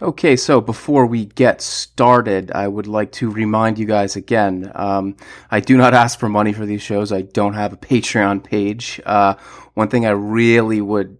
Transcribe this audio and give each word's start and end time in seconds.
Okay, 0.00 0.36
so 0.36 0.60
before 0.60 1.06
we 1.06 1.26
get 1.26 1.62
started, 1.62 2.50
I 2.50 2.66
would 2.66 2.86
like 2.86 3.12
to 3.12 3.30
remind 3.30 3.78
you 3.78 3.86
guys 3.86 4.16
again 4.16 4.72
um, 4.74 5.16
I 5.50 5.60
do 5.60 5.76
not 5.76 5.94
ask 6.02 6.18
for 6.18 6.28
money 6.28 6.52
for 6.52 6.66
these 6.66 6.82
shows. 6.82 7.12
I 7.12 7.22
don't 7.22 7.54
have 7.54 7.72
a 7.72 7.76
Patreon 7.76 8.42
page. 8.42 9.00
Uh, 9.04 9.34
one 9.74 9.88
thing 9.88 10.06
I 10.06 10.10
really 10.10 10.80
would 10.80 11.18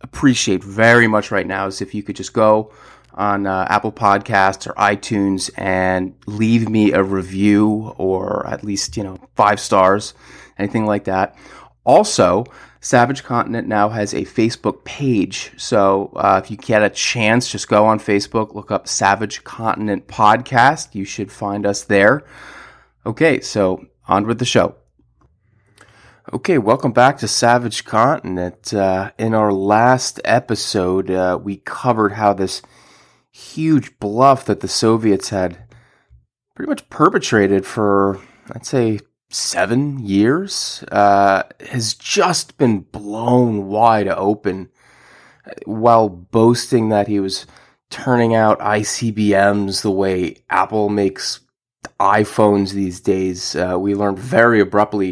appreciate 0.00 0.62
very 0.64 1.06
much 1.06 1.30
right 1.30 1.46
now 1.46 1.66
is 1.66 1.80
if 1.80 1.94
you 1.94 2.02
could 2.02 2.16
just 2.16 2.32
go 2.32 2.72
on 3.14 3.46
uh, 3.46 3.66
Apple 3.68 3.92
Podcasts 3.92 4.66
or 4.66 4.74
iTunes 4.74 5.50
and 5.56 6.14
leave 6.26 6.68
me 6.68 6.92
a 6.92 7.02
review 7.02 7.94
or 7.96 8.46
at 8.46 8.64
least, 8.64 8.96
you 8.96 9.04
know, 9.04 9.18
five 9.36 9.60
stars, 9.60 10.14
anything 10.58 10.86
like 10.86 11.04
that. 11.04 11.36
Also, 11.84 12.44
Savage 12.84 13.24
Continent 13.24 13.66
now 13.66 13.88
has 13.88 14.12
a 14.12 14.26
Facebook 14.26 14.84
page. 14.84 15.52
So 15.56 16.12
uh, 16.16 16.38
if 16.44 16.50
you 16.50 16.58
get 16.58 16.82
a 16.82 16.90
chance, 16.90 17.50
just 17.50 17.66
go 17.66 17.86
on 17.86 17.98
Facebook, 17.98 18.54
look 18.54 18.70
up 18.70 18.86
Savage 18.86 19.42
Continent 19.42 20.06
Podcast. 20.06 20.94
You 20.94 21.06
should 21.06 21.32
find 21.32 21.64
us 21.64 21.84
there. 21.84 22.24
Okay, 23.06 23.40
so 23.40 23.86
on 24.06 24.26
with 24.26 24.38
the 24.38 24.44
show. 24.44 24.74
Okay, 26.34 26.58
welcome 26.58 26.92
back 26.92 27.16
to 27.18 27.26
Savage 27.26 27.86
Continent. 27.86 28.74
Uh, 28.74 29.12
in 29.16 29.32
our 29.32 29.50
last 29.50 30.20
episode, 30.22 31.10
uh, 31.10 31.38
we 31.42 31.56
covered 31.56 32.12
how 32.12 32.34
this 32.34 32.60
huge 33.32 33.98
bluff 33.98 34.44
that 34.44 34.60
the 34.60 34.68
Soviets 34.68 35.30
had 35.30 35.56
pretty 36.54 36.68
much 36.68 36.90
perpetrated 36.90 37.64
for, 37.64 38.20
I'd 38.52 38.66
say, 38.66 39.00
seven 39.34 39.98
years 39.98 40.84
uh, 40.92 41.42
has 41.68 41.94
just 41.94 42.56
been 42.56 42.80
blown 42.80 43.66
wide 43.66 44.08
open 44.08 44.70
while 45.66 46.08
boasting 46.08 46.88
that 46.88 47.08
he 47.08 47.20
was 47.20 47.46
turning 47.90 48.34
out 48.34 48.58
ICBMs 48.60 49.82
the 49.82 49.90
way 49.90 50.36
Apple 50.50 50.88
makes 50.88 51.40
iPhones 52.00 52.72
these 52.72 53.00
days. 53.00 53.54
Uh, 53.56 53.76
we 53.78 53.94
learned 53.94 54.18
very 54.18 54.60
abruptly 54.60 55.10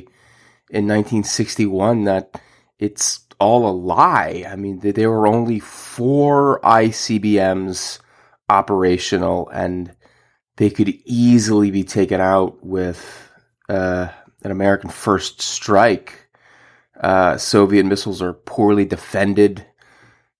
in 0.70 0.86
1961 0.86 2.04
that 2.04 2.40
it's 2.78 3.26
all 3.38 3.68
a 3.68 3.74
lie. 3.74 4.44
I 4.48 4.56
mean, 4.56 4.78
there 4.80 5.10
were 5.10 5.26
only 5.26 5.58
four 5.58 6.60
ICBMs 6.60 7.98
operational 8.48 9.48
and 9.50 9.94
they 10.56 10.70
could 10.70 10.88
easily 11.04 11.70
be 11.70 11.84
taken 11.84 12.20
out 12.20 12.64
with 12.64 13.30
uh, 13.68 14.08
an 14.44 14.50
American 14.50 14.90
first 14.90 15.40
strike. 15.40 16.28
Uh, 17.00 17.36
Soviet 17.36 17.84
missiles 17.84 18.22
are 18.22 18.32
poorly 18.32 18.84
defended. 18.84 19.66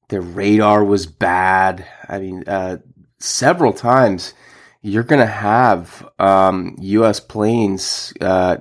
Their 0.08 0.20
radar 0.20 0.84
was 0.84 1.06
bad. 1.06 1.86
I 2.08 2.18
mean, 2.18 2.44
uh, 2.46 2.78
several 3.18 3.72
times 3.72 4.34
you're 4.82 5.02
going 5.04 5.20
to 5.20 5.26
have 5.26 6.08
um, 6.18 6.76
U.S. 6.80 7.20
planes 7.20 8.12
uh, 8.20 8.58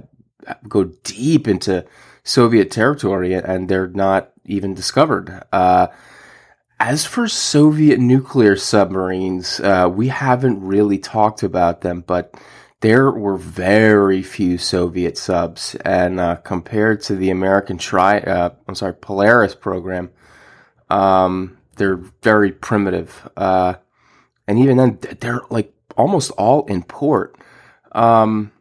go 0.67 0.85
deep 1.03 1.47
into 1.47 1.85
Soviet 2.23 2.71
territory 2.71 3.33
and 3.33 3.67
they're 3.67 3.87
not 3.87 4.31
even 4.45 4.73
discovered. 4.73 5.43
Uh, 5.51 5.87
as 6.79 7.05
for 7.05 7.27
Soviet 7.27 7.99
nuclear 7.99 8.55
submarines, 8.55 9.59
uh, 9.59 9.89
we 9.91 10.07
haven't 10.07 10.61
really 10.65 10.97
talked 10.97 11.43
about 11.43 11.81
them, 11.81 12.03
but 12.05 12.33
there 12.81 13.11
were 13.11 13.37
very 13.37 14.23
few 14.23 14.57
Soviet 14.57 15.17
subs, 15.17 15.75
and 15.85 16.19
uh, 16.19 16.35
compared 16.37 17.01
to 17.03 17.15
the 17.15 17.29
American 17.29 17.77
tri, 17.77 18.19
uh, 18.19 18.49
I'm 18.67 18.75
sorry, 18.75 18.93
Polaris 18.93 19.55
program, 19.55 20.09
um, 20.89 21.57
they're 21.75 22.01
very 22.23 22.51
primitive. 22.51 23.29
Uh, 23.37 23.75
and 24.47 24.59
even 24.59 24.77
then, 24.77 24.99
they're 25.19 25.41
like 25.51 25.73
almost 25.95 26.31
all 26.31 26.65
in 26.65 26.81
port. 26.83 27.35
Um, 27.91 28.51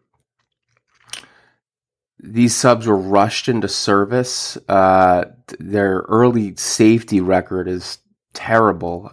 these 2.18 2.54
subs 2.54 2.86
were 2.86 2.96
rushed 2.96 3.48
into 3.48 3.68
service. 3.68 4.58
Uh, 4.68 5.24
their 5.58 6.04
early 6.08 6.54
safety 6.56 7.22
record 7.22 7.68
is 7.68 7.98
terrible. 8.34 9.10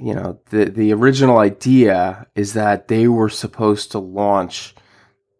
You 0.00 0.14
know, 0.14 0.40
the 0.50 0.64
the 0.66 0.92
original 0.92 1.38
idea 1.38 2.26
is 2.34 2.54
that 2.54 2.88
they 2.88 3.06
were 3.06 3.28
supposed 3.28 3.92
to 3.92 3.98
launch 4.00 4.74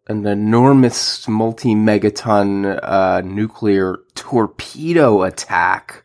an 0.07 0.27
enormous 0.27 1.27
multi 1.27 1.75
megaton 1.75 2.79
uh, 2.83 3.23
nuclear 3.23 3.99
torpedo 4.15 5.23
attack 5.23 6.05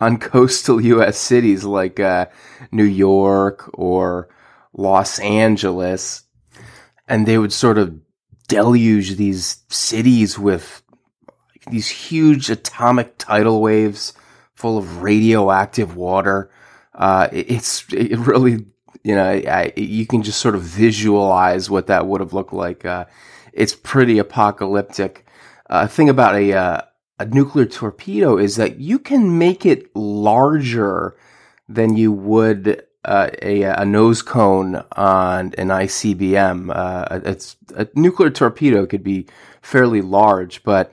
on 0.00 0.18
coastal 0.32 0.80
U.S. 0.80 1.18
cities 1.18 1.64
like 1.64 1.98
uh, 1.98 2.26
New 2.70 2.84
York 2.84 3.68
or 3.74 4.28
Los 4.72 5.18
Angeles, 5.18 6.22
and 7.08 7.26
they 7.26 7.38
would 7.38 7.52
sort 7.52 7.78
of 7.78 7.98
deluge 8.46 9.16
these 9.16 9.64
cities 9.68 10.38
with 10.38 10.82
these 11.70 11.88
huge 11.88 12.48
atomic 12.48 13.18
tidal 13.18 13.60
waves 13.60 14.14
full 14.54 14.78
of 14.78 15.02
radioactive 15.02 15.96
water 15.96 16.50
uh, 16.98 17.28
it's 17.32 17.86
it 17.92 18.18
really 18.18 18.66
you 19.04 19.14
know 19.14 19.24
I, 19.24 19.72
you 19.76 20.06
can 20.06 20.22
just 20.22 20.40
sort 20.40 20.54
of 20.54 20.62
visualize 20.62 21.70
what 21.70 21.86
that 21.86 22.06
would 22.06 22.20
have 22.20 22.34
looked 22.34 22.52
like. 22.52 22.84
Uh, 22.84 23.06
it's 23.52 23.74
pretty 23.74 24.18
apocalyptic. 24.18 25.24
Uh, 25.70 25.86
thing 25.86 26.08
about 26.08 26.34
a 26.34 26.52
uh, 26.52 26.80
a 27.18 27.24
nuclear 27.24 27.66
torpedo 27.66 28.36
is 28.36 28.56
that 28.56 28.78
you 28.80 28.98
can 28.98 29.38
make 29.38 29.64
it 29.64 29.94
larger 29.96 31.16
than 31.68 31.96
you 31.96 32.12
would 32.12 32.84
uh, 33.04 33.30
a, 33.42 33.62
a 33.62 33.84
nose 33.84 34.22
cone 34.22 34.84
on 34.92 35.54
an 35.56 35.68
ICBM. 35.68 36.70
Uh, 36.74 37.20
it's 37.24 37.56
a 37.74 37.86
nuclear 37.94 38.30
torpedo 38.30 38.86
could 38.86 39.04
be 39.04 39.26
fairly 39.62 40.02
large, 40.02 40.62
but 40.62 40.92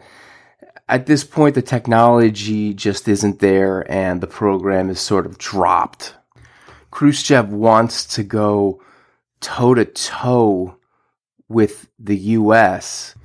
at 0.87 1.05
this 1.07 1.23
point, 1.23 1.55
the 1.55 1.61
technology 1.61 2.73
just 2.73 3.07
isn't 3.07 3.39
there 3.39 3.89
and 3.91 4.21
the 4.21 4.27
program 4.27 4.89
is 4.89 4.99
sort 4.99 5.25
of 5.25 5.37
dropped. 5.37 6.15
Khrushchev 6.91 7.49
wants 7.49 8.05
to 8.15 8.23
go 8.23 8.81
toe 9.41 9.73
to 9.73 9.85
toe 9.85 10.77
with 11.49 11.89
the 11.99 12.17
US, 12.17 13.15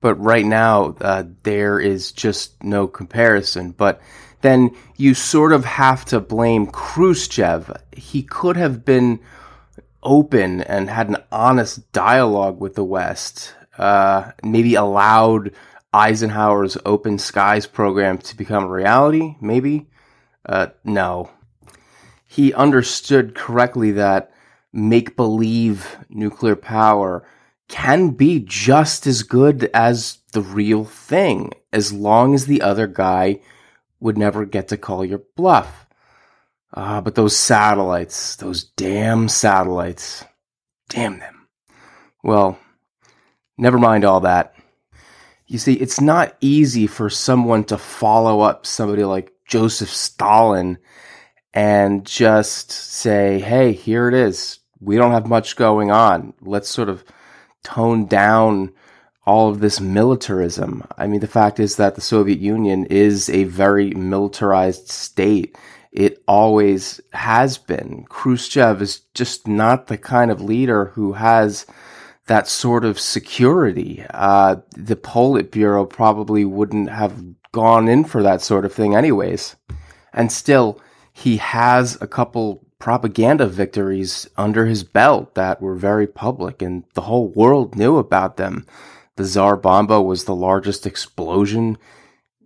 but 0.00 0.14
right 0.14 0.46
now, 0.46 0.96
uh, 1.00 1.24
there 1.42 1.78
is 1.78 2.10
just 2.10 2.62
no 2.62 2.88
comparison. 2.88 3.72
But 3.72 4.00
then 4.40 4.74
you 4.96 5.12
sort 5.12 5.52
of 5.52 5.64
have 5.64 6.04
to 6.06 6.20
blame 6.20 6.66
Khrushchev. 6.66 7.70
He 7.94 8.22
could 8.22 8.56
have 8.56 8.84
been 8.84 9.20
open 10.02 10.62
and 10.62 10.88
had 10.88 11.10
an 11.10 11.18
honest 11.30 11.92
dialogue 11.92 12.58
with 12.58 12.74
the 12.74 12.84
West, 12.84 13.54
uh, 13.76 14.32
maybe 14.42 14.74
allowed 14.74 15.52
Eisenhower's 15.92 16.76
Open 16.84 17.18
Skies 17.18 17.66
program 17.66 18.18
to 18.18 18.36
become 18.36 18.64
a 18.64 18.70
reality? 18.70 19.36
Maybe? 19.40 19.88
Uh, 20.46 20.68
no. 20.84 21.30
He 22.26 22.54
understood 22.54 23.34
correctly 23.34 23.92
that 23.92 24.32
make 24.72 25.16
believe 25.16 25.98
nuclear 26.08 26.56
power 26.56 27.26
can 27.68 28.10
be 28.10 28.40
just 28.40 29.06
as 29.06 29.22
good 29.22 29.70
as 29.74 30.18
the 30.32 30.42
real 30.42 30.84
thing, 30.84 31.52
as 31.72 31.92
long 31.92 32.34
as 32.34 32.46
the 32.46 32.62
other 32.62 32.86
guy 32.86 33.40
would 34.00 34.16
never 34.16 34.44
get 34.44 34.68
to 34.68 34.76
call 34.76 35.04
your 35.04 35.22
bluff. 35.36 35.86
Ah, 36.74 36.98
uh, 36.98 37.00
but 37.00 37.16
those 37.16 37.36
satellites, 37.36 38.36
those 38.36 38.62
damn 38.62 39.28
satellites, 39.28 40.24
damn 40.88 41.18
them. 41.18 41.48
Well, 42.22 42.58
never 43.58 43.78
mind 43.78 44.04
all 44.04 44.20
that. 44.20 44.54
You 45.50 45.58
see, 45.58 45.72
it's 45.74 46.00
not 46.00 46.36
easy 46.40 46.86
for 46.86 47.10
someone 47.10 47.64
to 47.64 47.76
follow 47.76 48.38
up 48.38 48.64
somebody 48.64 49.02
like 49.02 49.32
Joseph 49.48 49.90
Stalin 49.90 50.78
and 51.52 52.06
just 52.06 52.70
say, 52.70 53.40
hey, 53.40 53.72
here 53.72 54.06
it 54.06 54.14
is. 54.14 54.60
We 54.78 54.94
don't 54.94 55.10
have 55.10 55.26
much 55.26 55.56
going 55.56 55.90
on. 55.90 56.34
Let's 56.40 56.68
sort 56.68 56.88
of 56.88 57.02
tone 57.64 58.06
down 58.06 58.72
all 59.26 59.50
of 59.50 59.58
this 59.58 59.80
militarism. 59.80 60.84
I 60.96 61.08
mean, 61.08 61.18
the 61.18 61.26
fact 61.26 61.58
is 61.58 61.74
that 61.76 61.96
the 61.96 62.00
Soviet 62.00 62.38
Union 62.38 62.86
is 62.86 63.28
a 63.28 63.42
very 63.42 63.90
militarized 63.90 64.88
state. 64.88 65.58
It 65.90 66.22
always 66.28 67.00
has 67.12 67.58
been. 67.58 68.04
Khrushchev 68.08 68.80
is 68.80 69.00
just 69.14 69.48
not 69.48 69.88
the 69.88 69.98
kind 69.98 70.30
of 70.30 70.40
leader 70.40 70.84
who 70.94 71.14
has 71.14 71.66
that 72.30 72.46
sort 72.46 72.84
of 72.84 73.00
security. 73.00 74.04
Uh, 74.10 74.54
the 74.76 74.94
Politburo 74.94 75.90
probably 75.90 76.44
wouldn't 76.44 76.88
have 76.88 77.24
gone 77.50 77.88
in 77.88 78.04
for 78.04 78.22
that 78.22 78.40
sort 78.40 78.64
of 78.64 78.72
thing 78.72 78.94
anyways. 78.94 79.56
And 80.12 80.30
still, 80.30 80.80
he 81.12 81.38
has 81.38 82.00
a 82.00 82.06
couple 82.06 82.64
propaganda 82.78 83.48
victories 83.48 84.28
under 84.36 84.66
his 84.66 84.84
belt 84.84 85.34
that 85.34 85.60
were 85.60 85.74
very 85.74 86.06
public 86.06 86.62
and 86.62 86.84
the 86.94 87.00
whole 87.00 87.26
world 87.30 87.74
knew 87.74 87.96
about 87.96 88.36
them. 88.36 88.64
The 89.16 89.24
Tsar 89.24 89.56
Bomba 89.56 90.00
was 90.00 90.22
the 90.22 90.34
largest 90.36 90.86
explosion 90.86 91.78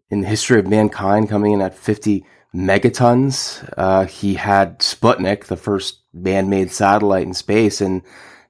in 0.09 0.23
the 0.23 0.29
history 0.29 0.59
of 0.59 0.67
mankind 0.67 1.29
coming 1.29 1.53
in 1.53 1.61
at 1.61 1.77
50 1.77 2.25
megatons. 2.55 3.63
Uh, 3.77 4.07
he 4.07 4.33
had 4.33 4.79
Sputnik, 4.79 5.45
the 5.45 5.59
first 5.59 5.99
man-made 6.15 6.71
satellite 6.71 7.27
in 7.27 7.35
space, 7.35 7.83
and 7.83 8.01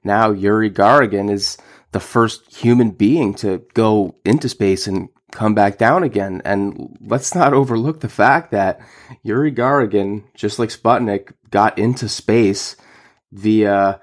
now 0.05 0.31
Yuri 0.31 0.69
Gagarin 0.69 1.29
is 1.31 1.57
the 1.91 1.99
first 1.99 2.53
human 2.53 2.91
being 2.91 3.33
to 3.35 3.65
go 3.73 4.15
into 4.25 4.49
space 4.49 4.87
and 4.87 5.09
come 5.31 5.53
back 5.53 5.77
down 5.77 6.03
again. 6.03 6.41
And 6.45 6.97
let's 7.01 7.35
not 7.35 7.53
overlook 7.53 7.99
the 7.99 8.09
fact 8.09 8.51
that 8.51 8.79
Yuri 9.23 9.51
Gagarin, 9.51 10.23
just 10.33 10.59
like 10.59 10.69
Sputnik, 10.69 11.33
got 11.49 11.77
into 11.77 12.07
space 12.09 12.75
via 13.31 13.99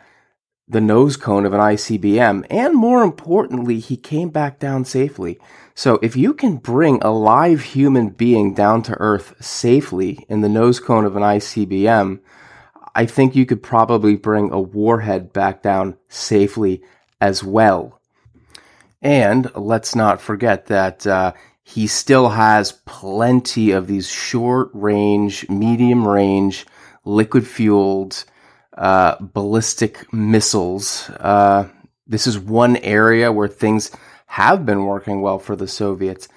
the 0.69 0.81
nose 0.81 1.16
cone 1.16 1.44
of 1.44 1.52
an 1.52 1.60
ICBM. 1.60 2.46
And 2.50 2.75
more 2.75 3.02
importantly, 3.02 3.78
he 3.78 3.96
came 3.96 4.31
back 4.31 4.58
down 4.58 4.84
safely. 4.84 5.38
So 5.75 5.98
if 6.02 6.16
you 6.16 6.34
can 6.34 6.56
bring 6.56 7.00
a 7.02 7.10
live 7.10 7.62
human 7.62 8.10
being 8.10 8.55
down 8.55 8.82
to 8.84 8.98
Earth 9.00 9.34
safely 9.44 10.25
in 10.28 10.40
the 10.40 10.48
nose 10.48 10.81
cone 10.81 11.05
of 11.05 11.16
an 11.16 11.22
ICBM, 11.22 12.20
I 12.94 13.06
think 13.06 13.34
you 13.34 13.46
could 13.46 13.62
probably 13.62 14.16
bring 14.16 14.52
a 14.52 14.60
warhead 14.60 15.32
back 15.32 15.62
down 15.62 15.96
safely 16.08 16.82
as 17.20 17.42
well. 17.42 18.00
And 19.00 19.50
let's 19.56 19.94
not 19.94 20.20
forget 20.20 20.66
that 20.66 21.06
uh, 21.06 21.32
he 21.62 21.86
still 21.86 22.30
has 22.30 22.72
plenty 22.84 23.70
of 23.70 23.86
these 23.86 24.08
short 24.08 24.70
range, 24.72 25.48
medium 25.48 26.06
range, 26.06 26.66
liquid 27.04 27.46
fueled 27.46 28.24
uh, 28.76 29.16
ballistic 29.20 30.12
missiles. 30.12 31.10
Uh, 31.10 31.68
this 32.06 32.26
is 32.26 32.38
one 32.38 32.76
area 32.78 33.32
where 33.32 33.48
things 33.48 33.90
have 34.26 34.64
been 34.64 34.84
working 34.84 35.20
well 35.20 35.38
for 35.38 35.56
the 35.56 35.68
Soviets. 35.68 36.28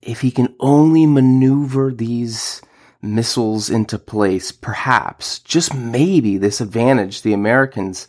If 0.00 0.20
he 0.20 0.30
can 0.30 0.54
only 0.60 1.06
maneuver 1.06 1.92
these 1.92 2.62
missiles 3.00 3.70
into 3.70 3.98
place, 3.98 4.52
perhaps, 4.52 5.38
just 5.40 5.74
maybe, 5.74 6.38
this 6.38 6.60
advantage 6.60 7.22
the 7.22 7.32
Americans 7.32 8.06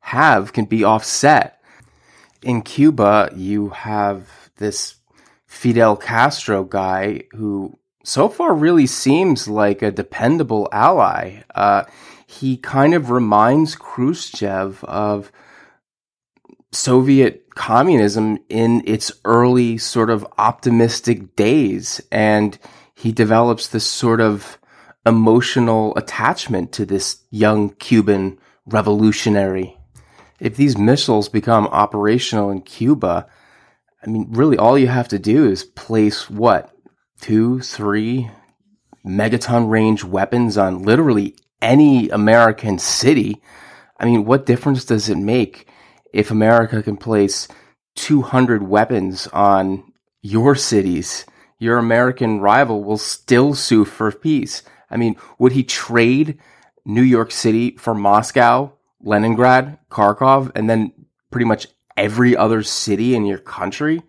have 0.00 0.52
can 0.52 0.66
be 0.66 0.84
offset. 0.84 1.60
In 2.42 2.62
Cuba, 2.62 3.30
you 3.34 3.70
have 3.70 4.28
this 4.56 4.96
Fidel 5.46 5.96
Castro 5.96 6.64
guy 6.64 7.24
who 7.32 7.78
so 8.04 8.28
far 8.28 8.54
really 8.54 8.86
seems 8.86 9.48
like 9.48 9.82
a 9.82 9.90
dependable 9.90 10.68
ally. 10.70 11.42
Uh, 11.54 11.84
he 12.26 12.56
kind 12.56 12.94
of 12.94 13.10
reminds 13.10 13.74
Khrushchev 13.74 14.84
of 14.84 15.32
Soviet 16.72 17.46
communism 17.54 18.38
in 18.48 18.82
its 18.86 19.10
early 19.24 19.78
sort 19.78 20.10
of 20.10 20.26
optimistic 20.36 21.34
days. 21.34 22.00
And 22.12 22.56
he 23.06 23.12
develops 23.12 23.68
this 23.68 23.86
sort 23.86 24.20
of 24.20 24.58
emotional 25.06 25.96
attachment 25.96 26.72
to 26.72 26.84
this 26.84 27.22
young 27.30 27.70
Cuban 27.70 28.36
revolutionary. 28.66 29.76
If 30.40 30.56
these 30.56 30.76
missiles 30.76 31.28
become 31.28 31.68
operational 31.68 32.50
in 32.50 32.62
Cuba, 32.62 33.28
I 34.04 34.10
mean, 34.10 34.26
really 34.30 34.58
all 34.58 34.76
you 34.76 34.88
have 34.88 35.06
to 35.08 35.20
do 35.20 35.48
is 35.48 35.62
place 35.62 36.28
what? 36.28 36.74
Two, 37.20 37.60
three 37.60 38.28
megaton 39.06 39.70
range 39.70 40.02
weapons 40.02 40.58
on 40.58 40.82
literally 40.82 41.36
any 41.62 42.08
American 42.08 42.80
city. 42.80 43.40
I 44.00 44.04
mean, 44.04 44.24
what 44.24 44.46
difference 44.46 44.84
does 44.84 45.08
it 45.08 45.16
make 45.16 45.68
if 46.12 46.32
America 46.32 46.82
can 46.82 46.96
place 46.96 47.46
200 47.94 48.64
weapons 48.64 49.28
on 49.28 49.92
your 50.22 50.56
cities, 50.56 51.24
your 51.58 51.78
American 51.78 52.40
rival 52.40 52.84
will 52.84 52.98
still 52.98 53.54
sue 53.54 53.84
for 53.84 54.12
peace. 54.12 54.62
I 54.90 54.96
mean, 54.96 55.16
would 55.38 55.52
he 55.52 55.64
trade 55.64 56.38
New 56.84 57.02
York 57.02 57.32
City 57.32 57.76
for 57.76 57.94
Moscow, 57.94 58.72
Leningrad, 59.02 59.78
Kharkov, 59.90 60.52
and 60.54 60.68
then 60.68 60.92
pretty 61.30 61.46
much 61.46 61.66
every 61.96 62.36
other 62.36 62.62
city 62.62 63.14
in 63.14 63.24
your 63.24 63.38
country? 63.38 64.02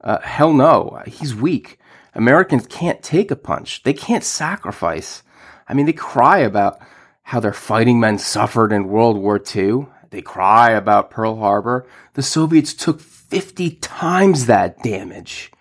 Uh, 0.00 0.18
hell 0.20 0.52
no. 0.52 1.02
He's 1.06 1.34
weak. 1.34 1.78
Americans 2.14 2.66
can't 2.66 3.02
take 3.02 3.30
a 3.30 3.36
punch. 3.36 3.82
They 3.82 3.92
can't 3.92 4.24
sacrifice. 4.24 5.22
I 5.68 5.74
mean, 5.74 5.86
they 5.86 5.92
cry 5.92 6.38
about 6.38 6.80
how 7.22 7.38
their 7.38 7.52
fighting 7.52 8.00
men 8.00 8.18
suffered 8.18 8.72
in 8.72 8.88
World 8.88 9.16
War 9.16 9.40
II. 9.54 9.86
They 10.10 10.22
cry 10.22 10.70
about 10.70 11.10
Pearl 11.10 11.36
Harbor. 11.36 11.86
The 12.14 12.22
Soviets 12.22 12.74
took 12.74 13.00
50 13.00 13.76
times 13.76 14.46
that 14.46 14.82
damage. 14.82 15.52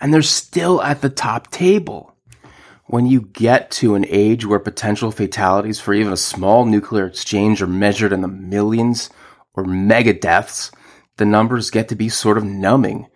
And 0.00 0.12
they're 0.12 0.22
still 0.22 0.82
at 0.82 1.00
the 1.00 1.08
top 1.08 1.50
table. 1.50 2.14
When 2.84 3.06
you 3.06 3.22
get 3.22 3.70
to 3.72 3.94
an 3.94 4.04
age 4.08 4.46
where 4.46 4.60
potential 4.60 5.10
fatalities 5.10 5.80
for 5.80 5.92
even 5.92 6.12
a 6.12 6.16
small 6.16 6.64
nuclear 6.64 7.06
exchange 7.06 7.60
are 7.60 7.66
measured 7.66 8.12
in 8.12 8.20
the 8.20 8.28
millions 8.28 9.10
or 9.54 9.64
mega 9.64 10.12
deaths, 10.12 10.70
the 11.16 11.24
numbers 11.24 11.70
get 11.70 11.88
to 11.88 11.96
be 11.96 12.08
sort 12.08 12.38
of 12.38 12.44
numbing. 12.44 13.08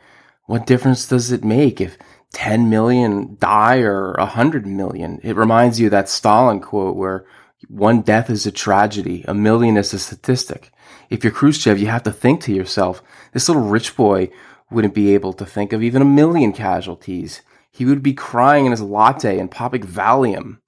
What 0.47 0.67
difference 0.67 1.07
does 1.07 1.31
it 1.31 1.45
make 1.45 1.81
if 1.81 1.97
10 2.33 2.69
million 2.69 3.37
die 3.39 3.79
or 3.79 4.15
100 4.15 4.67
million? 4.67 5.21
It 5.23 5.37
reminds 5.37 5.79
you 5.79 5.91
that 5.91 6.09
Stalin 6.09 6.61
quote 6.61 6.97
where 6.97 7.25
one 7.69 8.01
death 8.01 8.31
is 8.31 8.47
a 8.47 8.53
tragedy. 8.53 9.25
A 9.29 9.35
million 9.35 9.77
is 9.77 9.93
a 9.93 9.99
statistic. 9.99 10.73
If 11.11 11.23
you're 11.23 11.33
Khrushchev, 11.33 11.79
you 11.79 11.89
have 11.89 12.03
to 12.05 12.13
think 12.13 12.41
to 12.43 12.53
yourself, 12.53 13.03
this 13.33 13.49
little 13.49 13.69
rich 13.69 13.97
boy 13.97 14.31
wouldn't 14.71 14.95
be 14.95 15.15
able 15.15 15.33
to 15.35 15.47
think 15.47 15.73
of 15.73 15.83
even 15.83 16.03
a 16.03 16.07
million 16.07 16.53
casualties. 16.53 17.43
He 17.71 17.85
would 17.85 18.03
be 18.03 18.15
crying 18.15 18.67
in 18.67 18.73
his 18.73 18.83
latte 18.83 19.39
and 19.39 19.51
popping 19.51 19.83
Valium. 19.83 20.59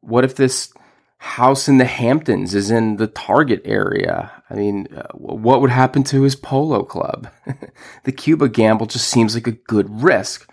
What 0.00 0.24
if 0.24 0.34
this 0.34 0.72
house 1.18 1.68
in 1.68 1.78
the 1.78 1.84
Hamptons 1.84 2.54
is 2.54 2.70
in 2.70 2.96
the 2.96 3.06
Target 3.06 3.62
area? 3.64 4.30
I 4.48 4.54
mean, 4.54 4.88
uh, 4.94 5.08
what 5.12 5.60
would 5.60 5.70
happen 5.70 6.04
to 6.04 6.22
his 6.22 6.36
polo 6.36 6.84
club? 6.84 7.28
the 8.04 8.12
Cuba 8.12 8.48
gamble 8.48 8.86
just 8.86 9.08
seems 9.08 9.34
like 9.34 9.46
a 9.46 9.52
good 9.52 10.02
risk. 10.02 10.48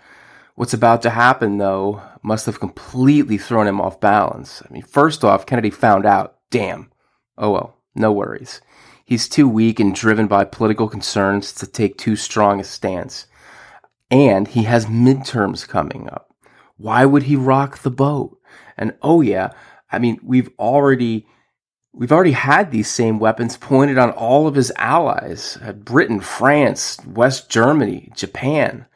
What's 0.56 0.74
about 0.74 1.02
to 1.02 1.10
happen, 1.10 1.58
though, 1.58 2.02
must 2.22 2.46
have 2.46 2.60
completely 2.60 3.38
thrown 3.38 3.66
him 3.66 3.80
off 3.80 4.00
balance. 4.00 4.62
I 4.64 4.72
mean, 4.72 4.82
first 4.82 5.24
off, 5.24 5.46
Kennedy 5.46 5.70
found 5.70 6.06
out. 6.06 6.38
Damn. 6.50 6.90
Oh 7.36 7.50
well, 7.50 7.76
no 7.96 8.12
worries. 8.12 8.60
He's 9.04 9.28
too 9.28 9.48
weak 9.48 9.80
and 9.80 9.94
driven 9.94 10.26
by 10.26 10.44
political 10.44 10.88
concerns 10.88 11.52
to 11.54 11.66
take 11.66 11.98
too 11.98 12.16
strong 12.16 12.60
a 12.60 12.64
stance. 12.64 13.26
And 14.10 14.48
he 14.48 14.64
has 14.64 14.86
midterms 14.86 15.66
coming 15.66 16.08
up. 16.08 16.34
Why 16.76 17.04
would 17.04 17.24
he 17.24 17.36
rock 17.36 17.78
the 17.78 17.90
boat? 17.90 18.38
And 18.76 18.96
oh 19.02 19.20
yeah, 19.20 19.52
I 19.90 19.98
mean, 19.98 20.18
we've 20.22 20.50
already 20.58 21.26
we've 21.92 22.12
already 22.12 22.32
had 22.32 22.70
these 22.70 22.90
same 22.90 23.18
weapons 23.18 23.56
pointed 23.56 23.98
on 23.98 24.10
all 24.10 24.46
of 24.46 24.56
his 24.56 24.72
allies 24.76 25.58
uh, 25.62 25.72
Britain, 25.72 26.20
France, 26.20 26.98
West 27.06 27.48
Germany, 27.50 28.10
Japan 28.16 28.86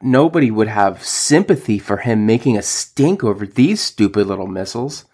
nobody 0.00 0.50
would 0.50 0.68
have 0.68 1.04
sympathy 1.04 1.78
for 1.78 1.98
him 1.98 2.26
making 2.26 2.56
a 2.56 2.62
stink 2.62 3.22
over 3.22 3.46
these 3.46 3.80
stupid 3.80 4.26
little 4.26 4.46
missiles. 4.46 5.04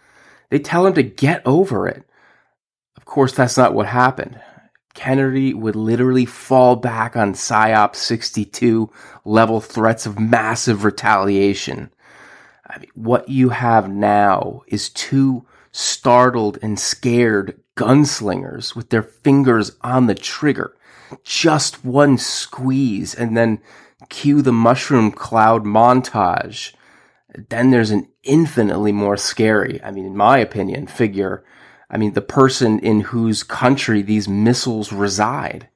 They 0.51 0.59
tell 0.59 0.87
him 0.87 0.95
to 0.95 1.03
get 1.03 1.43
over 1.45 1.87
it. 1.87 2.05
Course, 3.09 3.33
that's 3.33 3.57
not 3.57 3.73
what 3.73 3.87
happened. 3.87 4.39
Kennedy 4.93 5.55
would 5.55 5.75
literally 5.75 6.27
fall 6.27 6.77
back 6.77 7.17
on 7.17 7.33
SIOP 7.33 7.97
62 7.97 8.93
level 9.25 9.63
threats 9.63 10.05
of 10.05 10.21
massive 10.21 10.85
retaliation. 10.85 11.91
I 12.67 12.81
mean, 12.81 12.91
what 12.95 13.27
you 13.31 13.49
have 13.49 13.89
now 13.89 14.61
is 14.67 14.91
two 14.91 15.47
startled 15.73 16.59
and 16.61 16.79
scared 16.79 17.59
gunslingers 17.79 18.77
with 18.77 18.91
their 18.91 19.03
fingers 19.03 19.75
on 19.81 20.07
the 20.07 20.15
trigger. 20.15 20.77
Just 21.25 21.87
one 21.87 22.19
squeeze 22.19 23.15
and 23.15 23.35
then 23.35 23.63
cue 24.11 24.43
the 24.43 24.53
mushroom 24.53 25.13
cloud 25.13 25.65
montage. 25.65 26.75
Then 27.49 27.71
there's 27.71 27.91
an 27.91 28.07
infinitely 28.23 28.93
more 28.93 29.17
scary, 29.17 29.81
I 29.83 29.93
mean, 29.93 30.05
in 30.05 30.17
my 30.17 30.37
opinion, 30.37 30.87
figure. 30.87 31.43
I 31.91 31.97
mean, 31.97 32.13
the 32.13 32.21
person 32.21 32.79
in 32.81 33.01
whose 33.01 33.43
country 33.43 34.03
these 34.03 34.29
missiles 34.29 34.93
reside, 34.93 35.69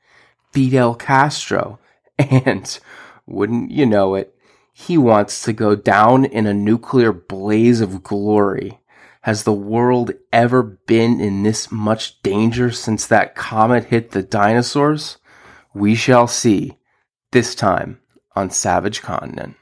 Fidel 0.52 0.94
Castro. 0.94 1.78
And 2.18 2.78
wouldn't 3.26 3.70
you 3.70 3.86
know 3.86 4.14
it, 4.14 4.34
he 4.72 4.96
wants 4.96 5.42
to 5.42 5.52
go 5.52 5.74
down 5.74 6.24
in 6.24 6.46
a 6.46 6.54
nuclear 6.54 7.12
blaze 7.12 7.80
of 7.80 8.02
glory. 8.02 8.78
Has 9.22 9.44
the 9.44 9.52
world 9.52 10.12
ever 10.32 10.62
been 10.62 11.20
in 11.20 11.42
this 11.42 11.72
much 11.72 12.20
danger 12.22 12.70
since 12.70 13.06
that 13.06 13.34
comet 13.34 13.86
hit 13.86 14.10
the 14.10 14.22
dinosaurs? 14.22 15.18
We 15.74 15.94
shall 15.94 16.26
see. 16.26 16.78
This 17.32 17.54
time 17.54 18.00
on 18.36 18.50
Savage 18.50 19.00
Continent. 19.00 19.56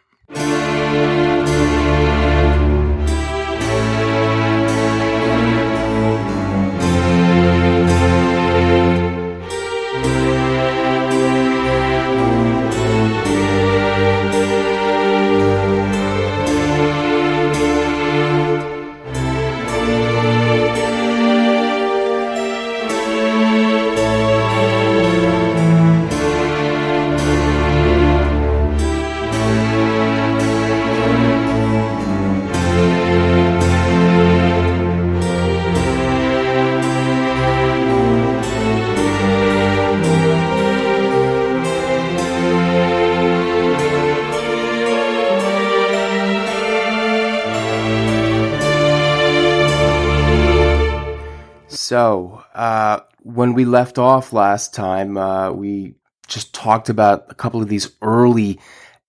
So, 51.91 52.45
uh, 52.55 53.01
when 53.25 53.53
we 53.53 53.65
left 53.65 53.99
off 53.99 54.33
last 54.33 54.73
time, 54.73 55.17
uh, 55.17 55.51
we 55.51 55.97
just 56.29 56.55
talked 56.55 56.89
about 56.89 57.25
a 57.29 57.35
couple 57.35 57.61
of 57.61 57.69
these 57.69 57.91
early 58.01 58.61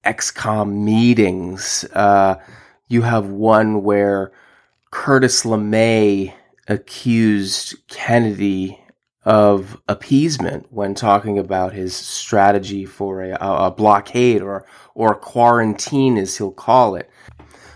ExComm 0.04 0.84
meetings. 0.84 1.86
Uh, 1.94 2.38
you 2.88 3.04
have 3.04 3.28
one 3.28 3.84
where 3.84 4.32
Curtis 4.90 5.44
LeMay 5.44 6.34
accused 6.68 7.76
Kennedy 7.88 8.84
of 9.26 9.80
appeasement 9.88 10.66
when 10.72 10.96
talking 10.96 11.38
about 11.38 11.74
his 11.74 11.96
strategy 11.96 12.88
for 12.88 13.22
a, 13.22 13.38
a 13.40 13.70
blockade 13.70 14.42
or 14.42 14.66
or 14.96 15.12
a 15.12 15.20
quarantine, 15.20 16.18
as 16.18 16.36
he'll 16.36 16.52
call 16.52 16.96
it. 16.96 17.08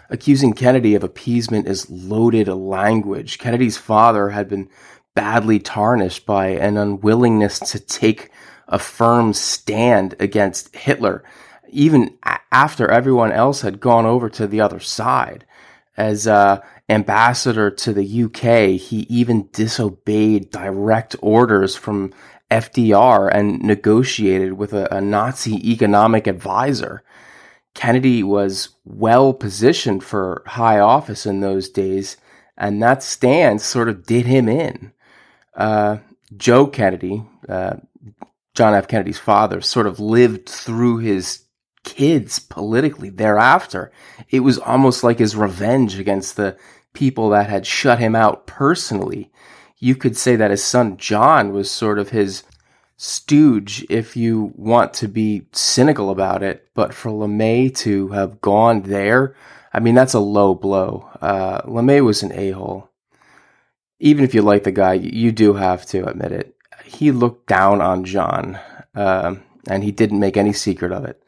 Accusing 0.09 0.53
Kennedy 0.53 0.93
of 0.93 1.03
appeasement 1.03 1.67
is 1.67 1.89
loaded 1.89 2.47
language. 2.47 3.39
Kennedy's 3.39 3.77
father 3.77 4.29
had 4.29 4.47
been 4.47 4.69
badly 5.15 5.59
tarnished 5.59 6.25
by 6.25 6.49
an 6.49 6.77
unwillingness 6.77 7.59
to 7.59 7.79
take 7.79 8.29
a 8.67 8.77
firm 8.77 9.33
stand 9.33 10.15
against 10.19 10.75
Hitler, 10.75 11.23
even 11.69 12.17
a- 12.23 12.39
after 12.51 12.89
everyone 12.91 13.31
else 13.31 13.61
had 13.61 13.79
gone 13.79 14.05
over 14.05 14.29
to 14.29 14.47
the 14.47 14.61
other 14.61 14.79
side. 14.79 15.45
As 15.97 16.27
uh, 16.27 16.61
ambassador 16.89 17.71
to 17.71 17.93
the 17.93 18.23
UK, 18.23 18.79
he 18.79 19.07
even 19.09 19.49
disobeyed 19.53 20.51
direct 20.51 21.15
orders 21.21 21.75
from 21.75 22.13
FDR 22.51 23.29
and 23.33 23.61
negotiated 23.61 24.53
with 24.53 24.73
a, 24.73 24.93
a 24.93 25.01
Nazi 25.01 25.71
economic 25.71 26.27
advisor. 26.27 27.03
Kennedy 27.73 28.23
was 28.23 28.69
well 28.85 29.33
positioned 29.33 30.03
for 30.03 30.43
high 30.45 30.79
office 30.79 31.25
in 31.25 31.41
those 31.41 31.69
days, 31.69 32.17
and 32.57 32.81
that 32.81 33.03
stance 33.03 33.65
sort 33.65 33.89
of 33.89 34.05
did 34.05 34.25
him 34.25 34.47
in. 34.47 34.91
Uh, 35.55 35.97
Joe 36.35 36.67
Kennedy, 36.67 37.23
uh, 37.47 37.77
John 38.53 38.73
F. 38.73 38.87
Kennedy's 38.87 39.19
father, 39.19 39.61
sort 39.61 39.87
of 39.87 39.99
lived 39.99 40.49
through 40.49 40.97
his 40.97 41.45
kids 41.83 42.39
politically 42.39 43.09
thereafter. 43.09 43.91
It 44.29 44.41
was 44.41 44.57
almost 44.57 45.03
like 45.03 45.19
his 45.19 45.35
revenge 45.35 45.99
against 45.99 46.35
the 46.35 46.57
people 46.93 47.29
that 47.29 47.49
had 47.49 47.65
shut 47.65 47.99
him 47.99 48.15
out 48.15 48.47
personally. 48.47 49.31
You 49.77 49.95
could 49.95 50.17
say 50.17 50.35
that 50.35 50.51
his 50.51 50.63
son 50.63 50.97
John 50.97 51.53
was 51.53 51.69
sort 51.69 51.99
of 51.99 52.09
his 52.09 52.43
stooge 52.97 53.85
if 53.89 54.15
you 54.15 54.53
want 54.55 54.93
to 54.95 55.07
be 55.07 55.47
cynical 55.51 56.09
about 56.09 56.43
it. 56.43 56.69
But 56.73 56.93
for 56.93 57.11
LeMay 57.11 57.75
to 57.77 58.09
have 58.09 58.41
gone 58.41 58.83
there, 58.83 59.35
I 59.73 59.79
mean, 59.79 59.95
that's 59.95 60.13
a 60.13 60.19
low 60.19 60.55
blow. 60.55 61.09
Uh, 61.21 61.61
LeMay 61.63 62.03
was 62.03 62.23
an 62.23 62.31
a 62.31 62.51
hole. 62.51 62.89
Even 63.99 64.23
if 64.23 64.33
you 64.33 64.41
like 64.41 64.63
the 64.63 64.71
guy, 64.71 64.93
you 64.93 65.31
do 65.31 65.53
have 65.53 65.85
to 65.87 66.07
admit 66.07 66.31
it. 66.31 66.55
He 66.83 67.11
looked 67.11 67.47
down 67.47 67.81
on 67.81 68.03
John, 68.03 68.59
uh, 68.93 69.35
and 69.67 69.83
he 69.83 69.91
didn't 69.91 70.19
make 70.19 70.37
any 70.37 70.53
secret 70.53 70.91
of 70.91 71.05
it. 71.05 71.21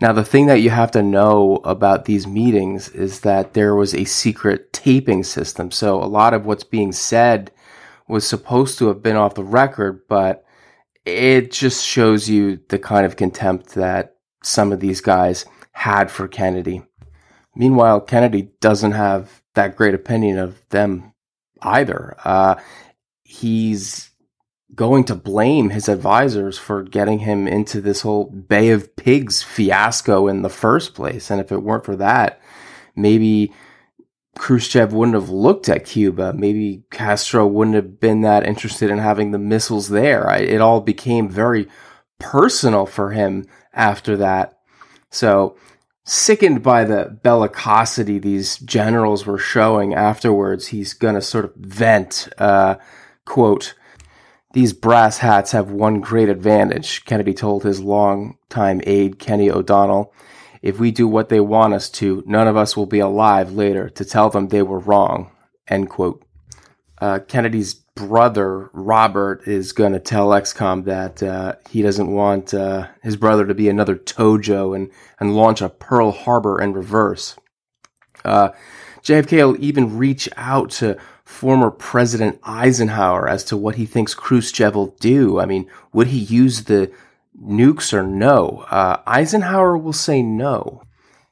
Now, 0.00 0.12
the 0.12 0.24
thing 0.24 0.46
that 0.46 0.60
you 0.60 0.70
have 0.70 0.92
to 0.92 1.02
know 1.02 1.56
about 1.64 2.04
these 2.04 2.26
meetings 2.26 2.88
is 2.90 3.20
that 3.20 3.54
there 3.54 3.74
was 3.74 3.94
a 3.94 4.04
secret 4.04 4.72
taping 4.72 5.24
system. 5.24 5.70
So 5.70 6.02
a 6.02 6.06
lot 6.06 6.34
of 6.34 6.46
what's 6.46 6.64
being 6.64 6.92
said 6.92 7.50
was 8.06 8.26
supposed 8.26 8.78
to 8.78 8.88
have 8.88 9.02
been 9.02 9.16
off 9.16 9.34
the 9.34 9.44
record, 9.44 10.02
but 10.08 10.44
it 11.04 11.50
just 11.50 11.84
shows 11.84 12.28
you 12.28 12.60
the 12.68 12.78
kind 12.78 13.04
of 13.06 13.16
contempt 13.16 13.74
that 13.74 14.14
some 14.42 14.72
of 14.72 14.80
these 14.80 15.00
guys 15.00 15.44
had 15.72 16.10
for 16.10 16.28
Kennedy. 16.28 16.82
Meanwhile, 17.56 18.02
Kennedy 18.02 18.50
doesn't 18.60 18.92
have 18.92 19.42
that 19.54 19.74
great 19.74 19.94
opinion 19.94 20.38
of 20.38 20.62
them 20.68 21.12
either. 21.62 22.16
Uh, 22.24 22.56
he's 23.22 24.10
going 24.74 25.04
to 25.04 25.14
blame 25.14 25.70
his 25.70 25.88
advisors 25.88 26.58
for 26.58 26.82
getting 26.82 27.20
him 27.20 27.48
into 27.48 27.80
this 27.80 28.02
whole 28.02 28.24
Bay 28.26 28.70
of 28.70 28.94
Pigs 28.96 29.42
fiasco 29.42 30.28
in 30.28 30.42
the 30.42 30.48
first 30.48 30.94
place. 30.94 31.30
And 31.30 31.40
if 31.40 31.50
it 31.50 31.62
weren't 31.62 31.84
for 31.84 31.96
that, 31.96 32.40
maybe 32.94 33.52
Khrushchev 34.38 34.92
wouldn't 34.92 35.14
have 35.14 35.30
looked 35.30 35.68
at 35.68 35.84
Cuba. 35.84 36.32
Maybe 36.32 36.84
Castro 36.90 37.46
wouldn't 37.46 37.76
have 37.76 37.98
been 37.98 38.20
that 38.22 38.46
interested 38.46 38.90
in 38.90 38.98
having 38.98 39.30
the 39.30 39.38
missiles 39.38 39.88
there. 39.88 40.30
I, 40.30 40.38
it 40.38 40.60
all 40.60 40.80
became 40.80 41.28
very 41.28 41.68
personal 42.18 42.86
for 42.86 43.10
him 43.10 43.46
after 43.72 44.16
that. 44.18 44.58
So, 45.10 45.56
sickened 46.08 46.62
by 46.62 46.84
the 46.84 47.18
bellicosity 47.22 48.20
these 48.20 48.56
generals 48.58 49.26
were 49.26 49.38
showing 49.38 49.92
afterwards, 49.92 50.68
he's 50.68 50.94
going 50.94 51.14
to 51.14 51.20
sort 51.20 51.44
of 51.44 51.54
vent, 51.56 52.28
uh, 52.38 52.76
quote, 53.26 53.74
these 54.54 54.72
brass 54.72 55.18
hats 55.18 55.52
have 55.52 55.70
one 55.70 56.00
great 56.00 56.30
advantage, 56.30 57.04
Kennedy 57.04 57.34
told 57.34 57.62
his 57.62 57.80
longtime 57.80 58.80
aide, 58.84 59.18
Kenny 59.18 59.50
O'Donnell. 59.50 60.14
If 60.62 60.80
we 60.80 60.90
do 60.90 61.06
what 61.06 61.28
they 61.28 61.40
want 61.40 61.74
us 61.74 61.90
to, 61.90 62.22
none 62.26 62.48
of 62.48 62.56
us 62.56 62.74
will 62.74 62.86
be 62.86 63.00
alive 63.00 63.52
later 63.52 63.90
to 63.90 64.04
tell 64.04 64.30
them 64.30 64.48
they 64.48 64.62
were 64.62 64.78
wrong. 64.78 65.30
End 65.68 65.90
quote. 65.90 66.24
Uh, 66.98 67.18
Kennedy's 67.18 67.74
brother, 67.98 68.70
Robert, 68.72 69.46
is 69.46 69.72
going 69.72 69.92
to 69.92 69.98
tell 69.98 70.28
ExComm 70.28 70.84
that 70.84 71.22
uh, 71.22 71.56
he 71.68 71.82
doesn't 71.82 72.10
want 72.10 72.54
uh, 72.54 72.86
his 73.02 73.16
brother 73.16 73.44
to 73.46 73.54
be 73.54 73.68
another 73.68 73.96
Tojo 73.96 74.74
and, 74.74 74.90
and 75.18 75.34
launch 75.34 75.60
a 75.60 75.68
Pearl 75.68 76.12
Harbor 76.12 76.60
in 76.60 76.72
reverse. 76.72 77.36
Uh, 78.24 78.50
JFK 79.02 79.44
will 79.44 79.62
even 79.62 79.98
reach 79.98 80.28
out 80.36 80.70
to 80.70 80.96
former 81.24 81.70
President 81.70 82.38
Eisenhower 82.44 83.28
as 83.28 83.44
to 83.44 83.56
what 83.56 83.74
he 83.74 83.86
thinks 83.86 84.14
Khrushchev 84.14 84.74
will 84.74 84.94
do. 85.00 85.40
I 85.40 85.46
mean, 85.46 85.68
would 85.92 86.06
he 86.06 86.18
use 86.18 86.64
the 86.64 86.92
nukes 87.42 87.92
or 87.92 88.02
no? 88.02 88.64
Uh, 88.70 89.02
Eisenhower 89.06 89.76
will 89.76 89.92
say 89.92 90.22
no. 90.22 90.82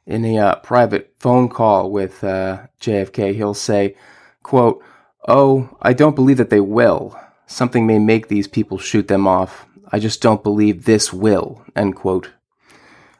In 0.06 0.24
a 0.24 0.38
uh, 0.38 0.54
private 0.56 1.14
phone 1.18 1.48
call 1.48 1.90
with 1.90 2.22
uh, 2.22 2.66
JFK, 2.80 3.34
he'll 3.34 3.54
say, 3.54 3.96
quote, 4.42 4.82
Oh, 5.26 5.76
I 5.82 5.92
don't 5.92 6.14
believe 6.14 6.36
that 6.36 6.50
they 6.50 6.60
will. 6.60 7.18
Something 7.46 7.86
may 7.86 7.98
make 7.98 8.28
these 8.28 8.46
people 8.48 8.78
shoot 8.78 9.08
them 9.08 9.26
off. 9.26 9.66
I 9.90 9.98
just 9.98 10.20
don't 10.20 10.42
believe 10.42 10.84
this 10.84 11.12
will, 11.12 11.64
end 11.74 11.96
quote. 11.96 12.30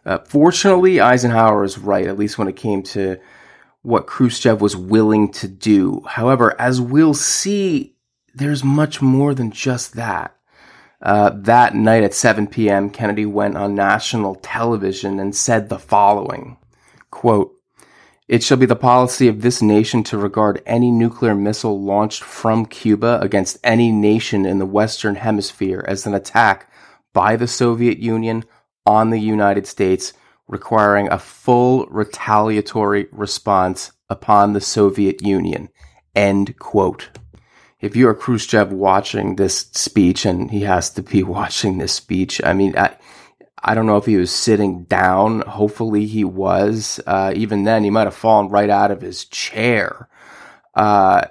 Uh, 0.04 0.18
fortunately, 0.18 1.00
Eisenhower 1.00 1.64
is 1.64 1.78
right, 1.78 2.06
at 2.06 2.18
least 2.18 2.38
when 2.38 2.48
it 2.48 2.56
came 2.56 2.82
to 2.84 3.18
what 3.82 4.06
Khrushchev 4.06 4.60
was 4.60 4.76
willing 4.76 5.30
to 5.32 5.48
do. 5.48 6.02
However, 6.06 6.60
as 6.60 6.80
we'll 6.80 7.14
see, 7.14 7.96
there's 8.34 8.62
much 8.62 9.00
more 9.02 9.34
than 9.34 9.50
just 9.50 9.94
that. 9.94 10.36
Uh, 11.02 11.30
that 11.34 11.75
night 11.75 12.02
at 12.02 12.14
7 12.14 12.46
p.m., 12.46 12.90
Kennedy 12.90 13.26
went 13.26 13.56
on 13.56 13.75
national 13.75 14.36
television 14.36 15.20
and 15.20 15.34
said 15.34 15.68
the 15.68 15.78
following 15.78 16.56
quote, 17.10 17.55
It 18.28 18.42
shall 18.42 18.56
be 18.56 18.66
the 18.66 18.75
policy 18.75 19.28
of 19.28 19.42
this 19.42 19.62
nation 19.62 20.02
to 20.04 20.18
regard 20.18 20.61
any 20.66 20.90
nuclear 20.90 21.35
missile 21.35 21.80
launched 21.80 22.25
from 22.25 22.66
Cuba 22.66 23.21
against 23.23 23.59
any 23.62 23.92
nation 23.92 24.45
in 24.45 24.59
the 24.59 24.66
Western 24.66 25.14
Hemisphere 25.14 25.85
as 25.87 26.06
an 26.06 26.14
attack 26.14 26.68
by 27.12 27.37
the 27.37 27.47
Soviet 27.47 27.99
Union 27.99 28.45
on 28.85 29.11
the 29.11 29.21
United 29.21 29.66
States 29.66 30.12
requiring 30.49 31.09
a 31.09 31.18
full 31.18 31.87
retaliatory 31.87 33.06
response 33.12 33.92
upon 34.09 34.52
the 34.52 34.61
Soviet 34.61 35.23
Union. 35.23 35.68
End 36.14 36.59
quote. 36.59 37.11
If 37.80 37.95
you 37.95 38.09
are 38.09 38.14
Khrushchev 38.14 38.73
watching 38.73 39.37
this 39.37 39.59
speech, 39.73 40.25
and 40.25 40.50
he 40.50 40.62
has 40.62 40.90
to 40.90 41.02
be 41.02 41.23
watching 41.38 41.78
this 41.78 41.92
speech, 41.92 42.40
I 42.42 42.54
mean, 42.54 42.76
I, 42.76 42.97
I 43.68 43.75
don't 43.75 43.87
know 43.87 43.96
if 43.96 44.06
he 44.06 44.16
was 44.16 44.30
sitting 44.30 44.85
down. 44.85 45.40
Hopefully 45.40 46.06
he 46.06 46.23
was. 46.23 47.00
Uh, 47.04 47.32
even 47.35 47.64
then, 47.64 47.82
he 47.82 47.90
might 47.90 48.06
have 48.06 48.14
fallen 48.14 48.49
right 48.49 48.70
out 48.70 48.92
of 48.92 49.00
his 49.00 49.25
chair. 49.25 50.08
Uh, 50.73 51.23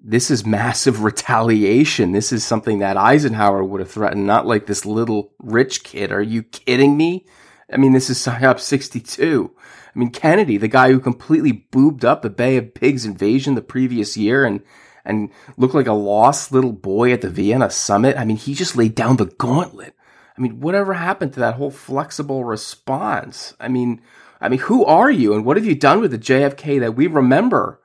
this 0.00 0.28
is 0.28 0.44
massive 0.44 1.02
retaliation. 1.04 2.10
This 2.10 2.32
is 2.32 2.44
something 2.44 2.80
that 2.80 2.96
Eisenhower 2.96 3.62
would 3.62 3.78
have 3.78 3.92
threatened, 3.92 4.26
not 4.26 4.44
like 4.44 4.66
this 4.66 4.84
little 4.84 5.32
rich 5.38 5.84
kid. 5.84 6.10
Are 6.10 6.20
you 6.20 6.42
kidding 6.42 6.96
me? 6.96 7.26
I 7.72 7.76
mean, 7.76 7.92
this 7.92 8.10
is 8.10 8.18
SIOP 8.26 8.58
62. 8.58 9.54
I 9.56 9.98
mean, 9.98 10.10
Kennedy, 10.10 10.56
the 10.56 10.66
guy 10.66 10.90
who 10.90 10.98
completely 10.98 11.52
boobed 11.52 12.04
up 12.04 12.22
the 12.22 12.30
Bay 12.30 12.56
of 12.56 12.74
Pigs 12.74 13.04
invasion 13.04 13.54
the 13.54 13.62
previous 13.62 14.16
year 14.16 14.44
and, 14.44 14.62
and 15.04 15.30
looked 15.56 15.74
like 15.76 15.86
a 15.86 15.92
lost 15.92 16.50
little 16.50 16.72
boy 16.72 17.12
at 17.12 17.20
the 17.20 17.30
Vienna 17.30 17.70
summit. 17.70 18.16
I 18.16 18.24
mean, 18.24 18.36
he 18.36 18.54
just 18.54 18.74
laid 18.74 18.96
down 18.96 19.16
the 19.16 19.26
gauntlet. 19.26 19.94
I 20.38 20.40
mean, 20.40 20.60
whatever 20.60 20.94
happened 20.94 21.32
to 21.32 21.40
that 21.40 21.56
whole 21.56 21.72
flexible 21.72 22.44
response? 22.44 23.54
I 23.58 23.66
mean, 23.66 24.00
I 24.40 24.48
mean, 24.48 24.60
who 24.60 24.84
are 24.84 25.10
you 25.10 25.34
and 25.34 25.44
what 25.44 25.56
have 25.56 25.66
you 25.66 25.74
done 25.74 26.00
with 26.00 26.12
the 26.12 26.18
JFK 26.18 26.78
that 26.78 26.94
we 26.94 27.08
remember? 27.08 27.80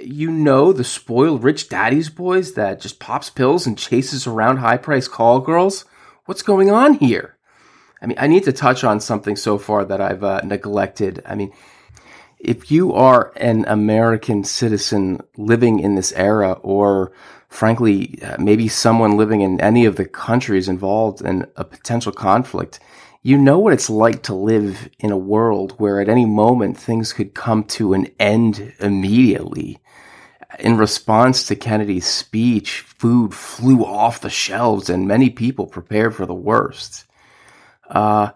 You 0.00 0.30
know, 0.30 0.72
the 0.72 0.84
spoiled 0.84 1.42
rich 1.42 1.68
daddy's 1.68 2.10
boys 2.10 2.54
that 2.54 2.80
just 2.80 3.00
pops 3.00 3.28
pills 3.28 3.66
and 3.66 3.76
chases 3.76 4.24
around 4.24 4.58
high 4.58 4.76
priced 4.76 5.10
call 5.10 5.40
girls? 5.40 5.84
What's 6.26 6.42
going 6.42 6.70
on 6.70 6.94
here? 6.94 7.36
I 8.00 8.06
mean, 8.06 8.18
I 8.20 8.28
need 8.28 8.44
to 8.44 8.52
touch 8.52 8.84
on 8.84 9.00
something 9.00 9.34
so 9.34 9.58
far 9.58 9.84
that 9.84 10.00
I've 10.00 10.22
uh, 10.22 10.42
neglected. 10.44 11.22
I 11.26 11.34
mean, 11.34 11.52
if 12.38 12.70
you 12.70 12.92
are 12.92 13.32
an 13.36 13.64
American 13.66 14.44
citizen 14.44 15.22
living 15.36 15.80
in 15.80 15.96
this 15.96 16.12
era, 16.12 16.52
or 16.62 17.12
frankly, 17.54 18.18
uh, 18.20 18.36
maybe 18.38 18.66
someone 18.66 19.16
living 19.16 19.40
in 19.40 19.60
any 19.60 19.84
of 19.84 19.94
the 19.94 20.04
countries 20.04 20.68
involved 20.68 21.20
in 21.22 21.46
a 21.54 21.64
potential 21.64 22.10
conflict, 22.10 22.80
you 23.22 23.38
know 23.38 23.60
what 23.60 23.72
it's 23.72 23.88
like 23.88 24.24
to 24.24 24.34
live 24.34 24.90
in 24.98 25.12
a 25.12 25.16
world 25.16 25.72
where 25.78 26.00
at 26.00 26.08
any 26.08 26.26
moment 26.26 26.76
things 26.76 27.12
could 27.12 27.32
come 27.32 27.62
to 27.62 27.94
an 27.94 28.08
end 28.18 28.74
immediately. 28.80 29.78
In 30.58 30.76
response 30.76 31.44
to 31.44 31.54
Kennedy's 31.54 32.06
speech, 32.06 32.80
food 32.80 33.32
flew 33.32 33.84
off 33.84 34.20
the 34.20 34.30
shelves 34.30 34.90
and 34.90 35.06
many 35.06 35.30
people 35.30 35.66
prepared 35.68 36.14
for 36.14 36.26
the 36.26 36.34
worst. 36.34 37.04
Uh, 37.88 38.30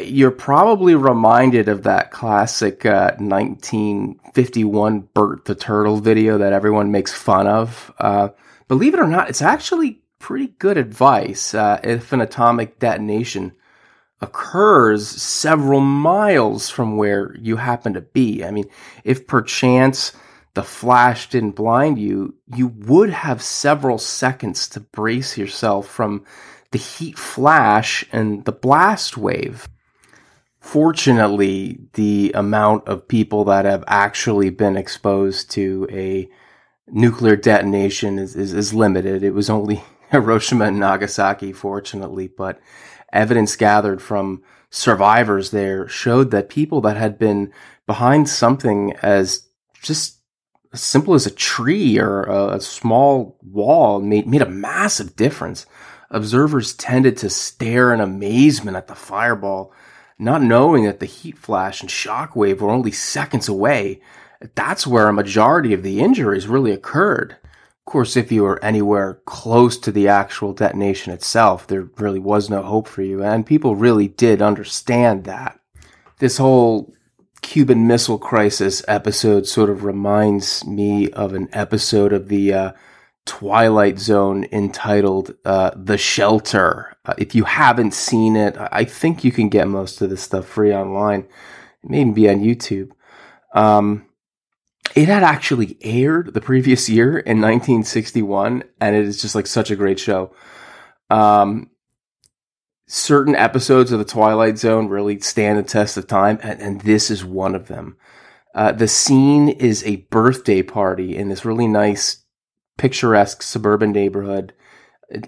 you're 0.00 0.30
probably 0.30 0.94
reminded 0.94 1.68
of 1.68 1.84
that 1.84 2.10
classic 2.10 2.84
uh, 2.84 3.14
1951 3.18 5.00
Bert 5.14 5.44
the 5.44 5.54
Turtle 5.54 5.98
video 5.98 6.38
that 6.38 6.52
everyone 6.52 6.90
makes 6.90 7.12
fun 7.12 7.46
of. 7.46 7.92
Uh, 7.98 8.28
believe 8.68 8.94
it 8.94 9.00
or 9.00 9.06
not, 9.06 9.28
it's 9.28 9.42
actually 9.42 10.02
pretty 10.18 10.48
good 10.58 10.76
advice 10.76 11.54
uh, 11.54 11.80
if 11.82 12.12
an 12.12 12.20
atomic 12.20 12.78
detonation 12.78 13.52
occurs 14.20 15.08
several 15.08 15.80
miles 15.80 16.70
from 16.70 16.96
where 16.96 17.34
you 17.36 17.56
happen 17.56 17.94
to 17.94 18.00
be. 18.00 18.44
I 18.44 18.50
mean, 18.50 18.64
if 19.04 19.26
perchance 19.26 20.12
the 20.54 20.62
flash 20.62 21.28
didn't 21.28 21.50
blind 21.52 21.98
you, 21.98 22.34
you 22.54 22.68
would 22.68 23.10
have 23.10 23.42
several 23.42 23.98
seconds 23.98 24.68
to 24.70 24.80
brace 24.80 25.36
yourself 25.36 25.86
from 25.86 26.24
the 26.70 26.78
heat 26.78 27.18
flash 27.18 28.04
and 28.10 28.44
the 28.46 28.52
blast 28.52 29.18
wave. 29.18 29.68
Fortunately, 30.66 31.78
the 31.92 32.32
amount 32.34 32.88
of 32.88 33.06
people 33.06 33.44
that 33.44 33.64
have 33.64 33.84
actually 33.86 34.50
been 34.50 34.76
exposed 34.76 35.48
to 35.52 35.86
a 35.92 36.28
nuclear 36.88 37.36
detonation 37.36 38.18
is, 38.18 38.34
is, 38.34 38.52
is 38.52 38.74
limited. 38.74 39.22
It 39.22 39.30
was 39.30 39.48
only 39.48 39.84
Hiroshima 40.10 40.64
and 40.64 40.80
Nagasaki, 40.80 41.52
fortunately, 41.52 42.26
but 42.26 42.58
evidence 43.12 43.54
gathered 43.54 44.02
from 44.02 44.42
survivors 44.68 45.52
there 45.52 45.86
showed 45.86 46.32
that 46.32 46.48
people 46.48 46.80
that 46.80 46.96
had 46.96 47.16
been 47.16 47.52
behind 47.86 48.28
something 48.28 48.92
as 49.02 49.46
just 49.82 50.18
as 50.72 50.82
simple 50.82 51.14
as 51.14 51.26
a 51.26 51.30
tree 51.30 51.96
or 51.96 52.24
a, 52.24 52.56
a 52.56 52.60
small 52.60 53.38
wall 53.40 54.00
made, 54.00 54.26
made 54.26 54.42
a 54.42 54.50
massive 54.50 55.14
difference. 55.14 55.64
Observers 56.10 56.74
tended 56.74 57.16
to 57.18 57.30
stare 57.30 57.94
in 57.94 58.00
amazement 58.00 58.76
at 58.76 58.88
the 58.88 58.96
fireball, 58.96 59.72
not 60.18 60.42
knowing 60.42 60.84
that 60.84 61.00
the 61.00 61.06
heat 61.06 61.36
flash 61.36 61.80
and 61.80 61.90
shockwave 61.90 62.60
were 62.60 62.70
only 62.70 62.92
seconds 62.92 63.48
away. 63.48 64.00
That's 64.54 64.86
where 64.86 65.08
a 65.08 65.12
majority 65.12 65.72
of 65.72 65.82
the 65.82 66.00
injuries 66.00 66.46
really 66.46 66.72
occurred. 66.72 67.32
Of 67.32 67.92
course, 67.92 68.16
if 68.16 68.32
you 68.32 68.42
were 68.42 68.62
anywhere 68.64 69.20
close 69.26 69.76
to 69.78 69.92
the 69.92 70.08
actual 70.08 70.52
detonation 70.52 71.12
itself, 71.12 71.66
there 71.66 71.88
really 71.98 72.18
was 72.18 72.50
no 72.50 72.62
hope 72.62 72.88
for 72.88 73.02
you, 73.02 73.22
and 73.22 73.46
people 73.46 73.76
really 73.76 74.08
did 74.08 74.42
understand 74.42 75.24
that. 75.24 75.60
This 76.18 76.38
whole 76.38 76.92
Cuban 77.42 77.86
Missile 77.86 78.18
Crisis 78.18 78.82
episode 78.88 79.46
sort 79.46 79.70
of 79.70 79.84
reminds 79.84 80.66
me 80.66 81.10
of 81.10 81.32
an 81.32 81.48
episode 81.52 82.12
of 82.12 82.28
the 82.28 82.52
uh, 82.52 82.72
Twilight 83.26 83.98
Zone 83.98 84.46
entitled 84.52 85.34
uh, 85.44 85.72
The 85.76 85.98
Shelter. 85.98 86.96
Uh, 87.04 87.14
if 87.18 87.34
you 87.34 87.44
haven't 87.44 87.92
seen 87.92 88.36
it, 88.36 88.56
I 88.58 88.84
think 88.84 89.24
you 89.24 89.32
can 89.32 89.48
get 89.48 89.68
most 89.68 90.00
of 90.00 90.10
this 90.10 90.22
stuff 90.22 90.46
free 90.46 90.72
online. 90.72 91.20
It 91.82 91.90
may 91.90 92.00
even 92.00 92.14
be 92.14 92.30
on 92.30 92.40
YouTube. 92.40 92.90
Um, 93.54 94.06
it 94.94 95.08
had 95.08 95.22
actually 95.22 95.76
aired 95.82 96.32
the 96.32 96.40
previous 96.40 96.88
year 96.88 97.18
in 97.18 97.40
1961, 97.40 98.64
and 98.80 98.96
it 98.96 99.04
is 99.04 99.20
just 99.20 99.34
like 99.34 99.46
such 99.46 99.70
a 99.70 99.76
great 99.76 99.98
show. 99.98 100.34
Um, 101.10 101.70
certain 102.86 103.34
episodes 103.34 103.92
of 103.92 103.98
the 103.98 104.04
Twilight 104.04 104.58
Zone 104.58 104.88
really 104.88 105.20
stand 105.20 105.58
the 105.58 105.62
test 105.62 105.96
of 105.96 106.06
time, 106.06 106.38
and, 106.42 106.60
and 106.60 106.80
this 106.80 107.10
is 107.10 107.24
one 107.24 107.54
of 107.54 107.68
them. 107.68 107.96
Uh, 108.54 108.72
the 108.72 108.88
scene 108.88 109.48
is 109.48 109.84
a 109.84 109.96
birthday 109.96 110.62
party 110.62 111.16
in 111.16 111.28
this 111.28 111.44
really 111.44 111.66
nice, 111.66 112.24
picturesque 112.76 113.42
suburban 113.42 113.92
neighborhood 113.92 114.52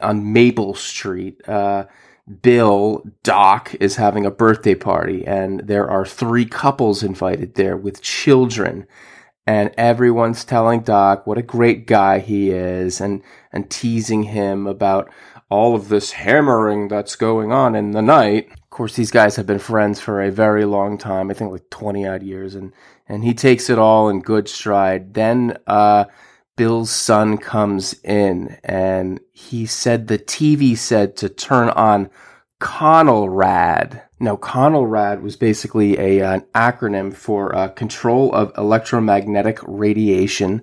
on 0.01 0.33
Maple 0.33 0.75
Street. 0.75 1.47
Uh, 1.49 1.85
Bill, 2.43 3.05
Doc, 3.23 3.75
is 3.81 3.97
having 3.97 4.27
a 4.27 4.31
birthday 4.31 4.75
party, 4.75 5.27
and 5.27 5.61
there 5.61 5.89
are 5.91 6.05
three 6.05 6.45
couples 6.45 7.03
invited 7.03 7.55
there 7.55 7.77
with 7.77 8.03
children 8.03 8.87
and 9.49 9.73
everyone's 9.79 10.45
telling 10.45 10.81
Doc 10.81 11.27
what 11.27 11.39
a 11.39 11.43
great 11.43 11.87
guy 11.87 12.19
he 12.19 12.51
is 12.51 13.01
and, 13.01 13.23
and 13.51 13.71
teasing 13.71 14.25
him 14.25 14.67
about 14.67 15.11
all 15.49 15.75
of 15.75 15.89
this 15.89 16.13
hammering 16.13 16.89
that's 16.89 17.17
going 17.17 17.51
on 17.51 17.75
in 17.75 17.93
the 17.93 18.03
night. 18.03 18.51
Of 18.53 18.69
course, 18.69 18.95
these 18.95 19.11
guys 19.11 19.37
have 19.37 19.47
been 19.47 19.59
friends 19.59 20.01
for 20.01 20.21
a 20.21 20.31
very 20.31 20.67
long 20.67 20.99
time, 20.99 21.31
I 21.31 21.35
think 21.35 21.51
like 21.51 21.71
20 21.71 22.07
odd 22.07 22.23
years, 22.23 22.55
and, 22.55 22.75
and 23.09 23.25
he 23.25 23.33
takes 23.33 23.71
it 23.71 23.79
all 23.79 24.11
in 24.11 24.21
good 24.21 24.51
stride. 24.51 25.15
Then, 25.15 25.57
uh, 25.67 26.05
Bill's 26.59 26.91
son 26.91 27.39
comes 27.39 27.95
in 28.03 28.59
and 28.65 29.21
he 29.33 29.65
said 29.65 30.09
the 30.09 30.19
TV 30.19 30.77
said 30.77 31.17
to 31.19 31.29
turn 31.29 31.71
on 31.71 32.11
CONELRAD. 32.61 34.03
Now, 34.19 34.37
CONELRAD 34.37 35.23
was 35.23 35.37
basically 35.37 35.97
a, 35.97 36.21
an 36.21 36.45
acronym 36.57 37.15
for 37.15 37.55
uh, 37.55 37.69
Control 37.69 38.35
of 38.35 38.53
Electromagnetic 38.59 39.61
Radiation. 39.63 40.63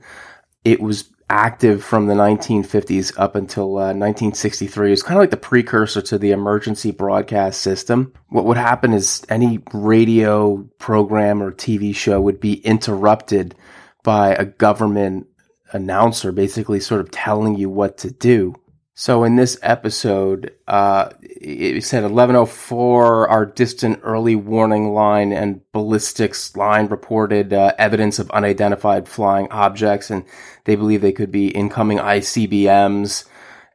It 0.65 0.81
was 0.81 1.09
active 1.29 1.81
from 1.81 2.07
the 2.07 2.13
1950s 2.13 3.13
up 3.17 3.35
until 3.35 3.77
uh, 3.77 3.95
1963. 3.95 4.87
It 4.87 4.89
was 4.91 5.01
kind 5.01 5.17
of 5.17 5.23
like 5.23 5.31
the 5.31 5.37
precursor 5.37 6.01
to 6.01 6.17
the 6.17 6.31
emergency 6.31 6.91
broadcast 6.91 7.61
system. 7.61 8.11
What 8.27 8.43
would 8.43 8.57
happen 8.57 8.91
is 8.91 9.25
any 9.29 9.59
radio 9.73 10.57
program 10.77 11.41
or 11.41 11.53
TV 11.53 11.95
show 11.95 12.19
would 12.19 12.41
be 12.41 12.55
interrupted 12.55 13.55
by 14.03 14.35
a 14.35 14.43
government 14.43 15.27
announcer 15.71 16.31
basically 16.31 16.79
sort 16.79 17.01
of 17.01 17.11
telling 17.11 17.55
you 17.55 17.69
what 17.69 17.97
to 17.99 18.11
do. 18.11 18.55
So 18.97 19.25
in 19.25 19.35
this 19.35 19.59
episode, 19.61 20.53
uh, 20.69 21.09
it 21.21 21.83
said 21.83 22.03
1104, 22.03 23.27
our 23.27 23.45
distant 23.45 23.99
early 24.03 24.35
warning 24.35 24.93
line 24.93 25.33
and 25.33 25.59
ballistics 25.73 26.55
line 26.55 26.87
reported 26.87 27.51
uh, 27.51 27.73
evidence 27.77 28.19
of 28.19 28.31
unidentified 28.31 29.09
flying 29.09 29.49
objects, 29.51 30.09
and 30.09 30.23
they 30.63 30.77
believe 30.77 31.01
they 31.01 31.11
could 31.11 31.31
be 31.31 31.49
incoming 31.49 31.97
ICBMs. 31.97 33.25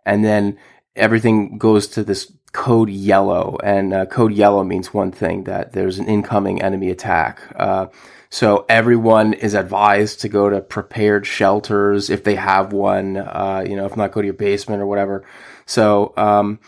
And 0.06 0.24
then 0.24 0.58
everything 0.96 1.58
goes 1.58 1.86
to 1.88 2.02
this 2.02 2.32
code 2.52 2.88
yellow, 2.88 3.58
and 3.62 3.92
uh, 3.92 4.06
code 4.06 4.32
yellow 4.32 4.64
means 4.64 4.94
one 4.94 5.12
thing 5.12 5.44
that 5.44 5.74
there's 5.74 5.98
an 5.98 6.08
incoming 6.08 6.62
enemy 6.62 6.88
attack. 6.88 7.42
So 8.30 8.64
everyone 8.68 9.32
is 9.32 9.54
advised 9.54 10.20
to 10.20 10.28
go 10.28 10.48
to 10.48 10.60
prepared 10.60 11.26
shelters 11.26 12.10
if 12.10 12.22
they 12.22 12.36
have 12.36 12.72
one. 12.72 13.16
Uh, 13.16 13.64
you 13.68 13.74
know, 13.74 13.86
if 13.86 13.96
not, 13.96 14.12
go 14.12 14.20
to 14.20 14.26
your 14.26 14.34
basement 14.34 14.80
or 14.80 14.86
whatever. 14.86 15.26
So 15.66 16.12
um, 16.16 16.60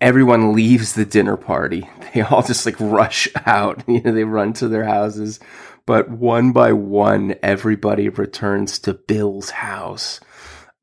everyone 0.00 0.54
leaves 0.54 0.94
the 0.94 1.04
dinner 1.04 1.36
party. 1.36 1.88
They 2.14 2.20
all 2.20 2.42
just 2.42 2.66
like 2.66 2.76
rush 2.78 3.26
out. 3.46 3.84
You 3.88 4.02
know, 4.02 4.12
they 4.12 4.24
run 4.24 4.52
to 4.54 4.68
their 4.68 4.84
houses. 4.84 5.40
But 5.86 6.10
one 6.10 6.52
by 6.52 6.74
one, 6.74 7.36
everybody 7.42 8.10
returns 8.10 8.78
to 8.80 8.92
Bill's 8.92 9.48
house. 9.48 10.20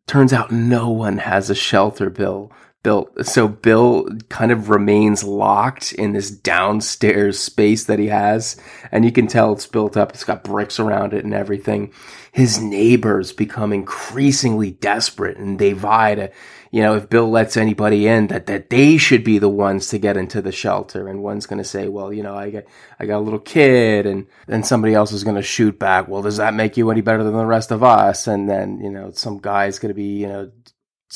Turns 0.07 0.33
out 0.33 0.51
no 0.51 0.89
one 0.89 1.19
has 1.19 1.51
a 1.51 1.55
shelter, 1.55 2.09
Bill 2.09 2.51
built. 2.81 3.25
So 3.25 3.47
Bill 3.47 4.07
kind 4.29 4.51
of 4.51 4.69
remains 4.69 5.23
locked 5.23 5.91
in 5.93 6.13
this 6.13 6.31
downstairs 6.31 7.39
space 7.39 7.85
that 7.85 7.99
he 7.99 8.07
has. 8.07 8.61
And 8.91 9.03
you 9.03 9.11
can 9.11 9.27
tell 9.27 9.51
it's 9.51 9.67
built 9.67 9.97
up. 9.97 10.11
It's 10.11 10.23
got 10.23 10.43
bricks 10.43 10.79
around 10.79 11.13
it 11.13 11.25
and 11.25 11.33
everything. 11.33 11.91
His 12.31 12.61
neighbors 12.61 13.33
become 13.33 13.73
increasingly 13.73 14.71
desperate 14.71 15.37
and 15.37 15.59
they 15.59 15.73
vie 15.73 16.15
to, 16.15 16.31
you 16.71 16.81
know, 16.81 16.95
if 16.95 17.09
Bill 17.09 17.29
lets 17.29 17.57
anybody 17.57 18.07
in, 18.07 18.27
that, 18.27 18.45
that 18.45 18.69
they 18.69 18.97
should 18.97 19.23
be 19.23 19.39
the 19.39 19.49
ones 19.49 19.89
to 19.89 19.97
get 19.97 20.15
into 20.15 20.41
the 20.41 20.51
shelter. 20.51 21.07
And 21.07 21.21
one's 21.21 21.47
going 21.47 21.57
to 21.57 21.63
say, 21.63 21.87
well, 21.87 22.13
you 22.13 22.23
know, 22.23 22.35
I 22.35 22.51
got, 22.51 22.63
I 22.99 23.07
got 23.07 23.17
a 23.17 23.25
little 23.25 23.39
kid. 23.39 24.05
And 24.05 24.27
then 24.47 24.63
somebody 24.63 24.93
else 24.93 25.11
is 25.11 25.23
going 25.23 25.35
to 25.35 25.41
shoot 25.41 25.79
back. 25.79 26.07
Well, 26.07 26.21
does 26.21 26.37
that 26.37 26.53
make 26.53 26.77
you 26.77 26.89
any 26.91 27.01
better 27.01 27.23
than 27.23 27.33
the 27.33 27.45
rest 27.45 27.71
of 27.71 27.83
us? 27.83 28.27
And 28.27 28.49
then, 28.49 28.79
you 28.79 28.91
know, 28.91 29.11
some 29.11 29.39
guy's 29.39 29.79
going 29.79 29.89
to 29.89 29.95
be, 29.95 30.19
you 30.19 30.27
know, 30.27 30.51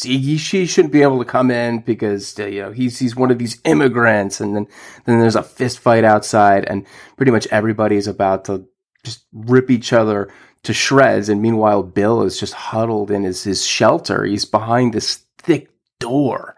he, 0.02 0.38
she 0.38 0.66
shouldn't 0.66 0.94
be 0.94 1.04
able 1.04 1.20
to 1.20 1.26
come 1.26 1.52
in 1.52 1.80
because 1.80 2.40
uh, 2.40 2.46
you 2.46 2.62
know 2.62 2.72
he's 2.72 2.98
he's 2.98 3.16
one 3.16 3.32
of 3.32 3.38
these 3.38 3.60
immigrants, 3.64 4.42
and 4.42 4.56
then 4.56 4.68
then 5.06 5.20
there's 5.20 5.36
a 5.36 5.44
fist 5.44 5.80
fight 5.80 6.04
outside, 6.04 6.66
and 6.66 6.86
pretty 7.16 7.32
much 7.32 7.48
everybody 7.48 7.96
is 7.96 8.08
about 8.08 8.46
to 8.46 8.68
just 9.04 9.26
rip 9.34 9.70
each 9.70 9.94
other 9.94 10.30
to 10.64 10.74
shreds, 10.74 11.30
and 11.30 11.42
meanwhile 11.42 11.84
Bill 11.84 12.24
is 12.24 12.40
just 12.40 12.54
huddled 12.54 13.12
in 13.12 13.24
his 13.24 13.44
his 13.44 13.66
shelter. 13.66 14.24
He's 14.26 14.46
behind 14.46 14.94
this 14.94 15.24
thick 15.38 15.70
door, 16.00 16.56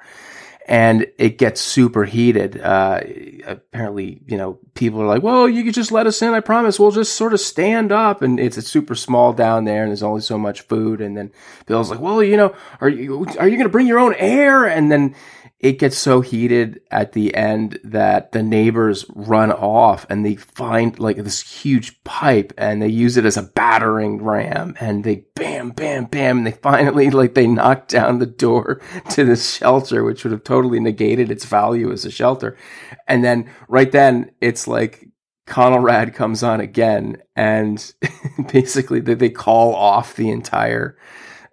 and 0.67 1.05
it 1.17 1.37
gets 1.37 1.59
super 1.59 2.05
heated. 2.05 2.61
Uh, 2.61 3.01
apparently, 3.45 4.21
you 4.27 4.37
know, 4.37 4.59
people 4.75 5.01
are 5.01 5.07
like, 5.07 5.23
"Well, 5.23 5.49
you 5.49 5.63
could 5.63 5.73
just 5.73 5.91
let 5.91 6.07
us 6.07 6.21
in. 6.21 6.33
I 6.33 6.41
promise. 6.41 6.79
We'll 6.79 6.91
just 6.91 7.15
sort 7.15 7.33
of 7.33 7.39
stand 7.39 7.91
up." 7.91 8.21
And 8.21 8.39
it's, 8.39 8.57
it's 8.57 8.67
super 8.67 8.95
small 8.95 9.33
down 9.33 9.65
there, 9.65 9.83
and 9.83 9.89
there's 9.89 10.03
only 10.03 10.21
so 10.21 10.37
much 10.37 10.61
food. 10.61 11.01
And 11.01 11.17
then 11.17 11.31
Bill's 11.65 11.89
like, 11.89 11.99
"Well, 11.99 12.23
you 12.23 12.37
know, 12.37 12.53
are 12.81 12.89
you 12.89 13.25
are 13.39 13.47
you 13.47 13.57
going 13.57 13.63
to 13.63 13.69
bring 13.69 13.87
your 13.87 13.99
own 13.99 14.13
air?" 14.15 14.65
And 14.65 14.91
then 14.91 15.15
it 15.65 15.79
gets 15.79 15.97
so 15.97 16.21
heated 16.21 16.81
at 16.91 17.13
the 17.13 17.33
end 17.33 17.79
that 17.83 18.33
the 18.33 18.43
neighbors 18.43 19.05
run 19.15 19.51
off 19.51 20.05
and 20.09 20.25
they 20.25 20.35
find 20.35 20.99
like 20.99 21.15
this 21.17 21.41
huge 21.41 22.03
pipe 22.03 22.53
and 22.57 22.81
they 22.81 22.87
use 22.87 23.15
it 23.17 23.25
as 23.25 23.35
a 23.35 23.41
battering 23.41 24.21
ram 24.21 24.75
and 24.79 25.03
they 25.03 25.25
bam, 25.33 25.71
bam, 25.71 26.05
bam. 26.05 26.39
And 26.39 26.47
they 26.47 26.51
finally 26.51 27.09
like 27.09 27.33
they 27.33 27.47
knock 27.47 27.87
down 27.87 28.19
the 28.19 28.25
door 28.25 28.81
to 29.11 29.23
this 29.23 29.55
shelter, 29.55 30.03
which 30.03 30.23
would 30.23 30.33
have 30.33 30.43
totally 30.43 30.79
negated 30.79 31.31
its 31.31 31.45
value 31.45 31.91
as 31.91 32.05
a 32.05 32.11
shelter. 32.11 32.57
And 33.07 33.23
then 33.23 33.49
right 33.67 33.91
then 33.91 34.31
it's 34.41 34.64
like 34.67 35.07
CONELRAD 35.47 36.15
comes 36.15 36.43
on 36.43 36.59
again 36.59 37.21
and 37.35 37.93
basically 38.51 38.99
they, 38.99 39.13
they 39.13 39.29
call 39.29 39.75
off 39.75 40.15
the 40.15 40.29
entire 40.29 40.97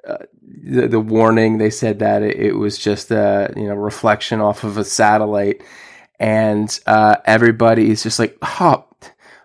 uh, 0.07 0.19
the, 0.43 0.89
the 0.89 1.01
warning. 1.01 1.59
They 1.59 1.71
said 1.71 2.01
that 2.01 2.23
it, 2.23 2.37
it, 2.37 2.53
was 2.53 2.79
just 2.79 3.11
a 3.11 3.53
you 3.57 3.67
know 3.67 3.75
reflection 3.75 4.41
off 4.41 4.65
of 4.65 4.77
a 4.77 4.85
satellite, 4.85 5.63
and 6.19 6.79
uh, 6.87 7.17
everybody 7.25 7.91
is 7.91 8.03
just 8.03 8.19
like, 8.19 8.37
oh, 8.43 8.85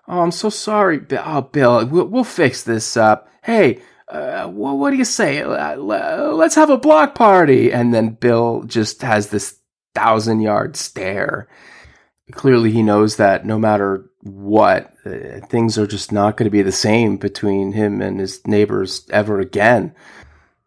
oh, 0.08 0.22
I'm 0.22 0.32
so 0.32 0.50
sorry, 0.50 1.00
Bill. 1.00 1.22
Oh, 1.24 1.42
Bill, 1.42 1.86
we'll, 1.86 2.08
we'll 2.08 2.24
fix 2.24 2.64
this 2.64 2.98
up. 2.98 3.30
Hey. 3.44 3.82
Uh, 4.10 4.48
what, 4.48 4.78
what 4.78 4.92
do 4.92 4.96
you 4.96 5.04
say? 5.04 5.42
Uh, 5.42 5.76
let's 5.76 6.56
have 6.56 6.70
a 6.70 6.78
block 6.78 7.14
party. 7.14 7.74
And 7.74 7.94
then 7.94 8.12
Bill 8.12 8.64
just 8.64 9.02
has 9.02 9.32
this 9.32 9.60
thousand 9.94 10.40
yard 10.40 10.78
stare. 10.78 11.50
Clearly, 12.32 12.72
he 12.72 12.84
knows 12.84 13.16
that 13.16 13.46
no 13.46 13.58
matter 13.58 14.10
what, 14.22 14.94
uh, 15.06 15.40
things 15.48 15.78
are 15.78 15.88
just 15.88 16.12
not 16.12 16.36
going 16.36 16.46
to 16.46 16.52
be 16.52 16.62
the 16.62 16.72
same 16.72 17.18
between 17.18 17.72
him 17.72 18.02
and 18.02 18.20
his 18.20 18.46
neighbors 18.46 19.08
ever 19.10 19.40
again. 19.40 19.96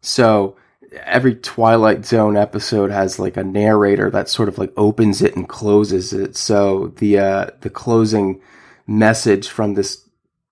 So 0.00 0.56
every 1.04 1.34
Twilight 1.34 2.04
Zone 2.04 2.36
episode 2.36 2.90
has 2.90 3.18
like 3.18 3.36
a 3.36 3.44
narrator 3.44 4.10
that 4.10 4.28
sort 4.28 4.48
of 4.48 4.58
like 4.58 4.72
opens 4.76 5.22
it 5.22 5.36
and 5.36 5.48
closes 5.48 6.12
it. 6.12 6.36
So 6.36 6.88
the 6.96 7.18
uh, 7.18 7.46
the 7.60 7.70
closing 7.70 8.40
message 8.86 9.48
from 9.48 9.74
this 9.74 10.08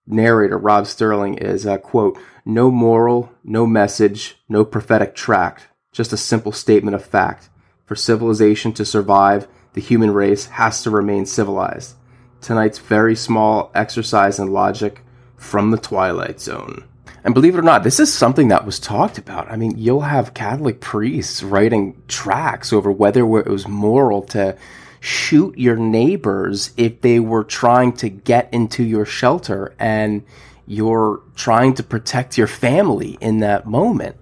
narrator, 0.07 0.59
Rod 0.59 0.85
Serling 0.85 1.38
is 1.38 1.66
uh, 1.66 1.79
quote: 1.79 2.18
"No 2.44 2.71
moral, 2.71 3.33
no 3.44 3.66
message, 3.66 4.38
no 4.49 4.64
prophetic 4.64 5.14
tract, 5.14 5.68
just 5.92 6.12
a 6.12 6.16
simple 6.16 6.53
statement 6.53 6.94
of 6.94 7.05
fact. 7.05 7.49
For 7.87 7.97
civilization 7.97 8.73
to 8.75 8.85
survive, 8.85 9.49
the 9.75 9.81
human 9.81 10.13
race 10.13 10.47
has 10.47 10.83
to 10.83 10.91
remain 10.91 11.27
civilized." 11.27 11.95
Tonight's 12.41 12.79
very 12.79 13.17
small 13.17 13.71
exercise 13.75 14.39
in 14.39 14.53
logic 14.53 15.05
from 15.37 15.71
the 15.71 15.79
Twilight 15.79 16.41
Zone. 16.41 16.85
And 17.25 17.35
believe 17.35 17.55
it 17.55 17.59
or 17.59 17.63
not, 17.63 17.83
this 17.83 18.01
is 18.01 18.13
something 18.13 18.49
that 18.49 18.65
was 18.65 18.79
talked 18.79 19.19
about. 19.19 19.51
I 19.51 19.57
mean, 19.57 19.75
you'll 19.77 20.03
have 20.03 20.35
Catholic 20.35 20.81
priests 20.81 21.43
writing 21.43 22.01
tracts 22.07 22.73
over 22.73 22.91
whether 22.91 23.21
it 23.39 23.47
was 23.47 23.67
moral 23.67 24.23
to 24.23 24.57
shoot 25.01 25.57
your 25.59 25.77
neighbors 25.77 26.71
if 26.77 27.01
they 27.01 27.21
were 27.21 27.45
trying 27.45 27.93
to 27.93 28.09
get 28.09 28.49
into 28.53 28.83
your 28.83 29.05
shelter 29.05 29.75
and 29.79 30.23
you're 30.67 31.21
trying 31.35 31.75
to 31.75 31.83
protect 31.83 32.39
your 32.39 32.47
family 32.47 33.19
in 33.21 33.39
that 33.39 33.67
moment. 33.67 34.17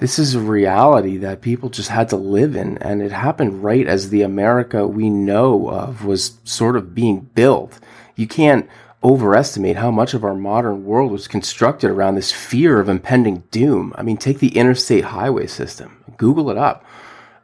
This 0.00 0.18
is 0.18 0.34
a 0.34 0.40
reality 0.40 1.18
that 1.18 1.42
people 1.42 1.68
just 1.68 1.90
had 1.90 2.08
to 2.08 2.16
live 2.16 2.56
in, 2.56 2.78
and 2.78 3.02
it 3.02 3.12
happened 3.12 3.62
right 3.62 3.86
as 3.86 4.08
the 4.08 4.22
America 4.22 4.86
we 4.86 5.10
know 5.10 5.68
of 5.68 6.06
was 6.06 6.38
sort 6.42 6.76
of 6.76 6.94
being 6.94 7.20
built. 7.34 7.78
You 8.16 8.26
can't 8.26 8.66
overestimate 9.04 9.76
how 9.76 9.90
much 9.90 10.14
of 10.14 10.24
our 10.24 10.34
modern 10.34 10.86
world 10.86 11.12
was 11.12 11.28
constructed 11.28 11.90
around 11.90 12.14
this 12.14 12.32
fear 12.32 12.80
of 12.80 12.88
impending 12.88 13.42
doom. 13.50 13.92
I 13.94 14.02
mean, 14.02 14.16
take 14.16 14.38
the 14.38 14.56
interstate 14.56 15.04
highway 15.04 15.46
system, 15.46 16.02
Google 16.16 16.48
it 16.48 16.56
up. 16.56 16.82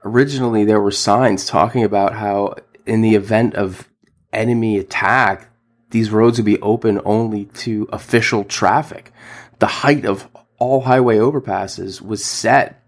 Originally, 0.02 0.64
there 0.64 0.80
were 0.80 0.90
signs 0.90 1.44
talking 1.44 1.84
about 1.84 2.14
how, 2.14 2.54
in 2.86 3.02
the 3.02 3.16
event 3.16 3.54
of 3.54 3.86
enemy 4.32 4.78
attack, 4.78 5.50
these 5.90 6.10
roads 6.10 6.38
would 6.38 6.46
be 6.46 6.60
open 6.62 7.02
only 7.04 7.44
to 7.44 7.86
official 7.92 8.44
traffic. 8.44 9.12
The 9.58 9.66
height 9.66 10.06
of 10.06 10.26
all 10.58 10.82
highway 10.82 11.18
overpasses 11.18 12.00
was 12.00 12.24
set 12.24 12.82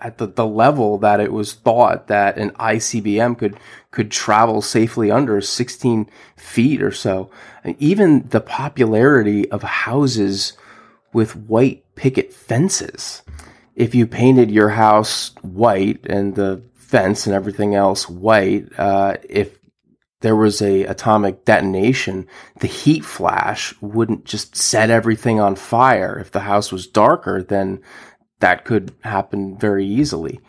at 0.00 0.18
the, 0.18 0.26
the 0.26 0.46
level 0.46 0.98
that 0.98 1.20
it 1.20 1.32
was 1.32 1.54
thought 1.54 2.08
that 2.08 2.38
an 2.38 2.50
ICBM 2.52 3.38
could 3.38 3.58
could 3.90 4.10
travel 4.10 4.60
safely 4.60 5.10
under 5.10 5.40
16 5.40 6.10
feet 6.36 6.82
or 6.82 6.92
so. 6.92 7.30
And 7.64 7.74
even 7.78 8.28
the 8.28 8.42
popularity 8.42 9.50
of 9.50 9.62
houses 9.62 10.52
with 11.14 11.34
white 11.34 11.82
picket 11.94 12.32
fences. 12.32 13.22
If 13.74 13.94
you 13.94 14.06
painted 14.06 14.50
your 14.50 14.70
house 14.70 15.34
white 15.40 16.04
and 16.04 16.34
the 16.34 16.62
fence 16.74 17.26
and 17.26 17.34
everything 17.34 17.74
else 17.74 18.08
white, 18.08 18.68
uh, 18.78 19.16
if 19.28 19.55
there 20.26 20.34
was 20.34 20.60
a 20.60 20.82
atomic 20.86 21.44
detonation, 21.44 22.26
the 22.58 22.66
heat 22.66 23.04
flash 23.04 23.72
wouldn't 23.80 24.24
just 24.24 24.56
set 24.56 24.90
everything 24.90 25.38
on 25.38 25.54
fire. 25.54 26.18
If 26.18 26.32
the 26.32 26.40
house 26.40 26.72
was 26.72 26.88
darker, 26.88 27.44
then 27.44 27.80
that 28.40 28.64
could 28.64 28.92
happen 29.04 29.56
very 29.56 29.86
easily. 29.86 30.40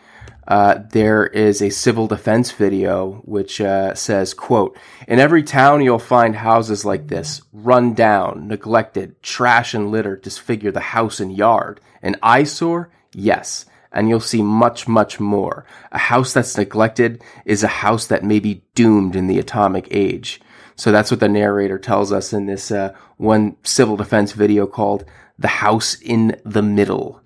Uh, 0.48 0.80
there 0.90 1.24
is 1.28 1.62
a 1.62 1.70
civil 1.70 2.08
defense 2.08 2.50
video 2.50 3.22
which 3.24 3.60
uh, 3.60 3.94
says, 3.94 4.34
quote, 4.34 4.76
in 5.06 5.20
every 5.20 5.44
town 5.44 5.80
you'll 5.80 6.00
find 6.00 6.34
houses 6.34 6.84
like 6.84 7.06
this, 7.06 7.40
run 7.52 7.94
down, 7.94 8.48
neglected, 8.48 9.22
trash 9.22 9.74
and 9.74 9.92
litter 9.92 10.16
disfigure 10.16 10.72
the 10.72 10.80
house 10.80 11.20
and 11.20 11.36
yard. 11.36 11.80
An 12.02 12.16
eyesore? 12.20 12.90
Yes. 13.12 13.64
And 13.92 14.08
you'll 14.08 14.20
see 14.20 14.42
much, 14.42 14.86
much 14.86 15.18
more. 15.18 15.64
A 15.92 15.98
house 15.98 16.32
that's 16.32 16.56
neglected 16.56 17.22
is 17.44 17.62
a 17.62 17.68
house 17.68 18.06
that 18.06 18.24
may 18.24 18.38
be 18.38 18.62
doomed 18.74 19.16
in 19.16 19.26
the 19.26 19.38
atomic 19.38 19.88
age. 19.90 20.40
So 20.76 20.92
that's 20.92 21.10
what 21.10 21.20
the 21.20 21.28
narrator 21.28 21.78
tells 21.78 22.12
us 22.12 22.32
in 22.32 22.46
this 22.46 22.70
uh, 22.70 22.94
one 23.16 23.56
civil 23.64 23.96
defense 23.96 24.32
video 24.32 24.66
called 24.66 25.04
The 25.38 25.48
House 25.48 25.94
in 26.00 26.40
the 26.44 26.62
Middle. 26.62 27.20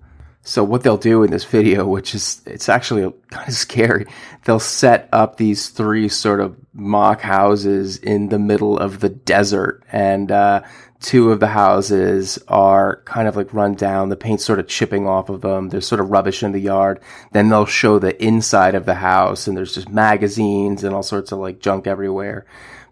So 0.45 0.63
what 0.63 0.83
they'll 0.83 0.97
do 0.97 1.23
in 1.23 1.31
this 1.31 1.45
video, 1.45 1.87
which 1.87 2.13
is 2.13 2.41
it's 2.45 2.67
actually 2.67 3.13
kind 3.31 3.47
of 3.47 3.53
scary, 3.53 4.07
they'll 4.43 4.59
set 4.59 5.07
up 5.13 5.37
these 5.37 5.69
three 5.69 6.09
sort 6.09 6.41
of 6.41 6.55
mock 6.73 7.21
houses 7.21 7.97
in 7.97 8.29
the 8.29 8.39
middle 8.39 8.77
of 8.77 8.99
the 8.99 9.09
desert, 9.09 9.83
and 9.91 10.31
uh, 10.31 10.63
two 11.03 11.31
of 11.31 11.39
the 11.39 11.47
houses 11.47 12.39
are 12.47 13.03
kind 13.05 13.27
of 13.27 13.35
like 13.35 13.53
run 13.53 13.75
down. 13.75 14.09
The 14.09 14.15
paint's 14.15 14.45
sort 14.45 14.57
of 14.57 14.67
chipping 14.67 15.05
off 15.05 15.29
of 15.29 15.41
them. 15.41 15.69
There's 15.69 15.85
sort 15.85 16.01
of 16.01 16.09
rubbish 16.09 16.41
in 16.41 16.53
the 16.53 16.59
yard. 16.59 17.01
Then 17.33 17.49
they'll 17.49 17.65
show 17.65 17.99
the 17.99 18.21
inside 18.23 18.73
of 18.73 18.85
the 18.85 18.95
house, 18.95 19.45
and 19.45 19.55
there's 19.55 19.75
just 19.75 19.89
magazines 19.89 20.83
and 20.83 20.95
all 20.95 21.03
sorts 21.03 21.31
of 21.31 21.39
like 21.39 21.59
junk 21.59 21.85
everywhere. 21.85 22.45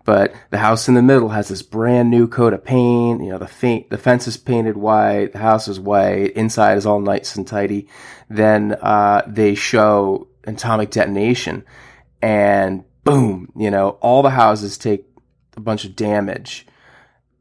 But 0.03 0.33
the 0.49 0.57
house 0.57 0.87
in 0.87 0.95
the 0.95 1.01
middle 1.01 1.29
has 1.29 1.47
this 1.47 1.61
brand 1.61 2.09
new 2.09 2.27
coat 2.27 2.53
of 2.53 2.63
paint. 2.65 3.23
You 3.23 3.29
know, 3.29 3.37
the 3.37 3.47
faint, 3.47 3.89
the 3.89 3.97
fence 3.97 4.27
is 4.27 4.35
painted 4.35 4.75
white. 4.75 5.31
The 5.31 5.39
house 5.39 5.67
is 5.67 5.79
white. 5.79 6.33
Inside 6.33 6.77
is 6.77 6.85
all 6.85 6.99
nice 6.99 7.35
and 7.35 7.47
tidy. 7.47 7.87
Then, 8.29 8.73
uh, 8.81 9.21
they 9.27 9.55
show 9.55 10.27
atomic 10.43 10.89
detonation 10.89 11.63
and 12.21 12.83
boom, 13.03 13.51
you 13.55 13.71
know, 13.71 13.89
all 14.01 14.21
the 14.21 14.29
houses 14.29 14.77
take 14.77 15.05
a 15.55 15.59
bunch 15.59 15.85
of 15.85 15.95
damage. 15.95 16.65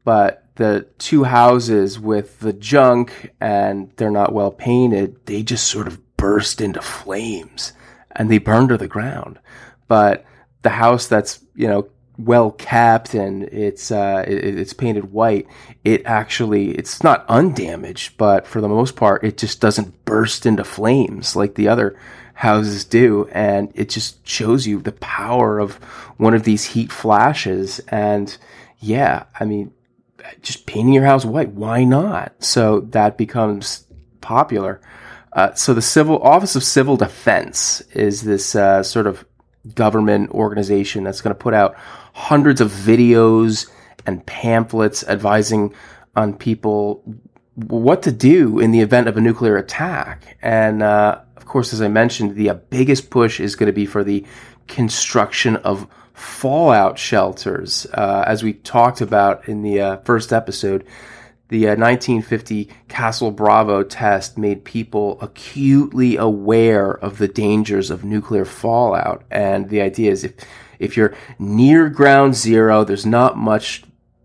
But 0.03 0.43
the 0.61 0.87
two 0.99 1.23
houses 1.23 1.99
with 1.99 2.39
the 2.39 2.53
junk 2.53 3.31
and 3.41 3.91
they're 3.97 4.11
not 4.11 4.31
well 4.33 4.51
painted, 4.51 5.25
they 5.25 5.41
just 5.41 5.67
sort 5.67 5.87
of 5.87 5.99
burst 6.17 6.61
into 6.61 6.81
flames 6.81 7.73
and 8.11 8.29
they 8.29 8.37
burn 8.37 8.67
to 8.67 8.77
the 8.77 8.87
ground. 8.87 9.39
But 9.87 10.23
the 10.61 10.69
house 10.69 11.07
that's, 11.07 11.43
you 11.55 11.67
know, 11.67 11.89
well 12.17 12.51
capped 12.51 13.15
and 13.15 13.43
it's 13.45 13.89
uh, 13.89 14.23
it, 14.27 14.59
it's 14.59 14.73
painted 14.73 15.11
white, 15.11 15.47
it 15.83 16.05
actually 16.05 16.69
it's 16.71 17.03
not 17.03 17.25
undamaged, 17.27 18.17
but 18.17 18.45
for 18.45 18.61
the 18.61 18.69
most 18.69 18.95
part, 18.95 19.23
it 19.23 19.39
just 19.39 19.59
doesn't 19.59 20.05
burst 20.05 20.45
into 20.45 20.63
flames 20.63 21.35
like 21.35 21.55
the 21.55 21.67
other 21.67 21.97
houses 22.35 22.85
do, 22.85 23.27
and 23.31 23.71
it 23.73 23.89
just 23.89 24.27
shows 24.27 24.67
you 24.67 24.79
the 24.79 24.91
power 24.91 25.59
of 25.59 25.75
one 26.17 26.35
of 26.35 26.43
these 26.43 26.65
heat 26.65 26.91
flashes. 26.91 27.79
And 27.87 28.37
yeah, 28.79 29.23
I 29.39 29.45
mean, 29.45 29.73
just 30.41 30.65
painting 30.65 30.93
your 30.93 31.05
house 31.05 31.25
white, 31.25 31.49
why 31.49 31.83
not? 31.83 32.43
So 32.43 32.81
that 32.91 33.17
becomes 33.17 33.85
popular. 34.21 34.81
Uh, 35.33 35.53
so 35.53 35.73
the 35.73 35.81
civil 35.81 36.21
office 36.21 36.55
of 36.55 36.63
civil 36.63 36.97
defense 36.97 37.81
is 37.93 38.21
this 38.21 38.55
uh, 38.55 38.83
sort 38.83 39.07
of 39.07 39.25
government 39.75 40.31
organization 40.31 41.03
that's 41.03 41.21
going 41.21 41.33
to 41.33 41.39
put 41.39 41.53
out 41.53 41.75
hundreds 42.13 42.61
of 42.61 42.71
videos 42.71 43.69
and 44.05 44.25
pamphlets 44.25 45.03
advising 45.05 45.73
on 46.15 46.33
people 46.33 47.03
what 47.55 48.03
to 48.03 48.11
do 48.11 48.59
in 48.59 48.71
the 48.71 48.79
event 48.79 49.07
of 49.07 49.17
a 49.17 49.21
nuclear 49.21 49.57
attack. 49.57 50.37
And 50.41 50.81
uh, 50.81 51.21
of 51.37 51.45
course, 51.45 51.73
as 51.73 51.81
I 51.81 51.87
mentioned, 51.87 52.35
the 52.35 52.49
uh, 52.49 52.53
biggest 52.55 53.09
push 53.09 53.39
is 53.39 53.55
going 53.55 53.67
to 53.67 53.73
be 53.73 53.85
for 53.85 54.03
the 54.03 54.25
construction 54.67 55.57
of 55.57 55.87
fallout 56.13 56.97
shelters. 56.97 57.85
Uh, 57.93 58.23
as 58.25 58.43
we 58.43 58.53
talked 58.53 59.01
about 59.01 59.47
in 59.47 59.61
the 59.61 59.79
uh, 59.79 59.97
first 59.97 60.33
episode, 60.33 60.85
the 61.49 61.65
1950 61.65 62.69
uh, 62.69 62.73
Castle 62.87 63.31
Bravo 63.31 63.83
test 63.83 64.37
made 64.37 64.63
people 64.63 65.17
acutely 65.21 66.15
aware 66.15 66.91
of 66.91 67.17
the 67.17 67.27
dangers 67.27 67.91
of 67.91 68.05
nuclear 68.05 68.45
fallout. 68.45 69.23
And 69.29 69.69
the 69.69 69.81
idea 69.81 70.11
is 70.11 70.23
if, 70.23 70.33
if 70.79 70.95
you're 70.95 71.13
near 71.39 71.89
ground 71.89 72.35
zero, 72.35 72.85
there's 72.85 73.05
not 73.05 73.37
much 73.37 73.83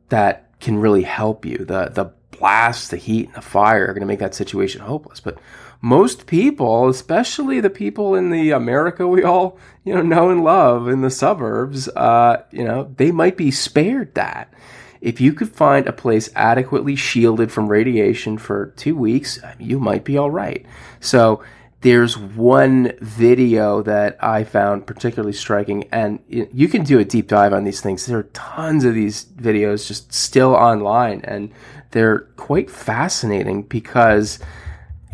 that 0.08 0.58
can 0.60 0.78
really 0.78 1.02
help 1.02 1.44
you. 1.44 1.58
The, 1.58 1.90
the 1.92 2.12
blast, 2.30 2.90
the 2.90 2.96
heat, 2.96 3.26
and 3.26 3.34
the 3.34 3.42
fire 3.42 3.84
are 3.84 3.92
going 3.92 4.00
to 4.00 4.06
make 4.06 4.20
that 4.20 4.34
situation 4.34 4.80
hopeless. 4.80 5.18
But 5.18 5.38
most 5.80 6.26
people, 6.26 6.88
especially 6.88 7.60
the 7.60 7.70
people 7.70 8.14
in 8.14 8.30
the 8.30 8.50
America 8.50 9.06
we 9.06 9.22
all 9.22 9.58
you 9.84 9.94
know 9.94 10.02
know 10.02 10.30
and 10.30 10.42
love 10.42 10.88
in 10.88 11.02
the 11.02 11.10
suburbs, 11.10 11.88
uh, 11.88 12.42
you 12.50 12.64
know, 12.64 12.92
they 12.96 13.10
might 13.10 13.36
be 13.36 13.50
spared 13.50 14.14
that. 14.14 14.52
If 15.00 15.20
you 15.20 15.32
could 15.32 15.50
find 15.50 15.86
a 15.86 15.92
place 15.92 16.30
adequately 16.34 16.96
shielded 16.96 17.52
from 17.52 17.68
radiation 17.68 18.38
for 18.38 18.72
two 18.76 18.96
weeks, 18.96 19.38
you 19.58 19.78
might 19.78 20.04
be 20.04 20.16
all 20.16 20.30
right. 20.30 20.64
So 21.00 21.42
there's 21.82 22.18
one 22.18 22.92
video 23.00 23.82
that 23.82 24.16
I 24.24 24.44
found 24.44 24.86
particularly 24.86 25.34
striking, 25.34 25.84
and 25.92 26.18
you 26.28 26.68
can 26.68 26.82
do 26.82 26.98
a 26.98 27.04
deep 27.04 27.28
dive 27.28 27.52
on 27.52 27.64
these 27.64 27.80
things. 27.80 28.06
There 28.06 28.18
are 28.18 28.24
tons 28.32 28.84
of 28.84 28.94
these 28.94 29.26
videos 29.26 29.86
just 29.86 30.12
still 30.12 30.54
online, 30.54 31.20
and 31.24 31.52
they're 31.90 32.20
quite 32.36 32.70
fascinating 32.70 33.62
because, 33.62 34.38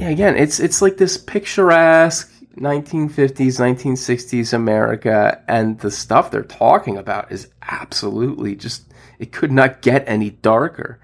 again, 0.09 0.37
it's 0.37 0.61
it's 0.61 0.83
like 0.83 0.97
this 0.97 1.17
picturesque 1.17 2.31
1950s, 2.57 3.59
1960s 3.59 4.53
America, 4.53 5.43
and 5.49 5.79
the 5.81 5.91
stuff 5.91 6.31
they're 6.31 6.43
talking 6.43 6.97
about 6.97 7.33
is 7.33 7.49
absolutely 7.63 8.55
just 8.55 8.85
it 9.19 9.33
could 9.33 9.53
not 9.53 9.83
get 9.83 10.05
any 10.07 10.31
darker. 10.31 10.99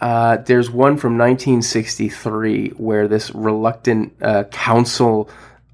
Uh, 0.00 0.38
there's 0.38 0.70
one 0.70 0.96
from 0.96 1.18
1963 1.18 2.70
where 2.70 3.06
this 3.06 3.34
reluctant 3.34 4.14
uh, 4.22 4.44
council 4.44 5.28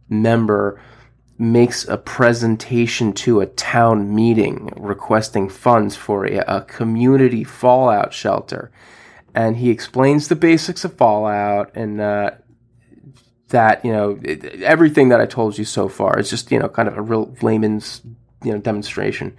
member 0.09 0.81
makes 1.39 1.87
a 1.87 1.97
presentation 1.97 3.13
to 3.13 3.41
a 3.41 3.47
town 3.47 4.15
meeting 4.15 4.73
requesting 4.77 5.49
funds 5.49 5.95
for 5.95 6.25
a, 6.25 6.39
a, 6.49 6.63
community 6.63 7.45
fallout 7.45 8.13
shelter. 8.13 8.71
And 9.37 9.59
he 9.59 9.69
explains 9.69 10.29
the 10.29 10.35
basics 10.35 10.83
of 10.83 10.95
fallout 10.95 11.77
and 11.77 12.01
uh, 12.01 12.31
that, 13.49 13.85
you 13.85 13.93
know, 13.93 14.19
everything 14.63 15.11
that 15.11 15.21
I 15.21 15.27
told 15.27 15.59
you 15.59 15.65
so 15.67 15.91
far 15.91 16.19
is 16.19 16.31
just, 16.31 16.51
you 16.51 16.59
know, 16.59 16.71
kind 16.71 16.89
of 16.89 16.97
a 16.97 17.03
real 17.03 17.37
layman's, 17.43 18.01
you 18.43 18.53
know, 18.53 18.59
demonstration. 18.59 19.37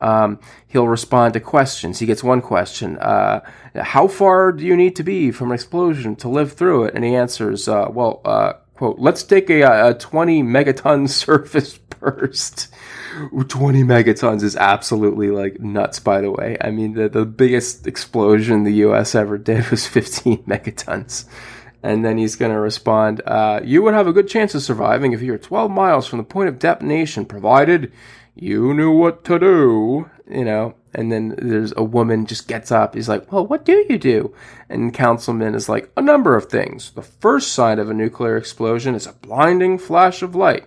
Um, 0.00 0.38
he'll 0.68 0.86
respond 0.86 1.34
to 1.34 1.40
questions. 1.40 1.98
He 1.98 2.06
gets 2.06 2.22
one 2.22 2.40
question: 2.40 2.98
uh, 2.98 3.40
"How 3.74 4.08
far 4.08 4.52
do 4.52 4.64
you 4.64 4.76
need 4.76 4.96
to 4.96 5.02
be 5.02 5.30
from 5.30 5.50
an 5.50 5.54
explosion 5.54 6.16
to 6.16 6.28
live 6.28 6.52
through 6.52 6.84
it?" 6.84 6.94
And 6.94 7.04
he 7.04 7.14
answers, 7.14 7.68
uh, 7.68 7.86
"Well, 7.88 8.20
uh, 8.24 8.54
quote, 8.74 8.98
let's 8.98 9.22
take 9.22 9.48
a, 9.48 9.90
a 9.90 9.94
20 9.94 10.42
megaton 10.42 11.08
surface 11.24 11.78
burst." 11.78 12.72
20 13.30 13.82
megatons 13.82 14.42
is 14.42 14.56
absolutely 14.56 15.30
like 15.30 15.60
nuts, 15.60 15.98
by 15.98 16.20
the 16.20 16.30
way. 16.30 16.56
I 16.60 16.70
mean, 16.70 16.94
the, 16.94 17.08
the 17.08 17.24
biggest 17.24 17.86
explosion 17.86 18.64
the 18.64 18.74
US 18.86 19.14
ever 19.14 19.38
did 19.38 19.70
was 19.70 19.86
15 19.86 20.44
megatons. 20.44 21.26
And 21.82 22.04
then 22.04 22.16
he's 22.16 22.36
going 22.36 22.52
to 22.52 22.60
respond, 22.60 23.22
uh, 23.26 23.60
You 23.64 23.82
would 23.82 23.94
have 23.94 24.06
a 24.06 24.12
good 24.12 24.28
chance 24.28 24.54
of 24.54 24.62
surviving 24.62 25.12
if 25.12 25.22
you're 25.22 25.38
12 25.38 25.70
miles 25.70 26.06
from 26.06 26.18
the 26.18 26.24
point 26.24 26.48
of 26.48 26.58
detonation, 26.58 27.24
provided 27.24 27.92
you 28.34 28.72
knew 28.72 28.92
what 28.92 29.24
to 29.24 29.38
do, 29.38 30.10
you 30.30 30.44
know. 30.44 30.74
And 30.94 31.10
then 31.10 31.34
there's 31.38 31.72
a 31.76 31.82
woman 31.82 32.26
just 32.26 32.48
gets 32.48 32.70
up. 32.70 32.94
He's 32.94 33.08
like, 33.08 33.32
well, 33.32 33.46
what 33.46 33.64
do 33.64 33.84
you 33.88 33.98
do? 33.98 34.34
And 34.68 34.94
councilman 34.94 35.54
is 35.54 35.68
like, 35.68 35.90
a 35.96 36.02
number 36.02 36.36
of 36.36 36.46
things. 36.46 36.92
The 36.92 37.02
first 37.02 37.52
sign 37.52 37.78
of 37.78 37.90
a 37.90 37.94
nuclear 37.94 38.36
explosion 38.36 38.94
is 38.94 39.06
a 39.06 39.12
blinding 39.12 39.78
flash 39.78 40.22
of 40.22 40.34
light. 40.34 40.66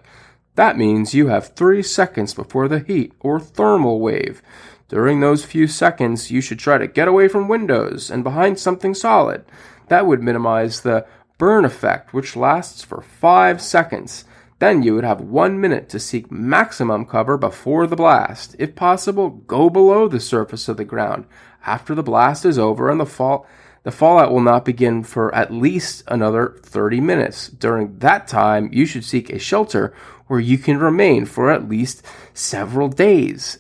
That 0.55 0.77
means 0.77 1.13
you 1.13 1.27
have 1.27 1.49
three 1.49 1.83
seconds 1.83 2.33
before 2.33 2.67
the 2.67 2.79
heat 2.79 3.13
or 3.19 3.39
thermal 3.39 3.99
wave. 3.99 4.41
During 4.87 5.19
those 5.19 5.43
few 5.43 5.67
seconds, 5.67 6.31
you 6.31 6.41
should 6.41 6.59
try 6.59 6.77
to 6.77 6.87
get 6.87 7.07
away 7.07 7.27
from 7.27 7.47
windows 7.47 8.09
and 8.09 8.23
behind 8.23 8.59
something 8.59 8.93
solid. 8.93 9.43
That 9.87 10.05
would 10.05 10.21
minimize 10.21 10.81
the 10.81 11.05
burn 11.37 11.65
effect, 11.65 12.13
which 12.13 12.35
lasts 12.35 12.83
for 12.83 13.01
five 13.01 13.61
seconds. 13.61 14.25
Then 14.59 14.83
you 14.83 14.95
would 14.95 15.03
have 15.03 15.19
one 15.19 15.59
minute 15.59 15.89
to 15.89 15.99
seek 15.99 16.31
maximum 16.31 17.05
cover 17.05 17.37
before 17.37 17.87
the 17.87 17.95
blast. 17.95 18.55
If 18.57 18.75
possible, 18.75 19.29
go 19.29 19.69
below 19.69 20.07
the 20.07 20.19
surface 20.19 20.69
of 20.69 20.77
the 20.77 20.85
ground. 20.85 21.25
After 21.65 21.93
the 21.93 22.03
blast 22.03 22.45
is 22.45 22.57
over 22.57 22.89
and 22.89 22.99
the 22.99 23.05
fall, 23.05 23.45
the 23.83 23.91
fallout 23.91 24.31
will 24.31 24.41
not 24.41 24.65
begin 24.65 25.03
for 25.03 25.33
at 25.35 25.53
least 25.53 26.03
another 26.07 26.57
30 26.63 27.01
minutes. 27.01 27.49
During 27.49 27.99
that 27.99 28.27
time, 28.27 28.69
you 28.71 28.85
should 28.85 29.05
seek 29.05 29.29
a 29.29 29.37
shelter 29.37 29.93
where 30.27 30.39
you 30.39 30.57
can 30.57 30.77
remain 30.77 31.25
for 31.25 31.51
at 31.51 31.69
least 31.69 32.05
several 32.33 32.89
days. 32.89 33.57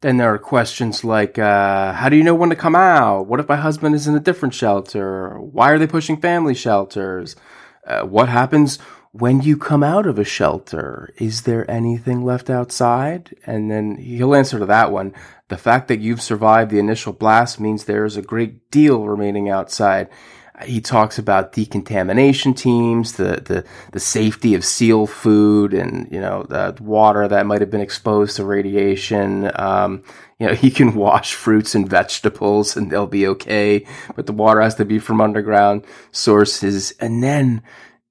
Then 0.00 0.18
there 0.18 0.32
are 0.32 0.38
questions 0.38 1.04
like, 1.04 1.38
uh, 1.38 1.92
how 1.92 2.08
do 2.08 2.16
you 2.16 2.24
know 2.24 2.34
when 2.34 2.50
to 2.50 2.56
come 2.56 2.76
out? 2.76 3.26
What 3.26 3.40
if 3.40 3.48
my 3.48 3.56
husband 3.56 3.94
is 3.94 4.06
in 4.06 4.14
a 4.14 4.20
different 4.20 4.54
shelter? 4.54 5.38
Why 5.40 5.70
are 5.70 5.78
they 5.78 5.86
pushing 5.86 6.20
family 6.20 6.54
shelters? 6.54 7.34
Uh, 7.86 8.02
what 8.02 8.28
happens 8.28 8.78
when 9.18 9.40
you 9.40 9.56
come 9.56 9.82
out 9.82 10.06
of 10.06 10.18
a 10.18 10.24
shelter, 10.24 11.08
is 11.16 11.42
there 11.42 11.70
anything 11.70 12.22
left 12.22 12.50
outside? 12.50 13.34
And 13.46 13.70
then 13.70 13.96
he'll 13.96 14.34
answer 14.34 14.58
to 14.58 14.66
that 14.66 14.92
one. 14.92 15.14
The 15.48 15.56
fact 15.56 15.88
that 15.88 16.00
you've 16.00 16.20
survived 16.20 16.70
the 16.70 16.78
initial 16.78 17.14
blast 17.14 17.58
means 17.58 17.84
there 17.84 18.04
is 18.04 18.18
a 18.18 18.22
great 18.22 18.70
deal 18.70 19.06
remaining 19.06 19.48
outside. 19.48 20.08
He 20.64 20.80
talks 20.80 21.18
about 21.18 21.52
decontamination 21.52 22.54
teams, 22.54 23.14
the, 23.14 23.42
the, 23.44 23.64
the 23.92 24.00
safety 24.00 24.54
of 24.54 24.64
seal 24.64 25.06
food 25.06 25.74
and, 25.74 26.10
you 26.10 26.20
know, 26.20 26.44
the 26.44 26.76
water 26.80 27.28
that 27.28 27.46
might 27.46 27.60
have 27.60 27.70
been 27.70 27.80
exposed 27.80 28.36
to 28.36 28.44
radiation. 28.44 29.50
Um, 29.54 30.02
you 30.38 30.46
know, 30.46 30.54
he 30.54 30.70
can 30.70 30.94
wash 30.94 31.34
fruits 31.34 31.74
and 31.74 31.88
vegetables 31.88 32.76
and 32.76 32.90
they'll 32.90 33.06
be 33.06 33.26
okay, 33.26 33.86
but 34.14 34.26
the 34.26 34.32
water 34.32 34.60
has 34.60 34.74
to 34.76 34.84
be 34.84 34.98
from 34.98 35.20
underground 35.20 35.84
sources. 36.10 36.92
And 37.00 37.22
then 37.22 37.62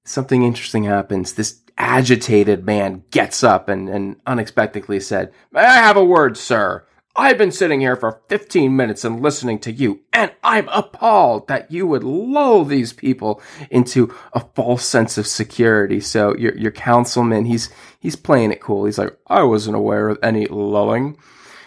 something 0.04 0.42
interesting 0.42 0.84
happens. 0.84 1.34
This 1.34 1.62
agitated 1.78 2.64
man 2.64 3.04
gets 3.10 3.44
up 3.44 3.68
and, 3.68 3.88
and 3.88 4.16
unexpectedly 4.26 5.00
said, 5.00 5.32
May 5.52 5.60
I 5.60 5.74
have 5.74 5.96
a 5.96 6.04
word, 6.04 6.36
sir? 6.36 6.86
I've 7.18 7.38
been 7.38 7.52
sitting 7.52 7.80
here 7.80 7.96
for 7.96 8.20
15 8.28 8.76
minutes 8.76 9.04
and 9.04 9.22
listening 9.22 9.58
to 9.60 9.72
you, 9.72 10.00
and 10.12 10.32
I'm 10.44 10.68
appalled 10.68 11.48
that 11.48 11.70
you 11.70 11.86
would 11.86 12.04
lull 12.04 12.64
these 12.64 12.92
people 12.92 13.40
into 13.70 14.14
a 14.34 14.40
false 14.40 14.84
sense 14.84 15.16
of 15.16 15.26
security. 15.26 16.00
So 16.00 16.36
your 16.36 16.56
your 16.56 16.72
councilman, 16.72 17.46
he's 17.46 17.70
he's 17.98 18.16
playing 18.16 18.52
it 18.52 18.60
cool. 18.60 18.84
He's 18.84 18.98
like, 18.98 19.16
I 19.26 19.42
wasn't 19.44 19.76
aware 19.76 20.08
of 20.08 20.18
any 20.22 20.46
lulling. 20.46 21.16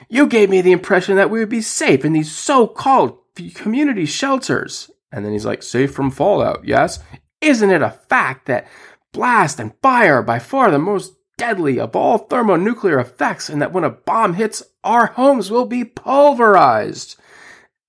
You 0.07 0.27
gave 0.27 0.49
me 0.49 0.62
the 0.62 0.71
impression 0.71 1.15
that 1.17 1.29
we 1.29 1.39
would 1.39 1.49
be 1.49 1.62
safe 1.62 2.05
in 2.05 2.13
these 2.13 2.31
so-called 2.31 3.17
community 3.53 4.05
shelters. 4.05 4.89
And 5.12 5.25
then 5.25 5.33
he's 5.33 5.45
like, 5.45 5.63
safe 5.63 5.93
from 5.93 6.12
fallout, 6.12 6.65
yes? 6.65 6.99
Isn't 7.41 7.71
it 7.71 7.81
a 7.81 7.91
fact 7.91 8.47
that 8.47 8.67
blast 9.12 9.59
and 9.59 9.73
fire 9.81 10.15
are 10.15 10.23
by 10.23 10.39
far 10.39 10.71
the 10.71 10.79
most 10.79 11.13
deadly 11.39 11.80
of 11.80 11.95
all 11.95 12.19
thermonuclear 12.19 12.99
effects, 12.99 13.49
and 13.49 13.62
that 13.62 13.73
when 13.73 13.84
a 13.84 13.89
bomb 13.89 14.36
hits, 14.36 14.62
our 14.84 15.08
homes 15.08 15.49
will 15.49 15.65
be 15.65 15.84
pulverized? 15.84 17.15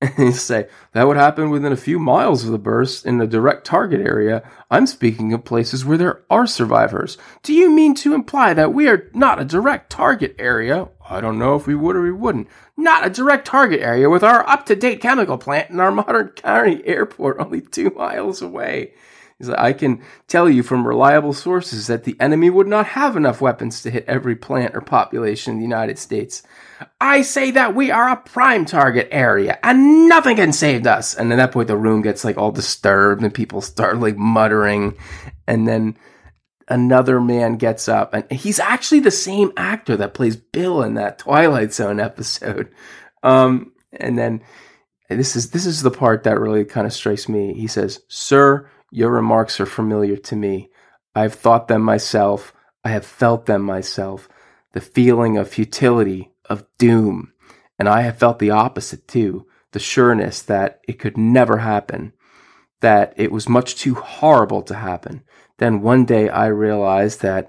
And 0.02 0.18
you 0.18 0.32
say, 0.32 0.66
that 0.92 1.06
would 1.06 1.18
happen 1.18 1.50
within 1.50 1.72
a 1.72 1.76
few 1.76 1.98
miles 1.98 2.42
of 2.42 2.52
the 2.52 2.58
burst 2.58 3.04
in 3.04 3.20
a 3.20 3.26
direct 3.26 3.66
target 3.66 4.00
area. 4.00 4.42
I'm 4.70 4.86
speaking 4.86 5.34
of 5.34 5.44
places 5.44 5.84
where 5.84 5.98
there 5.98 6.22
are 6.30 6.46
survivors. 6.46 7.18
Do 7.42 7.52
you 7.52 7.70
mean 7.70 7.94
to 7.96 8.14
imply 8.14 8.54
that 8.54 8.72
we 8.72 8.88
are 8.88 9.10
not 9.12 9.42
a 9.42 9.44
direct 9.44 9.90
target 9.90 10.34
area? 10.38 10.88
I 11.06 11.20
don't 11.20 11.38
know 11.38 11.54
if 11.54 11.66
we 11.66 11.74
would 11.74 11.96
or 11.96 12.02
we 12.02 12.12
wouldn't. 12.12 12.48
Not 12.78 13.06
a 13.06 13.10
direct 13.10 13.46
target 13.46 13.80
area 13.80 14.08
with 14.08 14.24
our 14.24 14.48
up 14.48 14.64
to 14.66 14.74
date 14.74 15.02
chemical 15.02 15.36
plant 15.36 15.68
and 15.68 15.82
our 15.82 15.92
modern 15.92 16.28
county 16.28 16.80
airport 16.86 17.38
only 17.38 17.60
two 17.60 17.90
miles 17.90 18.40
away. 18.40 18.94
He's 19.40 19.48
like, 19.48 19.58
I 19.58 19.72
can 19.72 20.02
tell 20.28 20.50
you 20.50 20.62
from 20.62 20.86
reliable 20.86 21.32
sources 21.32 21.86
that 21.86 22.04
the 22.04 22.14
enemy 22.20 22.50
would 22.50 22.66
not 22.66 22.88
have 22.88 23.16
enough 23.16 23.40
weapons 23.40 23.80
to 23.80 23.90
hit 23.90 24.04
every 24.06 24.36
plant 24.36 24.76
or 24.76 24.82
population 24.82 25.54
in 25.54 25.58
the 25.58 25.64
United 25.64 25.98
States. 25.98 26.42
I 27.00 27.22
say 27.22 27.50
that 27.52 27.74
we 27.74 27.90
are 27.90 28.10
a 28.10 28.16
prime 28.16 28.66
target 28.66 29.08
area 29.10 29.58
and 29.62 30.10
nothing 30.10 30.36
can 30.36 30.52
save 30.52 30.86
us. 30.86 31.14
And 31.14 31.32
at 31.32 31.36
that 31.36 31.52
point, 31.52 31.68
the 31.68 31.76
room 31.78 32.02
gets 32.02 32.22
like 32.22 32.36
all 32.36 32.52
disturbed 32.52 33.22
and 33.22 33.32
people 33.32 33.62
start 33.62 33.96
like 33.96 34.18
muttering. 34.18 34.98
And 35.46 35.66
then 35.66 35.96
another 36.68 37.18
man 37.18 37.56
gets 37.56 37.88
up 37.88 38.12
and 38.12 38.30
he's 38.30 38.60
actually 38.60 39.00
the 39.00 39.10
same 39.10 39.52
actor 39.56 39.96
that 39.96 40.12
plays 40.12 40.36
Bill 40.36 40.82
in 40.82 40.94
that 40.94 41.18
Twilight 41.18 41.72
Zone 41.72 41.98
episode. 41.98 42.70
Um, 43.22 43.72
and 43.90 44.18
then 44.18 44.42
this 45.08 45.34
is 45.34 45.50
this 45.50 45.66
is 45.66 45.82
the 45.82 45.90
part 45.90 46.24
that 46.24 46.38
really 46.38 46.64
kind 46.64 46.86
of 46.86 46.92
strikes 46.92 47.28
me. 47.28 47.54
He 47.54 47.66
says, 47.66 48.00
"Sir, 48.08 48.68
your 48.90 49.10
remarks 49.10 49.60
are 49.60 49.66
familiar 49.66 50.16
to 50.16 50.36
me. 50.36 50.70
I 51.14 51.22
have 51.22 51.34
thought 51.34 51.68
them 51.68 51.82
myself. 51.82 52.52
I 52.84 52.90
have 52.90 53.06
felt 53.06 53.46
them 53.46 53.62
myself. 53.62 54.28
The 54.72 54.80
feeling 54.80 55.36
of 55.36 55.48
futility, 55.48 56.32
of 56.48 56.64
doom, 56.78 57.32
and 57.78 57.88
I 57.88 58.02
have 58.02 58.18
felt 58.18 58.38
the 58.38 58.50
opposite 58.50 59.08
too. 59.08 59.46
The 59.72 59.78
sureness 59.78 60.42
that 60.42 60.80
it 60.88 60.98
could 60.98 61.16
never 61.16 61.58
happen, 61.58 62.12
that 62.80 63.14
it 63.16 63.30
was 63.30 63.48
much 63.48 63.76
too 63.76 63.94
horrible 63.94 64.62
to 64.62 64.74
happen. 64.74 65.22
Then 65.58 65.80
one 65.80 66.04
day 66.04 66.28
I 66.28 66.46
realized 66.46 67.22
that." 67.22 67.48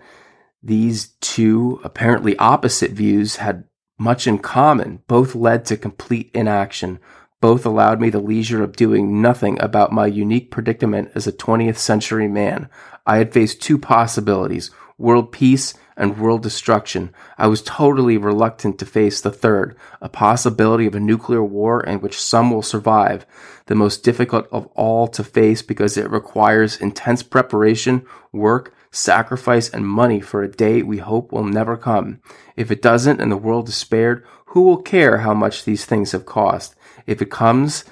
These 0.63 1.15
two 1.21 1.79
apparently 1.83 2.37
opposite 2.37 2.91
views 2.91 3.37
had 3.37 3.63
much 3.97 4.27
in 4.27 4.37
common. 4.37 5.01
Both 5.07 5.33
led 5.33 5.65
to 5.65 5.77
complete 5.77 6.29
inaction. 6.33 6.99
Both 7.41 7.65
allowed 7.65 7.99
me 7.99 8.11
the 8.11 8.19
leisure 8.19 8.63
of 8.63 8.75
doing 8.75 9.21
nothing 9.21 9.59
about 9.59 9.91
my 9.91 10.05
unique 10.05 10.51
predicament 10.51 11.11
as 11.15 11.25
a 11.25 11.31
20th 11.31 11.77
century 11.77 12.27
man. 12.27 12.69
I 13.05 13.17
had 13.17 13.33
faced 13.33 13.61
two 13.61 13.77
possibilities 13.77 14.71
world 14.97 15.31
peace 15.31 15.73
and 15.97 16.19
world 16.19 16.43
destruction. 16.43 17.11
I 17.35 17.47
was 17.47 17.63
totally 17.63 18.17
reluctant 18.17 18.77
to 18.79 18.85
face 18.85 19.19
the 19.19 19.31
third, 19.31 19.75
a 19.99 20.07
possibility 20.07 20.85
of 20.85 20.93
a 20.93 20.99
nuclear 20.99 21.43
war 21.43 21.81
in 21.81 22.01
which 22.01 22.21
some 22.21 22.51
will 22.51 22.61
survive, 22.61 23.25
the 23.65 23.73
most 23.73 24.03
difficult 24.03 24.47
of 24.51 24.67
all 24.75 25.07
to 25.07 25.23
face 25.23 25.63
because 25.63 25.97
it 25.97 26.09
requires 26.11 26.79
intense 26.79 27.23
preparation, 27.23 28.05
work, 28.31 28.75
sacrifice, 28.91 29.69
and 29.69 29.87
money 29.87 30.19
for 30.19 30.43
a 30.43 30.51
day 30.51 30.83
we 30.83 30.99
hope 30.99 31.31
will 31.31 31.45
never 31.45 31.75
come. 31.75 32.21
If 32.55 32.69
it 32.69 32.81
doesn't 32.83 33.19
and 33.19 33.31
the 33.31 33.37
world 33.37 33.69
is 33.69 33.75
spared, 33.75 34.23
who 34.47 34.61
will 34.61 34.81
care 34.81 35.19
how 35.19 35.33
much 35.33 35.63
these 35.63 35.85
things 35.85 36.11
have 36.11 36.25
cost? 36.25 36.75
If 37.11 37.21
it 37.21 37.29
comes 37.31 37.85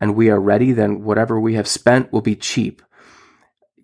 and 0.00 0.14
we 0.14 0.30
are 0.30 0.40
ready, 0.40 0.72
then 0.72 1.04
whatever 1.04 1.38
we 1.38 1.54
have 1.54 1.68
spent 1.68 2.12
will 2.12 2.20
be 2.20 2.36
cheap. 2.36 2.82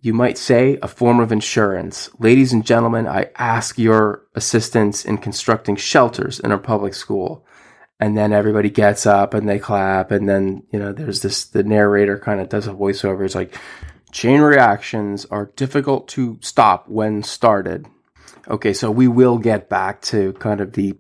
You 0.01 0.15
might 0.15 0.39
say 0.39 0.79
a 0.83 0.89
form 0.89 1.21
of 1.21 1.33
insurance. 1.33 2.09
Ladies 2.19 2.53
and 2.53 2.65
gentlemen, 2.65 3.07
I 3.07 3.31
ask 3.37 3.79
your 3.79 4.23
assistance 4.35 5.05
in 5.05 5.19
constructing 5.19 5.77
shelters 5.77 6.39
in 6.41 6.53
our 6.53 6.59
public 6.59 6.95
school. 6.95 7.45
And 8.01 8.17
then 8.17 8.33
everybody 8.33 8.71
gets 8.71 9.07
up 9.07 9.35
and 9.35 9.49
they 9.49 9.59
clap. 9.59 10.13
And 10.13 10.29
then, 10.29 10.63
you 10.73 10.79
know, 10.79 10.93
there's 10.93 11.23
this, 11.23 11.47
the 11.47 11.65
narrator 11.65 12.19
kind 12.19 12.41
of 12.41 12.49
does 12.49 12.69
a 12.69 12.73
voiceover. 12.73 13.25
It's 13.25 13.35
like, 13.35 13.57
Chain 14.11 14.41
reactions 14.41 15.27
are 15.27 15.53
difficult 15.57 16.09
to 16.09 16.39
stop 16.41 16.89
when 16.89 17.23
started. 17.23 17.87
Okay, 18.49 18.73
so 18.73 18.91
we 18.91 19.07
will 19.07 19.39
get 19.39 19.69
back 19.69 20.01
to 20.03 20.33
kind 20.35 20.61
of 20.61 20.73
the 20.73 20.95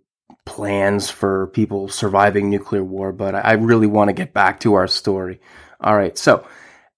plans 0.48 1.10
for 1.10 1.48
people 1.48 1.90
surviving 1.90 2.48
nuclear 2.48 2.82
war, 2.82 3.12
but 3.12 3.34
I 3.34 3.52
really 3.52 3.86
want 3.86 4.08
to 4.08 4.14
get 4.14 4.32
back 4.32 4.60
to 4.60 4.72
our 4.72 4.88
story. 4.88 5.40
All 5.78 5.94
right, 5.94 6.16
so 6.16 6.46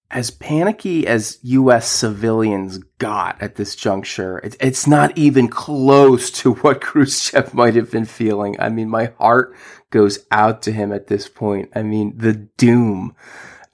as 0.09 0.31
panicky 0.31 1.05
as 1.05 1.41
U.S. 1.43 1.91
civilians 1.91 2.79
got 2.99 3.43
at 3.43 3.57
this 3.57 3.75
juncture, 3.75 4.41
it's 4.61 4.87
not 4.87 5.19
even 5.19 5.49
close 5.49 6.31
to 6.31 6.55
what 6.55 6.81
Khrushchev 6.81 7.53
might 7.53 7.75
have 7.75 7.91
been 7.91 8.05
feeling. 8.05 8.55
I 8.61 8.69
mean, 8.69 8.89
my 8.89 9.13
heart 9.19 9.57
goes 9.91 10.25
out 10.31 10.63
to 10.63 10.73
him 10.73 10.93
at 10.93 11.09
this 11.09 11.29
point. 11.29 11.71
I 11.75 11.83
mean, 11.83 12.17
the 12.17 12.35
doom 12.35 13.17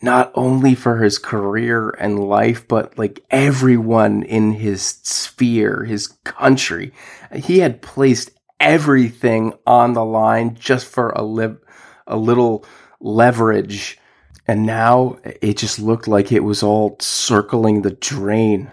not 0.03 0.31
only 0.35 0.75
for 0.75 1.03
his 1.03 1.19
career 1.19 1.91
and 1.99 2.19
life, 2.19 2.67
but 2.67 2.97
like 2.99 3.25
everyone 3.31 4.23
in 4.23 4.53
his 4.53 4.83
sphere, 5.03 5.85
his 5.85 6.09
country. 6.25 6.93
He 7.35 7.59
had 7.59 7.83
placed 7.83 8.31
everything 8.61 9.53
on 9.67 9.93
the 9.93 10.05
line 10.05 10.55
just 10.55 10.87
for 10.87 11.11
a 11.11 11.23
li- 11.23 11.57
a 12.07 12.17
little 12.17 12.65
leverage. 13.01 13.99
And 14.47 14.65
now 14.65 15.19
it 15.25 15.57
just 15.57 15.79
looked 15.79 16.07
like 16.07 16.31
it 16.31 16.45
was 16.45 16.63
all 16.63 16.97
circling 17.01 17.83
the 17.83 17.91
drain. 17.91 18.71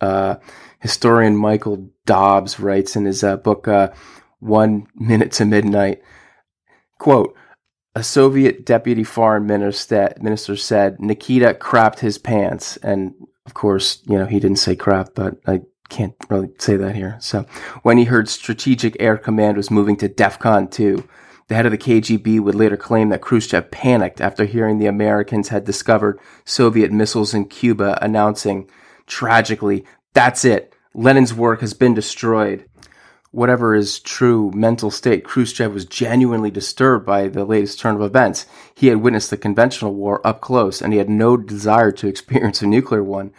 Uh, 0.00 0.36
historian 0.80 1.36
Michael 1.36 1.90
Dobbs 2.04 2.58
writes 2.58 2.96
in 2.96 3.04
his 3.04 3.22
uh, 3.22 3.36
book, 3.36 3.68
uh, 3.68 3.92
One 4.40 4.86
Minute 4.94 5.32
to 5.32 5.44
Midnight, 5.44 6.02
quote, 6.98 7.34
a 7.94 8.02
Soviet 8.02 8.66
deputy 8.66 9.04
foreign 9.04 9.46
minister, 9.46 10.12
minister 10.20 10.56
said 10.56 11.00
Nikita 11.00 11.54
crapped 11.54 12.00
his 12.00 12.18
pants. 12.18 12.76
And 12.78 13.14
of 13.46 13.54
course, 13.54 14.02
you 14.08 14.18
know, 14.18 14.26
he 14.26 14.40
didn't 14.40 14.58
say 14.58 14.74
crap, 14.74 15.10
but 15.14 15.36
I 15.46 15.60
can't 15.88 16.14
really 16.28 16.50
say 16.58 16.76
that 16.76 16.96
here. 16.96 17.16
So 17.20 17.46
when 17.82 17.98
he 17.98 18.04
heard 18.04 18.28
Strategic 18.28 18.96
Air 19.00 19.16
Command 19.16 19.56
was 19.56 19.70
moving 19.70 19.96
to 19.98 20.08
DEFCON 20.08 20.70
2, 20.70 21.08
the 21.48 21.54
head 21.54 21.66
of 21.66 21.72
the 21.72 21.78
KGB 21.78 22.40
would 22.40 22.54
later 22.54 22.76
claim 22.76 23.10
that 23.10 23.20
Khrushchev 23.20 23.70
panicked 23.70 24.20
after 24.20 24.44
hearing 24.44 24.78
the 24.78 24.86
Americans 24.86 25.48
had 25.48 25.64
discovered 25.64 26.18
Soviet 26.44 26.90
missiles 26.90 27.34
in 27.34 27.46
Cuba, 27.46 27.98
announcing, 28.00 28.68
tragically, 29.06 29.84
that's 30.14 30.44
it. 30.44 30.74
Lenin's 30.94 31.34
work 31.34 31.60
has 31.60 31.74
been 31.74 31.92
destroyed 31.92 32.64
whatever 33.34 33.74
his 33.74 33.98
true 33.98 34.52
mental 34.54 34.92
state, 34.92 35.24
Khrushchev 35.24 35.74
was 35.74 35.84
genuinely 35.84 36.52
disturbed 36.52 37.04
by 37.04 37.26
the 37.26 37.44
latest 37.44 37.80
turn 37.80 37.96
of 37.96 38.02
events. 38.02 38.46
He 38.76 38.86
had 38.86 38.98
witnessed 38.98 39.30
the 39.30 39.36
conventional 39.36 39.92
war 39.92 40.24
up 40.24 40.40
close, 40.40 40.80
and 40.80 40.92
he 40.92 41.00
had 41.00 41.08
no 41.10 41.36
desire 41.36 41.90
to 41.92 42.06
experience 42.06 42.62
a 42.62 42.66
nuclear 42.66 43.02
one. 43.02 43.32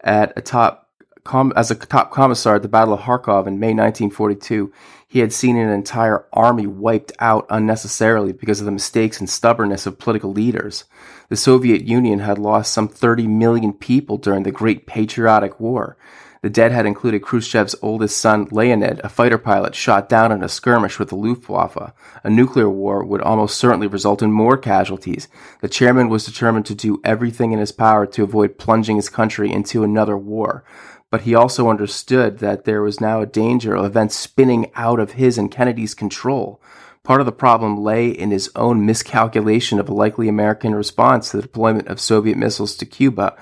At 0.00 0.32
a 0.36 0.40
top, 0.40 0.81
com, 1.24 1.52
as 1.56 1.70
a 1.70 1.74
top 1.74 2.10
commissar 2.10 2.56
at 2.56 2.62
the 2.62 2.68
Battle 2.68 2.94
of 2.94 3.00
Kharkov 3.00 3.46
in 3.46 3.58
May 3.58 3.68
1942, 3.68 4.72
he 5.06 5.20
had 5.20 5.32
seen 5.32 5.56
an 5.56 5.68
entire 5.68 6.26
army 6.32 6.66
wiped 6.66 7.12
out 7.18 7.46
unnecessarily 7.50 8.32
because 8.32 8.60
of 8.60 8.66
the 8.66 8.72
mistakes 8.72 9.20
and 9.20 9.28
stubbornness 9.28 9.86
of 9.86 9.98
political 9.98 10.32
leaders. 10.32 10.84
The 11.28 11.36
Soviet 11.36 11.84
Union 11.84 12.20
had 12.20 12.38
lost 12.38 12.72
some 12.72 12.88
30 12.88 13.26
million 13.26 13.72
people 13.72 14.16
during 14.16 14.42
the 14.42 14.50
Great 14.50 14.86
Patriotic 14.86 15.60
War. 15.60 15.96
The 16.42 16.50
dead 16.50 16.72
had 16.72 16.86
included 16.86 17.22
Khrushchev's 17.22 17.76
oldest 17.82 18.16
son, 18.16 18.48
Leonid, 18.50 19.00
a 19.04 19.08
fighter 19.08 19.38
pilot 19.38 19.76
shot 19.76 20.08
down 20.08 20.32
in 20.32 20.42
a 20.42 20.48
skirmish 20.48 20.98
with 20.98 21.10
the 21.10 21.14
Luftwaffe. 21.14 21.92
A 22.24 22.30
nuclear 22.30 22.68
war 22.68 23.04
would 23.04 23.20
almost 23.20 23.56
certainly 23.56 23.86
result 23.86 24.22
in 24.22 24.32
more 24.32 24.56
casualties. 24.56 25.28
The 25.60 25.68
chairman 25.68 26.08
was 26.08 26.26
determined 26.26 26.66
to 26.66 26.74
do 26.74 27.00
everything 27.04 27.52
in 27.52 27.60
his 27.60 27.70
power 27.70 28.06
to 28.06 28.24
avoid 28.24 28.58
plunging 28.58 28.96
his 28.96 29.08
country 29.08 29.52
into 29.52 29.84
another 29.84 30.16
war. 30.16 30.64
But 31.12 31.20
he 31.20 31.34
also 31.34 31.68
understood 31.68 32.38
that 32.38 32.64
there 32.64 32.80
was 32.80 32.98
now 32.98 33.20
a 33.20 33.26
danger 33.26 33.74
of 33.74 33.84
events 33.84 34.16
spinning 34.16 34.72
out 34.74 34.98
of 34.98 35.12
his 35.12 35.36
and 35.36 35.50
Kennedy's 35.50 35.92
control. 35.92 36.58
Part 37.02 37.20
of 37.20 37.26
the 37.26 37.32
problem 37.32 37.76
lay 37.76 38.08
in 38.08 38.30
his 38.30 38.50
own 38.56 38.86
miscalculation 38.86 39.78
of 39.78 39.90
a 39.90 39.92
likely 39.92 40.26
American 40.26 40.74
response 40.74 41.30
to 41.30 41.36
the 41.36 41.42
deployment 41.42 41.88
of 41.88 42.00
Soviet 42.00 42.38
missiles 42.38 42.74
to 42.76 42.86
Cuba. 42.86 43.36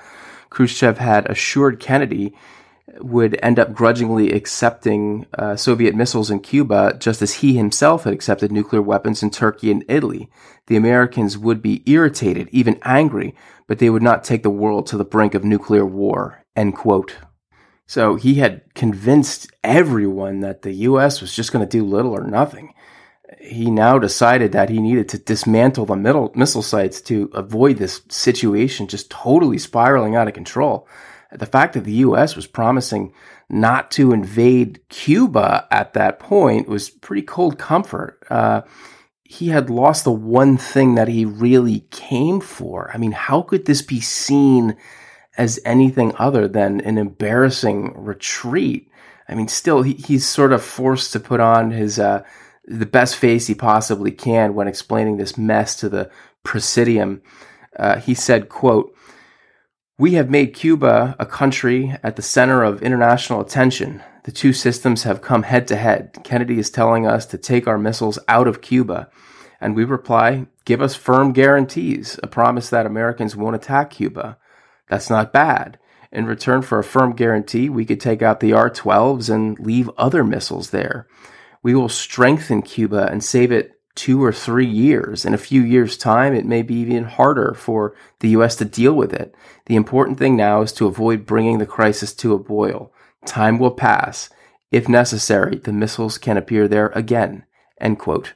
Khrushchev 0.49 0.97
had 0.97 1.31
assured 1.31 1.79
Kennedy 1.79 2.35
would 2.99 3.39
end 3.41 3.57
up 3.57 3.73
grudgingly 3.73 4.33
accepting 4.33 5.25
uh, 5.37 5.55
Soviet 5.55 5.95
missiles 5.95 6.29
in 6.29 6.41
Cuba, 6.41 6.97
just 6.99 7.21
as 7.21 7.35
he 7.35 7.55
himself 7.55 8.03
had 8.03 8.11
accepted 8.11 8.51
nuclear 8.51 8.81
weapons 8.81 9.23
in 9.23 9.29
Turkey 9.29 9.71
and 9.71 9.85
Italy. 9.87 10.29
The 10.67 10.75
Americans 10.75 11.37
would 11.37 11.61
be 11.61 11.83
irritated, 11.85 12.49
even 12.51 12.79
angry, 12.83 13.33
but 13.65 13.79
they 13.79 13.89
would 13.89 14.03
not 14.03 14.25
take 14.25 14.43
the 14.43 14.49
world 14.49 14.87
to 14.87 14.97
the 14.97 15.05
brink 15.05 15.33
of 15.33 15.45
nuclear 15.45 15.85
war. 15.85 16.43
End 16.53 16.75
quote. 16.75 17.15
So 17.87 18.15
he 18.15 18.35
had 18.35 18.61
convinced 18.73 19.51
everyone 19.63 20.39
that 20.41 20.61
the 20.61 20.73
U.S. 20.73 21.19
was 21.21 21.35
just 21.35 21.51
going 21.51 21.67
to 21.67 21.77
do 21.77 21.85
little 21.85 22.13
or 22.13 22.23
nothing. 22.23 22.73
He 23.39 23.69
now 23.69 23.99
decided 23.99 24.51
that 24.51 24.69
he 24.69 24.79
needed 24.79 25.09
to 25.09 25.17
dismantle 25.17 25.85
the 25.85 25.95
middle, 25.95 26.31
missile 26.35 26.61
sites 26.61 27.01
to 27.01 27.29
avoid 27.33 27.77
this 27.77 28.01
situation 28.09 28.87
just 28.87 29.09
totally 29.09 29.57
spiraling 29.57 30.15
out 30.15 30.27
of 30.27 30.33
control 30.33 30.87
the 31.31 31.45
fact 31.45 31.73
that 31.73 31.83
the 31.83 31.93
U.S. 31.93 32.35
was 32.35 32.47
promising 32.47 33.13
not 33.49 33.91
to 33.91 34.11
invade 34.11 34.81
Cuba 34.89 35.67
at 35.71 35.93
that 35.93 36.19
point 36.19 36.67
was 36.67 36.89
pretty 36.89 37.21
cold 37.21 37.57
comfort. 37.57 38.19
Uh, 38.29 38.61
he 39.23 39.47
had 39.47 39.69
lost 39.69 40.03
the 40.03 40.11
one 40.11 40.57
thing 40.57 40.95
that 40.95 41.07
he 41.07 41.23
really 41.23 41.81
came 41.89 42.41
for. 42.41 42.91
I 42.93 42.97
mean, 42.97 43.13
how 43.13 43.41
could 43.41 43.65
this 43.65 43.81
be 43.81 44.01
seen 44.01 44.75
as 45.37 45.59
anything 45.65 46.13
other 46.17 46.47
than 46.47 46.81
an 46.81 46.97
embarrassing 46.97 47.93
retreat? 47.95 48.89
I 49.27 49.35
mean, 49.35 49.47
still, 49.47 49.81
he, 49.81 49.93
he's 49.93 50.25
sort 50.25 50.51
of 50.51 50.63
forced 50.63 51.13
to 51.13 51.19
put 51.19 51.39
on 51.39 51.71
his 51.71 51.99
uh, 51.99 52.23
the 52.65 52.85
best 52.85 53.15
face 53.15 53.47
he 53.47 53.55
possibly 53.55 54.11
can 54.11 54.53
when 54.53 54.67
explaining 54.67 55.17
this 55.17 55.37
mess 55.37 55.75
to 55.77 55.89
the 55.89 56.09
Presidium. 56.43 57.21
Uh, 57.77 57.97
he 57.97 58.13
said, 58.13 58.49
"quote." 58.49 58.95
We 59.97 60.13
have 60.13 60.31
made 60.31 60.55
Cuba 60.55 61.15
a 61.19 61.27
country 61.27 61.95
at 62.01 62.15
the 62.15 62.23
center 62.23 62.63
of 62.63 62.81
international 62.81 63.39
attention. 63.39 64.01
The 64.23 64.31
two 64.31 64.51
systems 64.51 65.03
have 65.03 65.21
come 65.21 65.43
head 65.43 65.67
to 65.67 65.75
head. 65.75 66.17
Kennedy 66.23 66.57
is 66.57 66.71
telling 66.71 67.05
us 67.05 67.27
to 67.27 67.37
take 67.37 67.67
our 67.67 67.77
missiles 67.77 68.17
out 68.27 68.47
of 68.47 68.61
Cuba. 68.61 69.11
And 69.59 69.75
we 69.75 69.83
reply, 69.83 70.47
give 70.65 70.81
us 70.81 70.95
firm 70.95 71.33
guarantees, 71.33 72.19
a 72.23 72.27
promise 72.27 72.71
that 72.71 72.87
Americans 72.87 73.35
won't 73.35 73.55
attack 73.55 73.91
Cuba. 73.91 74.39
That's 74.91 75.09
not 75.09 75.31
bad. 75.31 75.79
In 76.11 76.25
return 76.25 76.61
for 76.61 76.77
a 76.77 76.83
firm 76.83 77.13
guarantee, 77.15 77.69
we 77.69 77.85
could 77.85 78.01
take 78.01 78.21
out 78.21 78.41
the 78.41 78.51
R 78.51 78.69
12s 78.69 79.33
and 79.33 79.57
leave 79.57 79.89
other 79.97 80.21
missiles 80.21 80.71
there. 80.71 81.07
We 81.63 81.73
will 81.73 81.87
strengthen 81.87 82.61
Cuba 82.61 83.07
and 83.09 83.23
save 83.23 83.53
it 83.53 83.79
two 83.95 84.21
or 84.21 84.33
three 84.33 84.67
years. 84.67 85.23
In 85.23 85.33
a 85.33 85.37
few 85.37 85.61
years' 85.61 85.95
time, 85.95 86.33
it 86.33 86.45
may 86.45 86.61
be 86.61 86.75
even 86.75 87.05
harder 87.05 87.53
for 87.53 87.95
the 88.19 88.29
U.S. 88.31 88.57
to 88.57 88.65
deal 88.65 88.91
with 88.91 89.13
it. 89.13 89.33
The 89.67 89.77
important 89.77 90.19
thing 90.19 90.35
now 90.35 90.61
is 90.61 90.73
to 90.73 90.87
avoid 90.87 91.25
bringing 91.25 91.59
the 91.59 91.65
crisis 91.65 92.13
to 92.15 92.33
a 92.33 92.39
boil. 92.39 92.91
Time 93.25 93.59
will 93.59 93.71
pass. 93.71 94.29
If 94.71 94.89
necessary, 94.89 95.55
the 95.55 95.71
missiles 95.71 96.17
can 96.17 96.35
appear 96.35 96.67
there 96.67 96.87
again. 96.87 97.45
End 97.79 97.97
quote. 97.97 98.33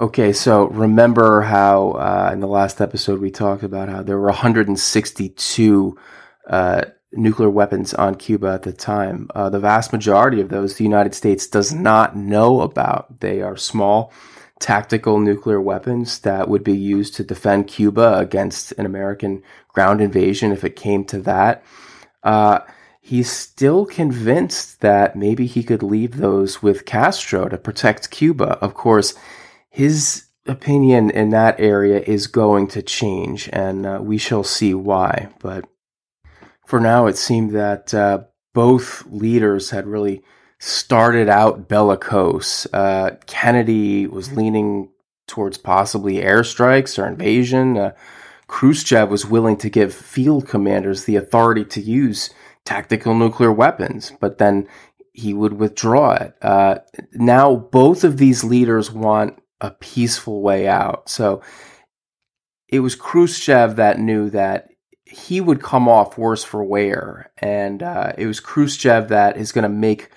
Okay, 0.00 0.32
so 0.32 0.68
remember 0.68 1.42
how 1.42 1.90
uh, 1.90 2.30
in 2.32 2.40
the 2.40 2.46
last 2.46 2.80
episode 2.80 3.20
we 3.20 3.30
talked 3.30 3.62
about 3.62 3.90
how 3.90 4.02
there 4.02 4.16
were 4.16 4.28
162 4.28 5.98
uh, 6.48 6.82
nuclear 7.12 7.50
weapons 7.50 7.92
on 7.92 8.14
Cuba 8.14 8.46
at 8.46 8.62
the 8.62 8.72
time. 8.72 9.28
Uh, 9.34 9.50
the 9.50 9.60
vast 9.60 9.92
majority 9.92 10.40
of 10.40 10.48
those 10.48 10.74
the 10.74 10.84
United 10.84 11.14
States 11.14 11.46
does 11.46 11.74
not 11.74 12.16
know 12.16 12.62
about. 12.62 13.20
They 13.20 13.42
are 13.42 13.58
small 13.58 14.10
tactical 14.58 15.20
nuclear 15.20 15.60
weapons 15.60 16.20
that 16.20 16.48
would 16.48 16.64
be 16.64 16.78
used 16.78 17.14
to 17.16 17.22
defend 17.22 17.66
Cuba 17.66 18.16
against 18.16 18.72
an 18.78 18.86
American 18.86 19.42
ground 19.68 20.00
invasion 20.00 20.50
if 20.50 20.64
it 20.64 20.76
came 20.76 21.04
to 21.04 21.18
that. 21.20 21.62
Uh, 22.22 22.60
he's 23.02 23.30
still 23.30 23.84
convinced 23.84 24.80
that 24.80 25.14
maybe 25.14 25.44
he 25.44 25.62
could 25.62 25.82
leave 25.82 26.16
those 26.16 26.62
with 26.62 26.86
Castro 26.86 27.50
to 27.50 27.58
protect 27.58 28.10
Cuba. 28.10 28.56
Of 28.62 28.72
course, 28.72 29.12
his 29.70 30.26
opinion 30.46 31.10
in 31.10 31.30
that 31.30 31.58
area 31.58 32.00
is 32.00 32.26
going 32.26 32.66
to 32.68 32.82
change, 32.82 33.48
and 33.52 33.86
uh, 33.86 33.98
we 34.02 34.18
shall 34.18 34.44
see 34.44 34.74
why. 34.74 35.28
But 35.40 35.66
for 36.66 36.80
now, 36.80 37.06
it 37.06 37.16
seemed 37.16 37.52
that 37.52 37.94
uh, 37.94 38.24
both 38.52 39.04
leaders 39.06 39.70
had 39.70 39.86
really 39.86 40.22
started 40.58 41.28
out 41.28 41.68
bellicose. 41.68 42.66
Uh, 42.72 43.16
Kennedy 43.26 44.06
was 44.06 44.32
leaning 44.32 44.90
towards 45.26 45.56
possibly 45.56 46.16
airstrikes 46.16 46.98
or 46.98 47.06
invasion. 47.06 47.78
Uh, 47.78 47.92
Khrushchev 48.48 49.08
was 49.08 49.24
willing 49.24 49.56
to 49.58 49.70
give 49.70 49.94
field 49.94 50.48
commanders 50.48 51.04
the 51.04 51.16
authority 51.16 51.64
to 51.66 51.80
use 51.80 52.30
tactical 52.64 53.14
nuclear 53.14 53.52
weapons, 53.52 54.12
but 54.20 54.38
then 54.38 54.66
he 55.12 55.32
would 55.32 55.54
withdraw 55.54 56.12
it. 56.12 56.34
Uh, 56.42 56.78
now, 57.12 57.54
both 57.54 58.04
of 58.04 58.16
these 58.16 58.42
leaders 58.42 58.90
want 58.90 59.40
a 59.60 59.70
peaceful 59.70 60.40
way 60.42 60.68
out. 60.68 61.08
So 61.08 61.42
it 62.68 62.80
was 62.80 62.94
Khrushchev 62.94 63.76
that 63.76 63.98
knew 63.98 64.30
that 64.30 64.68
he 65.04 65.40
would 65.40 65.62
come 65.62 65.88
off 65.88 66.16
worse 66.16 66.44
for 66.44 66.62
wear. 66.62 67.32
And 67.38 67.82
uh, 67.82 68.12
it 68.16 68.26
was 68.26 68.40
Khrushchev 68.40 69.08
that 69.08 69.36
is 69.36 69.52
going 69.52 69.64
to 69.64 69.68
make 69.68 70.10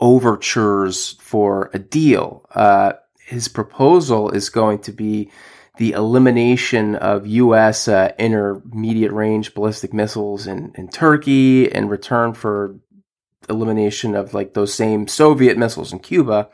overtures 0.00 1.16
for 1.20 1.70
a 1.72 1.78
deal. 1.78 2.44
Uh, 2.54 2.94
his 3.18 3.48
proposal 3.48 4.30
is 4.30 4.50
going 4.50 4.80
to 4.80 4.92
be 4.92 5.30
the 5.76 5.92
elimination 5.92 6.94
of 6.94 7.26
U.S. 7.26 7.88
Uh, 7.88 8.12
intermediate 8.18 9.12
range 9.12 9.54
ballistic 9.54 9.92
missiles 9.92 10.46
in, 10.46 10.72
in 10.76 10.88
Turkey 10.88 11.64
in 11.64 11.88
return 11.88 12.34
for 12.34 12.76
elimination 13.48 14.14
of 14.14 14.34
like 14.34 14.54
those 14.54 14.72
same 14.72 15.08
Soviet 15.08 15.56
missiles 15.56 15.92
in 15.92 15.98
Cuba. 15.98 16.48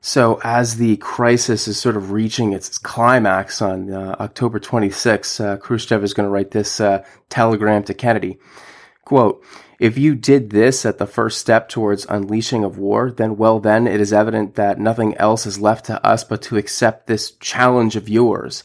So, 0.00 0.40
as 0.44 0.76
the 0.76 0.96
crisis 0.98 1.66
is 1.66 1.80
sort 1.80 1.96
of 1.96 2.12
reaching 2.12 2.52
its 2.52 2.78
climax 2.78 3.60
on 3.60 3.92
uh, 3.92 4.16
October 4.20 4.58
26, 4.60 5.40
uh, 5.40 5.56
Khrushchev 5.56 6.04
is 6.04 6.14
going 6.14 6.26
to 6.26 6.30
write 6.30 6.52
this 6.52 6.80
uh, 6.80 7.04
telegram 7.28 7.82
to 7.84 7.94
Kennedy. 7.94 8.38
Quote, 9.04 9.44
if 9.78 9.98
you 9.98 10.14
did 10.14 10.50
this 10.50 10.86
at 10.86 10.98
the 10.98 11.06
first 11.06 11.38
step 11.38 11.68
towards 11.68 12.06
unleashing 12.08 12.64
of 12.64 12.78
war, 12.78 13.10
then 13.10 13.36
well, 13.36 13.60
then 13.60 13.86
it 13.86 14.00
is 14.00 14.12
evident 14.12 14.54
that 14.54 14.78
nothing 14.78 15.14
else 15.16 15.44
is 15.44 15.60
left 15.60 15.86
to 15.86 16.04
us 16.04 16.24
but 16.24 16.42
to 16.42 16.56
accept 16.56 17.06
this 17.06 17.32
challenge 17.32 17.94
of 17.96 18.08
yours. 18.08 18.64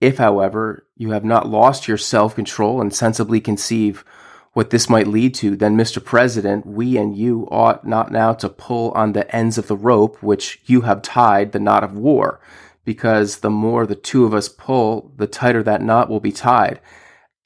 If, 0.00 0.18
however, 0.18 0.86
you 0.96 1.10
have 1.10 1.24
not 1.24 1.48
lost 1.48 1.88
your 1.88 1.98
self 1.98 2.34
control 2.34 2.80
and 2.80 2.94
sensibly 2.94 3.40
conceive 3.40 4.04
what 4.52 4.70
this 4.70 4.90
might 4.90 5.06
lead 5.06 5.34
to, 5.34 5.56
then, 5.56 5.76
Mr. 5.76 6.04
President, 6.04 6.66
we 6.66 6.98
and 6.98 7.16
you 7.16 7.48
ought 7.50 7.86
not 7.86 8.12
now 8.12 8.34
to 8.34 8.48
pull 8.48 8.90
on 8.92 9.12
the 9.12 9.34
ends 9.34 9.56
of 9.56 9.66
the 9.66 9.76
rope 9.76 10.22
which 10.22 10.60
you 10.66 10.82
have 10.82 11.00
tied 11.00 11.52
the 11.52 11.58
knot 11.58 11.82
of 11.82 11.96
war, 11.96 12.40
because 12.84 13.38
the 13.38 13.50
more 13.50 13.86
the 13.86 13.94
two 13.94 14.26
of 14.26 14.34
us 14.34 14.48
pull, 14.48 15.12
the 15.16 15.26
tighter 15.26 15.62
that 15.62 15.80
knot 15.80 16.10
will 16.10 16.20
be 16.20 16.32
tied. 16.32 16.80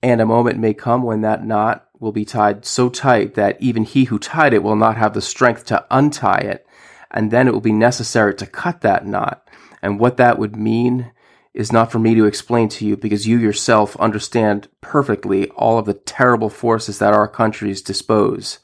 And 0.03 0.21
a 0.21 0.27
moment 0.27 0.59
may 0.59 0.75
come 0.75 1.03
when 1.05 1.21
that 1.21 1.45
knot 1.45 1.87
will 1.99 2.13
be 2.13 2.25
tied 2.25 2.65
so 2.65 2.89
tight 2.89 3.35
that 3.35 3.61
even 3.61 3.85
he 3.85 4.05
who 4.05 4.19
tied 4.19 4.53
it 4.53 4.63
will 4.63 4.77
not 4.77 4.97
have 4.97 5.15
the 5.15 5.23
strength 5.23 5.65
to 5.67 5.87
untie 5.91 6.39
it. 6.39 6.67
And 7.11 7.31
then 7.31 7.47
it 7.47 7.53
will 7.53 7.61
be 7.61 7.73
necessary 7.73 8.35
to 8.35 8.47
cut 8.47 8.81
that 8.81 9.07
knot. 9.07 9.49
And 9.81 10.01
what 10.01 10.17
that 10.17 10.39
would 10.39 10.57
mean 10.57 11.13
is 11.57 11.73
not 11.73 11.91
for 11.91 11.99
me 11.99 12.15
to 12.15 12.27
explain 12.27 12.69
to 12.69 12.87
you 12.87 12.97
because 12.97 13.27
you 13.27 13.39
yourself 13.39 13.97
understand 13.97 14.69
perfectly 14.81 15.49
all 15.51 15.79
of 15.79 15.87
the 15.87 15.95
terrible 15.95 16.51
forces 16.51 16.99
that 16.99 17.15
our 17.15 17.27
countries 17.27 17.81
dispose. 17.81 18.59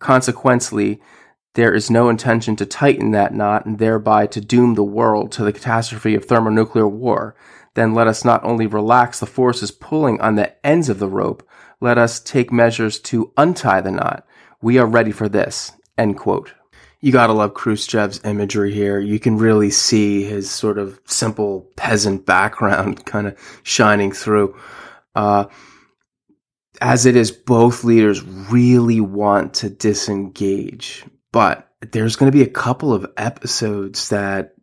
Consequently, 0.00 1.00
there 1.54 1.72
is 1.72 1.90
no 1.90 2.08
intention 2.08 2.56
to 2.56 2.66
tighten 2.66 3.12
that 3.12 3.34
knot 3.34 3.64
and 3.64 3.78
thereby 3.78 4.26
to 4.26 4.40
doom 4.40 4.74
the 4.74 4.82
world 4.82 5.30
to 5.32 5.44
the 5.44 5.52
catastrophe 5.52 6.14
of 6.14 6.24
thermonuclear 6.24 6.88
war. 6.88 7.36
Then 7.74 7.94
let 7.94 8.08
us 8.08 8.24
not 8.24 8.42
only 8.42 8.66
relax 8.66 9.20
the 9.20 9.26
forces 9.26 9.70
pulling 9.70 10.20
on 10.20 10.34
the 10.34 10.66
ends 10.66 10.88
of 10.88 10.98
the 10.98 11.08
rope, 11.08 11.48
let 11.80 11.96
us 11.96 12.20
take 12.20 12.50
measures 12.50 12.98
to 13.00 13.32
untie 13.36 13.80
the 13.80 13.92
knot. 13.92 14.26
We 14.60 14.78
are 14.78 14.86
ready 14.86 15.12
for 15.12 15.28
this. 15.28 15.72
End 15.96 16.16
quote 16.16 16.52
you 17.02 17.10
gotta 17.10 17.32
love 17.32 17.52
Khrushchev's 17.52 18.24
imagery 18.24 18.72
here. 18.72 18.98
You 18.98 19.18
can 19.18 19.36
really 19.36 19.70
see 19.70 20.22
his 20.22 20.50
sort 20.50 20.78
of 20.78 21.00
simple 21.04 21.68
peasant 21.76 22.24
background 22.24 23.04
kind 23.06 23.26
of 23.26 23.60
shining 23.64 24.12
through. 24.12 24.56
Uh, 25.14 25.46
as 26.80 27.04
it 27.04 27.16
is, 27.16 27.30
both 27.30 27.84
leaders 27.84 28.22
really 28.22 29.00
want 29.00 29.54
to 29.54 29.68
disengage, 29.68 31.04
but 31.32 31.68
there's 31.90 32.16
going 32.16 32.30
to 32.30 32.36
be 32.36 32.44
a 32.44 32.50
couple 32.50 32.92
of 32.92 33.10
episodes 33.16 34.08
that 34.08 34.54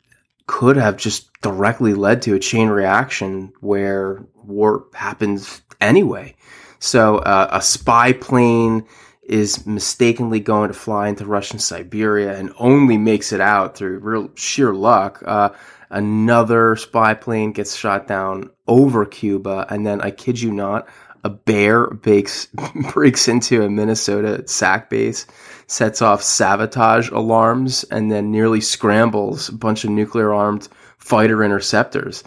could 0.47 0.77
have 0.77 0.97
just 0.97 1.29
directly 1.41 1.93
led 1.93 2.21
to 2.21 2.33
a 2.33 2.39
chain 2.39 2.69
reaction 2.69 3.51
where 3.59 4.25
war 4.35 4.85
happens 4.93 5.61
anyway. 5.81 6.35
So 6.79 7.17
uh, 7.17 7.49
a 7.51 7.61
spy 7.61 8.13
plane 8.13 8.85
is 9.29 9.65
mistakenly 9.67 10.39
going 10.39 10.69
to 10.69 10.73
fly 10.73 11.07
into 11.07 11.25
Russian 11.25 11.59
Siberia 11.59 12.35
and 12.35 12.51
only 12.57 12.97
makes 12.97 13.31
it 13.31 13.39
out 13.39 13.77
through 13.77 13.99
real 13.99 14.31
sheer 14.35 14.73
luck. 14.73 15.21
Uh, 15.25 15.49
another 15.91 16.75
spy 16.75 17.13
plane 17.13 17.51
gets 17.51 17.75
shot 17.75 18.07
down 18.07 18.49
over 18.67 19.05
Cuba, 19.05 19.67
and 19.69 19.85
then 19.85 20.01
I 20.01 20.09
kid 20.11 20.41
you 20.41 20.51
not, 20.51 20.87
a 21.23 21.29
bear 21.29 21.87
breaks 21.87 22.47
breaks 22.93 23.27
into 23.27 23.63
a 23.63 23.69
Minnesota 23.69 24.47
SAC 24.47 24.89
base, 24.89 25.27
sets 25.67 26.01
off 26.01 26.23
sabotage 26.23 27.09
alarms, 27.09 27.83
and 27.85 28.11
then 28.11 28.31
nearly 28.31 28.61
scrambles 28.61 29.49
a 29.49 29.53
bunch 29.53 29.83
of 29.83 29.91
nuclear 29.91 30.33
armed 30.33 30.67
fighter 30.97 31.43
interceptors. 31.43 32.23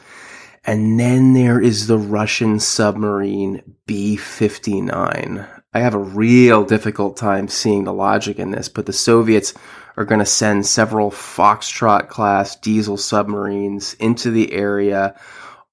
And 0.64 1.00
then 1.00 1.32
there 1.32 1.60
is 1.60 1.88
the 1.88 1.98
Russian 1.98 2.60
submarine 2.60 3.74
B 3.86 4.16
59. 4.16 5.44
I 5.74 5.80
have 5.80 5.94
a 5.94 5.98
real 5.98 6.64
difficult 6.64 7.16
time 7.16 7.48
seeing 7.48 7.84
the 7.84 7.92
logic 7.92 8.38
in 8.38 8.50
this, 8.50 8.68
but 8.68 8.86
the 8.86 8.92
Soviets 8.92 9.54
are 9.96 10.04
going 10.04 10.18
to 10.18 10.26
send 10.26 10.66
several 10.66 11.10
Foxtrot 11.10 12.08
class 12.08 12.56
diesel 12.56 12.96
submarines 12.96 13.94
into 13.94 14.30
the 14.30 14.52
area 14.52 15.18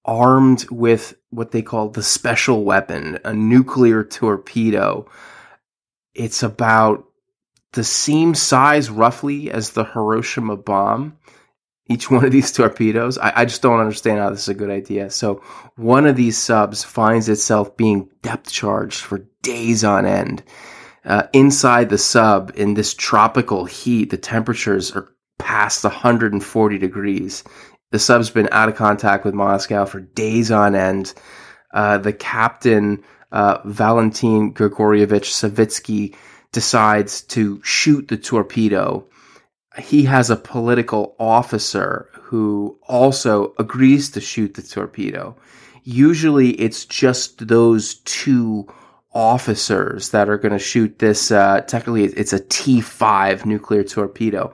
armed 0.06 0.66
with 0.70 1.16
what 1.30 1.52
they 1.52 1.62
call 1.62 1.90
the 1.90 2.04
special 2.04 2.64
weapon, 2.64 3.20
a 3.26 3.34
nuclear 3.34 4.04
torpedo. 4.04 5.06
It's 6.16 6.44
about 6.44 7.06
the 7.74 7.84
same 7.84 8.34
size 8.34 8.90
roughly 8.90 9.52
as 9.52 9.72
the 9.72 9.84
Hiroshima 9.84 10.58
bomb 10.58 11.18
each 11.90 12.10
one 12.10 12.24
of 12.24 12.32
these 12.32 12.52
torpedoes. 12.54 13.18
I, 13.18 13.34
I, 13.38 13.46
just 13.46 13.62
don't 13.62 13.80
understand 13.80 14.20
how 14.20 14.30
this 14.30 14.44
is 14.44 14.50
a 14.50 14.54
good 14.54 14.70
idea. 14.70 15.10
So 15.10 15.42
one 15.76 16.06
of 16.06 16.16
these 16.16 16.38
subs 16.38 16.84
finds 16.84 17.28
itself 17.28 17.76
being 17.76 18.10
depth 18.22 18.52
charged 18.52 19.02
for 19.02 19.26
days 19.42 19.84
on 19.84 20.06
end. 20.06 20.44
Uh, 21.06 21.24
inside 21.34 21.90
the 21.90 21.98
sub, 21.98 22.52
in 22.56 22.74
this 22.74 22.94
tropical 22.94 23.66
heat, 23.66 24.10
the 24.10 24.18
temperatures 24.18 24.92
are 24.92 25.10
past 25.38 25.84
140 25.84 26.78
degrees. 26.78 27.44
The 27.92 28.00
sub's 28.00 28.30
been 28.30 28.50
out 28.52 28.70
of 28.70 28.76
contact 28.76 29.26
with 29.26 29.34
Moscow 29.34 29.86
for 29.86 30.02
days 30.02 30.52
on 30.52 30.76
end. 30.76 31.14
Uh, 31.74 31.98
the 31.98 32.14
captain, 32.14 33.04
uh, 33.32 33.60
Valentin 33.66 34.54
Grigorievich 34.54 35.32
Savitsky, 35.32 36.16
decides 36.52 37.22
to 37.22 37.62
shoot 37.64 38.08
the 38.08 38.18
torpedo 38.18 39.08
he 39.80 40.04
has 40.04 40.30
a 40.30 40.36
political 40.36 41.16
officer 41.20 42.10
who 42.14 42.78
also 42.88 43.54
agrees 43.60 44.12
to 44.12 44.22
shoot 44.22 44.54
the 44.54 44.62
torpedo. 44.62 45.36
Usually 45.84 46.52
it's 46.52 46.86
just 46.86 47.48
those 47.48 47.96
two 48.06 48.68
officers 49.14 50.10
that 50.10 50.30
are 50.30 50.38
going 50.38 50.52
to 50.52 50.60
shoot 50.60 51.00
this. 51.00 51.32
Uh, 51.32 51.62
technically, 51.62 52.06
it's 52.06 52.34
a 52.34 52.40
T5 52.40 53.46
nuclear 53.46 53.84
torpedo. 53.84 54.54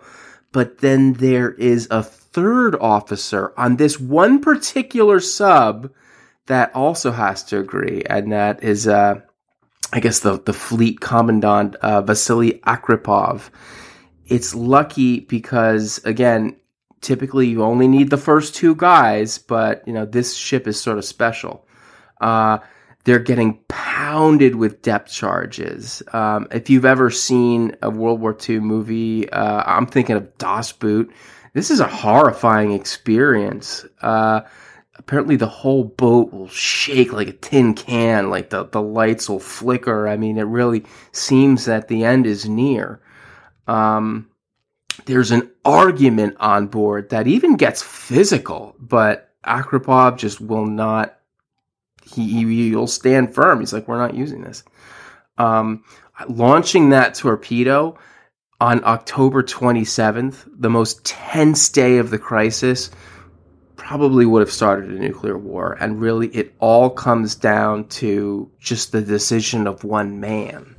but 0.52 0.78
then 0.78 1.14
there 1.14 1.52
is 1.52 1.86
a 1.92 2.02
third 2.02 2.76
officer 2.76 3.54
on 3.58 3.76
this 3.76 4.00
one 4.00 4.40
particular 4.40 5.20
sub 5.20 5.92
that 6.48 6.74
also 6.76 7.12
has 7.12 7.44
to 7.44 7.60
agree, 7.60 8.04
and 8.10 8.32
that 8.32 8.64
is, 8.64 8.88
uh, 8.88 9.20
I 9.92 10.00
guess, 10.00 10.20
the, 10.20 10.40
the 10.40 10.54
fleet 10.54 11.00
commandant, 11.02 11.76
uh, 11.76 12.02
Vasily 12.02 12.60
Arkhipov. 12.66 13.50
It's 14.28 14.56
lucky 14.56 15.22
because, 15.22 16.00
again, 16.06 16.56
typically 17.02 17.48
you 17.48 17.64
only 17.64 17.88
need 17.88 18.10
the 18.10 18.18
first 18.18 18.56
two 18.56 18.76
guys, 18.76 19.38
but, 19.38 19.86
you 19.88 19.94
know, 19.94 20.06
this 20.06 20.36
ship 20.36 20.68
is 20.68 20.80
sort 20.80 20.98
of 20.98 21.06
special. 21.06 21.68
Uh, 22.22 22.60
they're 23.06 23.20
getting 23.20 23.60
pounded 23.68 24.56
with 24.56 24.82
depth 24.82 25.12
charges. 25.12 26.04
Um, 26.12 26.48
if 26.52 26.70
you've 26.70 26.86
ever 26.86 27.10
seen 27.10 27.76
a 27.82 27.90
World 27.90 28.20
War 28.20 28.36
II 28.38 28.60
movie, 28.60 29.30
uh, 29.30 29.64
I'm 29.66 29.86
thinking 29.86 30.16
of 30.16 30.38
Das 30.38 30.72
Boot. 30.72 31.12
This 31.54 31.72
is 31.72 31.80
a 31.80 31.88
horrifying 31.88 32.72
experience. 32.72 33.86
Uh, 34.02 34.42
apparently, 34.96 35.36
the 35.36 35.48
whole 35.48 35.84
boat 35.84 36.34
will 36.34 36.50
shake 36.50 37.14
like 37.14 37.28
a 37.28 37.34
tin 37.34 37.76
can, 37.76 38.32
like 38.32 38.50
the, 38.50 38.66
the 38.66 38.82
lights 38.82 39.30
will 39.30 39.40
flicker. 39.40 40.08
I 40.08 40.18
mean, 40.18 40.40
it 40.40 40.44
really 40.44 40.84
seems 41.12 41.66
that 41.66 41.88
the 41.88 42.04
end 42.04 42.26
is 42.26 42.50
near. 42.50 43.02
Um, 43.68 44.30
there's 45.06 45.32
an 45.32 45.52
argument 45.64 46.38
on 46.40 46.68
board 46.68 47.10
that 47.10 47.28
even 47.28 47.56
gets 47.56 47.84
physical, 47.84 48.76
but 48.80 49.32
Arkhipov 49.46 50.18
just 50.18 50.42
will 50.42 50.66
not 50.66 51.15
he, 52.14 52.44
he 52.44 52.76
will 52.76 52.88
stand 52.88 53.34
firm. 53.34 53.60
He's 53.60 53.74
like, 53.74 53.88
we're 53.88 53.98
not 53.98 54.14
using 54.14 54.42
this. 54.42 54.64
Um, 55.38 55.84
launching 56.30 56.90
that 56.90 57.16
torpedo 57.16 57.98
on 58.62 58.84
October 58.86 59.44
27th, 59.44 60.48
the 60.58 60.70
most 60.70 61.04
tense 61.04 61.68
day 61.70 61.98
of 61.98 62.10
the 62.10 62.18
crisis, 62.18 62.90
probably 63.76 64.26
would 64.26 64.40
have 64.40 64.52
started 64.52 64.90
a 64.90 65.00
nuclear 65.00 65.38
war. 65.38 65.78
And 65.80 66.00
really, 66.00 66.30
it 66.30 66.56
all 66.60 66.90
comes 66.90 67.36
down 67.36 67.88
to 67.90 68.50
just 68.60 68.92
the 68.92 69.02
decision 69.02 69.68
of 69.68 69.84
one 69.84 70.20
man. 70.20 70.76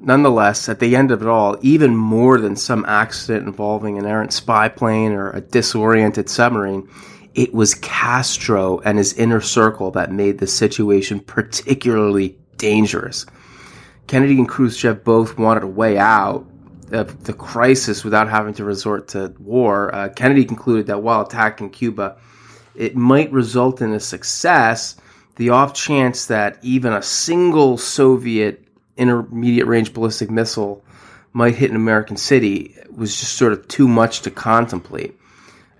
Nonetheless, 0.00 0.68
at 0.68 0.80
the 0.80 0.96
end 0.96 1.10
of 1.10 1.20
it 1.20 1.28
all, 1.28 1.58
even 1.60 1.94
more 1.94 2.40
than 2.40 2.56
some 2.56 2.86
accident 2.86 3.46
involving 3.46 3.98
an 3.98 4.06
errant 4.06 4.32
spy 4.32 4.68
plane 4.68 5.12
or 5.12 5.30
a 5.30 5.42
disoriented 5.42 6.30
submarine, 6.30 6.88
it 7.34 7.54
was 7.54 7.74
Castro 7.74 8.80
and 8.80 8.98
his 8.98 9.12
inner 9.14 9.40
circle 9.40 9.90
that 9.92 10.12
made 10.12 10.38
the 10.38 10.46
situation 10.46 11.20
particularly 11.20 12.38
dangerous. 12.56 13.26
Kennedy 14.06 14.38
and 14.38 14.48
Khrushchev 14.48 15.04
both 15.04 15.38
wanted 15.38 15.62
a 15.62 15.68
way 15.68 15.96
out 15.96 16.44
of 16.90 17.24
the 17.24 17.32
crisis 17.32 18.02
without 18.02 18.28
having 18.28 18.54
to 18.54 18.64
resort 18.64 19.08
to 19.08 19.32
war. 19.38 19.94
Uh, 19.94 20.08
Kennedy 20.08 20.44
concluded 20.44 20.88
that 20.88 21.02
while 21.02 21.20
attacking 21.20 21.70
Cuba, 21.70 22.16
it 22.74 22.96
might 22.96 23.30
result 23.30 23.80
in 23.80 23.92
a 23.92 24.00
success. 24.00 24.96
The 25.36 25.50
off 25.50 25.74
chance 25.74 26.26
that 26.26 26.58
even 26.62 26.92
a 26.92 27.02
single 27.02 27.78
Soviet 27.78 28.66
intermediate 28.96 29.66
range 29.66 29.94
ballistic 29.94 30.30
missile 30.30 30.84
might 31.32 31.54
hit 31.54 31.70
an 31.70 31.76
American 31.76 32.16
city 32.16 32.76
was 32.90 33.18
just 33.18 33.34
sort 33.34 33.52
of 33.52 33.66
too 33.68 33.86
much 33.86 34.22
to 34.22 34.30
contemplate. 34.30 35.16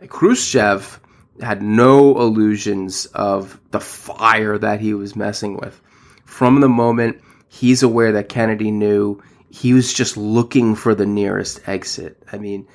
Khrushchev 0.08 0.99
had 1.42 1.62
no 1.62 2.20
illusions 2.20 3.06
of 3.06 3.60
the 3.70 3.80
fire 3.80 4.58
that 4.58 4.80
he 4.80 4.94
was 4.94 5.16
messing 5.16 5.56
with. 5.56 5.80
From 6.24 6.60
the 6.60 6.68
moment 6.68 7.20
he's 7.48 7.82
aware 7.82 8.12
that 8.12 8.28
Kennedy 8.28 8.70
knew, 8.70 9.22
he 9.50 9.74
was 9.74 9.92
just 9.92 10.16
looking 10.16 10.74
for 10.74 10.94
the 10.94 11.06
nearest 11.06 11.68
exit. 11.68 12.22
I 12.32 12.38
mean, 12.38 12.68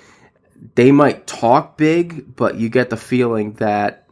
they 0.75 0.91
might 0.91 1.27
talk 1.27 1.77
big, 1.77 2.35
but 2.35 2.55
you 2.55 2.69
get 2.69 2.89
the 2.89 2.97
feeling 2.97 3.53
that 3.53 4.07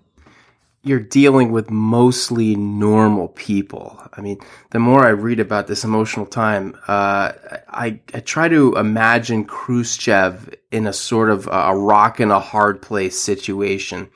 you're 0.85 0.99
dealing 0.99 1.51
with 1.51 1.69
mostly 1.69 2.55
normal 2.55 3.29
people. 3.29 4.01
I 4.11 4.21
mean, 4.21 4.39
the 4.71 4.79
more 4.79 5.05
I 5.05 5.09
read 5.09 5.39
about 5.39 5.67
this 5.67 5.85
emotional 5.85 6.25
time, 6.25 6.75
uh, 6.87 7.31
I, 7.69 8.01
I 8.13 8.19
try 8.19 8.49
to 8.49 8.75
imagine 8.75 9.45
Khrushchev 9.45 10.53
in 10.71 10.85
a 10.85 10.93
sort 10.93 11.29
of 11.29 11.47
a 11.49 11.75
rock 11.75 12.19
and 12.19 12.31
a 12.31 12.39
hard 12.39 12.81
place 12.81 13.17
situation 13.17 14.09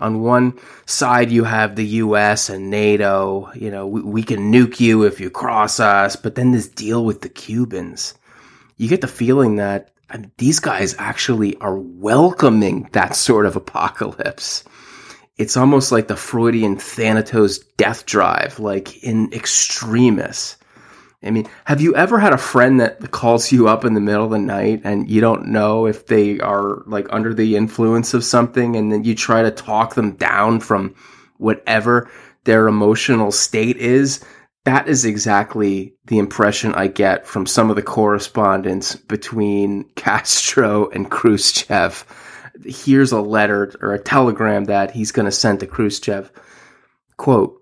on 0.00 0.22
one 0.22 0.58
side 0.86 1.30
you 1.30 1.44
have 1.44 1.76
the 1.76 1.86
US 1.86 2.48
and 2.48 2.70
NATO, 2.70 3.52
you 3.54 3.70
know, 3.70 3.86
we, 3.86 4.00
we, 4.00 4.22
can 4.22 4.50
nuke 4.50 4.80
you 4.80 5.04
if 5.04 5.20
you 5.20 5.30
cross 5.30 5.78
us, 5.78 6.16
but 6.16 6.34
then 6.34 6.50
this 6.50 6.68
deal 6.68 7.04
with 7.04 7.20
the 7.20 7.28
Cubans. 7.28 8.14
You 8.78 8.88
get 8.88 9.02
the 9.02 9.06
feeling 9.08 9.56
that 9.56 9.90
these 10.38 10.58
guys 10.58 10.94
actually 10.98 11.56
are 11.58 11.78
welcoming 11.78 12.88
that 12.92 13.14
sort 13.14 13.46
of 13.46 13.56
apocalypse. 13.56 14.64
It's 15.36 15.56
almost 15.56 15.92
like 15.92 16.08
the 16.08 16.16
Freudian 16.16 16.76
Thanatos 16.76 17.58
death 17.76 18.06
drive, 18.06 18.58
like 18.58 19.02
in 19.04 19.32
extremis. 19.32 20.56
I 21.22 21.30
mean, 21.30 21.46
have 21.66 21.82
you 21.82 21.94
ever 21.96 22.18
had 22.18 22.32
a 22.32 22.38
friend 22.38 22.80
that 22.80 23.10
calls 23.10 23.52
you 23.52 23.68
up 23.68 23.84
in 23.84 23.92
the 23.92 24.00
middle 24.00 24.24
of 24.24 24.30
the 24.30 24.38
night 24.38 24.80
and 24.84 25.08
you 25.10 25.20
don't 25.20 25.48
know 25.48 25.86
if 25.86 26.06
they 26.06 26.40
are 26.40 26.82
like 26.86 27.06
under 27.10 27.34
the 27.34 27.56
influence 27.56 28.14
of 28.14 28.24
something 28.24 28.74
and 28.74 28.90
then 28.90 29.04
you 29.04 29.14
try 29.14 29.42
to 29.42 29.50
talk 29.50 29.94
them 29.94 30.12
down 30.12 30.60
from 30.60 30.94
whatever 31.36 32.10
their 32.44 32.68
emotional 32.68 33.32
state 33.32 33.76
is? 33.76 34.24
That 34.64 34.88
is 34.88 35.04
exactly 35.04 35.94
the 36.06 36.18
impression 36.18 36.74
I 36.74 36.86
get 36.86 37.26
from 37.26 37.44
some 37.44 37.68
of 37.68 37.76
the 37.76 37.82
correspondence 37.82 38.96
between 38.96 39.84
Castro 39.96 40.88
and 40.88 41.10
Khrushchev. 41.10 42.04
Here's 42.64 43.12
a 43.12 43.20
letter 43.20 43.74
or 43.82 43.92
a 43.92 44.02
telegram 44.02 44.64
that 44.66 44.90
he's 44.90 45.12
going 45.12 45.26
to 45.26 45.32
send 45.32 45.60
to 45.60 45.66
Khrushchev. 45.66 46.32
Quote, 47.18 47.59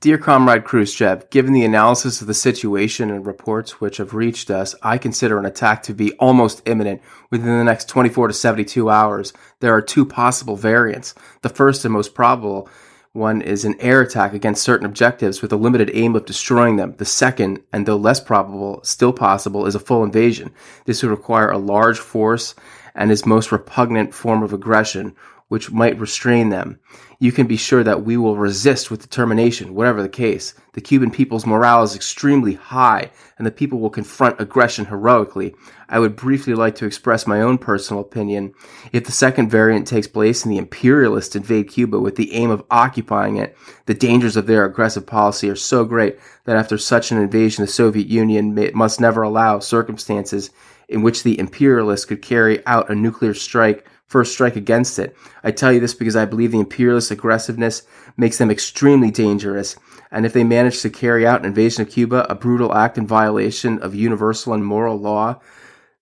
Dear 0.00 0.16
Comrade 0.16 0.64
Khrushchev, 0.64 1.28
given 1.28 1.52
the 1.52 1.66
analysis 1.66 2.22
of 2.22 2.26
the 2.26 2.32
situation 2.32 3.10
and 3.10 3.26
reports 3.26 3.82
which 3.82 3.98
have 3.98 4.14
reached 4.14 4.50
us, 4.50 4.74
I 4.82 4.96
consider 4.96 5.38
an 5.38 5.44
attack 5.44 5.82
to 5.82 5.92
be 5.92 6.12
almost 6.12 6.62
imminent 6.64 7.02
within 7.28 7.58
the 7.58 7.64
next 7.64 7.86
24 7.90 8.28
to 8.28 8.32
72 8.32 8.88
hours. 8.88 9.34
There 9.58 9.74
are 9.74 9.82
two 9.82 10.06
possible 10.06 10.56
variants. 10.56 11.14
The 11.42 11.50
first 11.50 11.84
and 11.84 11.92
most 11.92 12.14
probable 12.14 12.66
one 13.12 13.42
is 13.42 13.66
an 13.66 13.78
air 13.78 14.00
attack 14.00 14.32
against 14.32 14.62
certain 14.62 14.86
objectives 14.86 15.42
with 15.42 15.52
a 15.52 15.56
limited 15.56 15.90
aim 15.92 16.16
of 16.16 16.24
destroying 16.24 16.76
them. 16.76 16.94
The 16.96 17.04
second, 17.04 17.60
and 17.70 17.84
though 17.84 17.96
less 17.96 18.20
probable, 18.20 18.82
still 18.82 19.12
possible, 19.12 19.66
is 19.66 19.74
a 19.74 19.80
full 19.80 20.02
invasion. 20.02 20.50
This 20.86 21.02
would 21.02 21.10
require 21.10 21.50
a 21.50 21.58
large 21.58 21.98
force 21.98 22.54
and 22.94 23.10
is 23.10 23.26
most 23.26 23.52
repugnant 23.52 24.14
form 24.14 24.42
of 24.42 24.54
aggression, 24.54 25.14
which 25.50 25.72
might 25.72 25.98
restrain 25.98 26.48
them. 26.48 26.78
You 27.18 27.32
can 27.32 27.48
be 27.48 27.56
sure 27.56 27.82
that 27.82 28.04
we 28.04 28.16
will 28.16 28.36
resist 28.36 28.88
with 28.88 29.02
determination, 29.02 29.74
whatever 29.74 30.00
the 30.00 30.08
case. 30.08 30.54
The 30.74 30.80
Cuban 30.80 31.10
people's 31.10 31.44
morale 31.44 31.82
is 31.82 31.96
extremely 31.96 32.54
high, 32.54 33.10
and 33.36 33.44
the 33.44 33.50
people 33.50 33.80
will 33.80 33.90
confront 33.90 34.40
aggression 34.40 34.86
heroically. 34.86 35.56
I 35.88 35.98
would 35.98 36.14
briefly 36.14 36.54
like 36.54 36.76
to 36.76 36.86
express 36.86 37.26
my 37.26 37.40
own 37.40 37.58
personal 37.58 38.00
opinion. 38.00 38.54
If 38.92 39.06
the 39.06 39.12
second 39.12 39.50
variant 39.50 39.88
takes 39.88 40.06
place 40.06 40.44
and 40.44 40.54
the 40.54 40.58
imperialists 40.58 41.34
invade 41.34 41.68
Cuba 41.68 41.98
with 41.98 42.14
the 42.14 42.32
aim 42.32 42.50
of 42.50 42.64
occupying 42.70 43.36
it, 43.36 43.58
the 43.86 43.94
dangers 43.94 44.36
of 44.36 44.46
their 44.46 44.64
aggressive 44.64 45.04
policy 45.04 45.50
are 45.50 45.56
so 45.56 45.84
great 45.84 46.16
that 46.44 46.56
after 46.56 46.78
such 46.78 47.10
an 47.10 47.18
invasion, 47.18 47.64
the 47.64 47.70
Soviet 47.70 48.06
Union 48.06 48.70
must 48.72 49.00
never 49.00 49.22
allow 49.22 49.58
circumstances 49.58 50.50
in 50.88 51.02
which 51.02 51.24
the 51.24 51.40
imperialists 51.40 52.06
could 52.06 52.22
carry 52.22 52.64
out 52.66 52.88
a 52.88 52.94
nuclear 52.94 53.34
strike 53.34 53.84
first 54.10 54.32
strike 54.32 54.56
against 54.56 54.98
it. 54.98 55.16
I 55.44 55.52
tell 55.52 55.72
you 55.72 55.78
this 55.78 55.94
because 55.94 56.16
I 56.16 56.24
believe 56.24 56.50
the 56.50 56.58
imperialist 56.58 57.12
aggressiveness 57.12 57.84
makes 58.16 58.38
them 58.38 58.50
extremely 58.50 59.12
dangerous. 59.12 59.76
And 60.10 60.26
if 60.26 60.32
they 60.32 60.42
manage 60.42 60.82
to 60.82 60.90
carry 60.90 61.24
out 61.24 61.40
an 61.40 61.46
invasion 61.46 61.82
of 61.82 61.90
Cuba, 61.90 62.26
a 62.28 62.34
brutal 62.34 62.74
act 62.74 62.98
in 62.98 63.06
violation 63.06 63.78
of 63.78 63.94
universal 63.94 64.52
and 64.52 64.66
moral 64.66 64.96
law, 64.96 65.40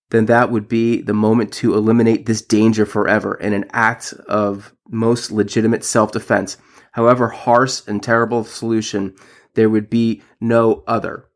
then 0.08 0.24
that 0.24 0.50
would 0.50 0.68
be 0.68 1.02
the 1.02 1.12
moment 1.12 1.52
to 1.52 1.74
eliminate 1.74 2.24
this 2.24 2.40
danger 2.40 2.86
forever 2.86 3.34
in 3.34 3.52
an 3.52 3.66
act 3.74 4.14
of 4.26 4.74
most 4.88 5.30
legitimate 5.30 5.84
self 5.84 6.10
defense. 6.10 6.56
However 6.92 7.28
harsh 7.28 7.82
and 7.86 8.02
terrible 8.02 8.42
solution, 8.42 9.14
there 9.52 9.68
would 9.68 9.90
be 9.90 10.22
no 10.40 10.82
other. 10.86 11.27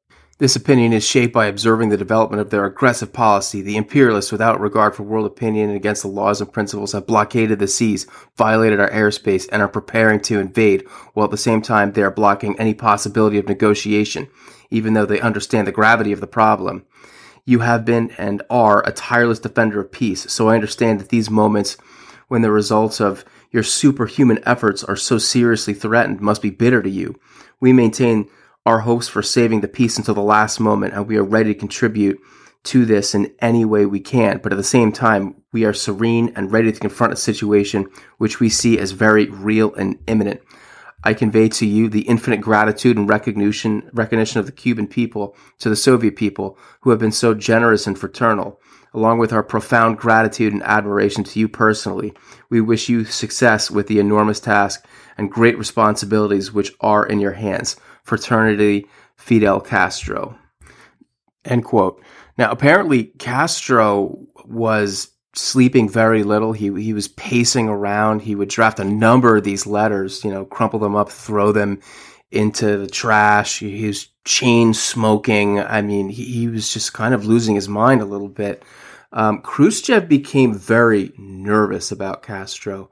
This 0.42 0.56
opinion 0.56 0.92
is 0.92 1.06
shaped 1.06 1.32
by 1.32 1.46
observing 1.46 1.90
the 1.90 1.96
development 1.96 2.40
of 2.40 2.50
their 2.50 2.64
aggressive 2.64 3.12
policy. 3.12 3.62
The 3.62 3.76
imperialists, 3.76 4.32
without 4.32 4.60
regard 4.60 4.96
for 4.96 5.04
world 5.04 5.24
opinion 5.24 5.68
and 5.68 5.76
against 5.76 6.02
the 6.02 6.08
laws 6.08 6.40
and 6.40 6.52
principles, 6.52 6.90
have 6.90 7.06
blockaded 7.06 7.60
the 7.60 7.68
seas, 7.68 8.08
violated 8.36 8.80
our 8.80 8.90
airspace, 8.90 9.48
and 9.52 9.62
are 9.62 9.68
preparing 9.68 10.18
to 10.22 10.40
invade, 10.40 10.84
while 11.14 11.26
at 11.26 11.30
the 11.30 11.36
same 11.36 11.62
time 11.62 11.92
they 11.92 12.02
are 12.02 12.10
blocking 12.10 12.58
any 12.58 12.74
possibility 12.74 13.38
of 13.38 13.46
negotiation, 13.46 14.26
even 14.68 14.94
though 14.94 15.06
they 15.06 15.20
understand 15.20 15.68
the 15.68 15.70
gravity 15.70 16.10
of 16.10 16.20
the 16.20 16.26
problem. 16.26 16.84
You 17.44 17.60
have 17.60 17.84
been 17.84 18.10
and 18.18 18.42
are 18.50 18.84
a 18.84 18.90
tireless 18.90 19.38
defender 19.38 19.78
of 19.80 19.92
peace, 19.92 20.28
so 20.28 20.48
I 20.48 20.56
understand 20.56 20.98
that 20.98 21.10
these 21.10 21.30
moments 21.30 21.76
when 22.26 22.42
the 22.42 22.50
results 22.50 23.00
of 23.00 23.24
your 23.52 23.62
superhuman 23.62 24.40
efforts 24.44 24.82
are 24.82 24.96
so 24.96 25.18
seriously 25.18 25.72
threatened 25.72 26.20
must 26.20 26.42
be 26.42 26.50
bitter 26.50 26.82
to 26.82 26.90
you. 26.90 27.14
We 27.60 27.72
maintain 27.72 28.28
our 28.64 28.80
hopes 28.80 29.08
for 29.08 29.22
saving 29.22 29.60
the 29.60 29.68
peace 29.68 29.98
until 29.98 30.14
the 30.14 30.20
last 30.20 30.60
moment, 30.60 30.94
and 30.94 31.06
we 31.06 31.16
are 31.16 31.24
ready 31.24 31.52
to 31.52 31.58
contribute 31.58 32.18
to 32.64 32.84
this 32.84 33.14
in 33.14 33.34
any 33.40 33.64
way 33.64 33.86
we 33.86 34.00
can. 34.00 34.38
But 34.38 34.52
at 34.52 34.56
the 34.56 34.64
same 34.64 34.92
time, 34.92 35.34
we 35.52 35.64
are 35.64 35.72
serene 35.72 36.32
and 36.36 36.52
ready 36.52 36.70
to 36.70 36.80
confront 36.80 37.12
a 37.12 37.16
situation 37.16 37.88
which 38.18 38.38
we 38.38 38.48
see 38.48 38.78
as 38.78 38.92
very 38.92 39.26
real 39.26 39.74
and 39.74 39.98
imminent. 40.06 40.40
I 41.04 41.14
convey 41.14 41.48
to 41.48 41.66
you 41.66 41.88
the 41.88 42.02
infinite 42.02 42.40
gratitude 42.40 42.96
and 42.96 43.08
recognition, 43.08 43.90
recognition 43.92 44.38
of 44.38 44.46
the 44.46 44.52
Cuban 44.52 44.86
people 44.86 45.36
to 45.58 45.68
the 45.68 45.74
Soviet 45.74 46.14
people 46.14 46.56
who 46.82 46.90
have 46.90 47.00
been 47.00 47.10
so 47.10 47.34
generous 47.34 47.88
and 47.88 47.98
fraternal. 47.98 48.60
Along 48.94 49.18
with 49.18 49.32
our 49.32 49.42
profound 49.42 49.96
gratitude 49.96 50.52
and 50.52 50.62
admiration 50.62 51.24
to 51.24 51.40
you 51.40 51.48
personally, 51.48 52.12
we 52.50 52.60
wish 52.60 52.88
you 52.88 53.04
success 53.04 53.70
with 53.70 53.86
the 53.86 53.98
enormous 53.98 54.38
task 54.38 54.84
and 55.16 55.32
great 55.32 55.58
responsibilities 55.58 56.52
which 56.52 56.72
are 56.80 57.04
in 57.04 57.18
your 57.18 57.32
hands. 57.32 57.74
Fraternity, 58.02 58.86
Fidel 59.16 59.60
Castro. 59.60 60.36
End 61.44 61.64
quote. 61.64 62.02
Now, 62.38 62.50
apparently, 62.50 63.04
Castro 63.04 64.18
was 64.44 65.08
sleeping 65.34 65.88
very 65.88 66.22
little. 66.22 66.52
He 66.52 66.72
he 66.82 66.92
was 66.92 67.08
pacing 67.08 67.68
around. 67.68 68.22
He 68.22 68.34
would 68.34 68.48
draft 68.48 68.80
a 68.80 68.84
number 68.84 69.36
of 69.36 69.44
these 69.44 69.66
letters, 69.66 70.24
you 70.24 70.30
know, 70.30 70.44
crumple 70.44 70.78
them 70.78 70.94
up, 70.94 71.10
throw 71.10 71.52
them 71.52 71.80
into 72.30 72.78
the 72.78 72.86
trash. 72.86 73.58
He 73.58 73.86
was 73.86 74.08
chain 74.24 74.72
smoking. 74.74 75.60
I 75.60 75.82
mean, 75.82 76.08
he, 76.08 76.24
he 76.24 76.48
was 76.48 76.72
just 76.72 76.92
kind 76.94 77.14
of 77.14 77.26
losing 77.26 77.54
his 77.54 77.68
mind 77.68 78.00
a 78.00 78.06
little 78.06 78.28
bit. 78.28 78.64
Um, 79.12 79.42
Khrushchev 79.42 80.08
became 80.08 80.54
very 80.54 81.12
nervous 81.18 81.92
about 81.92 82.22
Castro. 82.22 82.90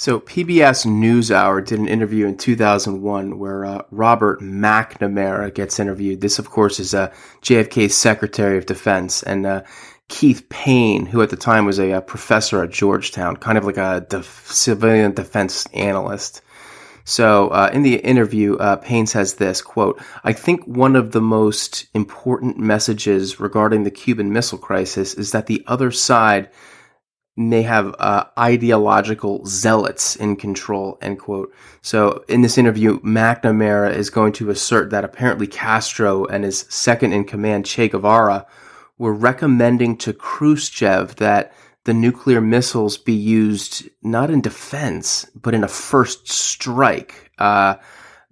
So 0.00 0.20
PBS 0.20 0.86
NewsHour 0.86 1.66
did 1.66 1.80
an 1.80 1.88
interview 1.88 2.26
in 2.26 2.36
2001 2.36 3.36
where 3.36 3.64
uh, 3.64 3.82
Robert 3.90 4.40
McNamara 4.40 5.52
gets 5.52 5.80
interviewed. 5.80 6.20
This, 6.20 6.38
of 6.38 6.48
course, 6.48 6.78
is 6.78 6.94
uh, 6.94 7.12
JFK's 7.42 7.96
Secretary 7.96 8.56
of 8.56 8.64
Defense, 8.64 9.24
and 9.24 9.44
uh, 9.44 9.62
Keith 10.06 10.48
Payne, 10.50 11.06
who 11.06 11.20
at 11.20 11.30
the 11.30 11.36
time 11.36 11.66
was 11.66 11.80
a, 11.80 11.90
a, 11.90 12.00
professor 12.00 12.62
at 12.62 12.70
Georgetown, 12.70 13.38
kind 13.38 13.58
of 13.58 13.64
like 13.64 13.76
a 13.76 14.06
def- 14.08 14.46
civilian 14.46 15.14
defense 15.14 15.66
analyst. 15.74 16.42
So 17.02 17.48
uh, 17.48 17.70
in 17.72 17.82
the 17.82 17.96
interview, 17.96 18.54
uh, 18.58 18.76
Payne 18.76 19.08
says 19.08 19.34
this 19.34 19.60
quote: 19.60 20.00
"I 20.22 20.32
think 20.32 20.64
one 20.64 20.94
of 20.94 21.10
the 21.10 21.20
most 21.20 21.88
important 21.92 22.56
messages 22.56 23.40
regarding 23.40 23.82
the 23.82 23.90
Cuban 23.90 24.32
Missile 24.32 24.58
Crisis 24.58 25.14
is 25.14 25.32
that 25.32 25.46
the 25.46 25.64
other 25.66 25.90
side 25.90 26.50
may 27.38 27.62
have 27.62 27.94
uh, 27.98 28.24
ideological 28.38 29.46
zealots 29.46 30.16
in 30.16 30.36
control." 30.36 30.98
End 31.00 31.18
quote. 31.18 31.54
So 31.80 32.24
in 32.28 32.42
this 32.42 32.58
interview, 32.58 33.00
McNamara 33.00 33.94
is 33.94 34.10
going 34.10 34.32
to 34.34 34.50
assert 34.50 34.90
that 34.90 35.04
apparently 35.04 35.46
Castro 35.46 36.26
and 36.26 36.44
his 36.44 36.66
second 36.68 37.12
in 37.12 37.24
command 37.24 37.64
Che 37.64 37.88
Guevara 37.88 38.46
were 38.98 39.14
recommending 39.14 39.96
to 39.98 40.12
Khrushchev 40.12 41.16
that 41.16 41.52
the 41.84 41.94
nuclear 41.94 42.40
missiles 42.40 42.98
be 42.98 43.14
used 43.14 43.88
not 44.02 44.30
in 44.30 44.42
defense, 44.42 45.24
but 45.34 45.54
in 45.54 45.64
a 45.64 45.68
first 45.68 46.28
strike. 46.28 47.30
Uh, 47.38 47.76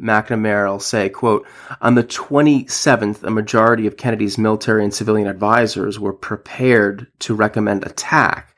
McNamara 0.01 0.71
will 0.71 0.79
say, 0.79 1.09
quote, 1.09 1.47
on 1.81 1.95
the 1.95 2.05
27th, 2.05 3.23
a 3.23 3.31
majority 3.31 3.87
of 3.87 3.97
Kennedy's 3.97 4.37
military 4.37 4.85
and 4.85 4.93
civilian 4.93 5.27
advisors 5.27 5.99
were 5.99 6.13
prepared 6.13 7.07
to 7.21 7.35
recommend 7.35 7.85
attack. 7.85 8.55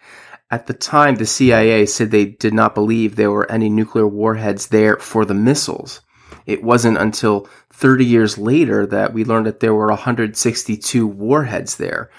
At 0.51 0.67
the 0.67 0.75
time, 0.75 1.17
the 1.17 1.27
CIA 1.27 1.85
said 1.85 2.11
they 2.11 2.25
did 2.25 2.55
not 2.55 2.75
believe 2.75 3.17
there 3.17 3.31
were 3.31 3.51
any 3.51 3.69
nuclear 3.69 4.07
warheads 4.07 4.69
there 4.69 4.97
for 4.97 5.25
the 5.25 5.35
missiles. 5.35 6.01
It 6.47 6.63
wasn't 6.63 6.97
until 6.97 7.49
30 7.71 8.05
years 8.07 8.39
later 8.39 8.87
that 8.87 9.13
we 9.13 9.25
learned 9.25 9.47
that 9.47 9.61
there 9.61 9.75
were 9.75 9.89
162 9.89 11.07
warheads 11.07 11.77
there. 11.77 12.11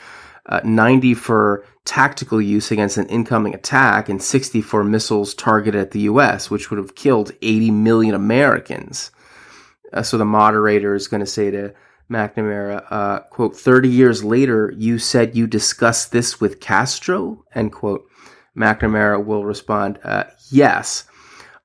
Uh, 0.45 0.61
90 0.63 1.15
for 1.15 1.65
tactical 1.85 2.39
use 2.39 2.71
against 2.71 2.97
an 2.97 3.07
incoming 3.07 3.55
attack 3.55 4.09
and 4.09 4.21
60 4.21 4.61
for 4.61 4.83
missiles 4.83 5.33
targeted 5.33 5.81
at 5.81 5.91
the 5.91 6.01
US, 6.01 6.51
which 6.51 6.69
would 6.69 6.77
have 6.77 6.95
killed 6.95 7.31
80 7.41 7.71
million 7.71 8.13
Americans. 8.13 9.11
Uh, 9.91 10.03
so 10.03 10.17
the 10.17 10.25
moderator 10.25 10.93
is 10.93 11.07
going 11.07 11.21
to 11.21 11.25
say 11.25 11.49
to 11.49 11.73
McNamara, 12.11 12.85
uh, 12.89 13.19
quote, 13.21 13.55
30 13.55 13.89
years 13.89 14.23
later, 14.23 14.73
you 14.75 14.97
said 14.99 15.35
you 15.35 15.47
discussed 15.47 16.11
this 16.11 16.39
with 16.39 16.59
Castro, 16.59 17.43
end 17.53 17.71
quote. 17.71 18.08
McNamara 18.57 19.23
will 19.23 19.45
respond, 19.45 19.99
uh, 20.03 20.25
yes. 20.49 21.05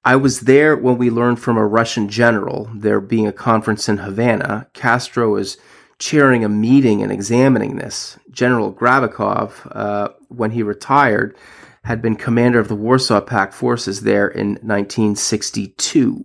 I 0.05 0.17
was 0.17 0.41
there 0.41 0.77
when 0.77 0.99
we 0.99 1.11
learned 1.11 1.41
from 1.41 1.57
a 1.57 1.67
Russian 1.67 2.09
general, 2.09 2.71
there 2.75 3.01
being 3.01 3.27
a 3.27 3.33
conference 3.33 3.89
in 3.89 3.99
Havana, 3.99 4.69
Castro 4.75 5.31
was 5.31 5.57
chairing 5.99 6.45
a 6.45 6.49
meeting 6.49 7.03
and 7.03 7.11
examining 7.11 7.77
this. 7.77 8.19
General 8.31 8.73
Gribkov, 8.73 9.75
uh, 9.75 10.11
when 10.29 10.51
he 10.51 10.63
retired, 10.63 11.37
had 11.85 12.03
been 12.03 12.17
commander 12.17 12.59
of 12.59 12.69
the 12.69 12.75
Warsaw 12.75 13.21
Pact 13.21 13.55
forces 13.55 14.03
there 14.03 14.29
in 14.29 14.55
1962. 14.63 16.25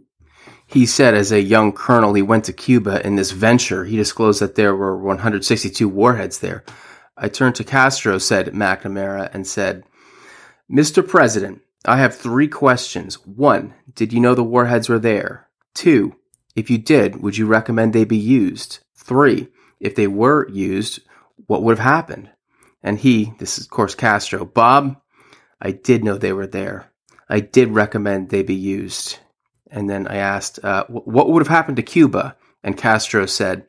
He 0.66 0.86
said 0.86 1.14
as 1.14 1.32
a 1.32 1.42
young 1.42 1.72
colonel 1.74 2.14
he 2.14 2.22
went 2.22 2.46
to 2.46 2.54
Cuba 2.54 3.06
in 3.06 3.16
this 3.16 3.32
venture. 3.32 3.86
He 3.86 3.98
disclosed 3.98 4.42
that 4.42 4.56
there 4.56 4.76
were 4.76 4.98
162 4.98 5.88
warheads 5.90 6.40
there. 6.40 6.64
I 7.18 7.28
turned 7.28 7.56
to 7.56 7.64
Castro, 7.64 8.18
said 8.18 8.48
McNamara, 8.54 9.34
and 9.34 9.46
said, 9.46 9.84
Mr. 10.72 11.06
President, 11.06 11.62
I 11.84 11.98
have 11.98 12.16
three 12.16 12.48
questions. 12.48 13.16
One, 13.26 13.74
did 13.96 14.14
you 14.14 14.20
know 14.20 14.36
the 14.36 14.44
warheads 14.44 14.88
were 14.88 15.00
there? 15.00 15.48
Two, 15.74 16.16
if 16.56 16.70
you 16.70 16.78
did, 16.78 17.24
would 17.24 17.38
you 17.38 17.48
recommend 17.48 17.92
they 17.92 18.06
be 18.06 18.18
used? 18.18 18.80
Three, 18.96 19.48
if 19.80 19.96
they 19.96 20.06
were 20.06 20.48
used, 20.50 21.00
what 21.48 21.64
would 21.64 21.78
have 21.78 21.86
happened? 21.86 22.30
And 22.84 23.00
he, 23.00 23.34
this 23.40 23.58
is 23.58 23.66
of 23.66 23.72
course 23.72 23.96
Castro, 23.96 24.46
Bob, 24.46 25.02
I 25.60 25.72
did 25.72 26.04
know 26.04 26.18
they 26.18 26.34
were 26.34 26.48
there. 26.48 26.92
I 27.28 27.40
did 27.40 27.70
recommend 27.70 28.30
they 28.30 28.44
be 28.44 28.56
used. 28.56 29.18
And 29.72 29.90
then 29.90 30.08
I 30.08 30.18
asked, 30.18 30.64
uh, 30.64 30.86
what 30.88 31.30
would 31.30 31.42
have 31.42 31.48
happened 31.48 31.78
to 31.78 31.84
Cuba? 31.84 32.36
And 32.64 32.78
Castro 32.78 33.26
said, 33.26 33.66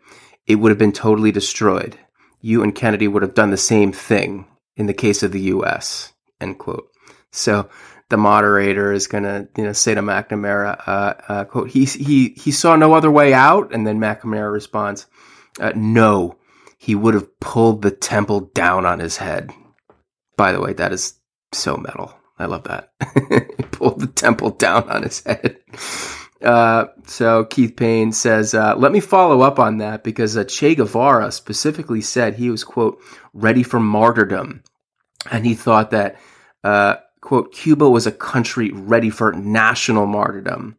it 0.46 0.56
would 0.56 0.70
have 0.70 0.78
been 0.78 0.92
totally 0.92 1.32
destroyed. 1.32 1.98
You 2.40 2.62
and 2.62 2.74
Kennedy 2.74 3.08
would 3.08 3.22
have 3.22 3.34
done 3.34 3.50
the 3.50 3.56
same 3.56 3.92
thing 3.92 4.46
in 4.76 4.86
the 4.86 4.94
case 4.94 5.22
of 5.22 5.32
the 5.32 5.40
U.S. 5.40 6.12
End 6.40 6.58
quote. 6.58 6.89
So 7.30 7.68
the 8.08 8.16
moderator 8.16 8.92
is 8.92 9.06
going 9.06 9.24
to 9.24 9.48
you 9.56 9.64
know 9.64 9.72
say 9.72 9.94
to 9.94 10.02
McNamara, 10.02 10.82
uh, 10.86 11.14
uh, 11.28 11.44
"quote 11.44 11.70
He 11.70 11.84
he 11.84 12.30
he 12.30 12.50
saw 12.50 12.76
no 12.76 12.92
other 12.94 13.10
way 13.10 13.32
out," 13.32 13.72
and 13.72 13.86
then 13.86 13.98
McNamara 13.98 14.52
responds, 14.52 15.06
uh, 15.60 15.72
"No, 15.74 16.36
he 16.78 16.94
would 16.94 17.14
have 17.14 17.40
pulled 17.40 17.82
the 17.82 17.90
temple 17.90 18.50
down 18.54 18.84
on 18.86 18.98
his 18.98 19.16
head." 19.16 19.52
By 20.36 20.52
the 20.52 20.60
way, 20.60 20.72
that 20.74 20.92
is 20.92 21.14
so 21.52 21.76
metal. 21.76 22.14
I 22.38 22.46
love 22.46 22.64
that. 22.64 22.92
he 23.56 23.62
pulled 23.64 24.00
the 24.00 24.06
temple 24.06 24.50
down 24.50 24.88
on 24.88 25.02
his 25.02 25.22
head. 25.22 25.58
Uh, 26.42 26.86
so 27.06 27.44
Keith 27.44 27.76
Payne 27.76 28.12
says, 28.12 28.54
uh, 28.54 28.74
let 28.76 28.92
me 28.92 29.00
follow 29.00 29.42
up 29.42 29.58
on 29.58 29.78
that 29.78 30.02
because 30.02 30.36
uh, 30.36 30.44
Che 30.44 30.74
Guevara 30.74 31.30
specifically 31.32 32.00
said 32.00 32.34
he 32.34 32.50
was, 32.50 32.64
quote, 32.64 32.98
ready 33.34 33.62
for 33.62 33.78
martyrdom. 33.78 34.62
And 35.30 35.44
he 35.44 35.54
thought 35.54 35.90
that, 35.90 36.16
uh, 36.64 36.96
quote, 37.20 37.52
Cuba 37.52 37.88
was 37.88 38.06
a 38.06 38.12
country 38.12 38.70
ready 38.72 39.10
for 39.10 39.32
national 39.32 40.06
martyrdom. 40.06 40.76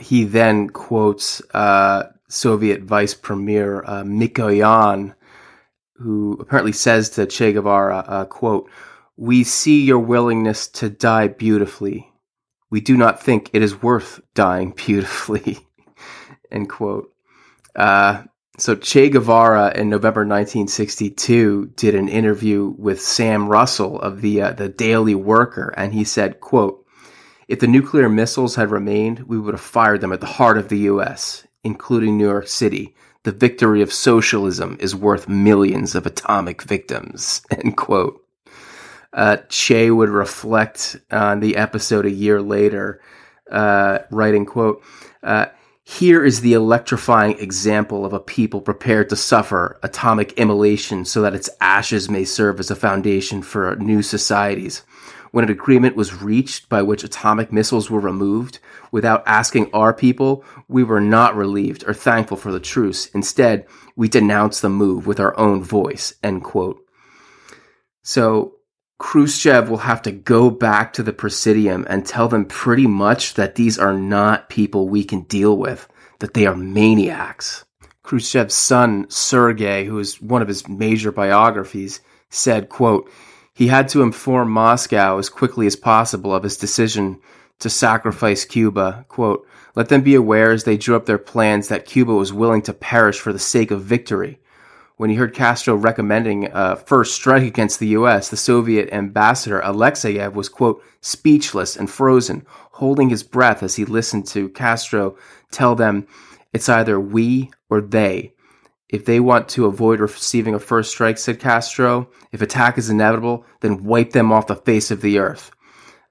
He 0.00 0.24
then 0.24 0.68
quotes 0.68 1.42
uh, 1.54 2.10
Soviet 2.28 2.82
Vice 2.82 3.14
Premier 3.14 3.84
uh, 3.84 4.02
Mikoyan, 4.02 5.14
who 5.96 6.38
apparently 6.40 6.72
says 6.72 7.10
to 7.10 7.26
Che 7.26 7.52
Guevara, 7.52 7.98
uh, 7.98 8.24
quote, 8.24 8.70
we 9.16 9.44
see 9.44 9.84
your 9.84 9.98
willingness 9.98 10.66
to 10.68 10.88
die 10.88 11.28
beautifully. 11.28 12.10
We 12.70 12.80
do 12.80 12.96
not 12.96 13.22
think 13.22 13.50
it 13.52 13.62
is 13.62 13.82
worth 13.82 14.20
dying 14.34 14.70
beautifully. 14.76 15.58
End 16.50 16.68
quote. 16.68 17.12
Uh, 17.76 18.24
so 18.62 18.76
Che 18.76 19.08
Guevara 19.08 19.72
in 19.74 19.88
November 19.88 20.20
1962 20.20 21.72
did 21.74 21.96
an 21.96 22.08
interview 22.08 22.72
with 22.78 23.02
Sam 23.02 23.48
Russell 23.48 23.98
of 23.98 24.20
the 24.20 24.40
uh, 24.40 24.52
the 24.52 24.68
Daily 24.68 25.16
Worker, 25.16 25.74
and 25.76 25.92
he 25.92 26.04
said, 26.04 26.38
"quote 26.38 26.86
If 27.48 27.58
the 27.58 27.66
nuclear 27.66 28.08
missiles 28.08 28.54
had 28.54 28.70
remained, 28.70 29.24
we 29.26 29.36
would 29.36 29.54
have 29.54 29.60
fired 29.60 30.00
them 30.00 30.12
at 30.12 30.20
the 30.20 30.26
heart 30.38 30.58
of 30.58 30.68
the 30.68 30.78
U.S., 30.92 31.44
including 31.64 32.16
New 32.16 32.28
York 32.28 32.46
City. 32.46 32.94
The 33.24 33.32
victory 33.32 33.82
of 33.82 33.92
socialism 33.92 34.76
is 34.78 34.94
worth 34.94 35.28
millions 35.28 35.96
of 35.96 36.06
atomic 36.06 36.62
victims." 36.62 37.42
End 37.50 37.76
quote. 37.76 38.24
Uh, 39.12 39.38
che 39.48 39.90
would 39.90 40.08
reflect 40.08 40.98
on 41.10 41.40
the 41.40 41.56
episode 41.56 42.06
a 42.06 42.10
year 42.12 42.40
later, 42.40 43.00
uh, 43.50 43.98
writing, 44.12 44.46
"quote." 44.46 44.84
Here 45.98 46.24
is 46.24 46.40
the 46.40 46.54
electrifying 46.54 47.38
example 47.38 48.06
of 48.06 48.14
a 48.14 48.18
people 48.18 48.62
prepared 48.62 49.10
to 49.10 49.16
suffer 49.16 49.78
atomic 49.82 50.32
immolation 50.38 51.04
so 51.04 51.20
that 51.20 51.34
its 51.34 51.50
ashes 51.60 52.08
may 52.08 52.24
serve 52.24 52.58
as 52.60 52.70
a 52.70 52.76
foundation 52.76 53.42
for 53.42 53.76
new 53.76 54.00
societies. 54.00 54.84
When 55.32 55.44
an 55.44 55.50
agreement 55.50 55.94
was 55.94 56.22
reached 56.22 56.70
by 56.70 56.80
which 56.80 57.04
atomic 57.04 57.52
missiles 57.52 57.90
were 57.90 58.00
removed, 58.00 58.58
without 58.90 59.22
asking 59.26 59.70
our 59.74 59.92
people, 59.92 60.46
we 60.66 60.82
were 60.82 61.00
not 61.00 61.36
relieved 61.36 61.84
or 61.86 61.92
thankful 61.92 62.38
for 62.38 62.50
the 62.50 62.58
truce. 62.58 63.08
Instead, 63.08 63.66
we 63.94 64.08
denounced 64.08 64.62
the 64.62 64.70
move 64.70 65.06
with 65.06 65.20
our 65.20 65.38
own 65.38 65.62
voice. 65.62 66.14
End 66.22 66.42
quote. 66.42 66.82
So 68.02 68.54
Khrushchev 69.02 69.68
will 69.68 69.78
have 69.78 70.00
to 70.02 70.12
go 70.12 70.48
back 70.48 70.92
to 70.92 71.02
the 71.02 71.12
Presidium 71.12 71.84
and 71.90 72.06
tell 72.06 72.28
them 72.28 72.44
pretty 72.44 72.86
much 72.86 73.34
that 73.34 73.56
these 73.56 73.76
are 73.76 73.92
not 73.92 74.48
people 74.48 74.88
we 74.88 75.02
can 75.02 75.22
deal 75.22 75.58
with, 75.58 75.88
that 76.20 76.34
they 76.34 76.46
are 76.46 76.54
maniacs. 76.54 77.64
Khrushchev's 78.04 78.54
son, 78.54 79.06
Sergei, 79.10 79.84
who 79.84 79.98
is 79.98 80.22
one 80.22 80.40
of 80.40 80.46
his 80.46 80.68
major 80.68 81.10
biographies, 81.10 82.00
said, 82.30 82.68
quote, 82.68 83.10
he 83.52 83.66
had 83.66 83.88
to 83.88 84.02
inform 84.02 84.50
Moscow 84.52 85.18
as 85.18 85.28
quickly 85.28 85.66
as 85.66 85.74
possible 85.74 86.32
of 86.32 86.44
his 86.44 86.56
decision 86.56 87.20
to 87.58 87.68
sacrifice 87.68 88.44
Cuba. 88.44 89.04
Quote, 89.08 89.44
let 89.74 89.88
them 89.88 90.02
be 90.02 90.14
aware 90.14 90.52
as 90.52 90.62
they 90.62 90.76
drew 90.76 90.94
up 90.94 91.06
their 91.06 91.18
plans 91.18 91.68
that 91.68 91.86
Cuba 91.86 92.14
was 92.14 92.32
willing 92.32 92.62
to 92.62 92.72
perish 92.72 93.18
for 93.18 93.32
the 93.32 93.38
sake 93.40 93.72
of 93.72 93.82
victory 93.82 94.38
when 94.96 95.10
he 95.10 95.16
heard 95.16 95.34
Castro 95.34 95.74
recommending 95.74 96.48
a 96.52 96.76
first 96.76 97.14
strike 97.14 97.42
against 97.42 97.78
the 97.78 97.88
U.S., 97.88 98.28
the 98.28 98.36
Soviet 98.36 98.92
ambassador 98.92 99.60
Alexeyev 99.60 100.34
was, 100.34 100.48
quote, 100.48 100.82
speechless 101.00 101.76
and 101.76 101.90
frozen, 101.90 102.46
holding 102.72 103.08
his 103.08 103.22
breath 103.22 103.62
as 103.62 103.76
he 103.76 103.84
listened 103.84 104.26
to 104.28 104.48
Castro 104.50 105.16
tell 105.50 105.74
them 105.74 106.06
it's 106.52 106.68
either 106.68 107.00
we 107.00 107.50
or 107.70 107.80
they. 107.80 108.34
If 108.88 109.06
they 109.06 109.20
want 109.20 109.48
to 109.50 109.66
avoid 109.66 110.00
receiving 110.00 110.54
a 110.54 110.58
first 110.58 110.90
strike, 110.90 111.16
said 111.16 111.40
Castro, 111.40 112.10
if 112.30 112.42
attack 112.42 112.76
is 112.76 112.90
inevitable, 112.90 113.46
then 113.60 113.84
wipe 113.84 114.10
them 114.12 114.30
off 114.30 114.48
the 114.48 114.56
face 114.56 114.90
of 114.90 115.00
the 115.00 115.18
earth. 115.18 115.50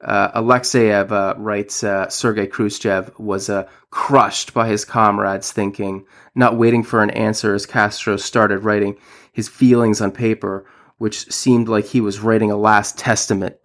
Uh, 0.04 0.42
Alexeyev 0.42 1.12
uh, 1.12 1.36
writes 1.38 1.84
uh, 1.84 2.10
Sergei 2.10 2.48
Khrushchev 2.48 3.12
was 3.20 3.50
uh, 3.50 3.68
crushed 3.92 4.54
by 4.54 4.68
his 4.68 4.84
comrades' 4.84 5.52
thinking, 5.52 6.06
not 6.34 6.58
waiting 6.58 6.84
for 6.84 7.04
an 7.04 7.12
answer 7.12 7.54
as 7.54 7.66
Castro 7.66 8.18
started 8.18 8.60
writing 8.60 8.98
his 9.32 9.48
feelings 9.48 10.02
on 10.02 10.12
paper, 10.12 10.66
which 10.98 11.32
seemed 11.32 11.70
like 11.70 11.86
he 11.86 12.02
was 12.02 12.20
writing 12.20 12.52
a 12.52 12.58
last 12.58 12.98
testament. 12.98 13.58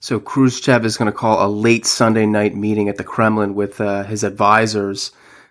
So 0.00 0.18
Khrushchev 0.18 0.84
is 0.84 0.96
going 0.96 1.10
to 1.10 1.16
call 1.16 1.44
a 1.44 1.48
late 1.48 1.84
Sunday 1.84 2.26
night 2.26 2.54
meeting 2.54 2.88
at 2.88 2.96
the 2.96 3.04
Kremlin 3.04 3.54
with 3.54 3.80
uh, 3.80 4.04
his 4.04 4.24
advisors. 4.24 5.10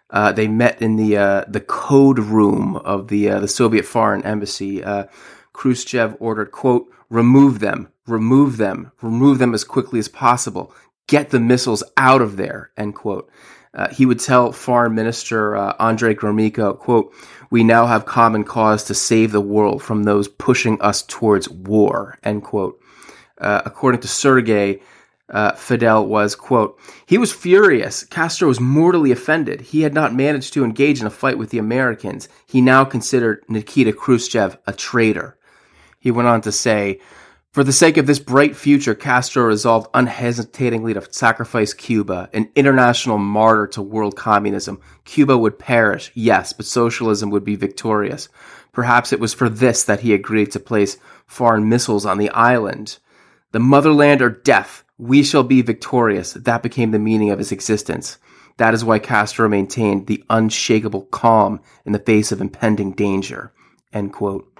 Uh, 0.10 0.32
they 0.32 0.48
met 0.48 0.82
in 0.82 0.96
the 0.96 1.46
the 1.48 1.64
code 1.66 2.20
room 2.20 2.78
of 2.78 3.10
the 3.10 3.28
the 3.28 3.48
Soviet 3.48 3.86
Foreign 3.86 4.24
Embassy. 4.24 4.84
Khrushchev 5.52 6.16
ordered, 6.20 6.52
"quote 6.52 6.88
remove 7.10 7.60
them, 7.60 7.90
remove 8.08 8.58
them, 8.58 8.91
remove 9.01 9.39
them 9.39 9.53
as 9.53 9.64
quickly 9.64 9.99
as 9.99 10.08
possible. 10.08 10.74
Get 11.08 11.30
the 11.30 11.39
missiles 11.39 11.84
out 11.97 12.22
of 12.22 12.38
there, 12.38 12.72
end 12.78 12.95
quote. 12.95 13.30
Uh, 13.74 13.89
he 13.89 14.06
would 14.06 14.20
tell 14.20 14.51
Foreign 14.51 14.95
Minister 14.95 15.56
uh, 15.56 15.76
Andrei 15.80 16.16
Gromyko, 16.16 16.80
quote, 16.80 17.14
we 17.49 17.64
now 17.64 17.86
have 17.86 18.06
common 18.06 18.43
cause 18.43 18.86
to 18.86 18.93
save 18.93 19.32
the 19.32 19.41
world 19.41 19.84
from 19.84 20.03
those 20.03 20.28
pushing 20.28 20.82
us 20.82 21.01
towards 21.03 21.49
war, 21.49 22.18
end 22.24 22.43
quote. 22.43 22.82
Uh, 23.38 23.62
according 23.66 23.99
to 24.01 24.08
Sergei, 24.08 24.82
uh, 25.30 25.51
Fidel 25.53 26.08
was, 26.08 26.36
quote, 26.36 26.80
he 27.06 27.18
was 27.18 27.34
furious. 27.34 28.03
Castro 28.06 28.47
was 28.47 28.60
mortally 28.60 29.12
offended. 29.12 29.60
He 29.60 29.82
had 29.82 29.93
not 29.93 30.16
managed 30.16 30.53
to 30.53 30.64
engage 30.64 31.01
in 31.01 31.08
a 31.08 31.12
fight 31.12 31.38
with 31.38 31.49
the 31.49 31.58
Americans. 31.58 32.30
He 32.45 32.62
now 32.62 32.86
considered 32.86 33.43
Nikita 33.49 33.91
Khrushchev 33.91 34.58
a 34.66 34.74
traitor. 34.74 35.38
He 35.99 36.12
went 36.12 36.28
on 36.28 36.41
to 36.41 36.51
say, 36.51 37.01
for 37.56 37.64
the 37.64 37.72
sake 37.72 37.95
of 37.95 38.06
this 38.06 38.20
bright 38.20 38.53
future, 38.53 38.93
Castro 38.93 39.45
resolved 39.45 39.88
unhesitatingly 39.93 40.93
to 40.93 41.08
sacrifice 41.14 41.74
Cuba, 41.74 42.30
an 42.34 42.49
international 42.53 43.18
martyr 43.18 43.66
to 43.68 43.82
world 43.82 44.18
communism. 44.18 44.82
Cuba 45.06 45.38
would 45.38 45.58
perish, 45.58 46.12
yes, 46.16 46.51
but 46.51 46.66
socialism 46.66 47.30
would 47.30 47.45
be 47.45 47.56
victorious. 47.56 48.28
Perhaps 48.74 49.14
it 49.14 49.22
was 49.22 49.34
for 49.34 49.47
this 49.47 49.86
that 49.86 50.01
he 50.01 50.14
agreed 50.14 50.51
to 50.51 50.60
place 50.60 50.97
foreign 51.28 51.70
missiles 51.70 52.06
on 52.06 52.18
the 52.18 52.30
island. 52.32 52.99
The 53.53 53.60
motherland 53.60 54.22
or 54.22 54.32
death, 54.32 54.84
we 54.97 55.24
shall 55.24 55.43
be 55.43 55.62
victorious. 55.62 56.34
That 56.34 56.62
became 56.62 56.91
the 56.91 56.99
meaning 56.99 57.30
of 57.30 57.39
his 57.39 57.53
existence. 57.53 58.18
That 58.58 58.74
is 58.74 58.84
why 58.84 58.99
Castro 58.99 59.47
maintained 59.47 60.08
the 60.08 60.26
unshakable 60.30 61.03
calm 61.03 61.62
in 61.86 61.93
the 61.93 61.99
face 61.99 62.34
of 62.34 62.41
impending 62.41 62.91
danger. 62.91 63.53
End 63.93 64.12
quote. 64.12 64.55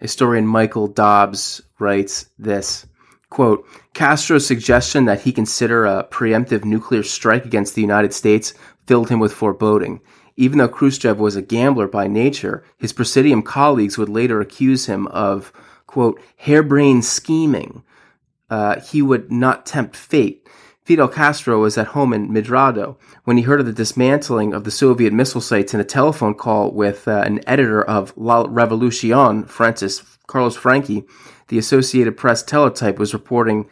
Historian 0.00 0.46
Michael 0.46 0.88
Dobbs 0.88 1.60
writes 1.78 2.26
this 2.38 2.86
quote, 3.30 3.66
Castro's 3.94 4.46
suggestion 4.46 5.04
that 5.06 5.22
he 5.22 5.32
consider 5.32 5.86
a 5.86 6.06
preemptive 6.10 6.64
nuclear 6.64 7.02
strike 7.02 7.44
against 7.44 7.74
the 7.74 7.80
United 7.80 8.12
States 8.12 8.52
filled 8.86 9.08
him 9.08 9.20
with 9.20 9.32
foreboding. 9.32 10.00
Even 10.36 10.58
though 10.58 10.68
Khrushchev 10.68 11.18
was 11.18 11.36
a 11.36 11.42
gambler 11.42 11.86
by 11.86 12.06
nature, 12.06 12.64
his 12.76 12.92
Presidium 12.92 13.42
colleagues 13.42 13.96
would 13.96 14.08
later 14.08 14.40
accuse 14.40 14.86
him 14.86 15.06
of, 15.08 15.52
quote, 15.86 16.20
harebrained 16.36 17.04
scheming. 17.04 17.84
Uh, 18.48 18.80
he 18.80 19.00
would 19.00 19.30
not 19.30 19.64
tempt 19.64 19.94
fate. 19.94 20.39
Fidel 20.84 21.08
Castro 21.08 21.60
was 21.60 21.76
at 21.76 21.88
home 21.88 22.12
in 22.12 22.30
Midrado 22.30 22.96
when 23.24 23.36
he 23.36 23.42
heard 23.42 23.60
of 23.60 23.66
the 23.66 23.72
dismantling 23.72 24.54
of 24.54 24.64
the 24.64 24.70
Soviet 24.70 25.12
missile 25.12 25.40
sites 25.40 25.74
in 25.74 25.80
a 25.80 25.84
telephone 25.84 26.34
call 26.34 26.70
with 26.72 27.06
uh, 27.06 27.22
an 27.24 27.40
editor 27.46 27.82
of 27.82 28.12
La 28.16 28.44
Revolucion, 28.44 29.46
Francis 29.46 30.02
Carlos 30.26 30.56
Franqui. 30.56 31.06
The 31.48 31.58
Associated 31.58 32.16
Press 32.16 32.42
teletype 32.42 32.98
was 32.98 33.12
reporting 33.12 33.68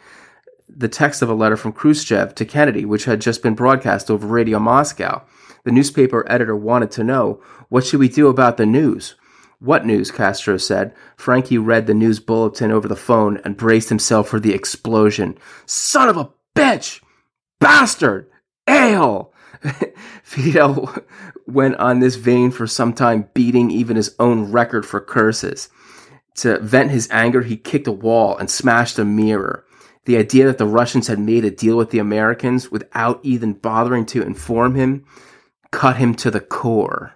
the 0.69 0.87
text 0.87 1.21
of 1.21 1.29
a 1.29 1.33
letter 1.33 1.57
from 1.57 1.73
Khrushchev 1.73 2.35
to 2.35 2.45
Kennedy, 2.45 2.85
which 2.85 3.05
had 3.05 3.21
just 3.21 3.41
been 3.41 3.55
broadcast 3.55 4.11
over 4.11 4.27
Radio 4.27 4.59
Moscow. 4.59 5.25
The 5.63 5.71
newspaper 5.71 6.25
editor 6.31 6.55
wanted 6.55 6.91
to 6.91 7.03
know, 7.03 7.41
what 7.69 7.85
should 7.85 7.99
we 7.99 8.07
do 8.07 8.27
about 8.27 8.57
the 8.57 8.65
news? 8.65 9.15
What 9.59 9.85
news? 9.85 10.09
Castro 10.09 10.57
said. 10.57 10.93
Franqui 11.17 11.57
read 11.63 11.85
the 11.85 11.93
news 11.93 12.19
bulletin 12.19 12.71
over 12.71 12.87
the 12.87 12.95
phone 12.95 13.41
and 13.43 13.57
braced 13.57 13.89
himself 13.89 14.29
for 14.29 14.39
the 14.39 14.53
explosion. 14.53 15.37
Son 15.65 16.07
of 16.07 16.15
a 16.15 16.29
bitch! 16.59 17.01
bastard, 17.59 18.29
ale. 18.67 19.33
Fidel 20.23 20.95
went 21.47 21.75
on 21.75 21.99
this 21.99 22.15
vein 22.15 22.51
for 22.51 22.67
some 22.67 22.93
time, 22.93 23.29
beating 23.33 23.71
even 23.71 23.95
his 23.95 24.15
own 24.19 24.51
record 24.51 24.85
for 24.85 25.01
curses. 25.01 25.69
To 26.35 26.59
vent 26.59 26.91
his 26.91 27.09
anger, 27.11 27.41
he 27.41 27.57
kicked 27.57 27.87
a 27.87 27.91
wall 27.91 28.37
and 28.37 28.49
smashed 28.49 28.97
a 28.97 29.05
mirror. 29.05 29.65
The 30.05 30.17
idea 30.17 30.45
that 30.45 30.57
the 30.57 30.65
Russians 30.65 31.07
had 31.07 31.19
made 31.19 31.43
a 31.43 31.51
deal 31.51 31.75
with 31.77 31.89
the 31.89 31.99
Americans 31.99 32.71
without 32.71 33.19
even 33.23 33.53
bothering 33.53 34.05
to 34.07 34.21
inform 34.21 34.75
him 34.75 35.05
cut 35.71 35.97
him 35.97 36.15
to 36.15 36.31
the 36.31 36.39
core. 36.39 37.13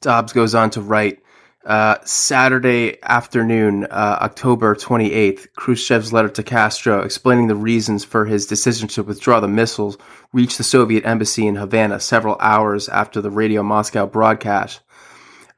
Dobbs 0.00 0.32
goes 0.32 0.54
on 0.54 0.70
to 0.70 0.80
write 0.80 1.20
uh, 1.68 1.98
Saturday 2.02 2.96
afternoon, 3.02 3.84
uh, 3.84 4.18
October 4.22 4.74
28th, 4.74 5.48
Khrushchev's 5.54 6.14
letter 6.14 6.30
to 6.30 6.42
Castro 6.42 7.02
explaining 7.02 7.48
the 7.48 7.54
reasons 7.54 8.04
for 8.04 8.24
his 8.24 8.46
decision 8.46 8.88
to 8.88 9.02
withdraw 9.02 9.38
the 9.38 9.48
missiles 9.48 9.98
reached 10.32 10.56
the 10.56 10.64
Soviet 10.64 11.04
embassy 11.04 11.46
in 11.46 11.56
Havana 11.56 12.00
several 12.00 12.38
hours 12.40 12.88
after 12.88 13.20
the 13.20 13.30
Radio 13.30 13.62
Moscow 13.62 14.06
broadcast. 14.06 14.80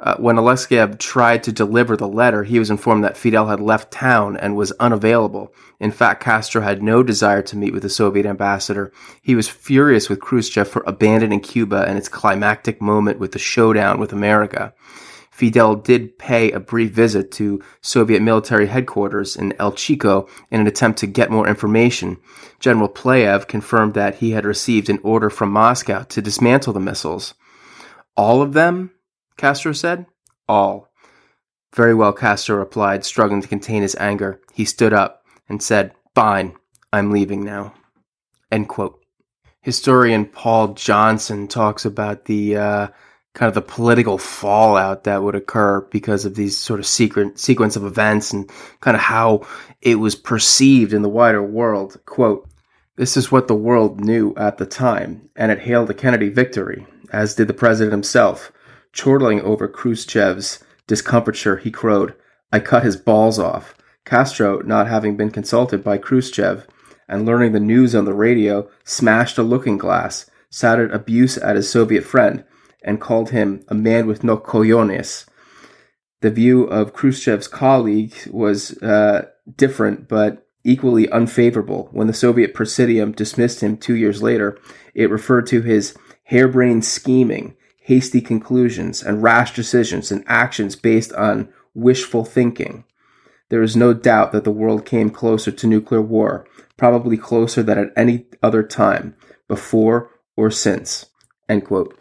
Uh, 0.00 0.16
when 0.16 0.34
Alexeyev 0.34 0.98
tried 0.98 1.44
to 1.44 1.52
deliver 1.52 1.96
the 1.96 2.08
letter, 2.08 2.42
he 2.42 2.58
was 2.58 2.70
informed 2.70 3.04
that 3.04 3.16
Fidel 3.16 3.46
had 3.46 3.60
left 3.60 3.92
town 3.92 4.36
and 4.36 4.56
was 4.56 4.72
unavailable. 4.80 5.54
In 5.78 5.92
fact, 5.92 6.24
Castro 6.24 6.60
had 6.60 6.82
no 6.82 7.04
desire 7.04 7.42
to 7.42 7.56
meet 7.56 7.72
with 7.72 7.82
the 7.84 7.88
Soviet 7.88 8.26
ambassador. 8.26 8.92
He 9.22 9.36
was 9.36 9.48
furious 9.48 10.08
with 10.08 10.20
Khrushchev 10.20 10.66
for 10.66 10.82
abandoning 10.88 11.40
Cuba 11.40 11.84
and 11.86 11.96
its 11.96 12.08
climactic 12.08 12.82
moment 12.82 13.20
with 13.20 13.30
the 13.30 13.38
showdown 13.38 14.00
with 14.00 14.12
America. 14.12 14.74
Fidel 15.40 15.74
did 15.74 16.18
pay 16.18 16.52
a 16.52 16.60
brief 16.60 16.90
visit 16.90 17.32
to 17.32 17.62
Soviet 17.80 18.20
military 18.20 18.66
headquarters 18.66 19.36
in 19.36 19.54
El 19.58 19.72
Chico 19.72 20.28
in 20.50 20.60
an 20.60 20.66
attempt 20.66 20.98
to 20.98 21.06
get 21.06 21.30
more 21.30 21.48
information. 21.48 22.18
General 22.58 22.90
Pliyev 22.90 23.48
confirmed 23.48 23.94
that 23.94 24.16
he 24.16 24.32
had 24.32 24.44
received 24.44 24.90
an 24.90 24.98
order 25.02 25.30
from 25.30 25.50
Moscow 25.50 26.02
to 26.02 26.20
dismantle 26.20 26.74
the 26.74 26.78
missiles. 26.78 27.32
All 28.18 28.42
of 28.42 28.52
them? 28.52 28.90
Castro 29.38 29.72
said. 29.72 30.04
All. 30.46 30.92
Very 31.74 31.94
well, 31.94 32.12
Castro 32.12 32.58
replied, 32.58 33.06
struggling 33.06 33.40
to 33.40 33.48
contain 33.48 33.80
his 33.80 33.96
anger. 33.98 34.42
He 34.52 34.66
stood 34.66 34.92
up 34.92 35.24
and 35.48 35.62
said, 35.62 35.94
Fine, 36.14 36.54
I'm 36.92 37.10
leaving 37.10 37.46
now. 37.46 37.72
End 38.52 38.68
quote. 38.68 39.02
Historian 39.62 40.26
Paul 40.26 40.74
Johnson 40.74 41.48
talks 41.48 41.86
about 41.86 42.26
the 42.26 42.58
uh, 42.58 42.88
kind 43.34 43.48
of 43.48 43.54
the 43.54 43.62
political 43.62 44.18
fallout 44.18 45.04
that 45.04 45.22
would 45.22 45.34
occur 45.34 45.80
because 45.90 46.24
of 46.24 46.34
these 46.34 46.56
sort 46.56 46.80
of 46.80 46.86
secret 46.86 47.38
sequence 47.38 47.76
of 47.76 47.84
events 47.84 48.32
and 48.32 48.50
kind 48.80 48.96
of 48.96 49.02
how 49.02 49.46
it 49.80 49.96
was 49.96 50.14
perceived 50.16 50.92
in 50.92 51.02
the 51.02 51.08
wider 51.08 51.42
world. 51.42 51.96
Quote, 52.06 52.48
this 52.96 53.16
is 53.16 53.32
what 53.32 53.48
the 53.48 53.54
world 53.54 54.00
knew 54.00 54.34
at 54.36 54.58
the 54.58 54.66
time, 54.66 55.30
and 55.34 55.50
it 55.50 55.60
hailed 55.60 55.88
the 55.88 55.94
Kennedy 55.94 56.28
victory, 56.28 56.86
as 57.12 57.34
did 57.34 57.48
the 57.48 57.54
president 57.54 57.92
himself. 57.92 58.52
Chortling 58.92 59.40
over 59.40 59.68
Khrushchev's 59.68 60.62
discomfiture, 60.86 61.56
he 61.56 61.70
crowed, 61.70 62.14
I 62.52 62.58
cut 62.58 62.82
his 62.82 62.96
balls 62.96 63.38
off. 63.38 63.74
Castro, 64.04 64.60
not 64.62 64.88
having 64.88 65.16
been 65.16 65.30
consulted 65.30 65.84
by 65.84 65.96
Khrushchev, 65.98 66.66
and 67.08 67.24
learning 67.24 67.52
the 67.52 67.60
news 67.60 67.94
on 67.94 68.04
the 68.04 68.12
radio, 68.12 68.68
smashed 68.84 69.38
a 69.38 69.42
looking 69.42 69.78
glass, 69.78 70.28
shouted 70.52 70.90
abuse 70.90 71.38
at 71.38 71.56
his 71.56 71.70
Soviet 71.70 72.02
friend, 72.02 72.44
and 72.82 73.00
called 73.00 73.30
him 73.30 73.64
a 73.68 73.74
man 73.74 74.06
with 74.06 74.24
no 74.24 74.36
cojones. 74.36 75.26
The 76.20 76.30
view 76.30 76.64
of 76.64 76.92
Khrushchev's 76.92 77.48
colleague 77.48 78.14
was 78.30 78.76
uh, 78.82 79.28
different, 79.56 80.08
but 80.08 80.46
equally 80.64 81.08
unfavorable. 81.10 81.88
When 81.92 82.06
the 82.06 82.12
Soviet 82.12 82.54
Presidium 82.54 83.12
dismissed 83.12 83.62
him 83.62 83.76
two 83.76 83.96
years 83.96 84.22
later, 84.22 84.58
it 84.94 85.10
referred 85.10 85.46
to 85.48 85.62
his 85.62 85.96
harebrained 86.24 86.84
scheming, 86.84 87.56
hasty 87.80 88.20
conclusions, 88.20 89.02
and 89.02 89.22
rash 89.22 89.54
decisions 89.54 90.12
and 90.12 90.24
actions 90.26 90.76
based 90.76 91.12
on 91.14 91.48
wishful 91.74 92.24
thinking. 92.24 92.84
There 93.48 93.62
is 93.62 93.76
no 93.76 93.94
doubt 93.94 94.32
that 94.32 94.44
the 94.44 94.52
world 94.52 94.84
came 94.84 95.10
closer 95.10 95.50
to 95.50 95.66
nuclear 95.66 96.02
war, 96.02 96.46
probably 96.76 97.16
closer 97.16 97.62
than 97.62 97.78
at 97.78 97.92
any 97.96 98.26
other 98.42 98.62
time, 98.62 99.16
before 99.48 100.10
or 100.36 100.50
since. 100.50 101.06
End 101.48 101.64
quote 101.64 101.99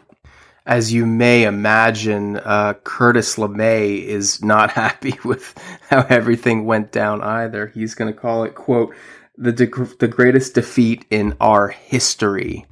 as 0.66 0.92
you 0.92 1.06
may 1.06 1.44
imagine, 1.44 2.36
uh, 2.36 2.74
Curtis 2.84 3.36
LeMay 3.36 4.02
is 4.04 4.42
not 4.42 4.70
happy 4.82 5.18
with 5.24 5.54
how 5.88 6.06
everything 6.08 6.64
went 6.64 6.92
down 6.92 7.22
either. 7.22 7.68
He's 7.68 7.94
going 7.94 8.12
to 8.12 8.18
call 8.18 8.44
it, 8.44 8.54
quote, 8.54 8.94
the, 9.36 9.52
de- 9.52 9.96
the 9.98 10.08
greatest 10.08 10.54
defeat 10.54 11.06
in 11.10 11.36
our 11.40 11.68
history. 11.68 12.66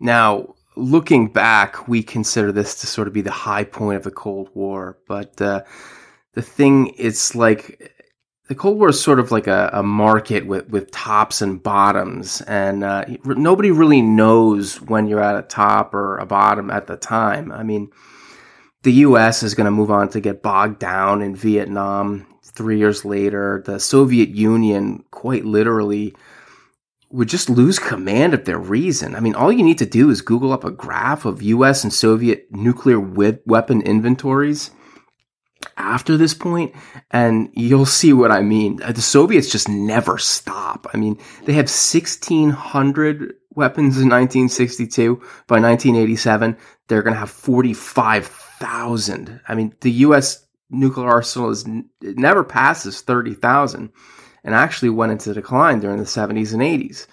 Now, 0.00 0.54
looking 0.76 1.28
back, 1.28 1.88
we 1.88 2.02
consider 2.02 2.52
this 2.52 2.74
to 2.80 2.86
sort 2.86 3.08
of 3.08 3.14
be 3.14 3.22
the 3.22 3.30
high 3.30 3.64
point 3.64 3.96
of 3.96 4.04
the 4.04 4.10
Cold 4.10 4.50
War, 4.54 4.98
but 5.08 5.40
uh, 5.40 5.62
the 6.34 6.42
thing 6.42 6.88
is 6.88 7.34
like 7.34 7.99
the 8.50 8.56
Cold 8.56 8.78
War 8.78 8.88
is 8.88 9.00
sort 9.00 9.20
of 9.20 9.30
like 9.30 9.46
a, 9.46 9.70
a 9.72 9.82
market 9.84 10.44
with, 10.44 10.68
with 10.70 10.90
tops 10.90 11.40
and 11.40 11.62
bottoms, 11.62 12.40
and 12.40 12.82
uh, 12.82 13.04
nobody 13.24 13.70
really 13.70 14.02
knows 14.02 14.80
when 14.80 15.06
you're 15.06 15.22
at 15.22 15.36
a 15.36 15.42
top 15.42 15.94
or 15.94 16.18
a 16.18 16.26
bottom 16.26 16.68
at 16.68 16.88
the 16.88 16.96
time. 16.96 17.52
I 17.52 17.62
mean, 17.62 17.92
the 18.82 18.90
U.S. 19.04 19.44
is 19.44 19.54
going 19.54 19.66
to 19.66 19.70
move 19.70 19.92
on 19.92 20.08
to 20.08 20.20
get 20.20 20.42
bogged 20.42 20.80
down 20.80 21.22
in 21.22 21.36
Vietnam 21.36 22.26
three 22.42 22.76
years 22.76 23.04
later. 23.04 23.62
The 23.64 23.78
Soviet 23.78 24.30
Union, 24.30 25.04
quite 25.12 25.44
literally, 25.44 26.16
would 27.08 27.28
just 27.28 27.50
lose 27.50 27.78
command 27.78 28.34
of 28.34 28.46
their 28.46 28.58
reason. 28.58 29.14
I 29.14 29.20
mean, 29.20 29.36
all 29.36 29.52
you 29.52 29.62
need 29.62 29.78
to 29.78 29.86
do 29.86 30.10
is 30.10 30.22
Google 30.22 30.52
up 30.52 30.64
a 30.64 30.72
graph 30.72 31.24
of 31.24 31.40
U.S. 31.40 31.84
and 31.84 31.92
Soviet 31.92 32.48
nuclear 32.50 32.98
weapon 32.98 33.80
inventories 33.82 34.72
after 35.76 36.16
this 36.16 36.34
point, 36.34 36.74
and 37.10 37.50
you'll 37.54 37.86
see 37.86 38.12
what 38.12 38.30
I 38.30 38.42
mean. 38.42 38.82
Uh, 38.82 38.92
the 38.92 39.02
Soviets 39.02 39.50
just 39.50 39.68
never 39.68 40.18
stop. 40.18 40.86
I 40.92 40.96
mean, 40.96 41.18
they 41.44 41.54
have 41.54 41.66
1,600 41.66 43.34
weapons 43.54 43.96
in 43.96 44.08
1962. 44.08 45.16
By 45.46 45.60
1987, 45.60 46.56
they're 46.88 47.02
going 47.02 47.14
to 47.14 47.20
have 47.20 47.30
45,000. 47.30 49.40
I 49.46 49.54
mean, 49.54 49.74
the 49.80 49.92
U.S. 49.92 50.46
nuclear 50.70 51.08
arsenal 51.08 51.50
is 51.50 51.66
it 51.66 52.18
never 52.18 52.44
passes 52.44 53.00
30,000 53.00 53.90
and 54.44 54.54
actually 54.54 54.90
went 54.90 55.12
into 55.12 55.34
decline 55.34 55.80
during 55.80 55.98
the 55.98 56.04
70s 56.04 56.52
and 56.52 56.62
80s. 56.62 57.06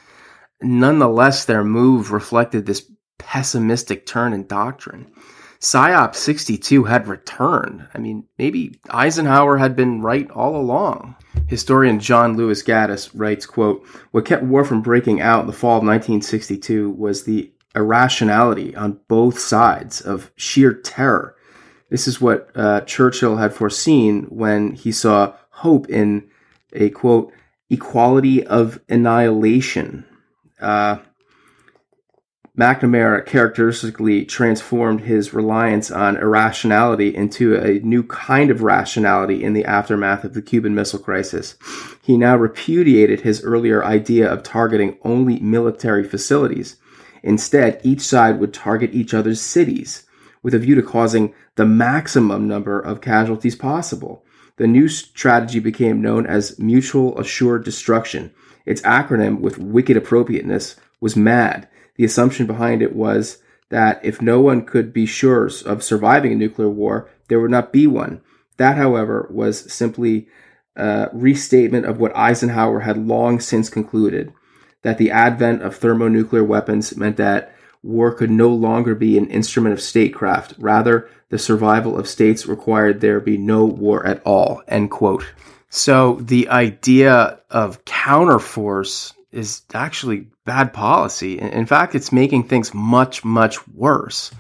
Nonetheless, 0.61 1.45
their 1.45 1.63
move 1.63 2.11
reflected 2.11 2.65
this 2.65 2.89
pessimistic 3.17 4.05
turn 4.05 4.33
in 4.33 4.47
doctrine. 4.47 5.11
SIOP 5.59 6.15
62 6.15 6.83
had 6.83 7.07
returned. 7.07 7.87
I 7.93 7.97
mean, 7.97 8.25
maybe 8.37 8.79
Eisenhower 8.89 9.57
had 9.57 9.75
been 9.75 10.01
right 10.01 10.29
all 10.31 10.55
along. 10.55 11.15
Historian 11.47 11.99
John 11.99 12.37
Lewis 12.37 12.61
Gaddis 12.61 13.09
writes, 13.13 13.45
quote, 13.45 13.85
What 14.11 14.25
kept 14.25 14.43
war 14.43 14.63
from 14.63 14.81
breaking 14.81 15.21
out 15.21 15.41
in 15.41 15.47
the 15.47 15.53
fall 15.53 15.77
of 15.77 15.83
1962 15.83 16.91
was 16.91 17.23
the 17.23 17.51
irrationality 17.75 18.75
on 18.75 18.99
both 19.07 19.39
sides 19.39 20.01
of 20.01 20.31
sheer 20.35 20.73
terror. 20.73 21.35
This 21.89 22.07
is 22.07 22.19
what 22.19 22.49
uh, 22.55 22.81
Churchill 22.81 23.37
had 23.37 23.53
foreseen 23.53 24.23
when 24.23 24.73
he 24.73 24.91
saw 24.91 25.33
hope 25.49 25.89
in 25.89 26.29
a, 26.73 26.89
quote, 26.89 27.31
equality 27.69 28.45
of 28.45 28.79
annihilation. 28.89 30.05
Uh, 30.59 30.97
McNamara 32.57 33.23
characteristically 33.23 34.25
transformed 34.25 35.01
his 35.01 35.31
reliance 35.31 35.91
on 35.91 36.17
irrationality 36.17 37.15
into 37.15 37.55
a 37.55 37.79
new 37.81 38.01
kind 38.01 38.49
of 38.49 38.63
rationality 38.63 39.43
in 39.43 39.53
the 39.53 39.63
aftermath 39.63 40.23
of 40.23 40.33
the 40.33 40.41
Cuban 40.41 40.73
Missile 40.73 40.97
Crisis. 40.97 41.55
He 42.01 42.17
now 42.17 42.35
repudiated 42.35 43.21
his 43.21 43.43
earlier 43.43 43.85
idea 43.85 44.27
of 44.27 44.41
targeting 44.41 44.97
only 45.03 45.39
military 45.39 46.03
facilities. 46.03 46.77
Instead, 47.21 47.79
each 47.83 48.01
side 48.01 48.39
would 48.39 48.55
target 48.55 48.91
each 48.91 49.13
other's 49.13 49.39
cities 49.39 50.07
with 50.41 50.55
a 50.55 50.59
view 50.59 50.73
to 50.73 50.81
causing 50.81 51.35
the 51.57 51.65
maximum 51.65 52.47
number 52.47 52.79
of 52.79 53.01
casualties 53.01 53.55
possible. 53.55 54.25
The 54.55 54.65
new 54.65 54.87
strategy 54.87 55.59
became 55.59 56.01
known 56.01 56.25
as 56.25 56.57
Mutual 56.57 57.19
Assured 57.19 57.63
Destruction. 57.63 58.33
Its 58.65 58.81
acronym, 58.81 59.41
with 59.41 59.59
wicked 59.59 59.95
appropriateness, 59.95 60.75
was 60.99 61.15
MAD 61.15 61.67
the 61.97 62.05
assumption 62.05 62.47
behind 62.47 62.81
it 62.81 62.95
was 62.95 63.39
that 63.69 63.99
if 64.03 64.21
no 64.21 64.39
one 64.39 64.65
could 64.65 64.93
be 64.93 65.05
sure 65.05 65.49
of 65.65 65.83
surviving 65.83 66.31
a 66.31 66.35
nuclear 66.35 66.69
war, 66.69 67.09
there 67.27 67.39
would 67.39 67.51
not 67.51 67.73
be 67.73 67.85
one. 67.85 68.21
That, 68.57 68.77
however, 68.77 69.27
was 69.29 69.71
simply 69.71 70.27
a 70.75 71.09
restatement 71.11 71.85
of 71.85 71.99
what 71.99 72.15
Eisenhower 72.15 72.81
had 72.81 72.97
long 72.97 73.39
since 73.39 73.69
concluded 73.69 74.33
that 74.83 74.97
the 74.97 75.11
advent 75.11 75.63
of 75.63 75.75
thermonuclear 75.75 76.43
weapons 76.43 76.95
meant 76.95 77.17
that 77.17 77.53
war 77.83 78.13
could 78.13 78.31
no 78.31 78.49
longer 78.49 78.95
be 78.95 79.17
an 79.17 79.27
instrument 79.27 79.73
of 79.73 79.81
statecraft. 79.81 80.53
Rather, 80.57 81.09
the 81.29 81.39
survival 81.39 81.97
of 81.97 82.07
states 82.07 82.45
required 82.45 83.01
there 83.01 83.19
be 83.19 83.37
no 83.37 83.65
war 83.65 84.05
at 84.05 84.21
all. 84.25 84.61
End 84.67 84.89
quote. 84.91 85.25
So 85.69 86.15
the 86.21 86.47
idea 86.49 87.41
of 87.49 87.83
counterforce 87.83 89.13
is 89.31 89.61
actually 89.73 90.27
bad 90.45 90.73
policy. 90.73 91.39
In 91.39 91.65
fact, 91.65 91.95
it's 91.95 92.11
making 92.11 92.43
things 92.43 92.73
much, 92.73 93.25
much 93.25 93.67
worse. 93.67 94.31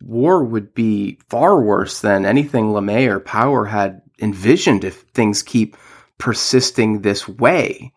War 0.00 0.44
would 0.44 0.74
be 0.74 1.18
far 1.28 1.60
worse 1.60 2.00
than 2.00 2.24
anything 2.24 2.66
LeMay 2.66 3.08
or 3.08 3.20
Power 3.20 3.66
had 3.66 4.02
envisioned 4.20 4.84
if 4.84 5.02
things 5.14 5.42
keep 5.42 5.76
persisting 6.18 7.02
this 7.02 7.28
way. 7.28 7.92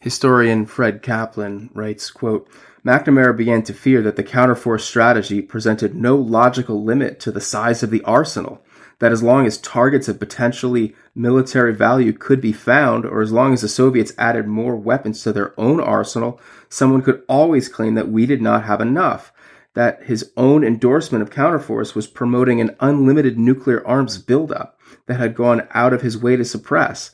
Historian 0.00 0.66
Fred 0.66 1.02
Kaplan 1.02 1.70
writes, 1.72 2.10
quote, 2.10 2.48
McNamara 2.84 3.34
began 3.34 3.62
to 3.62 3.72
fear 3.72 4.02
that 4.02 4.16
the 4.16 4.24
counterforce 4.24 4.82
strategy 4.82 5.40
presented 5.40 5.94
no 5.94 6.16
logical 6.16 6.84
limit 6.84 7.18
to 7.20 7.32
the 7.32 7.40
size 7.40 7.82
of 7.82 7.90
the 7.90 8.02
arsenal 8.02 8.63
that 8.98 9.12
as 9.12 9.22
long 9.22 9.46
as 9.46 9.58
targets 9.58 10.08
of 10.08 10.18
potentially 10.18 10.94
military 11.14 11.74
value 11.74 12.12
could 12.12 12.40
be 12.40 12.52
found, 12.52 13.04
or 13.04 13.20
as 13.20 13.32
long 13.32 13.52
as 13.52 13.60
the 13.60 13.68
Soviets 13.68 14.12
added 14.18 14.46
more 14.46 14.76
weapons 14.76 15.22
to 15.22 15.32
their 15.32 15.58
own 15.58 15.80
arsenal, 15.80 16.40
someone 16.68 17.02
could 17.02 17.22
always 17.28 17.68
claim 17.68 17.94
that 17.94 18.08
we 18.08 18.26
did 18.26 18.42
not 18.42 18.64
have 18.64 18.80
enough. 18.80 19.32
That 19.74 20.04
his 20.04 20.32
own 20.36 20.62
endorsement 20.62 21.22
of 21.22 21.30
counterforce 21.30 21.94
was 21.94 22.06
promoting 22.06 22.60
an 22.60 22.76
unlimited 22.78 23.38
nuclear 23.38 23.84
arms 23.86 24.18
buildup 24.18 24.78
that 25.06 25.18
had 25.18 25.34
gone 25.34 25.66
out 25.72 25.92
of 25.92 26.02
his 26.02 26.16
way 26.16 26.36
to 26.36 26.44
suppress. 26.44 27.10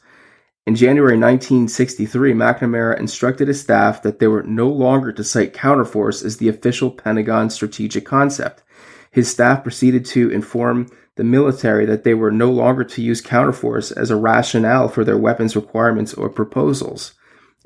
In 0.67 0.77
January 0.77 1.19
1963, 1.19 2.35
McNamara 2.35 2.99
instructed 2.99 3.49
his 3.49 3.61
staff 3.61 4.03
that 4.03 4.19
they 4.19 4.27
were 4.27 4.43
no 4.43 4.69
longer 4.69 5.11
to 5.11 5.25
cite 5.25 5.55
counterforce 5.55 6.23
as 6.25 6.37
the 6.37 6.49
official 6.49 6.91
Pentagon 6.91 7.49
strategic 7.49 8.05
concept. 8.05 8.63
His 9.11 9.29
staff 9.29 9.63
proceeded 9.63 10.05
to 10.07 10.31
inform 10.31 10.87
the 11.21 11.25
military 11.25 11.85
that 11.85 12.03
they 12.03 12.15
were 12.15 12.31
no 12.31 12.51
longer 12.51 12.83
to 12.83 13.03
use 13.03 13.21
counterforce 13.21 13.95
as 13.95 14.09
a 14.09 14.17
rationale 14.17 14.89
for 14.89 15.05
their 15.05 15.19
weapons 15.19 15.55
requirements 15.55 16.15
or 16.15 16.31
proposals. 16.31 17.13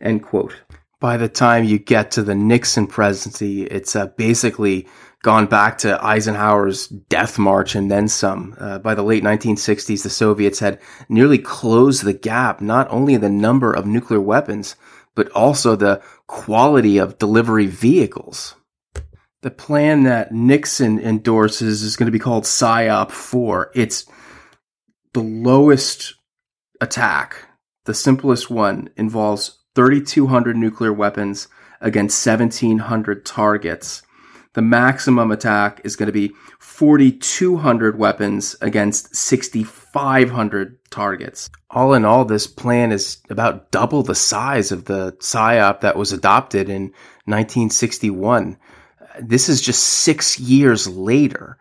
End 0.00 0.24
quote. 0.24 0.56
By 0.98 1.18
the 1.18 1.28
time 1.28 1.62
you 1.62 1.78
get 1.78 2.10
to 2.10 2.24
the 2.24 2.34
Nixon 2.34 2.88
presidency, 2.88 3.62
it's 3.62 3.94
uh, 3.94 4.08
basically 4.08 4.88
gone 5.22 5.46
back 5.46 5.78
to 5.78 6.04
Eisenhower's 6.04 6.88
death 6.88 7.38
march 7.38 7.76
and 7.76 7.88
then 7.88 8.08
some. 8.08 8.56
Uh, 8.58 8.80
by 8.80 8.96
the 8.96 9.04
late 9.04 9.22
1960s, 9.22 10.02
the 10.02 10.10
Soviets 10.10 10.58
had 10.58 10.80
nearly 11.08 11.38
closed 11.38 12.02
the 12.02 12.12
gap, 12.12 12.60
not 12.60 12.90
only 12.90 13.14
in 13.14 13.20
the 13.20 13.30
number 13.30 13.72
of 13.72 13.86
nuclear 13.86 14.20
weapons, 14.20 14.74
but 15.14 15.30
also 15.30 15.76
the 15.76 16.02
quality 16.26 16.98
of 16.98 17.18
delivery 17.18 17.68
vehicles 17.68 18.56
the 19.44 19.50
plan 19.50 20.04
that 20.04 20.32
Nixon 20.32 20.98
endorses 20.98 21.82
is 21.82 21.96
going 21.96 22.06
to 22.06 22.10
be 22.10 22.18
called 22.18 22.44
SIOP 22.44 23.10
4. 23.10 23.72
It's 23.74 24.06
the 25.12 25.20
lowest 25.20 26.14
attack. 26.80 27.46
The 27.84 27.92
simplest 27.92 28.48
one 28.48 28.88
involves 28.96 29.58
3,200 29.74 30.56
nuclear 30.56 30.94
weapons 30.94 31.48
against 31.82 32.26
1,700 32.26 33.26
targets. 33.26 34.00
The 34.54 34.62
maximum 34.62 35.30
attack 35.30 35.82
is 35.84 35.94
going 35.94 36.06
to 36.06 36.12
be 36.12 36.32
4,200 36.58 37.98
weapons 37.98 38.56
against 38.62 39.14
6,500 39.14 40.78
targets. 40.88 41.50
All 41.68 41.92
in 41.92 42.06
all, 42.06 42.24
this 42.24 42.46
plan 42.46 42.92
is 42.92 43.18
about 43.28 43.70
double 43.70 44.02
the 44.02 44.14
size 44.14 44.72
of 44.72 44.86
the 44.86 45.12
SIOP 45.20 45.82
that 45.82 45.96
was 45.96 46.14
adopted 46.14 46.70
in 46.70 46.84
1961 47.26 48.56
this 49.20 49.48
is 49.48 49.60
just 49.60 49.82
six 49.82 50.38
years 50.40 50.88
later. 50.88 51.58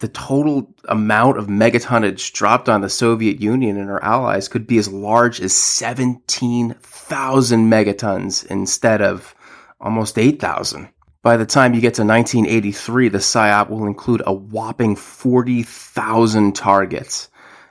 the 0.00 0.08
total 0.08 0.72
amount 0.88 1.38
of 1.38 1.46
megatonnage 1.48 2.32
dropped 2.32 2.68
on 2.68 2.80
the 2.82 2.88
Soviet 2.88 3.40
Union 3.40 3.76
and 3.76 3.88
her 3.88 4.02
allies 4.02 4.46
could 4.48 4.66
be 4.66 4.78
as 4.78 4.88
large 4.88 5.40
as 5.40 5.52
17,000 5.52 7.70
megatons 7.70 8.46
instead 8.46 9.02
of 9.02 9.34
almost 9.80 10.18
8,000. 10.18 10.88
By 11.22 11.36
the 11.36 11.46
time 11.46 11.74
you 11.74 11.80
get 11.80 11.94
to 11.94 12.04
1983, 12.04 13.08
the 13.08 13.18
SIOP 13.18 13.70
will 13.70 13.86
include 13.86 14.22
a 14.24 14.32
whopping 14.32 14.94
40,000 14.94 16.54
targets. 16.54 17.28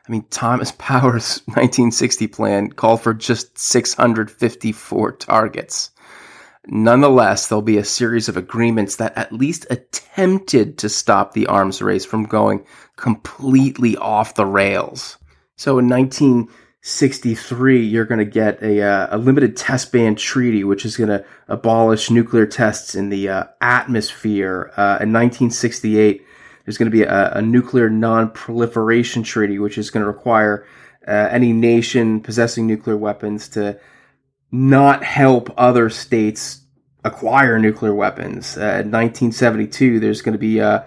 I 0.08 0.12
mean, 0.12 0.26
Thomas 0.30 0.74
Power's 0.78 1.42
1960 1.46 2.28
plan 2.28 2.72
called 2.72 3.02
for 3.02 3.14
just 3.14 3.58
654 3.58 5.14
targets. 5.14 5.92
Nonetheless, 6.70 7.48
there'll 7.48 7.62
be 7.62 7.78
a 7.78 7.86
series 7.86 8.28
of 8.28 8.36
agreements 8.36 8.98
that 8.98 9.18
at 9.18 9.32
least 9.32 9.66
attempted 9.70 10.78
to 10.80 10.90
stop 10.90 11.32
the 11.32 11.48
arms 11.48 11.82
race 11.82 12.04
from 12.04 12.26
going 12.26 12.66
completely 12.98 13.96
off 13.96 14.36
the 14.36 14.46
rails. 14.46 15.18
So 15.56 15.80
in 15.80 15.88
1963, 15.88 17.86
you're 17.86 18.04
going 18.04 18.20
to 18.20 18.26
get 18.26 18.62
a, 18.62 18.82
uh, 18.82 19.08
a 19.12 19.18
limited 19.18 19.56
test 19.56 19.94
ban 19.94 20.16
treaty, 20.16 20.66
which 20.66 20.84
is 20.84 20.98
going 20.98 21.10
to 21.10 21.24
abolish 21.48 22.12
nuclear 22.12 22.46
tests 22.46 22.96
in 22.96 23.08
the 23.10 23.30
uh, 23.30 23.46
atmosphere. 23.62 24.74
Uh, 24.76 25.00
in 25.00 25.14
1968, 25.14 26.26
there's 26.66 26.78
going 26.78 26.92
to 26.92 26.98
be 26.98 27.04
a, 27.04 27.32
a 27.32 27.42
nuclear 27.42 27.90
non-proliferation 27.90 29.24
treaty, 29.24 29.58
which 29.58 29.78
is 29.78 29.90
going 29.90 30.02
to 30.04 30.08
require 30.08 30.66
uh, 31.08 31.12
any 31.32 31.54
nation 31.54 32.20
possessing 32.20 32.68
nuclear 32.68 32.98
weapons 32.98 33.48
to 33.48 33.80
not 34.52 35.04
help 35.04 35.54
other 35.58 35.90
states 35.90 36.62
acquire 37.04 37.60
nuclear 37.60 37.94
weapons. 37.94 38.58
Uh, 38.58 38.84
in 38.84 38.92
1972, 38.92 40.00
there's 40.00 40.22
going 40.22 40.34
to 40.34 40.40
be 40.40 40.62
uh, 40.62 40.82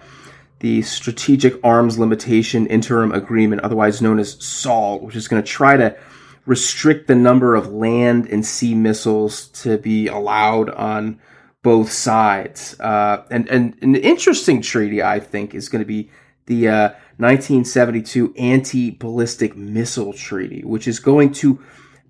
the 0.59 0.81
Strategic 0.83 1.59
Arms 1.63 1.97
Limitation 1.97 2.67
Interim 2.67 3.11
Agreement, 3.11 3.61
otherwise 3.61 4.01
known 4.01 4.19
as 4.19 4.43
SALT, 4.43 5.03
which 5.03 5.15
is 5.15 5.27
going 5.27 5.41
to 5.41 5.47
try 5.47 5.77
to 5.77 5.95
restrict 6.45 7.07
the 7.07 7.15
number 7.15 7.55
of 7.55 7.71
land 7.71 8.27
and 8.27 8.45
sea 8.45 8.73
missiles 8.73 9.47
to 9.47 9.77
be 9.77 10.07
allowed 10.07 10.69
on 10.71 11.19
both 11.63 11.91
sides. 11.91 12.79
Uh, 12.79 13.23
and, 13.29 13.47
and 13.49 13.77
an 13.81 13.95
interesting 13.95 14.61
treaty, 14.61 15.03
I 15.03 15.19
think, 15.19 15.53
is 15.53 15.69
going 15.69 15.81
to 15.81 15.85
be 15.85 16.09
the 16.47 16.67
1972 17.17 18.29
uh, 18.35 18.39
Anti 18.39 18.91
Ballistic 18.91 19.55
Missile 19.55 20.13
Treaty, 20.13 20.63
which 20.63 20.87
is 20.87 20.99
going 20.99 21.31
to 21.33 21.59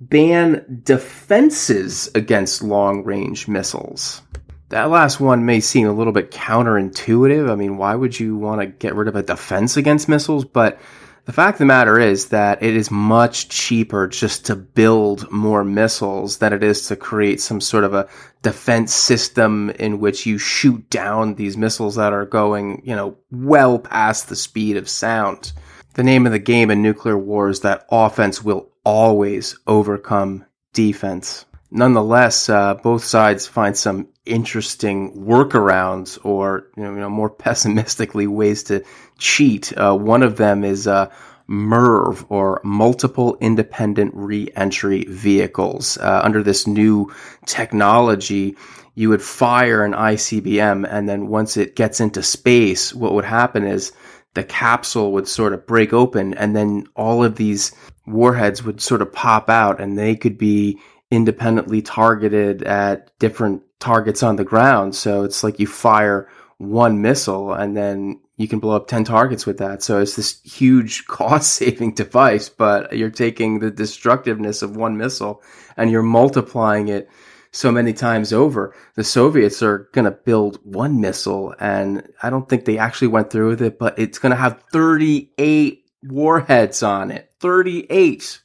ban 0.02 0.82
defenses 0.84 2.10
against 2.16 2.64
long 2.64 3.04
range 3.04 3.47
missiles. 3.47 4.22
That 4.70 4.89
last 4.89 5.20
one 5.20 5.45
may 5.45 5.60
seem 5.60 5.88
a 5.88 5.93
little 5.93 6.14
bit 6.14 6.32
counterintuitive. 6.32 7.52
I 7.52 7.56
mean, 7.56 7.78
why 7.78 7.93
would 7.93 8.20
you 8.20 8.36
want 8.38 8.62
to 8.62 8.68
get 8.68 8.95
rid 8.95 9.08
of 9.08 9.16
a 9.16 9.24
defense 9.24 9.78
against 9.78 10.10
missiles? 10.10 10.45
But 10.45 10.80
the 11.26 11.34
fact 11.34 11.56
of 11.56 11.60
the 11.60 11.66
matter 11.66 11.99
is 11.99 12.30
that 12.30 12.64
it 12.64 12.76
is 12.76 12.89
much 12.89 13.49
cheaper 13.49 14.08
just 14.08 14.45
to 14.47 14.56
build 14.56 15.30
more 15.30 15.64
missiles 15.64 16.38
than 16.38 16.52
it 16.52 16.64
is 16.64 16.88
to 16.88 16.95
create 16.95 17.39
some 17.39 17.62
sort 17.62 17.84
of 17.84 17.93
a 17.93 18.10
defense 18.41 18.93
system 18.93 19.70
in 19.72 19.99
which 19.99 20.26
you 20.26 20.39
shoot 20.39 20.89
down 20.89 21.36
these 21.36 21.58
missiles 21.58 21.95
that 21.95 22.12
are 22.12 22.26
going, 22.26 22.82
you 22.84 22.95
know, 22.95 23.18
well 23.30 23.78
past 23.78 24.30
the 24.30 24.36
speed 24.36 24.78
of 24.78 24.89
sound. 24.89 25.54
The 25.93 26.04
name 26.04 26.26
of 26.26 26.32
the 26.32 26.39
game 26.39 26.72
in 26.72 26.82
nuclear 26.82 27.18
war 27.18 27.49
is 27.49 27.60
that 27.60 27.86
offense 27.91 28.41
will 28.41 28.70
always 28.84 29.57
overcome 29.67 30.45
defense. 30.73 31.45
Nonetheless, 31.71 32.49
uh, 32.49 32.73
both 32.75 33.03
sides 33.03 33.47
find 33.47 33.77
some 33.77 34.07
interesting 34.25 35.25
workarounds 35.25 36.19
or 36.23 36.67
you 36.75 36.84
know, 36.84 36.91
you 36.91 36.99
know 36.99 37.09
more 37.09 37.29
pessimistically 37.45 38.27
ways 38.27 38.63
to 38.63 38.84
cheat. 39.17 39.75
Uh, 39.77 39.95
one 39.95 40.23
of 40.23 40.38
them 40.38 40.63
is 40.63 40.88
uh, 40.88 41.09
MIRV 41.49 42.25
or 42.29 42.61
multiple 42.63 43.38
independent 43.41 44.11
re-entry 44.15 45.05
vehicles. 45.05 45.97
Uh, 45.97 46.21
under 46.23 46.43
this 46.43 46.67
new 46.67 47.11
technology, 47.45 48.55
you 48.95 49.09
would 49.09 49.21
fire 49.21 49.84
an 49.84 49.93
ICBM 49.93 50.88
and 50.89 51.07
then 51.07 51.27
once 51.27 51.57
it 51.57 51.75
gets 51.75 51.99
into 51.99 52.21
space, 52.21 52.93
what 52.93 53.13
would 53.13 53.25
happen 53.25 53.65
is 53.65 53.91
the 54.34 54.43
capsule 54.43 55.11
would 55.13 55.27
sort 55.27 55.53
of 55.53 55.67
break 55.67 55.93
open 55.93 56.34
and 56.34 56.55
then 56.55 56.86
all 56.95 57.23
of 57.23 57.36
these 57.36 57.73
warheads 58.12 58.64
would 58.64 58.82
sort 58.82 59.01
of 59.01 59.12
pop 59.12 59.49
out 59.49 59.80
and 59.80 59.97
they 59.97 60.16
could 60.16 60.38
be 60.38 60.80
independently 61.09 61.82
targeted 61.82 62.64
at 62.64 63.18
different 63.20 63.64
targets 63.80 64.24
on 64.24 64.38
the 64.38 64.43
ground. 64.43 64.95
So 64.95 65.24
it's 65.24 65.43
like 65.43 65.59
you 65.59 65.68
fire 65.68 66.30
one 66.57 67.01
missile 67.01 67.53
and 67.53 67.76
then 67.76 68.20
you 68.38 68.47
can 68.47 68.59
blow 68.59 68.76
up 68.76 68.88
10 68.88 69.03
targets 69.03 69.45
with 69.45 69.57
that. 69.57 69.84
So 69.84 69.99
it's 69.99 70.16
this 70.16 70.41
huge 70.43 71.05
cost 71.07 71.53
saving 71.53 71.95
device, 71.95 72.49
but 72.49 72.97
you're 72.97 73.09
taking 73.09 73.59
the 73.59 73.72
destructiveness 73.72 74.62
of 74.62 74.76
one 74.76 74.97
missile 74.97 75.41
and 75.78 75.91
you're 75.91 76.01
multiplying 76.01 76.88
it 76.88 77.09
so 77.51 77.72
many 77.72 77.93
times 77.93 78.32
over. 78.32 78.74
The 78.95 79.03
Soviets 79.03 79.62
are 79.62 79.89
going 79.91 80.05
to 80.05 80.12
build 80.12 80.59
one 80.64 81.01
missile, 81.01 81.53
and 81.59 82.07
I 82.24 82.30
don't 82.30 82.47
think 82.47 82.66
they 82.66 82.78
actually 82.78 83.09
went 83.09 83.30
through 83.30 83.49
with 83.49 83.62
it, 83.62 83.78
but 83.78 83.99
it's 83.99 84.20
going 84.20 84.32
to 84.32 84.38
have 84.38 84.64
38 84.72 85.86
warheads 86.03 86.82
on 86.82 87.12
it. 87.12 87.30
38. 87.42 88.42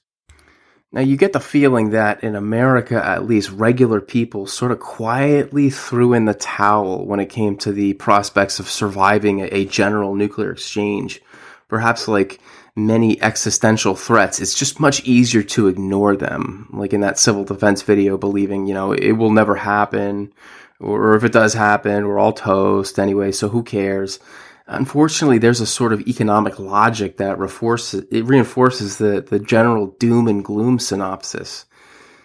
Now, 0.91 1.03
you 1.03 1.19
get 1.19 1.35
the 1.35 1.41
feeling 1.41 1.91
that 1.91 2.25
in 2.25 2.35
America, 2.35 3.05
at 3.05 3.27
least, 3.27 3.51
regular 3.51 4.01
people 4.01 4.47
sort 4.47 4.73
of 4.73 4.81
quietly 4.81 5.69
threw 5.69 6.15
in 6.15 6.25
the 6.25 6.33
towel 6.33 7.05
when 7.05 7.21
it 7.21 7.29
came 7.29 7.59
to 7.59 7.73
the 7.73 7.93
prospects 7.95 8.59
of 8.59 8.71
surviving 8.71 9.47
a 9.53 9.67
general 9.67 10.15
nuclear 10.15 10.53
exchange. 10.53 11.21
Perhaps 11.69 12.09
like 12.09 12.41
many 12.75 13.21
existential 13.21 13.95
threats, 13.95 14.41
it's 14.41 14.59
just 14.59 14.81
much 14.81 15.05
easier 15.05 15.43
to 15.43 15.69
ignore 15.69 16.17
them. 16.17 16.71
Like 16.73 16.95
in 16.95 17.01
that 17.01 17.19
civil 17.19 17.45
defense 17.45 17.83
video, 17.83 18.17
believing, 18.17 18.67
you 18.67 18.73
know, 18.73 18.93
it 18.93 19.13
will 19.13 19.33
never 19.33 19.57
happen, 19.57 20.33
or 20.81 21.15
if 21.17 21.25
it 21.25 21.33
does 21.33 21.53
happen, 21.53 22.07
we're 22.07 22.19
all 22.19 22.33
toast 22.33 22.99
anyway, 22.99 23.33
so 23.33 23.49
who 23.49 23.63
cares? 23.63 24.21
Unfortunately, 24.69 25.39
there's 25.39 25.61
a 25.61 25.67
sort 25.67 25.93
of 25.93 26.01
economic 26.09 26.59
logic 26.59 27.19
that 27.19 27.39
reinforces, 27.39 28.05
it 28.11 28.25
reinforces 28.25 28.99
the, 28.99 29.21
the 29.21 29.39
general 29.39 29.89
doom 29.99 30.27
and 30.27 30.45
gloom 30.45 30.79
synopsis. 30.79 31.67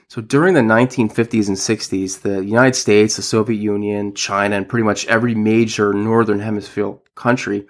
So 0.07 0.21
during 0.21 0.55
the 0.55 0.61
1950s 0.61 1.47
and 1.47 1.55
60s, 1.55 2.21
the 2.21 2.43
United 2.43 2.75
States, 2.75 3.15
the 3.15 3.21
Soviet 3.21 3.61
Union, 3.61 4.13
China, 4.13 4.57
and 4.57 4.67
pretty 4.67 4.83
much 4.83 5.05
every 5.05 5.35
major 5.35 5.93
northern 5.93 6.39
hemisphere 6.39 6.95
country 7.15 7.67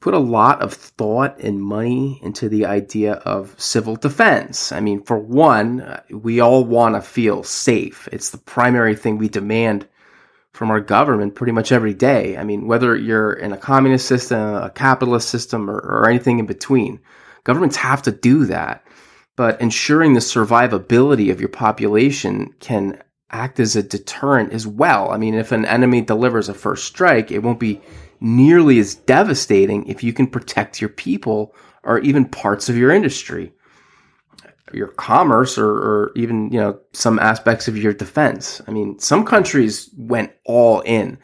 put 0.00 0.12
a 0.12 0.18
lot 0.18 0.60
of 0.60 0.74
thought 0.74 1.38
and 1.40 1.62
money 1.62 2.20
into 2.22 2.50
the 2.50 2.66
idea 2.66 3.14
of 3.14 3.58
civil 3.58 3.96
defense. 3.96 4.72
I 4.72 4.80
mean, 4.80 5.02
for 5.02 5.18
one, 5.18 5.98
we 6.10 6.40
all 6.40 6.64
want 6.64 6.96
to 6.96 7.00
feel 7.00 7.42
safe. 7.42 8.06
It's 8.12 8.28
the 8.28 8.36
primary 8.36 8.94
thing 8.96 9.16
we 9.16 9.30
demand 9.30 9.88
from 10.54 10.70
our 10.70 10.80
government 10.80 11.34
pretty 11.34 11.52
much 11.52 11.72
every 11.72 11.92
day. 11.92 12.36
I 12.36 12.44
mean, 12.44 12.68
whether 12.68 12.96
you're 12.96 13.32
in 13.32 13.52
a 13.52 13.58
communist 13.58 14.06
system, 14.06 14.54
a 14.54 14.70
capitalist 14.70 15.28
system, 15.28 15.68
or, 15.68 15.78
or 15.78 16.08
anything 16.08 16.38
in 16.38 16.46
between, 16.46 17.00
governments 17.42 17.76
have 17.76 18.02
to 18.02 18.12
do 18.12 18.46
that. 18.46 18.86
But 19.34 19.60
ensuring 19.60 20.14
the 20.14 20.20
survivability 20.20 21.32
of 21.32 21.40
your 21.40 21.48
population 21.48 22.54
can 22.60 23.02
act 23.30 23.58
as 23.58 23.74
a 23.74 23.82
deterrent 23.82 24.52
as 24.52 24.64
well. 24.64 25.10
I 25.10 25.16
mean, 25.16 25.34
if 25.34 25.50
an 25.50 25.64
enemy 25.64 26.02
delivers 26.02 26.48
a 26.48 26.54
first 26.54 26.84
strike, 26.84 27.32
it 27.32 27.40
won't 27.40 27.58
be 27.58 27.80
nearly 28.20 28.78
as 28.78 28.94
devastating 28.94 29.84
if 29.88 30.04
you 30.04 30.12
can 30.12 30.28
protect 30.28 30.80
your 30.80 30.88
people 30.88 31.52
or 31.82 31.98
even 31.98 32.26
parts 32.26 32.68
of 32.68 32.76
your 32.76 32.92
industry, 32.92 33.52
your 34.72 34.88
commerce, 34.88 35.58
or, 35.58 35.70
or 35.70 36.12
even 36.16 36.50
you 36.50 36.60
know 36.60 36.78
some 36.92 37.18
aspects 37.18 37.68
of 37.68 37.76
your 37.76 37.92
defense. 37.92 38.60
I 38.66 38.70
mean, 38.70 38.98
some 38.98 39.24
countries 39.24 39.90
went 39.96 40.32
all 40.44 40.80
in. 40.80 41.18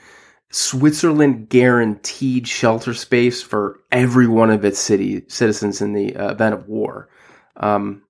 Switzerland 0.50 1.48
guaranteed 1.48 2.46
shelter 2.46 2.92
space 2.92 3.40
for 3.40 3.80
every 3.92 4.26
one 4.26 4.50
of 4.50 4.64
its 4.64 4.80
city 4.80 5.22
citizens 5.28 5.80
in 5.80 5.92
the 5.92 6.16
uh, 6.16 6.32
event 6.32 6.54
of 6.54 6.68
war. 6.68 7.08
Um, 7.56 8.02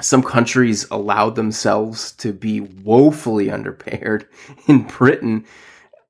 some 0.00 0.22
countries 0.22 0.86
allowed 0.90 1.34
themselves 1.34 2.12
to 2.12 2.32
be 2.32 2.60
woefully 2.60 3.46
underprepared. 3.48 4.26
In 4.68 4.84
Britain, 4.84 5.44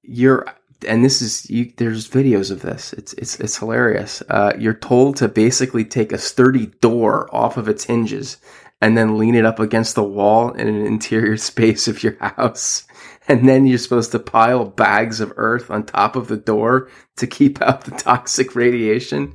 you're 0.02 0.46
and 0.84 1.04
this 1.04 1.22
is 1.22 1.48
you, 1.50 1.72
there's 1.76 2.08
videos 2.08 2.50
of 2.50 2.62
this. 2.62 2.92
It's 2.92 3.12
it's 3.14 3.38
it's 3.40 3.58
hilarious. 3.58 4.22
Uh, 4.28 4.52
you're 4.58 4.74
told 4.74 5.16
to 5.16 5.28
basically 5.28 5.84
take 5.84 6.12
a 6.12 6.18
sturdy 6.18 6.66
door 6.80 7.28
off 7.34 7.56
of 7.56 7.68
its 7.68 7.84
hinges 7.84 8.38
and 8.80 8.98
then 8.98 9.16
lean 9.16 9.36
it 9.36 9.46
up 9.46 9.60
against 9.60 9.94
the 9.94 10.02
wall 10.02 10.50
in 10.52 10.68
an 10.68 10.86
interior 10.86 11.36
space 11.38 11.88
of 11.88 12.02
your 12.02 12.16
house. 12.20 12.84
And 13.28 13.48
then 13.48 13.66
you're 13.66 13.78
supposed 13.78 14.10
to 14.12 14.18
pile 14.18 14.64
bags 14.64 15.20
of 15.20 15.32
earth 15.36 15.70
on 15.70 15.86
top 15.86 16.16
of 16.16 16.26
the 16.26 16.36
door 16.36 16.90
to 17.16 17.26
keep 17.26 17.62
out 17.62 17.84
the 17.84 17.92
toxic 17.92 18.56
radiation. 18.56 19.34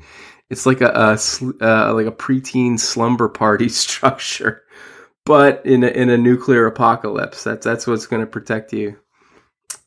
It's 0.49 0.65
like 0.65 0.81
a, 0.81 0.87
a 0.87 1.17
uh, 1.61 1.93
like 1.93 2.07
a 2.07 2.11
preteen 2.11 2.79
slumber 2.79 3.29
party 3.29 3.69
structure, 3.85 4.63
but 5.25 5.65
in 5.65 5.83
a, 5.83 5.87
in 5.87 6.09
a 6.09 6.17
nuclear 6.17 6.65
apocalypse. 6.65 7.43
That's 7.43 7.65
that's 7.65 7.87
what's 7.87 8.07
going 8.07 8.21
to 8.21 8.27
protect 8.27 8.73
you. 8.73 8.97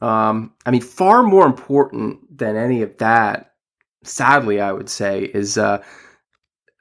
Um, 0.01 0.55
I 0.65 0.71
mean, 0.71 0.81
far 0.81 1.23
more 1.23 1.47
important 1.47 2.39
than 2.39 2.57
any 2.57 2.83
of 2.83 2.97
that 2.99 3.51
sadly, 4.03 4.61
I 4.61 4.73
would 4.73 4.89
say, 4.89 5.23
is 5.23 5.59
uh, 5.59 5.83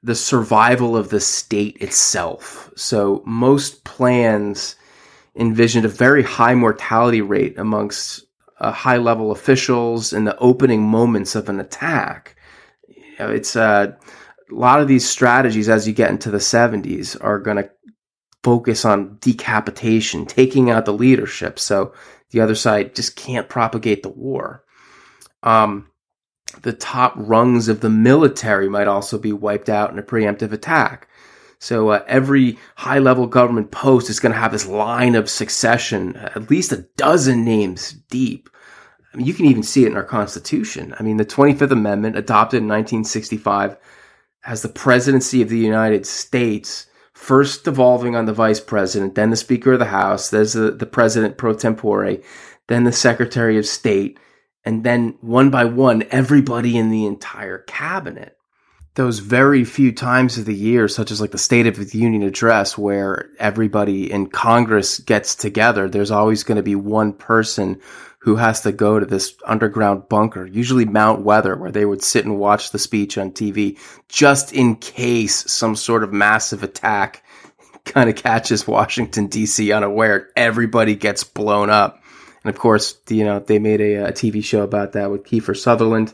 the 0.03 0.15
survival 0.15 0.95
of 0.95 1.09
the 1.09 1.19
state 1.19 1.77
itself. 1.81 2.71
So 2.75 3.21
most 3.25 3.83
plans 3.83 4.75
envisioned 5.35 5.85
a 5.85 5.89
very 5.89 6.23
high 6.23 6.55
mortality 6.55 7.21
rate 7.21 7.57
amongst 7.57 8.25
uh, 8.59 8.71
high 8.71 8.97
level 8.97 9.31
officials 9.31 10.13
in 10.13 10.25
the 10.25 10.37
opening 10.37 10.83
moments 10.83 11.35
of 11.35 11.49
an 11.49 11.59
attack. 11.59 12.35
You 12.87 13.03
know, 13.19 13.29
it's 13.29 13.55
uh, 13.55 13.93
a 14.51 14.55
lot 14.55 14.81
of 14.81 14.87
these 14.87 15.07
strategies 15.07 15.69
as 15.69 15.87
you 15.87 15.93
get 15.93 16.11
into 16.11 16.31
the 16.31 16.37
70s 16.37 17.17
are 17.21 17.39
going 17.39 17.57
to 17.57 17.69
focus 18.43 18.85
on 18.85 19.17
decapitation, 19.19 20.25
taking 20.25 20.69
out 20.69 20.85
the 20.85 20.93
leadership. 20.93 21.59
So 21.59 21.93
the 22.31 22.41
other 22.41 22.55
side 22.55 22.95
just 22.95 23.15
can't 23.15 23.49
propagate 23.49 24.03
the 24.03 24.09
war. 24.09 24.63
Um, 25.43 25.89
the 26.61 26.73
top 26.73 27.13
rungs 27.15 27.67
of 27.67 27.81
the 27.81 27.89
military 27.89 28.69
might 28.69 28.87
also 28.87 29.17
be 29.17 29.31
wiped 29.31 29.69
out 29.69 29.91
in 29.91 29.99
a 29.99 30.03
preemptive 30.03 30.51
attack. 30.51 31.07
So 31.59 31.89
uh, 31.89 32.03
every 32.07 32.57
high 32.75 32.99
level 32.99 33.27
government 33.27 33.71
post 33.71 34.09
is 34.09 34.19
going 34.19 34.31
to 34.31 34.39
have 34.39 34.51
this 34.51 34.65
line 34.65 35.15
of 35.15 35.29
succession, 35.29 36.15
at 36.15 36.49
least 36.49 36.71
a 36.71 36.87
dozen 36.95 37.43
names 37.43 37.91
deep. 38.09 38.49
I 39.13 39.17
mean, 39.17 39.25
you 39.25 39.33
can 39.33 39.45
even 39.45 39.63
see 39.63 39.83
it 39.83 39.87
in 39.87 39.97
our 39.97 40.03
Constitution. 40.03 40.95
I 40.97 41.03
mean, 41.03 41.17
the 41.17 41.25
25th 41.25 41.71
Amendment, 41.71 42.15
adopted 42.15 42.59
in 42.59 42.67
1965, 42.67 43.75
has 44.41 44.61
the 44.61 44.69
presidency 44.69 45.41
of 45.41 45.49
the 45.49 45.57
United 45.57 46.05
States 46.05 46.85
first 47.19 47.65
devolving 47.65 48.15
on 48.15 48.25
the 48.25 48.33
vice 48.33 48.61
president, 48.61 49.13
then 49.13 49.29
the 49.29 49.35
Speaker 49.35 49.73
of 49.73 49.79
the 49.79 49.85
House, 49.85 50.29
there's 50.29 50.53
the, 50.53 50.71
the 50.71 50.85
president 50.85 51.37
pro 51.37 51.53
tempore, 51.53 52.15
then 52.67 52.85
the 52.85 52.93
Secretary 52.93 53.57
of 53.57 53.65
State, 53.65 54.17
and 54.63 54.85
then 54.85 55.17
one 55.19 55.49
by 55.49 55.65
one, 55.65 56.05
everybody 56.11 56.77
in 56.77 56.89
the 56.89 57.05
entire 57.05 57.57
cabinet. 57.59 58.37
Those 58.95 59.19
very 59.19 59.65
few 59.65 59.91
times 59.91 60.37
of 60.37 60.45
the 60.45 60.55
year, 60.55 60.87
such 60.87 61.11
as 61.11 61.19
like 61.19 61.31
the 61.31 61.37
State 61.37 61.67
of 61.67 61.75
the 61.75 61.97
Union 61.97 62.23
address, 62.23 62.77
where 62.77 63.29
everybody 63.37 64.09
in 64.09 64.27
Congress 64.27 64.99
gets 64.99 65.35
together, 65.35 65.89
there's 65.89 66.11
always 66.11 66.43
going 66.43 66.55
to 66.55 66.63
be 66.63 66.75
one 66.75 67.11
person 67.11 67.81
who 68.19 68.35
has 68.35 68.61
to 68.61 68.71
go 68.71 68.99
to 68.99 69.05
this 69.05 69.35
underground 69.45 70.09
bunker, 70.09 70.45
usually 70.45 70.85
Mount 70.85 71.21
Weather, 71.21 71.55
where 71.55 71.71
they 71.71 71.85
would 71.85 72.03
sit 72.03 72.25
and 72.25 72.37
watch 72.37 72.71
the 72.71 72.79
speech 72.79 73.17
on 73.17 73.31
TV 73.31 73.79
just 74.09 74.51
in 74.53 74.75
case 74.75 75.49
some 75.51 75.75
sort 75.75 76.03
of 76.03 76.11
massive 76.11 76.63
attack 76.63 77.23
kind 77.85 78.09
of 78.09 78.15
catches 78.15 78.67
Washington, 78.67 79.27
D.C. 79.27 79.71
unaware. 79.71 80.29
Everybody 80.35 80.95
gets 80.95 81.23
blown 81.23 81.69
up. 81.69 82.01
And 82.43 82.53
of 82.53 82.59
course, 82.59 82.97
you 83.09 83.23
know, 83.23 83.39
they 83.39 83.59
made 83.59 83.81
a, 83.81 83.95
a 84.07 84.11
TV 84.11 84.43
show 84.43 84.63
about 84.63 84.93
that 84.93 85.11
with 85.11 85.23
Kiefer 85.23 85.55
Sutherland. 85.55 86.13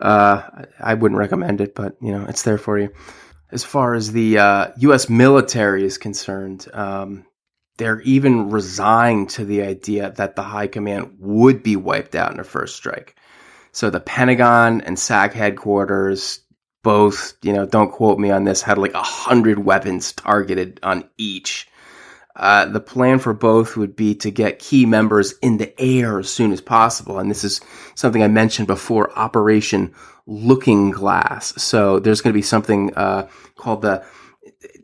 Uh, 0.00 0.42
I 0.80 0.94
wouldn't 0.94 1.18
recommend 1.18 1.60
it, 1.60 1.74
but 1.74 1.96
you 2.00 2.12
know, 2.12 2.26
it's 2.28 2.42
there 2.42 2.58
for 2.58 2.78
you. 2.78 2.90
As 3.50 3.62
far 3.62 3.94
as 3.94 4.12
the 4.12 4.38
uh, 4.38 4.68
U.S. 4.78 5.08
military 5.08 5.84
is 5.84 5.98
concerned, 5.98 6.66
um, 6.72 7.24
they're 7.76 8.00
even 8.02 8.50
resigned 8.50 9.30
to 9.30 9.44
the 9.44 9.62
idea 9.62 10.12
that 10.12 10.36
the 10.36 10.42
high 10.42 10.66
command 10.66 11.16
would 11.18 11.62
be 11.62 11.76
wiped 11.76 12.14
out 12.14 12.32
in 12.32 12.40
a 12.40 12.44
first 12.44 12.76
strike. 12.76 13.16
So 13.72 13.90
the 13.90 14.00
Pentagon 14.00 14.80
and 14.80 14.98
SAC 14.98 15.34
headquarters 15.34 16.40
both, 16.82 17.34
you 17.42 17.52
know, 17.52 17.66
don't 17.66 17.90
quote 17.90 18.18
me 18.18 18.30
on 18.30 18.44
this, 18.44 18.62
had 18.62 18.78
like 18.78 18.94
a 18.94 19.02
hundred 19.02 19.58
weapons 19.58 20.12
targeted 20.12 20.80
on 20.82 21.08
each. 21.18 21.68
Uh, 22.36 22.66
the 22.66 22.80
plan 22.80 23.18
for 23.18 23.32
both 23.32 23.76
would 23.76 23.96
be 23.96 24.14
to 24.14 24.30
get 24.30 24.58
key 24.58 24.86
members 24.86 25.32
in 25.42 25.56
the 25.56 25.78
air 25.80 26.18
as 26.18 26.28
soon 26.28 26.52
as 26.52 26.60
possible. 26.60 27.18
And 27.18 27.30
this 27.30 27.44
is 27.44 27.60
something 27.94 28.22
I 28.22 28.28
mentioned 28.28 28.66
before, 28.66 29.10
Operation 29.18 29.94
Looking 30.26 30.90
Glass. 30.90 31.60
So 31.60 31.98
there's 31.98 32.20
going 32.20 32.32
to 32.32 32.38
be 32.38 32.42
something 32.42 32.94
uh, 32.94 33.28
called 33.56 33.82
the 33.82 34.04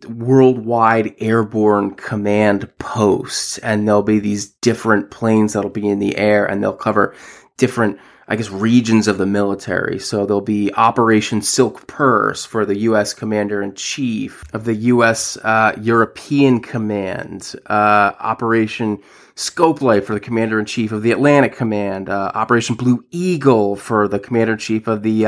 Worldwide 0.06 1.14
Airborne 1.18 1.94
Command 1.94 2.70
Post. 2.78 3.60
And 3.62 3.86
there'll 3.86 4.02
be 4.02 4.20
these 4.20 4.46
different 4.46 5.10
planes 5.10 5.52
that'll 5.52 5.70
be 5.70 5.88
in 5.88 5.98
the 5.98 6.16
air 6.16 6.44
and 6.44 6.62
they'll 6.62 6.72
cover 6.72 7.14
different 7.56 7.98
I 8.28 8.36
guess, 8.36 8.50
regions 8.50 9.08
of 9.08 9.18
the 9.18 9.26
military. 9.26 9.98
So 9.98 10.24
there'll 10.24 10.40
be 10.40 10.72
Operation 10.74 11.42
Silk 11.42 11.86
Purse 11.86 12.46
for 12.46 12.64
the 12.64 12.78
U.S. 12.78 13.12
Commander 13.12 13.60
in 13.62 13.74
Chief 13.74 14.42
of 14.54 14.64
the 14.64 14.74
U.S. 14.74 15.36
Uh, 15.38 15.76
European 15.80 16.60
Command, 16.60 17.54
uh, 17.66 18.12
Operation 18.20 19.02
Scopelight 19.34 20.04
for 20.04 20.14
the 20.14 20.20
Commander 20.20 20.58
in 20.58 20.66
Chief 20.66 20.92
of 20.92 21.02
the 21.02 21.10
Atlantic 21.10 21.54
Command, 21.54 22.08
uh, 22.08 22.30
Operation 22.34 22.76
Blue 22.76 23.04
Eagle 23.10 23.76
for 23.76 24.06
the 24.08 24.18
Commander 24.18 24.54
in 24.54 24.58
Chief 24.58 24.86
of 24.86 25.02
the 25.02 25.26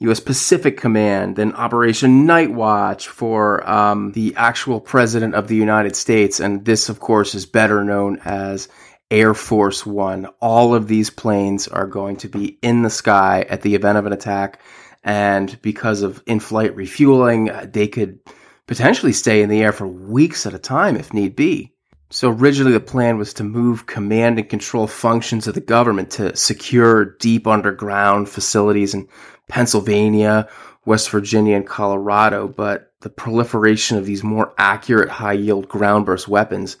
U.S. 0.00 0.20
Uh, 0.20 0.24
Pacific 0.24 0.76
Command, 0.76 1.36
then 1.36 1.52
Operation 1.54 2.26
Night 2.26 2.52
Watch 2.52 3.08
for 3.08 3.68
um, 3.68 4.12
the 4.12 4.34
actual 4.36 4.80
President 4.80 5.34
of 5.34 5.48
the 5.48 5.56
United 5.56 5.96
States. 5.96 6.40
And 6.40 6.64
this, 6.64 6.88
of 6.88 7.00
course, 7.00 7.34
is 7.34 7.46
better 7.46 7.84
known 7.84 8.20
as 8.24 8.68
Air 9.10 9.34
Force 9.34 9.84
One. 9.84 10.26
All 10.40 10.74
of 10.74 10.88
these 10.88 11.10
planes 11.10 11.68
are 11.68 11.86
going 11.86 12.16
to 12.18 12.28
be 12.28 12.58
in 12.62 12.82
the 12.82 12.90
sky 12.90 13.46
at 13.48 13.62
the 13.62 13.74
event 13.74 13.98
of 13.98 14.06
an 14.06 14.12
attack. 14.12 14.60
And 15.02 15.60
because 15.62 16.02
of 16.02 16.22
in 16.26 16.40
flight 16.40 16.76
refueling, 16.76 17.50
they 17.64 17.88
could 17.88 18.20
potentially 18.66 19.12
stay 19.12 19.42
in 19.42 19.48
the 19.48 19.62
air 19.62 19.72
for 19.72 19.86
weeks 19.86 20.46
at 20.46 20.54
a 20.54 20.58
time 20.58 20.96
if 20.96 21.12
need 21.12 21.34
be. 21.34 21.72
So 22.10 22.30
originally 22.30 22.72
the 22.72 22.80
plan 22.80 23.18
was 23.18 23.34
to 23.34 23.44
move 23.44 23.86
command 23.86 24.38
and 24.38 24.48
control 24.48 24.86
functions 24.86 25.46
of 25.46 25.54
the 25.54 25.60
government 25.60 26.12
to 26.12 26.34
secure 26.36 27.04
deep 27.04 27.46
underground 27.46 28.30
facilities 28.30 28.94
in 28.94 29.08
Pennsylvania, 29.48 30.48
West 30.84 31.10
Virginia, 31.10 31.56
and 31.56 31.66
Colorado. 31.66 32.48
But 32.48 32.92
the 33.00 33.10
proliferation 33.10 33.96
of 33.96 34.06
these 34.06 34.22
more 34.22 34.54
accurate 34.58 35.08
high 35.08 35.34
yield 35.34 35.68
ground 35.68 36.06
burst 36.06 36.28
weapons 36.28 36.76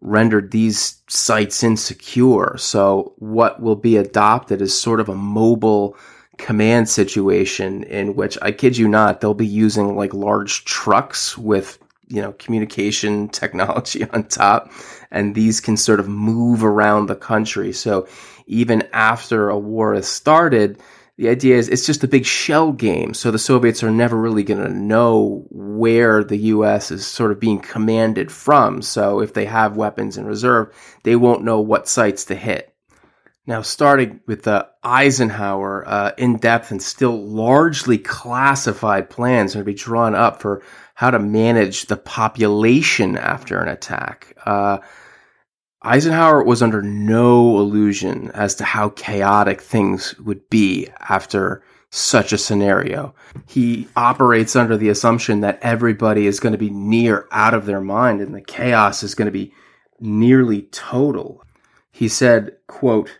rendered 0.00 0.50
these 0.50 1.02
sites 1.08 1.62
insecure. 1.62 2.56
So 2.58 3.12
what 3.18 3.60
will 3.60 3.76
be 3.76 3.96
adopted 3.96 4.62
is 4.62 4.78
sort 4.78 5.00
of 5.00 5.08
a 5.08 5.14
mobile 5.14 5.96
command 6.38 6.88
situation 6.88 7.82
in 7.84 8.14
which 8.14 8.38
I 8.40 8.50
kid 8.52 8.78
you 8.78 8.88
not, 8.88 9.20
they'll 9.20 9.34
be 9.34 9.46
using 9.46 9.94
like 9.96 10.14
large 10.14 10.64
trucks 10.64 11.36
with, 11.36 11.78
you 12.08 12.22
know, 12.22 12.32
communication 12.32 13.28
technology 13.40 14.08
on 14.10 14.24
top. 14.24 14.72
And 15.10 15.34
these 15.34 15.60
can 15.60 15.76
sort 15.76 16.00
of 16.00 16.08
move 16.08 16.64
around 16.64 17.06
the 17.06 17.16
country. 17.16 17.72
So 17.72 18.08
even 18.46 18.88
after 18.92 19.50
a 19.50 19.58
war 19.58 19.94
has 19.94 20.08
started, 20.08 20.80
the 21.20 21.28
idea 21.28 21.58
is 21.58 21.68
it's 21.68 21.84
just 21.84 22.02
a 22.02 22.08
big 22.08 22.24
shell 22.24 22.72
game. 22.72 23.12
So 23.12 23.30
the 23.30 23.38
Soviets 23.38 23.82
are 23.82 23.90
never 23.90 24.16
really 24.16 24.42
going 24.42 24.64
to 24.64 24.72
know 24.72 25.44
where 25.50 26.24
the 26.24 26.38
U.S. 26.38 26.90
is 26.90 27.06
sort 27.06 27.30
of 27.30 27.38
being 27.38 27.58
commanded 27.58 28.32
from. 28.32 28.80
So 28.80 29.20
if 29.20 29.34
they 29.34 29.44
have 29.44 29.76
weapons 29.76 30.16
in 30.16 30.24
reserve, 30.24 30.74
they 31.02 31.16
won't 31.16 31.44
know 31.44 31.60
what 31.60 31.88
sites 31.88 32.24
to 32.26 32.34
hit. 32.34 32.74
Now, 33.46 33.60
starting 33.60 34.20
with 34.26 34.44
the 34.44 34.66
Eisenhower 34.82 35.86
uh, 35.86 36.12
in 36.16 36.38
depth 36.38 36.70
and 36.70 36.82
still 36.82 37.22
largely 37.22 37.98
classified 37.98 39.10
plans 39.10 39.54
are 39.54 39.58
to 39.58 39.64
be 39.64 39.74
drawn 39.74 40.14
up 40.14 40.40
for 40.40 40.62
how 40.94 41.10
to 41.10 41.18
manage 41.18 41.84
the 41.84 41.98
population 41.98 43.18
after 43.18 43.60
an 43.60 43.68
attack. 43.68 44.38
Uh, 44.46 44.78
Eisenhower 45.82 46.42
was 46.42 46.62
under 46.62 46.82
no 46.82 47.58
illusion 47.58 48.30
as 48.32 48.54
to 48.56 48.64
how 48.64 48.90
chaotic 48.90 49.62
things 49.62 50.18
would 50.18 50.48
be 50.50 50.88
after 51.08 51.62
such 51.88 52.32
a 52.32 52.38
scenario. 52.38 53.14
He 53.46 53.88
operates 53.96 54.54
under 54.54 54.76
the 54.76 54.90
assumption 54.90 55.40
that 55.40 55.58
everybody 55.62 56.26
is 56.26 56.38
going 56.38 56.52
to 56.52 56.58
be 56.58 56.70
near 56.70 57.26
out 57.32 57.54
of 57.54 57.66
their 57.66 57.80
mind 57.80 58.20
and 58.20 58.34
the 58.34 58.42
chaos 58.42 59.02
is 59.02 59.14
going 59.14 59.26
to 59.26 59.32
be 59.32 59.54
nearly 59.98 60.62
total. 60.70 61.42
He 61.90 62.08
said, 62.08 62.56
quote, 62.66 63.18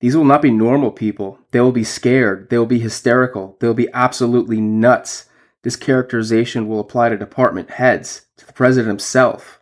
these 0.00 0.16
will 0.16 0.24
not 0.24 0.42
be 0.42 0.50
normal 0.50 0.90
people. 0.90 1.38
They 1.52 1.60
will 1.60 1.72
be 1.72 1.84
scared. 1.84 2.50
They 2.50 2.58
will 2.58 2.66
be 2.66 2.80
hysterical. 2.80 3.56
They 3.60 3.66
will 3.66 3.74
be 3.74 3.92
absolutely 3.92 4.60
nuts. 4.60 5.26
This 5.62 5.76
characterization 5.76 6.66
will 6.66 6.80
apply 6.80 7.10
to 7.10 7.16
department 7.16 7.70
heads, 7.70 8.26
to 8.38 8.46
the 8.46 8.52
president 8.52 8.88
himself. 8.88 9.60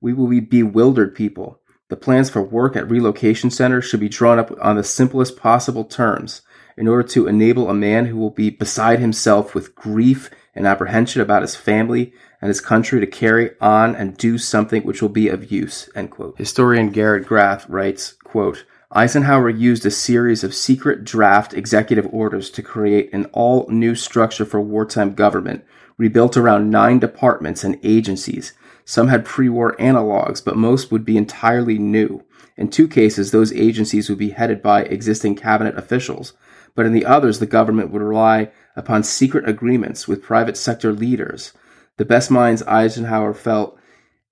We 0.00 0.12
will 0.12 0.26
be 0.26 0.40
bewildered 0.40 1.14
people. 1.14 1.59
The 1.90 1.96
plans 1.96 2.30
for 2.30 2.40
work 2.40 2.76
at 2.76 2.88
relocation 2.88 3.50
centers 3.50 3.84
should 3.84 3.98
be 3.98 4.08
drawn 4.08 4.38
up 4.38 4.52
on 4.62 4.76
the 4.76 4.84
simplest 4.84 5.36
possible 5.36 5.84
terms 5.84 6.40
in 6.76 6.86
order 6.86 7.02
to 7.08 7.26
enable 7.26 7.68
a 7.68 7.74
man 7.74 8.06
who 8.06 8.16
will 8.16 8.30
be 8.30 8.48
beside 8.48 9.00
himself 9.00 9.56
with 9.56 9.74
grief 9.74 10.30
and 10.54 10.68
apprehension 10.68 11.20
about 11.20 11.42
his 11.42 11.56
family 11.56 12.12
and 12.40 12.48
his 12.48 12.60
country 12.60 13.00
to 13.00 13.06
carry 13.08 13.50
on 13.60 13.96
and 13.96 14.16
do 14.16 14.38
something 14.38 14.82
which 14.84 15.02
will 15.02 15.08
be 15.08 15.28
of 15.28 15.50
use. 15.50 15.90
Historian 16.36 16.90
Garrett 16.90 17.26
Graff 17.26 17.66
writes, 17.68 18.14
quote, 18.22 18.64
Eisenhower 18.92 19.50
used 19.50 19.84
a 19.84 19.90
series 19.90 20.44
of 20.44 20.54
secret 20.54 21.04
draft 21.04 21.54
executive 21.54 22.08
orders 22.12 22.50
to 22.50 22.62
create 22.62 23.12
an 23.12 23.26
all 23.32 23.66
new 23.68 23.96
structure 23.96 24.44
for 24.44 24.60
wartime 24.60 25.14
government, 25.14 25.64
rebuilt 25.98 26.36
around 26.36 26.70
nine 26.70 27.00
departments 27.00 27.64
and 27.64 27.80
agencies 27.82 28.52
some 28.90 29.06
had 29.06 29.24
pre-war 29.24 29.76
analogs, 29.76 30.44
but 30.44 30.56
most 30.56 30.90
would 30.90 31.04
be 31.04 31.16
entirely 31.16 31.78
new. 31.78 32.24
In 32.56 32.68
two 32.68 32.88
cases, 32.88 33.30
those 33.30 33.52
agencies 33.52 34.08
would 34.08 34.18
be 34.18 34.30
headed 34.30 34.60
by 34.60 34.82
existing 34.82 35.36
cabinet 35.36 35.78
officials. 35.78 36.32
but 36.74 36.86
in 36.86 36.92
the 36.92 37.06
others, 37.06 37.38
the 37.38 37.46
government 37.46 37.92
would 37.92 38.02
rely 38.02 38.50
upon 38.74 39.04
secret 39.04 39.48
agreements 39.48 40.08
with 40.08 40.24
private 40.24 40.56
sector 40.56 40.92
leaders, 40.92 41.52
the 41.98 42.04
best 42.04 42.32
minds 42.32 42.64
Eisenhower 42.64 43.32
felt 43.32 43.78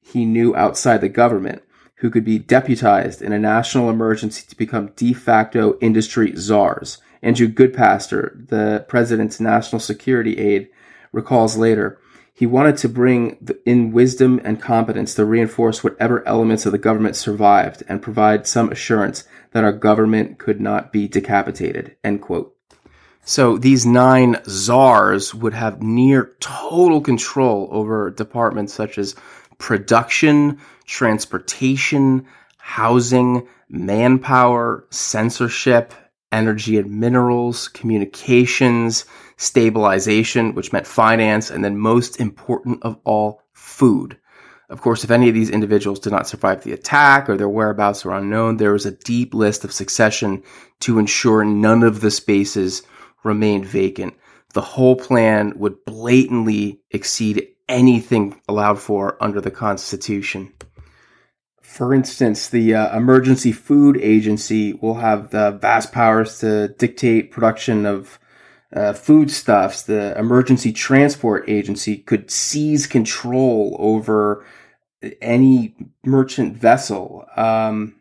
he 0.01 0.24
knew 0.24 0.56
outside 0.56 1.02
the 1.02 1.09
government, 1.09 1.62
who 1.97 2.10
could 2.10 2.24
be 2.24 2.40
deputized 2.40 3.22
in 3.22 3.32
a 3.32 3.39
national 3.39 3.90
emergency 3.90 4.44
to 4.48 4.56
become 4.56 4.90
de 4.97 5.12
facto 5.12 5.78
industry 5.80 6.35
czars. 6.35 6.98
Andrew 7.22 7.47
Goodpaster, 7.47 8.48
the 8.48 8.85
president's 8.89 9.39
national 9.39 9.78
security 9.78 10.36
aide, 10.39 10.68
recalls 11.12 11.56
later. 11.56 12.01
He 12.39 12.47
wanted 12.47 12.77
to 12.77 12.89
bring 12.89 13.36
in 13.66 13.90
wisdom 13.90 14.40
and 14.44 14.62
competence 14.62 15.12
to 15.16 15.24
reinforce 15.24 15.82
whatever 15.82 16.24
elements 16.24 16.66
of 16.66 16.70
the 16.70 16.78
government 16.78 17.16
survived 17.16 17.82
and 17.89 18.01
provide 18.01 18.47
some 18.47 18.70
assurance 18.70 19.24
that 19.51 19.65
our 19.65 19.73
government 19.73 20.39
could 20.39 20.60
not 20.60 20.93
be 20.93 21.09
decapitated. 21.09 21.97
End 22.05 22.23
quote. 22.23 22.55
So 23.24 23.59
these 23.59 23.85
nine 23.85 24.36
czars 24.48 25.35
would 25.35 25.52
have 25.55 25.82
near 25.82 26.36
total 26.39 27.01
control 27.01 27.70
over 27.73 28.09
departments 28.10 28.73
such 28.73 28.98
as 28.98 29.16
production, 29.59 30.60
transportation, 30.86 32.24
housing, 32.56 33.48
manpower, 33.69 34.86
censorship, 34.90 35.93
energy 36.33 36.79
and 36.79 37.01
minerals, 37.01 37.69
communications, 37.69 39.05
stabilization, 39.37 40.55
which 40.55 40.73
meant 40.73 40.87
finance, 40.87 41.51
and 41.51 41.65
then 41.65 41.79
most 41.79 42.21
important 42.21 42.83
of 42.83 42.99
all, 43.05 43.43
food. 43.53 44.19
Of 44.71 44.83
course, 44.83 45.03
if 45.03 45.11
any 45.11 45.29
of 45.29 45.35
these 45.35 45.49
individuals 45.49 45.99
did 45.99 46.13
not 46.13 46.29
survive 46.29 46.63
the 46.63 46.73
attack 46.73 47.31
or 47.31 47.37
their 47.37 47.49
whereabouts 47.49 48.05
were 48.05 48.17
unknown, 48.17 48.59
there 48.59 48.73
was 48.73 48.85
a 48.85 48.91
deep 48.91 49.33
list 49.33 49.65
of 49.65 49.73
succession 49.73 50.43
to 50.81 50.99
ensure 50.99 51.43
none 51.45 51.83
of 51.83 52.03
the 52.03 52.11
spaces 52.11 52.83
remained 53.25 53.65
vacant. 53.65 54.15
The 54.53 54.61
whole 54.61 54.97
plan 54.97 55.55
would 55.57 55.85
blatantly 55.87 56.81
exceed 56.91 57.49
anything 57.69 58.41
allowed 58.49 58.79
for 58.79 59.23
under 59.23 59.41
the 59.41 59.51
Constitution. 59.51 60.53
For 61.69 61.95
instance, 61.95 62.49
the 62.49 62.74
uh, 62.74 62.97
Emergency 62.97 63.53
Food 63.53 63.99
Agency 63.99 64.73
will 64.73 64.95
have 64.95 65.31
the 65.31 65.53
vast 65.53 65.93
powers 65.93 66.39
to 66.40 66.69
dictate 66.69 67.31
production 67.31 67.85
of 67.85 68.19
uh, 68.73 68.95
foodstuffs. 68.95 69.82
The 69.82 70.19
Emergency 70.19 70.73
Transport 70.73 71.45
Agency 71.47 71.99
could 71.99 72.31
seize 72.31 72.86
control 72.86 73.77
over 73.78 74.47
any 75.20 75.77
merchant 76.05 76.57
vessel 76.57 77.27
um, 77.36 78.01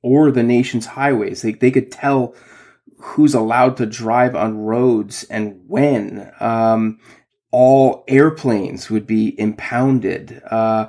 or 0.00 0.30
the 0.30 0.42
nation's 0.42 0.86
highways. 0.86 1.42
They, 1.42 1.52
they 1.52 1.70
could 1.70 1.92
tell 1.92 2.34
who's 2.96 3.34
allowed 3.34 3.76
to 3.76 3.86
drive 3.86 4.34
on 4.34 4.56
roads 4.56 5.24
and 5.24 5.60
when. 5.68 6.32
Um, 6.40 6.98
all 7.50 8.04
airplanes 8.08 8.88
would 8.88 9.06
be 9.06 9.38
impounded. 9.38 10.42
Uh, 10.50 10.88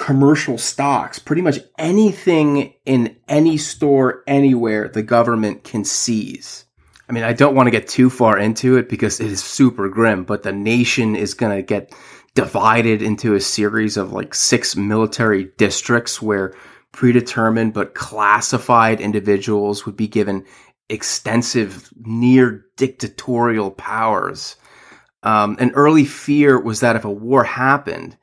commercial 0.00 0.56
stocks, 0.56 1.18
pretty 1.18 1.42
much 1.42 1.58
anything 1.76 2.72
in 2.86 3.14
any 3.28 3.58
store 3.58 4.24
anywhere 4.26 4.88
the 4.88 5.02
government 5.02 5.62
can 5.62 5.84
seize. 5.84 6.64
I 7.06 7.12
mean, 7.12 7.22
I 7.22 7.34
don't 7.34 7.54
want 7.54 7.66
to 7.66 7.70
get 7.70 7.86
too 7.86 8.08
far 8.08 8.38
into 8.38 8.78
it 8.78 8.88
because 8.88 9.20
it 9.20 9.26
is 9.26 9.44
super 9.44 9.90
grim, 9.90 10.24
but 10.24 10.42
the 10.42 10.52
nation 10.52 11.16
is 11.16 11.34
going 11.34 11.54
to 11.54 11.62
get 11.62 11.94
divided 12.34 13.02
into 13.02 13.34
a 13.34 13.40
series 13.42 13.98
of 13.98 14.10
like 14.10 14.34
six 14.34 14.74
military 14.74 15.50
districts 15.58 16.22
where 16.22 16.54
predetermined 16.92 17.74
but 17.74 17.94
classified 17.94 19.02
individuals 19.02 19.84
would 19.84 19.98
be 19.98 20.08
given 20.08 20.46
extensive, 20.88 21.90
near 22.00 22.64
dictatorial 22.78 23.70
powers. 23.70 24.56
Um, 25.22 25.58
an 25.60 25.72
early 25.72 26.06
fear 26.06 26.58
was 26.58 26.80
that 26.80 26.96
if 26.96 27.04
a 27.04 27.10
war 27.10 27.44
happened 27.44 28.16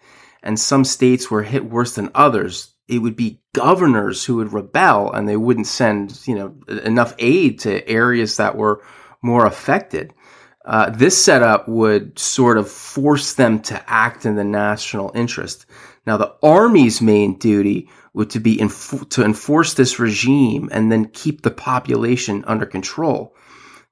and 0.48 0.58
some 0.58 0.86
states 0.86 1.30
were 1.30 1.44
hit 1.44 1.66
worse 1.66 1.96
than 1.96 2.10
others, 2.16 2.74
it 2.88 3.00
would 3.00 3.18
be 3.18 3.42
governors 3.54 4.24
who 4.24 4.38
would 4.38 4.54
rebel 4.54 5.12
and 5.12 5.28
they 5.28 5.36
wouldn't 5.36 5.68
send, 5.68 6.26
you 6.26 6.36
know, 6.36 6.56
enough 6.86 7.14
aid 7.20 7.60
to 7.60 7.86
areas 7.86 8.38
that 8.38 8.56
were 8.56 8.82
more 9.22 9.46
affected. 9.46 10.14
Uh, 10.64 10.90
this 10.90 11.22
setup 11.22 11.68
would 11.68 12.18
sort 12.18 12.58
of 12.58 12.72
force 12.72 13.34
them 13.34 13.60
to 13.60 13.84
act 13.90 14.26
in 14.26 14.36
the 14.36 14.44
national 14.46 15.12
interest. 15.14 15.66
Now, 16.06 16.16
the 16.16 16.34
army's 16.42 17.02
main 17.02 17.38
duty 17.38 17.90
would 18.14 18.30
to 18.30 18.40
be 18.40 18.56
to 19.10 19.24
enforce 19.26 19.74
this 19.74 20.00
regime 20.00 20.70
and 20.72 20.90
then 20.90 21.10
keep 21.10 21.42
the 21.42 21.52
population 21.52 22.46
under 22.48 22.66
control. 22.66 23.36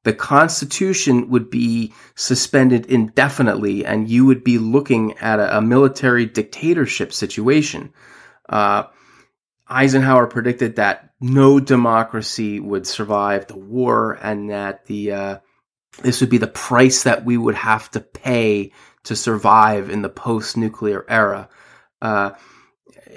The 0.05 0.13
Constitution 0.13 1.31
would 1.31 1.49
be 1.49 1.91
suspended 2.13 2.85
indefinitely, 2.85 3.83
and 3.83 4.07
you 4.07 4.27
would 4.27 4.43
be 4.43 4.59
looking 4.59 5.17
at 5.17 5.39
a, 5.39 5.57
a 5.57 5.61
military 5.61 6.27
dictatorship 6.27 7.11
situation. 7.11 7.91
Uh, 8.47 8.83
Eisenhower 9.67 10.27
predicted 10.27 10.75
that 10.75 11.09
no 11.19 11.59
democracy 11.59 12.59
would 12.59 12.85
survive 12.85 13.47
the 13.47 13.57
war, 13.57 14.19
and 14.21 14.51
that 14.51 14.85
the 14.85 15.11
uh, 15.11 15.37
this 16.03 16.21
would 16.21 16.29
be 16.29 16.37
the 16.37 16.45
price 16.45 17.01
that 17.01 17.25
we 17.25 17.35
would 17.35 17.55
have 17.55 17.89
to 17.91 17.99
pay 17.99 18.73
to 19.05 19.15
survive 19.15 19.89
in 19.89 20.03
the 20.03 20.09
post-nuclear 20.09 21.03
era. 21.09 21.49
Uh, 21.99 22.31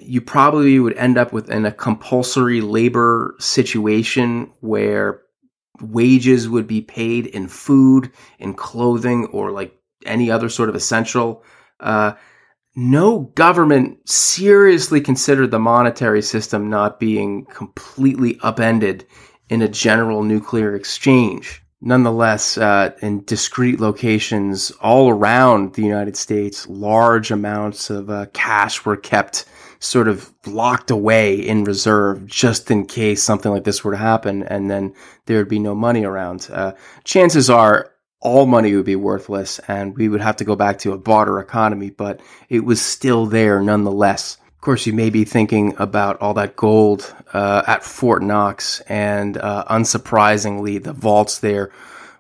you 0.01 0.23
probably 0.23 0.79
would 0.79 0.97
end 0.97 1.19
up 1.19 1.35
with 1.35 1.51
in 1.51 1.67
a 1.67 1.73
compulsory 1.73 2.63
labor 2.63 3.35
situation 3.39 4.51
where 4.61 5.21
wages 5.81 6.49
would 6.49 6.67
be 6.67 6.81
paid 6.81 7.27
in 7.27 7.49
food, 7.49 8.11
in 8.39 8.55
clothing, 8.55 9.27
or 9.27 9.51
like 9.51 9.79
any 10.07 10.31
other 10.31 10.49
sort 10.49 10.69
of 10.69 10.75
essential. 10.75 11.45
Uh, 11.81 12.13
no 12.77 13.21
government 13.35 14.09
seriously 14.09 15.01
considered 15.01 15.51
the 15.51 15.59
monetary 15.59 16.23
system 16.23 16.71
not 16.71 17.01
being 17.01 17.45
completely 17.47 18.39
upended 18.43 19.05
in 19.49 19.63
a 19.63 19.69
general 19.69 20.23
nuclear 20.23 20.75
exchange. 20.75 21.63
Nonetheless, 21.81 22.59
uh, 22.59 22.91
in 23.03 23.25
discrete 23.25 23.81
locations 23.81 24.71
all 24.81 25.11
around 25.11 25.75
the 25.75 25.83
United 25.83 26.17
States, 26.17 26.69
large 26.69 27.31
amounts 27.31 27.89
of 27.89 28.11
uh, 28.11 28.27
cash 28.33 28.85
were 28.85 28.97
kept 28.97 29.45
sort 29.81 30.09
of 30.09 30.33
locked 30.47 30.91
away 30.91 31.35
in 31.35 31.65
reserve 31.65 32.27
just 32.27 32.71
in 32.71 32.85
case 32.85 33.23
something 33.23 33.53
like 33.53 33.65
this 33.65 33.85
were 33.85 33.93
to 33.93 33.99
happen 33.99 34.43
and 34.43 34.71
then 34.71 34.95
there 35.27 35.39
would 35.39 35.49
be 35.49 35.59
no 35.59 35.75
money 35.75 36.05
around. 36.05 36.49
Uh, 36.53 36.73
chances 37.05 37.49
are 37.49 37.93
all 38.21 38.47
money 38.47 38.75
would 38.75 38.85
be 38.85 38.97
worthless 38.97 39.61
and 39.69 39.97
we 39.97 40.09
would 40.09 40.21
have 40.21 40.37
to 40.37 40.45
go 40.45 40.57
back 40.57 40.79
to 40.79 40.93
a 40.93 40.99
barter 40.99 41.39
economy, 41.39 41.91
but 41.91 42.21
it 42.49 42.65
was 42.65 42.83
still 42.83 43.27
there 43.27 43.61
nonetheless. 43.61 44.37
Of 44.59 44.63
course, 44.63 44.87
you 44.87 44.93
may 44.93 45.11
be 45.11 45.25
thinking 45.25 45.77
about 45.79 46.21
all 46.21 46.35
that 46.35 46.57
gold 46.57 47.15
uh, 47.33 47.63
at 47.69 47.85
Fort 47.85 48.25
Knox, 48.25 48.81
and 48.89 49.37
uh, 49.37 49.65
unsurprisingly, 49.71 50.83
the 50.83 50.93
vaults 50.93 51.39
there 51.39 51.71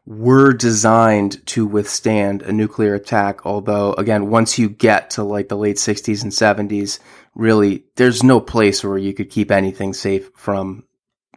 were 0.06 0.52
designed 0.52 1.44
to 1.47 1.66
withstand 1.66 2.43
a 2.43 2.52
nuclear 2.52 2.94
attack. 2.94 3.44
Although, 3.44 3.93
again, 3.94 4.30
once 4.30 4.56
you 4.56 4.68
get 4.68 5.10
to 5.10 5.24
like 5.24 5.48
the 5.48 5.56
late 5.56 5.78
60s 5.78 6.22
and 6.22 6.30
70s, 6.30 7.01
really, 7.39 7.85
there's 7.97 8.23
no 8.23 8.40
place 8.40 8.85
where 8.85 8.98
you 8.98 9.15
could 9.15 9.31
keep 9.31 9.51
anything 9.51 9.94
safe 9.94 10.31
from 10.35 10.85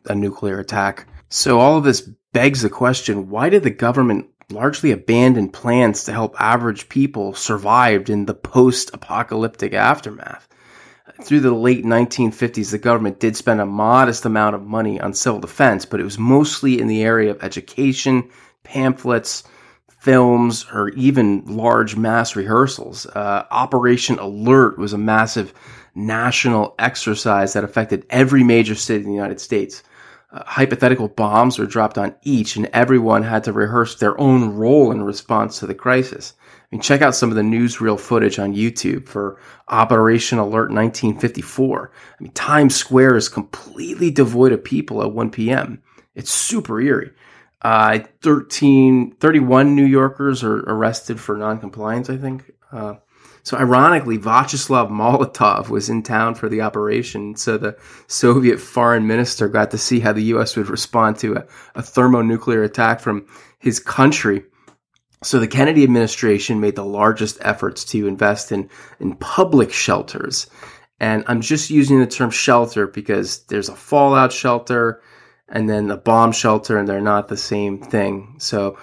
a 0.06 0.15
nuclear 0.15 0.60
attack. 0.60 1.07
So, 1.30 1.60
all 1.60 1.78
of 1.78 1.86
this 1.86 2.02
begs 2.34 2.61
the 2.61 2.69
question 2.69 3.30
why 3.30 3.48
did 3.48 3.64
the 3.64 3.69
government 3.69 4.28
largely 4.49 4.91
abandon 4.91 5.48
plans 5.48 6.03
to 6.03 6.11
help 6.11 6.36
average 6.41 6.90
people 6.90 7.34
survive 7.34 8.10
in 8.10 8.26
the 8.26 8.34
post 8.34 8.90
apocalyptic 8.94 9.73
aftermath? 9.73 10.49
through 11.23 11.41
the 11.41 11.52
late 11.52 11.86
1950s, 11.86 12.72
the 12.72 12.78
government 12.78 13.19
did 13.19 13.36
spend 13.36 13.61
a 13.61 13.65
modest 13.65 14.26
amount 14.26 14.56
of 14.56 14.64
money 14.64 14.99
on 14.99 15.14
civil 15.14 15.40
defense, 15.40 15.86
but 15.86 15.99
it 15.99 16.03
was 16.03 16.18
mostly 16.18 16.80
in 16.80 16.88
the 16.88 17.03
area 17.03 17.32
of 17.32 17.44
education, 17.44 18.30
pamphlets, 18.64 19.44
films, 19.88 20.65
or 20.73 20.90
even 20.90 21.45
large 21.45 21.95
mass 21.95 22.36
rehearsals. 22.36 23.06
Uh, 23.06 23.45
Operation 23.52 24.18
Alert 24.19 24.78
was 24.78 24.94
a 24.94 24.98
massive 24.98 25.53
national 25.95 26.76
exercise 26.80 27.53
that 27.53 27.63
affected 27.63 28.05
every 28.09 28.43
major 28.43 28.76
city 28.76 29.03
in 29.03 29.09
the 29.09 29.15
United 29.15 29.41
States. 29.41 29.84
Uh, 30.31 30.43
hypothetical 30.45 31.09
bombs 31.09 31.59
were 31.59 31.65
dropped 31.65 31.97
on 31.97 32.15
each, 32.23 32.55
and 32.55 32.68
everyone 32.68 33.23
had 33.23 33.43
to 33.43 33.51
rehearse 33.51 33.95
their 33.95 34.19
own 34.19 34.55
role 34.55 34.91
in 34.91 35.03
response 35.03 35.59
to 35.59 35.68
the 35.68 35.76
crisis. 35.76 36.34
I 36.47 36.76
mean, 36.76 36.81
check 36.81 37.01
out 37.01 37.15
some 37.15 37.30
of 37.30 37.35
the 37.35 37.41
newsreel 37.41 37.99
footage 37.99 38.39
on 38.39 38.55
YouTube 38.55 39.09
for 39.09 39.41
Operation 39.68 40.39
Alert 40.39 40.72
1954. 40.72 41.91
I 41.93 42.23
mean, 42.23 42.31
Times 42.31 42.76
Square 42.76 43.18
is 43.18 43.27
completely 43.27 44.09
devoid 44.09 44.53
of 44.53 44.63
people 44.63 45.01
at 45.01 45.11
1 45.11 45.31
p.m. 45.31 45.81
It's 46.15 46.31
super 46.31 46.80
eerie. 46.80 47.11
Uh, 47.61 47.99
13, 48.22 49.15
31 49.15 49.76
New 49.76 49.85
Yorkers 49.85 50.43
are 50.43 50.59
arrested 50.59 51.19
for 51.19 51.35
noncompliance, 51.35 52.09
I 52.09 52.18
think. 52.18 52.51
Uh, 52.72 52.95
So 53.43 53.57
ironically, 53.57 54.18
Vyacheslav 54.18 54.89
Molotov 54.89 55.69
was 55.69 55.89
in 55.89 56.03
town 56.03 56.35
for 56.35 56.47
the 56.47 56.61
operation. 56.61 57.35
So 57.35 57.57
the 57.57 57.77
Soviet 58.07 58.59
foreign 58.59 59.07
minister 59.07 59.47
got 59.47 59.72
to 59.72 59.77
see 59.77 59.99
how 59.99 60.13
the 60.13 60.23
U.S. 60.23 60.55
would 60.55 60.69
respond 60.69 61.18
to 61.19 61.35
a, 61.35 61.45
a 61.76 61.81
thermonuclear 61.81 62.63
attack 62.63 62.99
from 62.99 63.27
his 63.59 63.80
country. 63.80 64.43
So 65.23 65.39
the 65.39 65.47
Kennedy 65.47 65.84
administration 65.84 66.59
made 66.59 66.76
the 66.76 66.85
largest 66.85 67.38
efforts 67.41 67.85
to 67.85 68.07
invest 68.07 68.51
in, 68.51 68.69
in 68.99 69.15
public 69.15 69.72
shelters. 69.72 70.47
And 70.99 71.23
I'm 71.27 71.41
just 71.41 71.69
using 71.69 71.99
the 71.99 72.07
term 72.07 72.30
shelter 72.30 72.88
because 72.88 73.43
there's 73.45 73.69
a 73.69 73.76
fallout 73.76 74.31
shelter 74.31 75.01
and 75.49 75.69
then 75.69 75.91
a 75.91 75.97
bomb 75.97 76.31
shelter, 76.31 76.77
and 76.77 76.88
they're 76.88 77.01
not 77.01 77.27
the 77.27 77.35
same 77.35 77.81
thing. 77.81 78.35
So 78.38 78.77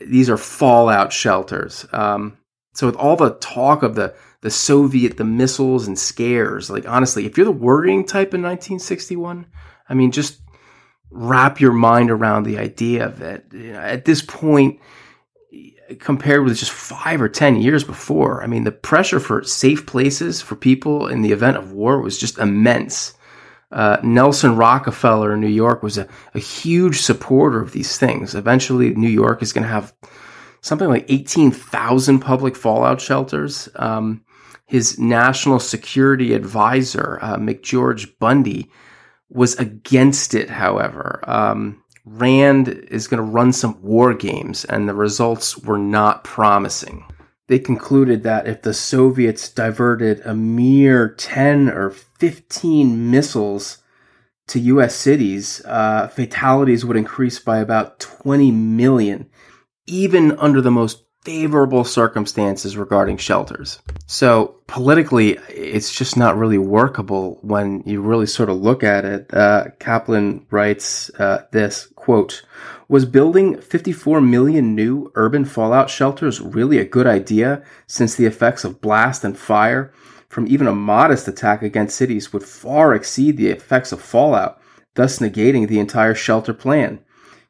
these 0.00 0.30
are 0.30 0.36
fallout 0.36 1.12
shelters. 1.12 1.84
Um, 1.92 2.38
so 2.72 2.86
with 2.86 2.96
all 2.96 3.16
the 3.16 3.34
talk 3.34 3.82
of 3.82 3.94
the 3.94 4.14
the 4.40 4.50
Soviet, 4.50 5.18
the 5.18 5.24
missiles 5.24 5.86
and 5.86 5.96
scares, 5.96 6.68
like 6.68 6.88
honestly, 6.88 7.26
if 7.26 7.36
you're 7.36 7.44
the 7.44 7.52
worrying 7.52 8.04
type 8.04 8.34
in 8.34 8.42
1961, 8.42 9.46
I 9.88 9.94
mean, 9.94 10.10
just 10.10 10.40
wrap 11.10 11.60
your 11.60 11.72
mind 11.72 12.10
around 12.10 12.42
the 12.42 12.58
idea 12.58 13.06
of 13.06 13.22
it. 13.22 13.46
You 13.52 13.74
know, 13.74 13.80
at 13.80 14.04
this 14.04 14.20
point, 14.20 14.80
compared 16.00 16.44
with 16.44 16.56
just 16.56 16.72
five 16.72 17.20
or 17.20 17.28
ten 17.28 17.56
years 17.56 17.84
before, 17.84 18.42
I 18.42 18.46
mean, 18.46 18.64
the 18.64 18.72
pressure 18.72 19.20
for 19.20 19.44
safe 19.44 19.86
places 19.86 20.40
for 20.40 20.56
people 20.56 21.06
in 21.06 21.22
the 21.22 21.32
event 21.32 21.56
of 21.56 21.72
war 21.72 22.00
was 22.00 22.18
just 22.18 22.38
immense. 22.38 23.14
Uh, 23.70 23.98
Nelson 24.02 24.56
Rockefeller 24.56 25.32
in 25.32 25.40
New 25.40 25.46
York 25.46 25.82
was 25.82 25.96
a, 25.96 26.06
a 26.34 26.38
huge 26.38 27.00
supporter 27.00 27.60
of 27.60 27.72
these 27.72 27.96
things. 27.96 28.34
Eventually, 28.34 28.94
New 28.94 29.08
York 29.08 29.42
is 29.42 29.52
going 29.52 29.62
to 29.62 29.72
have 29.72 29.94
something 30.62 30.88
like 30.88 31.04
18,000 31.08 32.20
public 32.20 32.56
fallout 32.56 33.00
shelters. 33.00 33.68
Um, 33.76 34.24
his 34.66 34.98
national 34.98 35.58
security 35.58 36.32
advisor, 36.32 37.18
uh, 37.20 37.36
McGeorge 37.36 38.18
Bundy, 38.18 38.70
was 39.28 39.54
against 39.56 40.34
it, 40.34 40.48
however. 40.48 41.22
Um, 41.26 41.82
Rand 42.04 42.68
is 42.68 43.06
going 43.06 43.18
to 43.18 43.30
run 43.30 43.52
some 43.52 43.80
war 43.82 44.14
games, 44.14 44.64
and 44.64 44.88
the 44.88 44.94
results 44.94 45.58
were 45.58 45.78
not 45.78 46.24
promising. 46.24 47.04
They 47.48 47.58
concluded 47.58 48.22
that 48.22 48.46
if 48.46 48.62
the 48.62 48.74
Soviets 48.74 49.48
diverted 49.48 50.20
a 50.24 50.34
mere 50.34 51.08
10 51.08 51.68
or 51.68 51.90
15 51.90 53.10
missiles 53.10 53.78
to 54.48 54.60
U.S. 54.60 54.94
cities, 54.94 55.62
uh, 55.66 56.08
fatalities 56.08 56.84
would 56.84 56.96
increase 56.96 57.38
by 57.38 57.58
about 57.58 58.00
20 58.00 58.50
million 58.50 59.28
even 59.86 60.32
under 60.38 60.60
the 60.60 60.70
most 60.70 61.04
favorable 61.22 61.84
circumstances 61.84 62.76
regarding 62.76 63.16
shelters. 63.16 63.78
So 64.06 64.56
politically, 64.66 65.38
it's 65.48 65.94
just 65.94 66.16
not 66.16 66.36
really 66.36 66.58
workable 66.58 67.38
when 67.42 67.82
you 67.86 68.00
really 68.00 68.26
sort 68.26 68.48
of 68.48 68.56
look 68.56 68.82
at 68.82 69.04
it. 69.04 69.32
Uh, 69.32 69.66
Kaplan 69.78 70.46
writes 70.50 71.10
uh, 71.18 71.44
this 71.52 71.86
quote: 71.94 72.42
"Was 72.88 73.04
building 73.04 73.60
54 73.60 74.20
million 74.20 74.74
new 74.74 75.12
urban 75.14 75.44
fallout 75.44 75.90
shelters 75.90 76.40
really 76.40 76.78
a 76.78 76.84
good 76.84 77.06
idea? 77.06 77.62
Since 77.86 78.16
the 78.16 78.26
effects 78.26 78.64
of 78.64 78.80
blast 78.80 79.24
and 79.24 79.36
fire." 79.36 79.92
From 80.28 80.46
even 80.46 80.66
a 80.66 80.74
modest 80.74 81.28
attack 81.28 81.62
against 81.62 81.94
cities 81.94 82.32
would 82.32 82.42
far 82.42 82.94
exceed 82.94 83.36
the 83.36 83.48
effects 83.48 83.92
of 83.92 84.00
fallout, 84.00 84.58
thus 84.94 85.18
negating 85.18 85.68
the 85.68 85.78
entire 85.78 86.14
shelter 86.14 86.54
plan. 86.54 87.00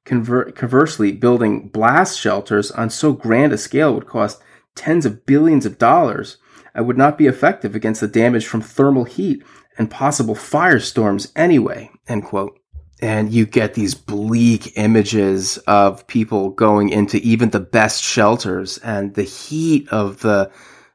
Conver- 0.05 0.55
conversely, 0.55 1.13
building 1.13 1.69
blast 1.69 2.19
shelters 2.19 2.71
on 2.71 2.91
so 2.91 3.13
grand 3.13 3.53
a 3.53 3.59
scale 3.59 3.95
would 3.95 4.07
cost 4.07 4.43
tens 4.75 5.07
of 5.07 5.27
billions 5.27 5.65
of 5.65 5.79
dollars 5.79 6.39
and 6.75 6.87
would 6.87 6.99
not 6.99 7.19
be 7.19 7.27
effective 7.27 7.75
against 7.75 8.01
the 8.01 8.09
damage 8.09 8.47
from 8.47 8.61
thermal 8.61 9.05
heat 9.05 9.43
and 9.79 9.91
possible 9.91 10.35
firestorms 10.35 11.31
anyway. 11.37 11.91
End 12.09 12.25
quote. 12.25 12.59
And 13.01 13.33
you 13.33 13.47
get 13.47 13.75
these 13.75 13.95
bleak 13.95 14.77
images 14.77 15.59
of 15.67 16.07
people 16.07 16.51
going 16.51 16.89
into 16.91 17.19
even 17.19 17.51
the 17.51 17.61
best 17.61 18.03
shelters 18.03 18.79
and 18.79 19.15
the 19.15 19.25
heat 19.25 19.89
of 19.89 20.21
the 20.21 20.51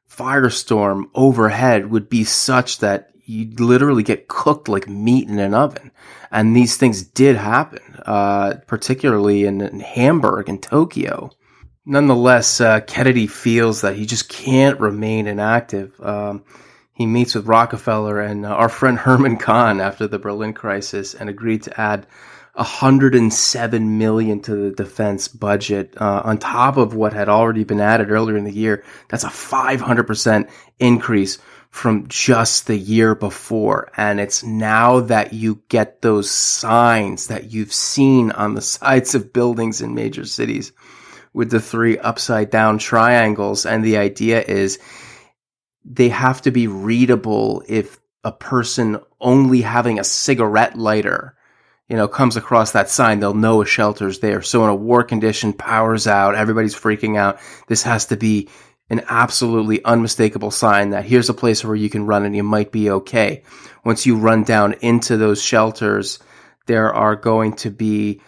firestorm 0.09 1.05
overhead 1.13 1.91
would 1.91 2.09
be 2.09 2.23
such 2.23 2.79
that 2.79 3.11
you 3.27 3.53
literally 3.59 4.03
get 4.03 4.29
cooked 4.29 4.69
like 4.69 4.87
meat 4.87 5.27
in 5.27 5.37
an 5.37 5.53
oven. 5.53 5.91
And 6.31 6.55
these 6.55 6.77
things 6.77 7.03
did 7.03 7.35
happen, 7.35 7.99
uh, 8.05 8.55
particularly 8.67 9.45
in, 9.45 9.61
in, 9.61 9.81
Hamburg 9.81 10.47
and 10.47 10.63
Tokyo. 10.63 11.29
Nonetheless, 11.85 12.61
uh, 12.61 12.79
Kennedy 12.81 13.27
feels 13.27 13.81
that 13.81 13.97
he 13.97 14.05
just 14.05 14.29
can't 14.29 14.79
remain 14.79 15.27
inactive. 15.27 15.99
Um, 16.01 16.45
he 16.93 17.05
meets 17.05 17.35
with 17.35 17.47
Rockefeller 17.47 18.21
and 18.21 18.45
uh, 18.45 18.49
our 18.49 18.69
friend 18.69 18.97
Herman 18.97 19.37
Kahn 19.37 19.81
after 19.81 20.07
the 20.07 20.19
Berlin 20.19 20.53
crisis 20.53 21.13
and 21.13 21.29
agreed 21.29 21.63
to 21.63 21.79
add 21.79 22.07
107 22.53 23.97
million 23.97 24.41
to 24.41 24.55
the 24.55 24.71
defense 24.71 25.27
budget 25.27 25.93
uh, 25.97 26.21
on 26.23 26.37
top 26.37 26.77
of 26.77 26.95
what 26.95 27.13
had 27.13 27.29
already 27.29 27.65
been 27.65 27.81
added 27.81 28.09
earlier 28.09 28.37
in 28.37 28.45
the 28.45 28.51
year. 28.51 28.83
That's 29.09 29.25
a 29.25 29.27
500% 29.27 30.49
increase 30.79 31.37
from 31.77 32.07
just 32.07 32.65
the 32.65 32.75
year 32.75 33.13
before. 33.13 33.91
And 33.95 34.19
it's 34.19 34.43
now 34.43 35.01
that 35.01 35.31
you 35.31 35.61
get 35.69 36.01
those 36.01 36.29
signs 36.29 37.27
that 37.27 37.51
you've 37.51 37.71
seen 37.71 38.31
on 38.31 38.55
the 38.55 38.61
sides 38.77 39.13
of 39.13 39.31
buildings 39.31 39.79
in 39.79 39.93
major 39.93 40.25
cities 40.25 40.73
with 41.33 41.51
the 41.51 41.59
three 41.59 41.99
upside 41.99 42.49
down 42.49 42.79
triangles. 42.79 43.67
And 43.67 43.85
the 43.85 43.97
idea 43.97 44.41
is 44.41 44.79
they 45.85 46.09
have 46.09 46.41
to 46.41 46.51
be 46.51 46.65
readable 46.65 47.63
if 47.67 47.99
a 48.23 48.31
person 48.31 48.99
only 49.21 49.61
having 49.61 49.99
a 49.99 50.03
cigarette 50.03 50.75
lighter 50.75 51.37
you 51.89 51.95
know, 51.95 52.07
comes 52.07 52.35
across 52.35 52.71
that 52.71 52.89
sign, 52.89 53.19
they'll 53.19 53.33
know 53.33 53.61
a 53.61 53.65
shelter's 53.65 54.19
there. 54.19 54.41
So 54.41 54.63
in 54.63 54.69
a 54.69 54.75
war 54.75 55.03
condition, 55.03 55.53
power's 55.53 56.05
out, 56.05 56.35
everybody's 56.35 56.75
freaking 56.75 57.17
out. 57.17 57.39
This 57.67 57.83
has 57.83 58.07
to 58.07 58.17
be 58.17 58.49
an 58.89 59.01
absolutely 59.09 59.83
unmistakable 59.83 60.51
sign 60.51 60.91
that 60.91 61.05
here's 61.05 61.29
a 61.29 61.33
place 61.33 61.63
where 61.63 61.75
you 61.75 61.89
can 61.89 62.05
run 62.05 62.25
and 62.25 62.35
you 62.35 62.43
might 62.43 62.71
be 62.71 62.89
okay. 62.89 63.43
Once 63.83 64.05
you 64.05 64.17
run 64.17 64.43
down 64.43 64.73
into 64.81 65.17
those 65.17 65.41
shelters, 65.41 66.19
there 66.67 66.93
are 66.93 67.15
going 67.15 67.53
to 67.53 67.69
be 67.69 68.21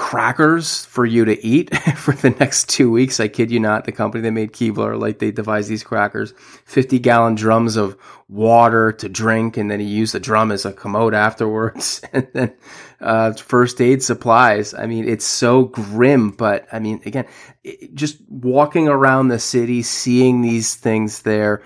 crackers 0.00 0.86
for 0.86 1.04
you 1.04 1.26
to 1.26 1.46
eat 1.46 1.76
for 1.96 2.14
the 2.14 2.30
next 2.30 2.70
two 2.70 2.90
weeks. 2.90 3.20
I 3.20 3.28
kid 3.28 3.50
you 3.50 3.60
not. 3.60 3.84
The 3.84 3.92
company 3.92 4.22
that 4.22 4.30
made 4.30 4.54
Keebler, 4.54 4.98
like 4.98 5.18
they 5.18 5.30
devised 5.30 5.68
these 5.68 5.84
crackers, 5.84 6.32
50 6.64 6.98
gallon 7.00 7.34
drums 7.34 7.76
of 7.76 7.98
water 8.26 8.92
to 8.92 9.10
drink. 9.10 9.58
And 9.58 9.70
then 9.70 9.78
he 9.78 9.84
used 9.84 10.14
the 10.14 10.18
drum 10.18 10.52
as 10.52 10.64
a 10.64 10.72
commode 10.72 11.12
afterwards. 11.12 12.00
And 12.14 12.26
then, 12.32 12.54
uh, 13.00 13.34
first 13.34 13.80
aid 13.80 14.02
supplies. 14.02 14.72
I 14.72 14.86
mean, 14.86 15.06
it's 15.06 15.24
so 15.24 15.64
grim, 15.64 16.30
but 16.30 16.66
I 16.72 16.78
mean, 16.78 17.02
again, 17.04 17.26
it, 17.62 17.94
just 17.94 18.16
walking 18.28 18.88
around 18.88 19.28
the 19.28 19.38
city, 19.38 19.82
seeing 19.82 20.40
these 20.40 20.76
things 20.76 21.22
there, 21.22 21.62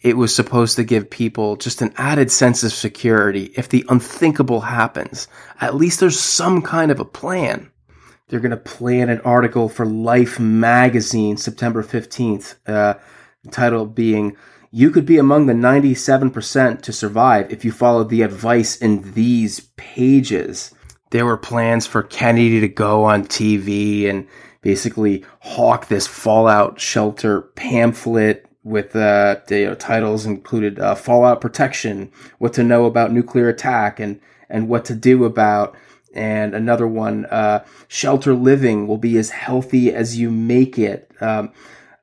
it 0.00 0.16
was 0.16 0.34
supposed 0.34 0.76
to 0.76 0.84
give 0.84 1.10
people 1.10 1.56
just 1.56 1.82
an 1.82 1.92
added 1.96 2.30
sense 2.30 2.62
of 2.62 2.72
security. 2.72 3.52
If 3.56 3.68
the 3.68 3.84
unthinkable 3.88 4.60
happens, 4.60 5.26
at 5.60 5.74
least 5.74 5.98
there's 5.98 6.18
some 6.18 6.62
kind 6.62 6.92
of 6.92 7.00
a 7.00 7.04
plan. 7.04 7.71
They're 8.32 8.40
going 8.40 8.52
to 8.52 8.56
plan 8.56 9.10
an 9.10 9.20
article 9.26 9.68
for 9.68 9.84
Life 9.84 10.40
magazine 10.40 11.36
September 11.36 11.82
15th, 11.82 12.54
uh, 12.66 12.94
title 13.50 13.84
being, 13.84 14.38
You 14.70 14.90
could 14.90 15.04
be 15.04 15.18
among 15.18 15.44
the 15.44 15.52
97% 15.52 16.80
to 16.80 16.92
survive 16.94 17.52
if 17.52 17.62
you 17.62 17.72
followed 17.72 18.08
the 18.08 18.22
advice 18.22 18.74
in 18.74 19.12
these 19.12 19.60
pages. 19.76 20.72
There 21.10 21.26
were 21.26 21.36
plans 21.36 21.86
for 21.86 22.02
Kennedy 22.02 22.58
to 22.60 22.68
go 22.68 23.04
on 23.04 23.26
TV 23.26 24.08
and 24.08 24.26
basically 24.62 25.26
hawk 25.40 25.88
this 25.88 26.06
fallout 26.06 26.80
shelter 26.80 27.42
pamphlet 27.42 28.46
with 28.64 28.96
uh, 28.96 29.40
the 29.48 29.58
you 29.58 29.66
know, 29.66 29.74
titles 29.74 30.24
included 30.24 30.78
uh, 30.78 30.94
fallout 30.94 31.42
protection, 31.42 32.10
what 32.38 32.54
to 32.54 32.62
know 32.62 32.86
about 32.86 33.12
nuclear 33.12 33.50
attack, 33.50 34.00
and 34.00 34.22
and 34.48 34.70
what 34.70 34.86
to 34.86 34.94
do 34.94 35.26
about 35.26 35.76
and 36.14 36.54
another 36.54 36.86
one, 36.86 37.26
uh, 37.26 37.64
shelter 37.88 38.34
living 38.34 38.86
will 38.86 38.98
be 38.98 39.18
as 39.18 39.30
healthy 39.30 39.92
as 39.92 40.18
you 40.18 40.30
make 40.30 40.78
it. 40.78 41.10
Um, 41.20 41.52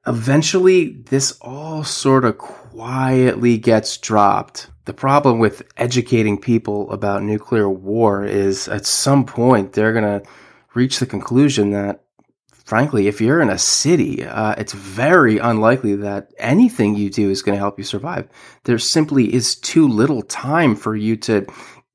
eventually, 0.08 0.90
this 1.10 1.38
all 1.42 1.84
sort 1.84 2.26
of 2.26 2.38
quietly 2.38 3.58
gets 3.58 3.98
dropped. 3.98 4.70
The 4.86 4.94
problem 4.94 5.40
with 5.40 5.62
educating 5.78 6.40
people 6.40 6.92
about 6.92 7.24
nuclear 7.24 7.70
war 7.70 8.26
is 8.26 8.68
at 8.68 8.86
some 8.86 9.26
point 9.26 9.74
they're 9.74 9.94
going 9.94 10.22
to 10.22 10.28
reach 10.74 11.00
the 11.00 11.06
conclusion 11.06 11.72
that, 11.72 12.04
frankly, 12.52 13.08
if 13.08 13.22
you're 13.22 13.42
in 13.42 13.50
a 13.50 13.58
city, 13.58 14.24
uh, 14.24 14.56
it's 14.58 14.74
very 14.74 15.38
unlikely 15.38 15.96
that 15.98 16.32
anything 16.40 16.96
you 16.96 17.10
do 17.10 17.30
is 17.30 17.42
going 17.42 17.56
to 17.56 17.60
help 17.60 17.78
you 17.78 17.84
survive. 17.84 18.28
There 18.64 18.80
simply 18.80 19.32
is 19.34 19.56
too 19.56 19.88
little 19.88 20.22
time 20.24 20.76
for 20.76 20.96
you 20.96 21.18
to 21.18 21.46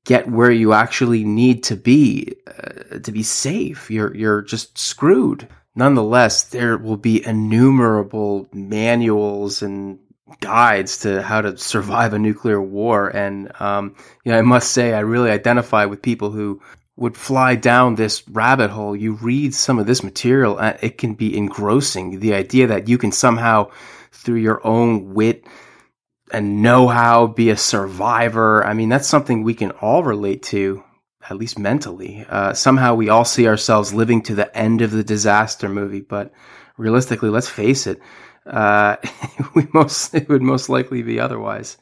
get 0.05 0.29
where 0.31 0.51
you 0.51 0.71
actually 0.73 1.23
need 1.23 1.63
to 1.63 1.75
be 1.75 2.35
uh, 2.47 2.99
to 2.99 3.11
be 3.11 3.23
safe. 3.23 3.91
You're 3.91 4.15
you're 4.15 4.41
just 4.41 4.77
screwed. 4.77 5.47
Nonetheless, 5.75 6.43
there 6.43 6.77
will 6.77 6.97
be 6.97 7.25
innumerable 7.25 8.47
manuals 8.53 9.61
and 9.61 9.99
guides 10.39 10.99
to 10.99 11.21
how 11.21 11.41
to 11.41 11.57
survive 11.57 12.13
a 12.13 12.19
nuclear 12.19 12.61
war. 12.61 13.09
And, 13.09 13.51
um, 13.59 13.95
you 14.23 14.31
know, 14.31 14.37
I 14.37 14.41
must 14.41 14.71
say, 14.71 14.93
I 14.93 14.99
really 14.99 15.29
identify 15.31 15.85
with 15.85 16.01
people 16.01 16.31
who 16.31 16.61
would 16.95 17.17
fly 17.17 17.55
down 17.55 17.95
this 17.95 18.27
rabbit 18.29 18.69
hole. 18.69 18.95
You 18.95 19.13
read 19.15 19.53
some 19.53 19.77
of 19.77 19.85
this 19.85 20.01
material, 20.01 20.57
and 20.57 20.77
it 20.81 20.97
can 20.97 21.13
be 21.13 21.37
engrossing. 21.37 22.21
The 22.21 22.33
idea 22.33 22.67
that 22.67 22.87
you 22.87 22.97
can 22.97 23.11
somehow, 23.11 23.69
through 24.13 24.37
your 24.37 24.65
own 24.65 25.13
wit 25.13 25.45
and 26.35 26.61
know 26.61 26.87
how, 26.89 27.27
be 27.27 27.49
a 27.49 27.57
survivor. 27.57 28.65
I 28.65 28.73
mean, 28.73 28.89
that's 28.89 29.07
something 29.07 29.41
we 29.41 29.53
can 29.53 29.71
all 29.71 30.03
relate 30.03 30.43
to 30.43 30.83
at 31.29 31.37
least 31.37 31.57
mentally. 31.57 32.25
Uh, 32.29 32.53
somehow 32.53 32.93
we 32.93 33.09
all 33.09 33.25
see 33.25 33.47
ourselves 33.47 33.93
living 33.93 34.21
to 34.23 34.35
the 34.35 34.55
end 34.55 34.81
of 34.81 34.91
the 34.91 35.03
disaster 35.03 35.69
movie, 35.69 36.01
but 36.01 36.31
realistically, 36.77 37.29
let's 37.29 37.49
face 37.49 37.87
it, 37.87 37.99
uh, 38.45 38.97
we 39.55 39.67
most 39.73 40.13
it 40.13 40.29
would 40.29 40.41
most 40.41 40.69
likely 40.69 41.01
be 41.01 41.19
otherwise. 41.19 41.77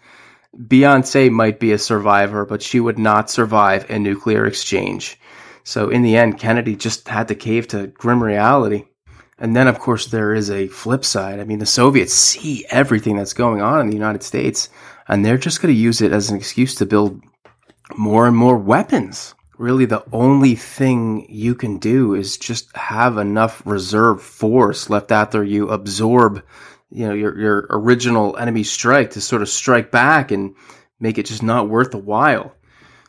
Beyonce 0.55 1.31
might 1.31 1.59
be 1.59 1.71
a 1.71 1.79
survivor, 1.79 2.45
but 2.45 2.61
she 2.61 2.79
would 2.79 2.99
not 2.99 3.29
survive 3.29 3.89
a 3.89 3.97
nuclear 3.97 4.45
exchange. 4.45 5.19
So 5.63 5.89
in 5.89 6.03
the 6.03 6.15
end, 6.15 6.37
Kennedy 6.37 6.75
just 6.75 7.07
had 7.07 7.29
to 7.29 7.35
cave 7.35 7.67
to 7.69 7.87
grim 7.87 8.21
reality. 8.23 8.85
And 9.43 9.53
then, 9.53 9.67
of 9.67 9.77
course, 9.77 10.05
there 10.05 10.33
is 10.33 10.49
a 10.49 10.69
flip 10.69 11.03
side. 11.03 11.41
I 11.41 11.43
mean, 11.43 11.59
the 11.59 11.65
Soviets 11.65 12.13
see 12.13 12.65
everything 12.69 13.17
that's 13.17 13.33
going 13.33 13.61
on 13.61 13.81
in 13.81 13.87
the 13.87 13.93
United 13.93 14.23
States, 14.23 14.69
and 15.09 15.25
they're 15.25 15.37
just 15.37 15.61
going 15.61 15.73
to 15.73 15.79
use 15.79 15.99
it 15.99 16.13
as 16.13 16.29
an 16.29 16.37
excuse 16.37 16.75
to 16.75 16.85
build 16.85 17.21
more 17.97 18.25
and 18.25 18.37
more 18.37 18.57
weapons. 18.57 19.35
Really, 19.57 19.83
the 19.83 20.05
only 20.13 20.55
thing 20.55 21.25
you 21.27 21.55
can 21.55 21.77
do 21.77 22.15
is 22.15 22.37
just 22.37 22.73
have 22.77 23.17
enough 23.17 23.61
reserve 23.65 24.21
force 24.21 24.89
left 24.89 25.11
after 25.11 25.43
you 25.43 25.67
absorb, 25.67 26.41
you 26.89 27.05
know, 27.05 27.13
your, 27.13 27.37
your 27.37 27.67
original 27.69 28.37
enemy 28.37 28.63
strike 28.63 29.11
to 29.11 29.19
sort 29.19 29.41
of 29.41 29.49
strike 29.49 29.91
back 29.91 30.31
and 30.31 30.55
make 31.01 31.17
it 31.17 31.25
just 31.25 31.43
not 31.43 31.67
worth 31.67 31.91
the 31.91 31.97
while. 31.97 32.55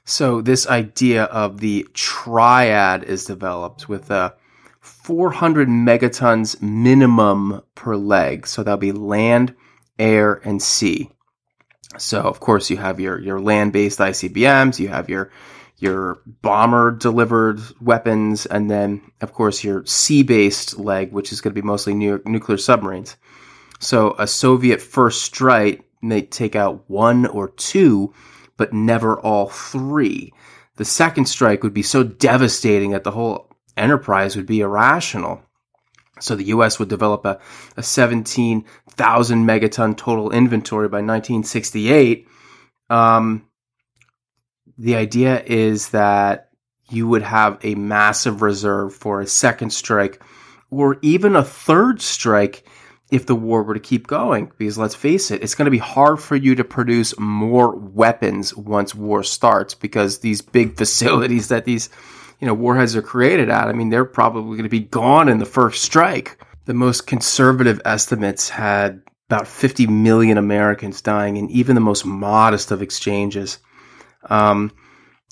So 0.04 0.40
this 0.40 0.66
idea 0.66 1.24
of 1.26 1.60
the 1.60 1.86
triad 1.94 3.04
is 3.04 3.24
developed 3.24 3.88
with 3.88 4.10
a 4.10 4.34
400 4.84 5.66
megatons 5.66 6.60
minimum 6.60 7.62
per 7.74 7.96
leg. 7.96 8.46
So 8.46 8.62
that'll 8.62 8.76
be 8.76 8.92
land, 8.92 9.54
air, 9.98 10.34
and 10.44 10.60
sea. 10.60 11.10
So 11.96 12.20
of 12.20 12.38
course 12.40 12.68
you 12.68 12.76
have 12.76 13.00
your 13.00 13.18
your 13.18 13.40
land-based 13.40 13.98
ICBMs, 13.98 14.78
you 14.78 14.88
have 14.88 15.08
your 15.08 15.30
your 15.78 16.20
bomber 16.42 16.90
delivered 16.90 17.60
weapons, 17.80 18.44
and 18.46 18.70
then 18.70 19.00
of 19.22 19.32
course 19.32 19.64
your 19.64 19.86
sea-based 19.86 20.78
leg, 20.78 21.12
which 21.12 21.32
is 21.32 21.40
going 21.40 21.54
to 21.54 21.60
be 21.60 21.66
mostly 21.66 21.94
nu- 21.94 22.22
nuclear 22.26 22.58
submarines. 22.58 23.16
So 23.80 24.14
a 24.18 24.26
Soviet 24.26 24.82
first 24.82 25.22
strike 25.22 25.82
may 26.02 26.22
take 26.22 26.56
out 26.56 26.84
one 26.88 27.26
or 27.26 27.48
two, 27.48 28.12
but 28.58 28.74
never 28.74 29.18
all 29.18 29.48
three. 29.48 30.32
The 30.76 30.84
second 30.84 31.26
strike 31.26 31.62
would 31.62 31.74
be 31.74 31.82
so 31.82 32.02
devastating 32.02 32.90
that 32.90 33.04
the 33.04 33.12
whole 33.12 33.53
enterprise 33.76 34.36
would 34.36 34.46
be 34.46 34.60
irrational. 34.60 35.42
So 36.20 36.36
the 36.36 36.44
U.S. 36.44 36.78
would 36.78 36.88
develop 36.88 37.24
a, 37.24 37.40
a 37.76 37.82
17,000 37.82 39.46
megaton 39.46 39.96
total 39.96 40.30
inventory 40.30 40.88
by 40.88 40.98
1968. 40.98 42.28
Um, 42.88 43.48
the 44.78 44.96
idea 44.96 45.42
is 45.44 45.90
that 45.90 46.50
you 46.90 47.08
would 47.08 47.22
have 47.22 47.58
a 47.64 47.74
massive 47.74 48.42
reserve 48.42 48.94
for 48.94 49.20
a 49.20 49.26
second 49.26 49.70
strike 49.70 50.22
or 50.70 50.98
even 51.02 51.36
a 51.36 51.44
third 51.44 52.00
strike 52.00 52.64
if 53.10 53.26
the 53.26 53.34
war 53.34 53.62
were 53.62 53.74
to 53.74 53.80
keep 53.80 54.06
going. 54.06 54.50
Because 54.58 54.78
let's 54.78 54.94
face 54.94 55.30
it, 55.30 55.42
it's 55.42 55.54
going 55.54 55.66
to 55.66 55.70
be 55.70 55.78
hard 55.78 56.20
for 56.20 56.36
you 56.36 56.54
to 56.56 56.64
produce 56.64 57.18
more 57.18 57.74
weapons 57.76 58.54
once 58.56 58.94
war 58.94 59.22
starts 59.22 59.74
because 59.74 60.18
these 60.18 60.42
big 60.42 60.76
facilities 60.76 61.48
that 61.48 61.64
these 61.64 61.90
you 62.40 62.46
know, 62.46 62.54
warheads 62.54 62.96
are 62.96 63.02
created 63.02 63.48
at, 63.48 63.68
I 63.68 63.72
mean, 63.72 63.90
they're 63.90 64.04
probably 64.04 64.56
going 64.56 64.64
to 64.64 64.68
be 64.68 64.80
gone 64.80 65.28
in 65.28 65.38
the 65.38 65.46
first 65.46 65.82
strike. 65.82 66.38
The 66.66 66.74
most 66.74 67.06
conservative 67.06 67.80
estimates 67.84 68.48
had 68.48 69.02
about 69.28 69.46
50 69.46 69.86
million 69.86 70.38
Americans 70.38 71.00
dying 71.00 71.36
in 71.36 71.50
even 71.50 71.74
the 71.74 71.80
most 71.80 72.04
modest 72.04 72.70
of 72.70 72.82
exchanges. 72.82 73.58
Um, 74.28 74.72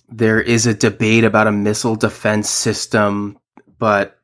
there 0.09 0.41
is 0.41 0.67
a 0.67 0.75
debate 0.75 1.25
about 1.25 1.47
a 1.47 1.53
missile 1.53 1.97
defense 1.97 2.51
system, 2.51 3.39
but 3.79 4.19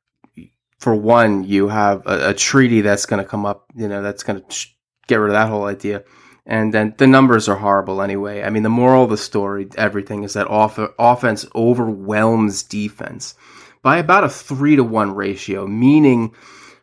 for 0.79 0.95
one, 0.95 1.45
you 1.45 1.69
have 1.69 2.07
a, 2.07 2.31
a 2.31 2.35
treaty 2.35 2.81
that's 2.81 3.07
going 3.07 3.23
to 3.23 3.29
come 3.29 3.45
up, 3.45 3.67
you 3.75 3.89
know, 3.89 4.03
that's 4.03 4.23
going 4.23 4.43
to 4.43 4.67
get 5.07 5.17
rid 5.17 5.31
of 5.31 5.35
that 5.35 5.49
whole 5.49 5.65
idea. 5.65 6.05
And 6.49 6.73
then 6.73 6.95
the 6.97 7.07
numbers 7.07 7.47
are 7.47 7.57
horrible 7.57 8.01
anyway. 8.01 8.43
I 8.43 8.49
mean, 8.49 8.63
the 8.63 8.71
moral 8.71 9.05
of 9.05 9.11
the 9.11 9.19
story, 9.19 9.69
everything 9.77 10.25
is 10.25 10.33
that 10.33 10.49
off- 10.49 10.81
offense 10.99 11.45
overwhelms 11.55 12.63
defense 12.63 13.35
by 13.83 13.99
about 13.99 14.25
a 14.25 14.31
three 14.31 14.75
to 14.77 14.83
one 14.83 15.15
ratio, 15.15 15.67
meaning 15.67 16.35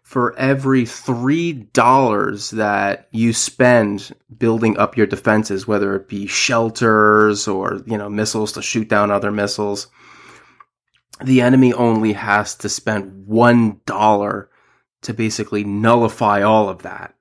for 0.04 0.38
every 0.38 0.86
three 0.86 1.52
dollars 1.52 2.52
that 2.52 3.08
you 3.12 3.34
spend 3.34 4.16
building 4.38 4.78
up 4.78 4.98
your 4.98 5.08
defenses, 5.08 5.68
whether 5.68 5.96
it 5.96 6.08
be 6.08 6.28
shelters 6.28 7.48
or, 7.48 7.82
you 7.88 7.98
know, 7.98 8.08
missiles 8.08 8.52
to 8.52 8.62
shoot 8.62 8.88
down 8.88 9.10
other 9.10 9.32
missiles, 9.32 9.88
the 11.24 11.42
enemy 11.42 11.74
only 11.74 12.14
has 12.14 12.54
to 12.54 12.70
spend 12.70 13.26
one 13.26 13.82
dollar 13.88 14.52
to 15.02 15.14
basically 15.14 15.64
nullify 15.64 16.44
all 16.44 16.70
of 16.70 16.84
that 16.84 17.15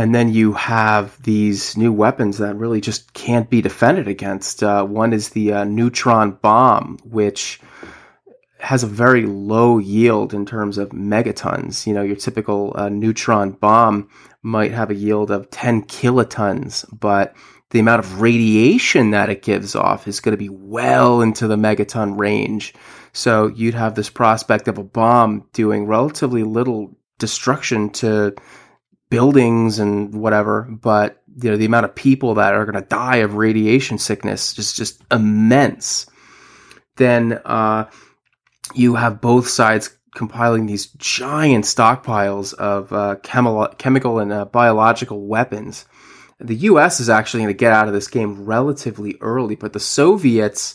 and 0.00 0.14
then 0.14 0.32
you 0.32 0.54
have 0.54 1.22
these 1.22 1.76
new 1.76 1.92
weapons 1.92 2.38
that 2.38 2.56
really 2.56 2.80
just 2.80 3.12
can't 3.12 3.50
be 3.50 3.60
defended 3.60 4.08
against. 4.08 4.62
Uh, 4.62 4.82
one 4.82 5.12
is 5.12 5.28
the 5.28 5.52
uh, 5.52 5.64
neutron 5.64 6.30
bomb, 6.30 6.96
which 7.04 7.60
has 8.60 8.82
a 8.82 8.86
very 8.86 9.26
low 9.26 9.76
yield 9.76 10.32
in 10.32 10.46
terms 10.46 10.78
of 10.78 10.88
megatons. 10.88 11.86
You 11.86 11.92
know, 11.92 12.02
your 12.02 12.16
typical 12.16 12.72
uh, 12.76 12.88
neutron 12.88 13.50
bomb 13.50 14.08
might 14.42 14.72
have 14.72 14.88
a 14.88 14.94
yield 14.94 15.30
of 15.30 15.50
10 15.50 15.82
kilotons, 15.82 16.86
but 16.98 17.36
the 17.68 17.80
amount 17.80 18.02
of 18.02 18.22
radiation 18.22 19.10
that 19.10 19.28
it 19.28 19.42
gives 19.42 19.74
off 19.74 20.08
is 20.08 20.20
going 20.20 20.32
to 20.32 20.38
be 20.38 20.48
well 20.48 21.20
into 21.20 21.46
the 21.46 21.56
megaton 21.56 22.18
range. 22.18 22.72
So 23.12 23.48
you'd 23.48 23.74
have 23.74 23.96
this 23.96 24.08
prospect 24.08 24.66
of 24.66 24.78
a 24.78 24.82
bomb 24.82 25.46
doing 25.52 25.84
relatively 25.84 26.42
little 26.42 26.96
destruction 27.18 27.90
to 27.90 28.34
buildings 29.10 29.78
and 29.78 30.14
whatever, 30.14 30.62
but 30.62 31.22
you 31.42 31.50
know 31.50 31.56
the 31.56 31.66
amount 31.66 31.84
of 31.84 31.94
people 31.94 32.34
that 32.34 32.54
are 32.54 32.64
going 32.64 32.82
to 32.82 32.88
die 32.88 33.16
of 33.16 33.34
radiation 33.34 33.98
sickness 33.98 34.58
is 34.58 34.72
just 34.72 35.02
immense. 35.10 36.06
Then 36.96 37.40
uh, 37.44 37.90
you 38.74 38.94
have 38.94 39.20
both 39.20 39.48
sides 39.48 39.96
compiling 40.14 40.66
these 40.66 40.86
giant 40.98 41.64
stockpiles 41.64 42.54
of 42.54 42.92
uh, 42.92 43.16
chemi- 43.22 43.78
chemical 43.78 44.18
and 44.18 44.32
uh, 44.32 44.44
biological 44.46 45.26
weapons. 45.26 45.86
The 46.38 46.56
U.S. 46.56 47.00
is 47.00 47.10
actually 47.10 47.42
going 47.42 47.54
to 47.54 47.58
get 47.58 47.72
out 47.72 47.86
of 47.86 47.94
this 47.94 48.08
game 48.08 48.44
relatively 48.44 49.16
early, 49.20 49.56
but 49.56 49.72
the 49.72 49.80
Soviets 49.80 50.74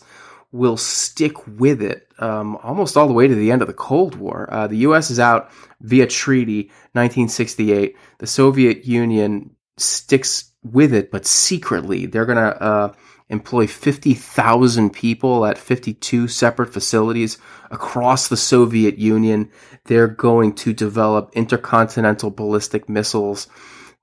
will 0.52 0.78
stick 0.78 1.46
with 1.48 1.82
it 1.82 2.06
um, 2.20 2.56
almost 2.58 2.96
all 2.96 3.08
the 3.08 3.14
way 3.14 3.28
to 3.28 3.36
the 3.36 3.52
end 3.52 3.62
of 3.62 3.68
the 3.68 3.74
Cold 3.74 4.16
War. 4.16 4.48
Uh, 4.52 4.68
the 4.68 4.78
U.S. 4.78 5.12
is 5.12 5.20
out 5.20 5.52
via 5.82 6.08
treaty 6.08 6.64
1968. 6.94 7.96
The 8.20 8.28
Soviet 8.28 8.86
Union 8.86 9.56
sticks 9.78 10.52
with 10.64 10.94
it, 10.94 11.12
but 11.12 11.26
secretly. 11.26 12.06
They're 12.06 12.26
going 12.26 12.38
to 12.38 12.62
uh, 12.62 12.94
employ 13.30 13.68
50,000 13.68 14.92
people 14.92 15.46
at 15.46 15.58
52 15.58 16.28
separate 16.28 16.74
facilities 16.74 17.38
across 17.72 18.28
the 18.28 18.38
Soviet 18.38 18.98
Union. 18.98 19.52
They're 19.86 20.08
going 20.08 20.54
to 20.56 20.74
develop 20.74 21.32
intercontinental 21.34 22.32
ballistic 22.32 22.90
missiles 22.90 23.48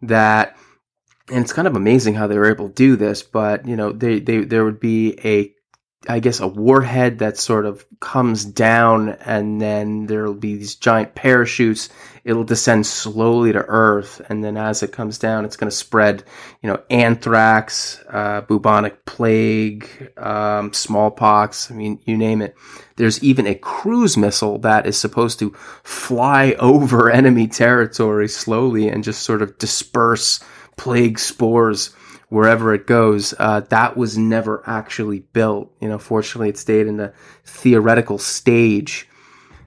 that 0.00 0.56
and 1.28 1.44
it's 1.44 1.52
kind 1.52 1.68
of 1.68 1.76
amazing 1.76 2.14
how 2.14 2.26
they 2.26 2.36
were 2.36 2.50
able 2.50 2.68
to 2.68 2.74
do 2.74 2.96
this, 2.96 3.22
but 3.22 3.66
you 3.66 3.76
know, 3.76 3.92
they, 3.92 4.18
they 4.18 4.38
there 4.38 4.64
would 4.64 4.80
be 4.80 5.18
a 5.24 5.54
I 6.08 6.18
guess 6.18 6.40
a 6.40 6.48
warhead 6.48 7.20
that 7.20 7.36
sort 7.36 7.64
of 7.64 7.84
comes 8.00 8.44
down 8.44 9.10
and 9.10 9.60
then 9.60 10.06
there'll 10.06 10.34
be 10.34 10.56
these 10.56 10.74
giant 10.74 11.14
parachutes. 11.14 11.90
It'll 12.24 12.44
descend 12.44 12.86
slowly 12.86 13.52
to 13.52 13.60
Earth. 13.60 14.20
And 14.28 14.42
then 14.42 14.56
as 14.56 14.82
it 14.82 14.92
comes 14.92 15.18
down, 15.18 15.44
it's 15.44 15.56
going 15.56 15.70
to 15.70 15.76
spread, 15.76 16.24
you 16.60 16.68
know, 16.68 16.82
anthrax, 16.90 18.02
uh, 18.10 18.40
bubonic 18.42 19.04
plague, 19.04 20.12
um, 20.16 20.72
smallpox. 20.72 21.70
I 21.70 21.74
mean, 21.74 22.00
you 22.04 22.16
name 22.16 22.42
it. 22.42 22.56
There's 22.96 23.22
even 23.22 23.46
a 23.46 23.54
cruise 23.54 24.16
missile 24.16 24.58
that 24.58 24.86
is 24.86 24.98
supposed 24.98 25.38
to 25.38 25.50
fly 25.84 26.52
over 26.58 27.10
enemy 27.10 27.46
territory 27.46 28.28
slowly 28.28 28.88
and 28.88 29.04
just 29.04 29.22
sort 29.22 29.42
of 29.42 29.56
disperse 29.58 30.40
plague 30.76 31.18
spores 31.18 31.94
wherever 32.32 32.72
it 32.72 32.86
goes. 32.86 33.34
Uh, 33.38 33.60
that 33.60 33.94
was 33.94 34.16
never 34.16 34.62
actually 34.66 35.18
built. 35.18 35.70
You 35.82 35.88
know, 35.90 35.98
fortunately, 35.98 36.48
it 36.48 36.56
stayed 36.56 36.86
in 36.86 36.96
the 36.96 37.12
theoretical 37.44 38.16
stage. 38.16 39.06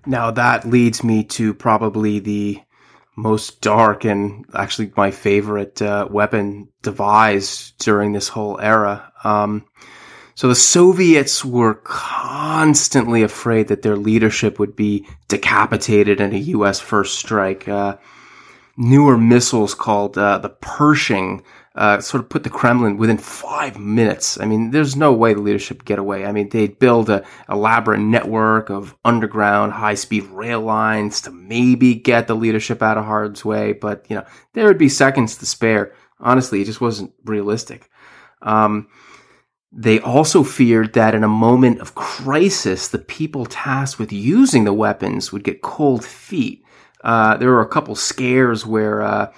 Now 0.08 0.32
that 0.32 0.66
leads 0.66 1.04
me 1.04 1.24
to 1.26 1.54
probably 1.54 2.18
the 2.18 2.60
most 3.16 3.62
dark 3.62 4.04
and 4.04 4.46
actually 4.56 4.92
my 4.98 5.12
favorite 5.12 5.80
uh, 5.80 6.08
weapon 6.10 6.68
devised 6.82 7.78
during 7.78 8.14
this 8.14 8.30
whole 8.30 8.60
era. 8.60 9.12
Um, 9.24 9.66
so 10.34 10.48
the 10.48 10.56
Soviets 10.56 11.46
were 11.46 11.76
constantly 11.76 13.22
afraid 13.22 13.68
that 13.68 13.84
their 13.84 13.96
leadership 13.96 14.58
would 14.58 14.76
be 14.76 15.08
decapitated 15.28 16.20
in 16.20 16.34
a 16.34 16.38
U.S. 16.38 16.80
first 16.80 17.20
strike. 17.20 17.68
Uh, 17.68 17.98
newer 18.76 19.18
missiles 19.18 19.76
called 19.76 20.18
uh, 20.18 20.40
the 20.40 20.50
Pershing 20.50 21.44
uh, 21.76 22.00
sort 22.00 22.24
of 22.24 22.30
put 22.30 22.44
the 22.44 22.50
Kremlin 22.50 22.98
within 22.98 23.18
five 23.18 23.78
minutes. 23.78 24.40
I 24.40 24.46
mean, 24.46 24.72
there's 24.72 24.96
no 24.96 25.12
way 25.12 25.34
the 25.34 25.42
leadership 25.42 25.84
get 25.84 26.00
away. 26.00 26.26
I 26.26 26.32
mean, 26.32 26.50
they'd 26.50 26.80
build 26.80 27.10
a 27.10 27.26
elaborate 27.50 28.00
network 28.00 28.70
of 28.70 28.96
underground 29.04 29.74
high-speed 29.74 30.24
rail 30.26 30.62
lines 30.62 31.22
to 31.22 31.32
maybe 31.32 31.94
get 31.94 32.28
the 32.28 32.36
leadership 32.36 32.82
out 32.82 32.98
of 32.98 33.06
harm's 33.06 33.44
way, 33.44 33.74
but 33.74 34.06
you 34.10 34.16
know, 34.16 34.26
there 34.54 34.66
would 34.68 34.78
be 34.78 34.90
seconds 34.90 35.36
to 35.38 35.46
spare. 35.46 35.94
Honestly, 36.20 36.62
it 36.62 36.66
just 36.66 36.80
wasn't 36.80 37.12
realistic. 37.26 37.90
Um, 38.42 38.88
they 39.78 40.00
also 40.00 40.44
feared 40.44 40.94
that 40.94 41.14
in 41.14 41.26
a 41.26 41.28
moment 41.28 41.82
of 41.82 41.96
crisis, 41.96 42.88
the 42.88 43.00
people 43.00 43.46
tasked 43.46 44.00
with 44.00 44.14
using 44.14 44.64
the 44.64 44.74
weapons 44.74 45.34
would 45.34 45.44
get 45.44 45.62
cold 45.62 46.06
feet. 46.06 46.64
Uh, 47.04 47.36
there 47.36 47.50
were 47.50 47.62
a 47.62 47.68
couple 47.68 47.96
scares 47.96 48.66
where 48.66 49.02
uh, 49.02 49.34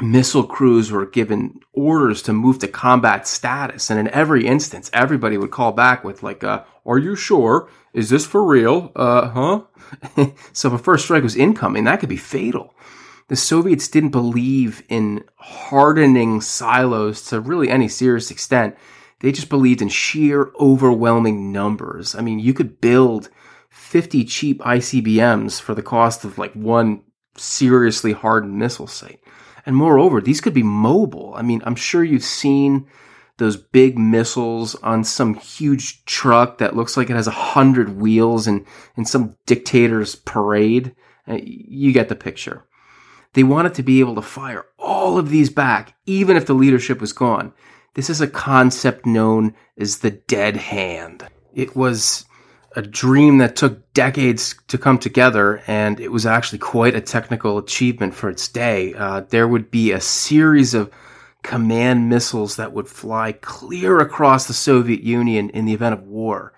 missile 0.00 0.44
crews 0.44 0.90
were 0.90 1.06
given 1.06 1.60
orders 1.72 2.22
to 2.22 2.32
move 2.32 2.58
to 2.60 2.68
combat 2.68 3.26
status. 3.26 3.90
And 3.90 3.98
in 3.98 4.08
every 4.08 4.46
instance, 4.46 4.90
everybody 4.92 5.38
would 5.38 5.50
call 5.50 5.72
back 5.72 6.04
with 6.04 6.22
like, 6.22 6.44
uh, 6.44 6.64
are 6.84 6.98
you 6.98 7.16
sure? 7.16 7.68
Is 7.92 8.10
this 8.10 8.26
for 8.26 8.44
real? 8.44 8.92
Uh, 8.94 9.28
huh? 9.28 9.60
so 10.52 10.68
if 10.68 10.74
a 10.74 10.82
first 10.82 11.04
strike 11.04 11.22
was 11.22 11.36
incoming, 11.36 11.84
that 11.84 12.00
could 12.00 12.08
be 12.08 12.16
fatal. 12.16 12.74
The 13.28 13.36
Soviets 13.36 13.88
didn't 13.88 14.10
believe 14.10 14.84
in 14.88 15.24
hardening 15.36 16.40
silos 16.40 17.22
to 17.28 17.40
really 17.40 17.70
any 17.70 17.88
serious 17.88 18.30
extent. 18.30 18.76
They 19.20 19.32
just 19.32 19.48
believed 19.48 19.82
in 19.82 19.88
sheer 19.88 20.52
overwhelming 20.60 21.50
numbers. 21.50 22.14
I 22.14 22.20
mean, 22.20 22.38
you 22.38 22.54
could 22.54 22.80
build 22.80 23.30
50 23.70 24.24
cheap 24.24 24.60
ICBMs 24.60 25.60
for 25.60 25.74
the 25.74 25.82
cost 25.82 26.24
of 26.24 26.38
like 26.38 26.52
one 26.52 27.02
seriously 27.36 28.12
hardened 28.12 28.58
missile 28.58 28.86
site. 28.86 29.20
And 29.66 29.76
moreover, 29.76 30.20
these 30.20 30.40
could 30.40 30.54
be 30.54 30.62
mobile. 30.62 31.34
I 31.36 31.42
mean, 31.42 31.60
I'm 31.64 31.74
sure 31.74 32.04
you've 32.04 32.22
seen 32.22 32.86
those 33.38 33.56
big 33.56 33.98
missiles 33.98 34.74
on 34.76 35.04
some 35.04 35.34
huge 35.34 36.04
truck 36.04 36.58
that 36.58 36.76
looks 36.76 36.96
like 36.96 37.10
it 37.10 37.16
has 37.16 37.26
a 37.26 37.32
hundred 37.32 38.00
wheels 38.00 38.46
and 38.46 38.64
in 38.96 39.04
some 39.04 39.36
dictator's 39.44 40.14
parade. 40.14 40.94
Uh, 41.28 41.38
you 41.42 41.92
get 41.92 42.08
the 42.08 42.14
picture. 42.14 42.64
They 43.34 43.42
wanted 43.42 43.74
to 43.74 43.82
be 43.82 44.00
able 44.00 44.14
to 44.14 44.22
fire 44.22 44.64
all 44.78 45.18
of 45.18 45.28
these 45.28 45.50
back, 45.50 45.94
even 46.06 46.36
if 46.36 46.46
the 46.46 46.54
leadership 46.54 47.00
was 47.00 47.12
gone. 47.12 47.52
This 47.94 48.08
is 48.08 48.20
a 48.20 48.28
concept 48.28 49.04
known 49.04 49.54
as 49.76 49.98
the 49.98 50.12
dead 50.12 50.56
hand. 50.56 51.26
It 51.52 51.74
was 51.74 52.25
a 52.76 52.82
dream 52.82 53.38
that 53.38 53.56
took 53.56 53.92
decades 53.94 54.54
to 54.68 54.76
come 54.76 54.98
together, 54.98 55.62
and 55.66 55.98
it 55.98 56.12
was 56.12 56.26
actually 56.26 56.58
quite 56.58 56.94
a 56.94 57.00
technical 57.00 57.56
achievement 57.56 58.14
for 58.14 58.28
its 58.28 58.46
day. 58.48 58.92
Uh, 58.94 59.22
there 59.30 59.48
would 59.48 59.70
be 59.70 59.92
a 59.92 60.00
series 60.00 60.74
of 60.74 60.90
command 61.42 62.08
missiles 62.10 62.56
that 62.56 62.72
would 62.72 62.86
fly 62.86 63.32
clear 63.32 63.98
across 63.98 64.46
the 64.46 64.52
Soviet 64.52 65.00
Union 65.00 65.48
in 65.50 65.64
the 65.64 65.72
event 65.72 65.94
of 65.94 66.02
war 66.02 66.52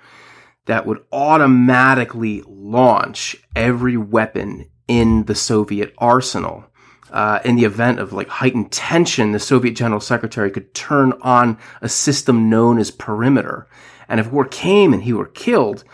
that 0.67 0.87
would 0.87 1.05
automatically 1.13 2.43
launch 2.47 3.37
every 3.55 3.97
weapon 3.97 4.69
in 4.89 5.25
the 5.25 5.35
Soviet 5.35 5.95
arsenal. 5.99 6.65
Uh, 7.11 7.39
in 7.45 7.57
the 7.57 7.65
event 7.65 7.99
of 8.01 8.13
like 8.13 8.29
heightened 8.29 8.73
tension, 8.73 9.33
the 9.33 9.39
Soviet 9.39 9.73
General 9.73 10.01
Secretary 10.01 10.51
could 10.51 10.75
turn 10.75 11.13
on 11.23 11.59
a 11.81 11.89
system 11.89 12.51
known 12.51 12.79
as 12.79 12.91
perimeter. 12.91 13.67
And 14.09 14.21
if 14.21 14.33
war 14.33 14.45
came 14.45 14.93
and 14.93 15.03
he 15.03 15.13
were 15.13 15.27
killed, 15.27 15.85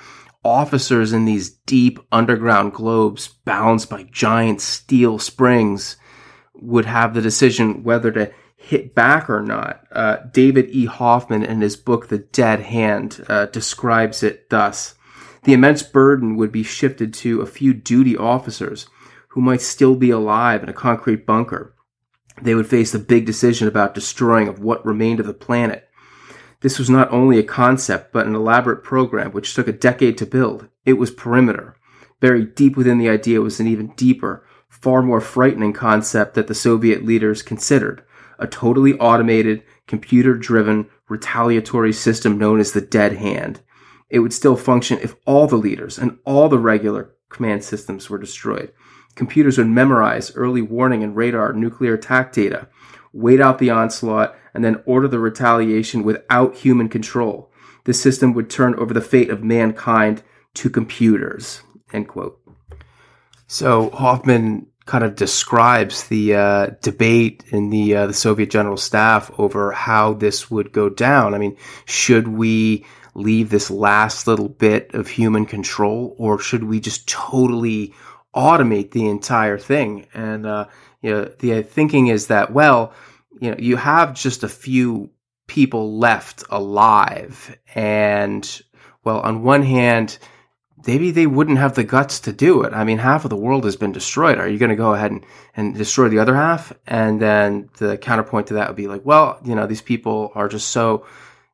officers 0.44 1.12
in 1.12 1.24
these 1.24 1.50
deep 1.50 1.98
underground 2.12 2.72
globes 2.72 3.28
balanced 3.44 3.90
by 3.90 4.04
giant 4.04 4.60
steel 4.60 5.18
springs 5.18 5.96
would 6.54 6.84
have 6.84 7.14
the 7.14 7.22
decision 7.22 7.82
whether 7.82 8.10
to 8.12 8.32
hit 8.56 8.94
back 8.94 9.28
or 9.28 9.42
not. 9.42 9.84
Uh, 9.92 10.16
David 10.32 10.70
E. 10.70 10.86
Hoffman, 10.86 11.42
in 11.42 11.60
his 11.60 11.76
book 11.76 12.08
The 12.08 12.18
Dead 12.18 12.60
Hand, 12.60 13.24
uh, 13.28 13.46
describes 13.46 14.22
it 14.22 14.48
thus 14.50 14.94
The 15.44 15.52
immense 15.52 15.82
burden 15.82 16.36
would 16.36 16.52
be 16.52 16.62
shifted 16.62 17.12
to 17.14 17.40
a 17.40 17.46
few 17.46 17.74
duty 17.74 18.16
officers 18.16 18.86
who 19.28 19.40
might 19.40 19.60
still 19.60 19.96
be 19.96 20.10
alive 20.10 20.62
in 20.62 20.68
a 20.68 20.74
concrete 20.74 21.26
bunker. 21.26 21.74
They 22.40 22.54
would 22.54 22.66
face 22.66 22.92
the 22.92 22.98
big 22.98 23.26
decision 23.26 23.68
about 23.68 23.94
destroying 23.94 24.48
of 24.48 24.60
what 24.60 24.84
remained 24.86 25.20
of 25.20 25.26
the 25.26 25.34
planet. 25.34 25.88
This 26.64 26.78
was 26.78 26.88
not 26.88 27.12
only 27.12 27.38
a 27.38 27.42
concept, 27.42 28.10
but 28.10 28.26
an 28.26 28.34
elaborate 28.34 28.82
program 28.82 29.32
which 29.32 29.52
took 29.52 29.68
a 29.68 29.72
decade 29.72 30.16
to 30.16 30.24
build. 30.24 30.66
It 30.86 30.94
was 30.94 31.10
perimeter. 31.10 31.76
Buried 32.20 32.54
deep 32.54 32.74
within 32.74 32.96
the 32.96 33.10
idea 33.10 33.42
was 33.42 33.60
an 33.60 33.66
even 33.66 33.88
deeper, 33.96 34.46
far 34.70 35.02
more 35.02 35.20
frightening 35.20 35.74
concept 35.74 36.32
that 36.32 36.46
the 36.46 36.54
Soviet 36.54 37.04
leaders 37.04 37.42
considered 37.42 38.02
a 38.38 38.46
totally 38.46 38.94
automated, 38.94 39.62
computer 39.86 40.34
driven, 40.38 40.88
retaliatory 41.06 41.92
system 41.92 42.38
known 42.38 42.58
as 42.60 42.72
the 42.72 42.80
dead 42.80 43.12
hand. 43.12 43.60
It 44.08 44.20
would 44.20 44.32
still 44.32 44.56
function 44.56 44.98
if 45.02 45.16
all 45.26 45.46
the 45.46 45.56
leaders 45.56 45.98
and 45.98 46.16
all 46.24 46.48
the 46.48 46.58
regular 46.58 47.14
command 47.28 47.62
systems 47.62 48.08
were 48.08 48.16
destroyed. 48.16 48.72
Computers 49.16 49.58
would 49.58 49.68
memorize 49.68 50.34
early 50.34 50.62
warning 50.62 51.02
and 51.02 51.14
radar 51.14 51.52
nuclear 51.52 51.92
attack 51.92 52.32
data, 52.32 52.68
wait 53.12 53.38
out 53.38 53.58
the 53.58 53.68
onslaught, 53.68 54.34
and 54.54 54.64
then 54.64 54.82
order 54.86 55.08
the 55.08 55.18
retaliation 55.18 56.02
without 56.04 56.54
human 56.56 56.88
control. 56.88 57.50
This 57.84 58.00
system 58.00 58.32
would 58.32 58.48
turn 58.48 58.74
over 58.76 58.94
the 58.94 59.00
fate 59.00 59.28
of 59.28 59.44
mankind 59.44 60.22
to 60.54 60.70
computers. 60.70 61.62
End 61.92 62.08
quote. 62.08 62.40
So 63.46 63.90
Hoffman 63.90 64.68
kind 64.86 65.04
of 65.04 65.16
describes 65.16 66.08
the 66.08 66.34
uh, 66.34 66.66
debate 66.82 67.44
in 67.48 67.70
the 67.70 67.94
uh, 67.94 68.06
the 68.06 68.14
Soviet 68.14 68.50
General 68.50 68.76
Staff 68.76 69.30
over 69.38 69.72
how 69.72 70.14
this 70.14 70.50
would 70.50 70.72
go 70.72 70.88
down. 70.88 71.34
I 71.34 71.38
mean, 71.38 71.56
should 71.84 72.28
we 72.28 72.84
leave 73.14 73.50
this 73.50 73.70
last 73.70 74.26
little 74.26 74.48
bit 74.48 74.92
of 74.94 75.08
human 75.08 75.46
control, 75.46 76.14
or 76.18 76.38
should 76.38 76.64
we 76.64 76.80
just 76.80 77.08
totally 77.08 77.94
automate 78.34 78.90
the 78.90 79.08
entire 79.08 79.58
thing? 79.58 80.06
And 80.14 80.46
uh, 80.46 80.66
you 81.00 81.10
know, 81.10 81.24
the 81.38 81.62
thinking 81.62 82.08
is 82.08 82.26
that 82.28 82.52
well, 82.52 82.92
you 83.40 83.50
know, 83.50 83.56
you 83.58 83.76
have 83.76 84.14
just 84.14 84.42
a 84.42 84.48
few 84.48 85.10
people 85.46 85.98
left 85.98 86.44
alive. 86.50 87.56
And, 87.74 88.62
well, 89.02 89.20
on 89.20 89.42
one 89.42 89.62
hand, 89.62 90.18
maybe 90.86 91.10
they 91.10 91.26
wouldn't 91.26 91.58
have 91.58 91.74
the 91.74 91.84
guts 91.84 92.20
to 92.20 92.32
do 92.32 92.62
it. 92.62 92.72
I 92.72 92.84
mean, 92.84 92.98
half 92.98 93.24
of 93.24 93.30
the 93.30 93.36
world 93.36 93.64
has 93.64 93.76
been 93.76 93.92
destroyed. 93.92 94.38
Are 94.38 94.48
you 94.48 94.58
going 94.58 94.70
to 94.70 94.76
go 94.76 94.94
ahead 94.94 95.10
and, 95.10 95.24
and 95.56 95.74
destroy 95.74 96.08
the 96.08 96.18
other 96.18 96.34
half? 96.34 96.72
And 96.86 97.20
then 97.20 97.68
the 97.78 97.96
counterpoint 97.96 98.48
to 98.48 98.54
that 98.54 98.68
would 98.68 98.76
be 98.76 98.88
like, 98.88 99.04
well, 99.04 99.38
you 99.44 99.54
know, 99.54 99.66
these 99.66 99.82
people 99.82 100.32
are 100.34 100.48
just 100.48 100.68
so, 100.68 101.06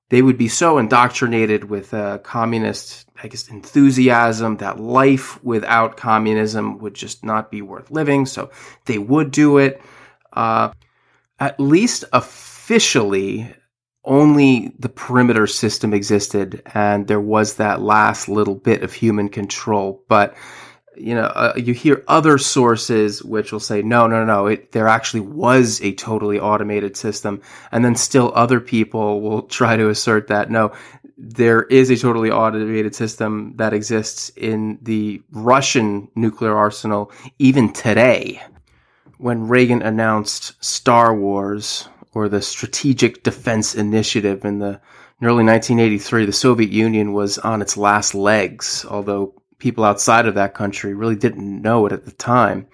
they 0.09 0.23
would 0.23 0.39
be 0.39 0.49
so 0.49 0.79
indoctrinated 0.79 1.65
with 1.65 1.95
uh, 1.95 2.19
communist, 2.19 3.09
I 3.23 3.29
guess, 3.29 3.49
enthusiasm 3.49 4.57
that 4.59 4.81
life 4.81 5.43
without 5.45 5.97
communism 5.97 6.79
would 6.79 6.95
just 6.95 7.25
not 7.25 7.51
be 7.51 7.63
worth 7.63 7.91
living. 7.91 8.27
So 8.27 8.51
they 8.87 8.99
would 8.99 9.31
do 9.31 9.59
it. 9.59 9.81
Uh, 10.33 10.73
at 11.41 11.59
least 11.59 12.05
officially, 12.13 13.53
only 14.05 14.73
the 14.79 14.89
perimeter 14.89 15.47
system 15.47 15.93
existed, 15.93 16.63
and 16.75 17.09
there 17.09 17.21
was 17.21 17.55
that 17.55 17.83
last 17.83 18.29
little 18.29 18.55
bit 18.55 18.83
of 18.83 18.93
human 18.93 19.29
control. 19.29 20.05
But 20.09 20.37
you 20.97 21.15
know, 21.15 21.25
uh, 21.25 21.55
you 21.57 21.73
hear 21.73 22.05
other 22.09 22.37
sources 22.37 23.23
which 23.23 23.53
will 23.53 23.61
say, 23.61 23.81
no, 23.81 24.07
no, 24.07 24.25
no, 24.25 24.47
it, 24.47 24.73
there 24.73 24.89
actually 24.89 25.21
was 25.21 25.81
a 25.81 25.95
totally 25.95 26.39
automated 26.39 26.95
system. 26.97 27.41
And 27.73 27.83
then 27.85 27.95
still 27.95 28.33
other 28.35 28.61
people 28.61 29.23
will 29.23 29.43
try 29.59 29.77
to 29.77 29.89
assert 29.89 30.29
that, 30.29 30.51
no, 30.51 30.73
there 31.17 31.63
is 31.63 31.91
a 31.91 31.97
totally 31.97 32.31
automated 32.31 32.95
system 32.95 33.55
that 33.57 33.73
exists 33.73 34.31
in 34.37 34.79
the 34.83 35.23
Russian 35.31 36.09
nuclear 36.15 36.57
arsenal 36.57 37.13
even 37.39 37.73
today 37.73 38.43
when 39.21 39.49
Reagan 39.49 39.83
announced 39.83 40.55
Star 40.65 41.15
Wars 41.15 41.89
or 42.15 42.29
the 42.29 42.41
Strategic 42.41 43.23
Defense 43.23 43.75
Initiative 43.75 44.45
in 44.45 44.59
the 44.59 44.81
in 45.21 45.27
early 45.27 45.45
1983, 45.45 46.25
the 46.25 46.33
Soviet 46.33 46.71
Union 46.71 47.13
was 47.13 47.37
on 47.37 47.61
its 47.61 47.77
last 47.77 48.15
legs, 48.15 48.87
although 48.89 49.35
people 49.59 49.85
outside 49.85 50.25
of 50.25 50.35
that 50.37 50.55
country 50.55 50.95
really 50.95 51.15
didn't 51.15 51.61
know 51.61 51.85
it 51.85 51.93
at 51.93 52.07
the 52.07 52.13
time. 52.13 52.67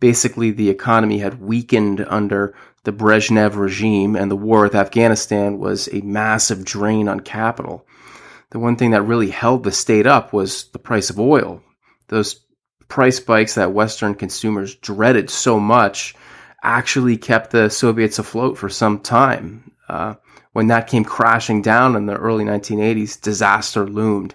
Basically, 0.00 0.50
the 0.50 0.68
economy 0.68 1.18
had 1.18 1.40
weakened 1.40 2.04
under 2.08 2.56
the 2.82 2.92
Brezhnev 2.92 3.54
regime, 3.54 4.16
and 4.16 4.28
the 4.28 4.36
war 4.36 4.62
with 4.62 4.74
Afghanistan 4.74 5.60
was 5.60 5.88
a 5.92 6.00
massive 6.00 6.64
drain 6.64 7.08
on 7.08 7.20
capital. 7.20 7.86
The 8.50 8.58
one 8.58 8.74
thing 8.74 8.90
that 8.90 9.02
really 9.02 9.30
held 9.30 9.62
the 9.62 9.70
state 9.70 10.08
up 10.08 10.32
was 10.32 10.64
the 10.72 10.80
price 10.80 11.08
of 11.08 11.20
oil. 11.20 11.62
Those 12.08 12.40
price 12.92 13.16
spikes 13.16 13.54
that 13.54 13.72
Western 13.72 14.14
consumers 14.14 14.74
dreaded 14.74 15.30
so 15.30 15.58
much 15.58 16.14
actually 16.62 17.16
kept 17.16 17.50
the 17.50 17.70
Soviets 17.70 18.18
afloat 18.18 18.58
for 18.58 18.68
some 18.68 19.00
time. 19.00 19.72
Uh, 19.88 20.14
when 20.52 20.66
that 20.66 20.88
came 20.88 21.02
crashing 21.02 21.62
down 21.62 21.96
in 21.96 22.04
the 22.04 22.14
early 22.14 22.44
1980s, 22.44 23.18
disaster 23.18 23.86
loomed. 23.86 24.34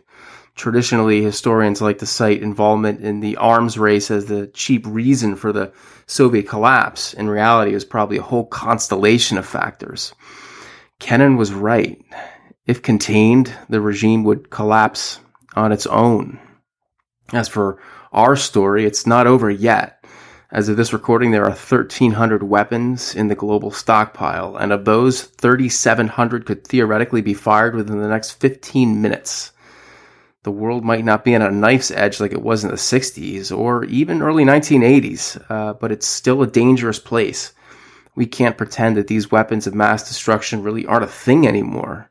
Traditionally, 0.56 1.22
historians 1.22 1.84
like 1.84 2.00
to 2.00 2.08
cite 2.08 2.42
involvement 2.42 3.02
in 3.02 3.20
the 3.20 3.38
arms 3.38 3.78
race 3.78 4.10
as 4.10 4.26
the 4.26 4.48
cheap 4.48 4.88
reason 4.88 5.36
for 5.36 5.54
the 5.54 5.72
Soviet 6.08 6.48
collapse. 6.48 7.14
In 7.14 7.30
reality, 7.30 7.74
it 7.74 7.76
was 7.76 7.86
probably 7.86 8.18
a 8.18 8.24
whole 8.24 8.48
constellation 8.48 9.38
of 9.38 9.46
factors. 9.46 10.16
Kennan 10.98 11.38
was 11.38 11.54
right. 11.54 12.04
If 12.66 12.82
contained, 12.82 13.54
the 13.70 13.82
regime 13.82 14.24
would 14.24 14.50
collapse 14.50 15.20
on 15.56 15.72
its 15.72 15.86
own. 15.86 16.40
As 17.34 17.48
for 17.48 17.78
our 18.12 18.36
story, 18.36 18.86
it's 18.86 19.08
not 19.08 19.28
over 19.28 19.50
yet. 19.50 20.04
As 20.50 20.70
of 20.70 20.78
this 20.78 20.94
recording, 20.94 21.32
there 21.32 21.44
are 21.44 21.50
1,300 21.50 22.42
weapons 22.42 23.14
in 23.14 23.28
the 23.28 23.36
global 23.36 23.70
stockpile, 23.70 24.56
and 24.56 24.72
of 24.72 24.86
those, 24.86 25.24
3,700 25.24 26.46
could 26.46 26.66
theoretically 26.66 27.22
be 27.22 27.34
fired 27.34 27.76
within 27.76 28.00
the 28.00 28.08
next 28.08 28.32
15 28.40 29.02
minutes. 29.02 29.52
The 30.44 30.52
world 30.52 30.86
might 30.86 31.04
not 31.04 31.26
be 31.26 31.36
on 31.36 31.42
a 31.42 31.52
knife's 31.52 31.92
edge 31.92 32.22
like 32.22 32.32
it 32.32 32.42
was 32.42 32.64
in 32.64 32.70
the 32.70 32.78
60s 32.78 33.52
or 33.52 33.84
even 33.84 34.22
early 34.22 34.46
1980s, 34.46 35.44
uh, 35.50 35.74
but 35.74 35.92
it's 35.92 36.08
still 36.08 36.42
a 36.42 36.48
dangerous 36.48 37.00
place. 37.00 37.52
We 38.16 38.26
can't 38.26 38.58
pretend 38.58 38.96
that 38.96 39.08
these 39.08 39.30
weapons 39.30 39.68
of 39.68 39.76
mass 39.76 40.08
destruction 40.08 40.64
really 40.64 40.86
aren't 40.86 41.04
a 41.04 41.08
thing 41.08 41.46
anymore. 41.46 42.10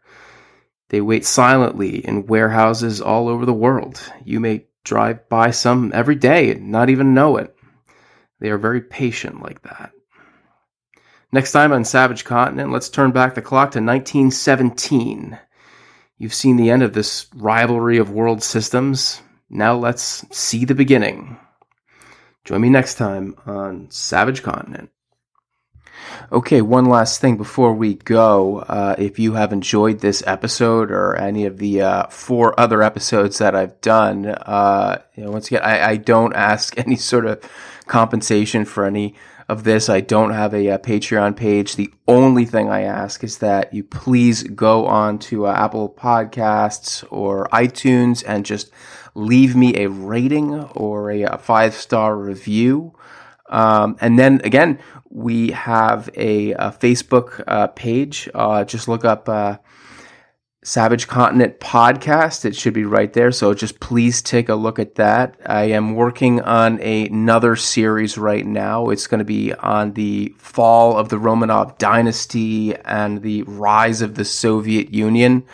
They 0.90 1.00
wait 1.00 1.24
silently 1.24 2.06
in 2.06 2.26
warehouses 2.26 3.00
all 3.00 3.28
over 3.28 3.46
the 3.46 3.54
world. 3.54 4.12
You 4.24 4.38
may 4.38 4.66
drive 4.86 5.28
by 5.28 5.50
some 5.50 5.90
every 5.92 6.14
day 6.14 6.52
and 6.52 6.70
not 6.70 6.88
even 6.88 7.12
know 7.12 7.36
it. 7.36 7.54
They 8.40 8.48
are 8.50 8.58
very 8.58 8.80
patient 8.80 9.42
like 9.42 9.60
that. 9.62 9.90
Next 11.32 11.52
time 11.52 11.72
on 11.72 11.84
Savage 11.84 12.24
Continent, 12.24 12.70
let's 12.70 12.88
turn 12.88 13.10
back 13.10 13.34
the 13.34 13.42
clock 13.42 13.72
to 13.72 13.80
1917. 13.80 15.38
You've 16.18 16.32
seen 16.32 16.56
the 16.56 16.70
end 16.70 16.82
of 16.82 16.94
this 16.94 17.26
rivalry 17.34 17.98
of 17.98 18.10
world 18.10 18.42
systems. 18.42 19.20
Now 19.50 19.74
let's 19.74 20.24
see 20.34 20.64
the 20.64 20.74
beginning. 20.74 21.36
Join 22.44 22.60
me 22.60 22.70
next 22.70 22.94
time 22.94 23.34
on 23.44 23.90
Savage 23.90 24.42
Continent. 24.42 24.90
Okay, 26.32 26.60
one 26.60 26.86
last 26.86 27.20
thing 27.20 27.36
before 27.36 27.72
we 27.72 27.94
go. 27.94 28.58
Uh, 28.60 28.96
if 28.98 29.18
you 29.18 29.34
have 29.34 29.52
enjoyed 29.52 30.00
this 30.00 30.22
episode 30.26 30.90
or 30.90 31.14
any 31.16 31.46
of 31.46 31.58
the 31.58 31.82
uh, 31.82 32.06
four 32.08 32.58
other 32.58 32.82
episodes 32.82 33.38
that 33.38 33.54
I've 33.54 33.80
done, 33.80 34.26
uh, 34.26 34.98
you 35.14 35.24
know, 35.24 35.30
once 35.30 35.46
again, 35.48 35.62
I, 35.62 35.90
I, 35.90 35.96
don't 35.96 36.34
ask 36.34 36.76
any 36.84 36.96
sort 36.96 37.26
of 37.26 37.42
compensation 37.86 38.64
for 38.64 38.84
any 38.84 39.14
of 39.48 39.64
this. 39.64 39.88
I 39.88 40.00
don't 40.00 40.32
have 40.32 40.52
a, 40.52 40.66
a, 40.66 40.74
uh, 40.74 40.78
Patreon 40.78 41.36
page. 41.36 41.76
The 41.76 41.92
only 42.08 42.44
thing 42.44 42.68
I 42.68 42.82
ask 42.82 43.22
is 43.22 43.38
that 43.38 43.72
you 43.72 43.84
please 43.84 44.42
go 44.42 44.86
on 44.86 45.18
to 45.20 45.46
uh, 45.46 45.52
Apple 45.52 45.88
Podcasts 45.88 47.04
or 47.10 47.48
iTunes 47.52 48.24
and 48.26 48.44
just 48.44 48.70
leave 49.14 49.54
me 49.54 49.76
a 49.76 49.88
rating 49.88 50.54
or 50.74 51.10
a, 51.10 51.22
a 51.22 51.38
five 51.38 51.74
star 51.74 52.16
review. 52.16 52.94
Um, 53.48 53.96
and 54.00 54.18
then 54.18 54.40
again, 54.44 54.78
we 55.10 55.50
have 55.52 56.10
a, 56.14 56.52
a 56.52 56.70
Facebook 56.70 57.42
uh, 57.46 57.68
page. 57.68 58.28
Uh, 58.34 58.64
just 58.64 58.88
look 58.88 59.04
up 59.04 59.28
uh, 59.28 59.58
Savage 60.66 61.06
Continent 61.06 61.60
Podcast. 61.60 62.44
It 62.44 62.56
should 62.56 62.74
be 62.74 62.84
right 62.84 63.12
there. 63.12 63.30
So 63.30 63.54
just 63.54 63.78
please 63.78 64.20
take 64.20 64.48
a 64.48 64.56
look 64.56 64.80
at 64.80 64.96
that. 64.96 65.36
I 65.46 65.66
am 65.66 65.94
working 65.94 66.40
on 66.40 66.80
a, 66.82 67.06
another 67.06 67.54
series 67.54 68.18
right 68.18 68.44
now. 68.44 68.90
It's 68.90 69.06
going 69.06 69.20
to 69.20 69.24
be 69.24 69.52
on 69.54 69.92
the 69.92 70.34
fall 70.38 70.96
of 70.96 71.08
the 71.08 71.18
Romanov 71.18 71.78
dynasty 71.78 72.74
and 72.74 73.22
the 73.22 73.44
rise 73.44 74.02
of 74.02 74.16
the 74.16 74.24
Soviet 74.24 74.92
Union. 74.92 75.44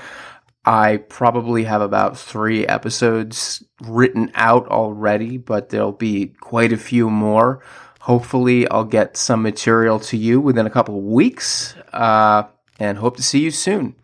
I 0.65 0.99
probably 0.99 1.65
have 1.65 1.83
about 1.83 2.17
three 2.17 2.67
episodes 2.67 3.65
written 3.81 4.31
out 4.35 4.69
already, 4.69 5.37
but 5.37 5.71
there'll 5.71 5.93
be 5.93 6.29
quite 6.41 6.73
a 6.73 6.77
few 6.77 7.11
more. 7.11 7.63
Hopefully, 8.01 8.69
I'll 8.69 8.85
get 8.85 9.17
some 9.17 9.43
material 9.43 9.99
to 10.01 10.17
you 10.17 10.41
within 10.41 10.67
a 10.67 10.71
couple 10.71 10.97
of 10.97 11.05
weeks 11.05 11.75
uh, 11.93 12.45
and 12.79 12.99
hope 12.99 13.17
to 13.17 13.23
see 13.23 13.41
you 13.41 13.51
soon. 13.51 13.97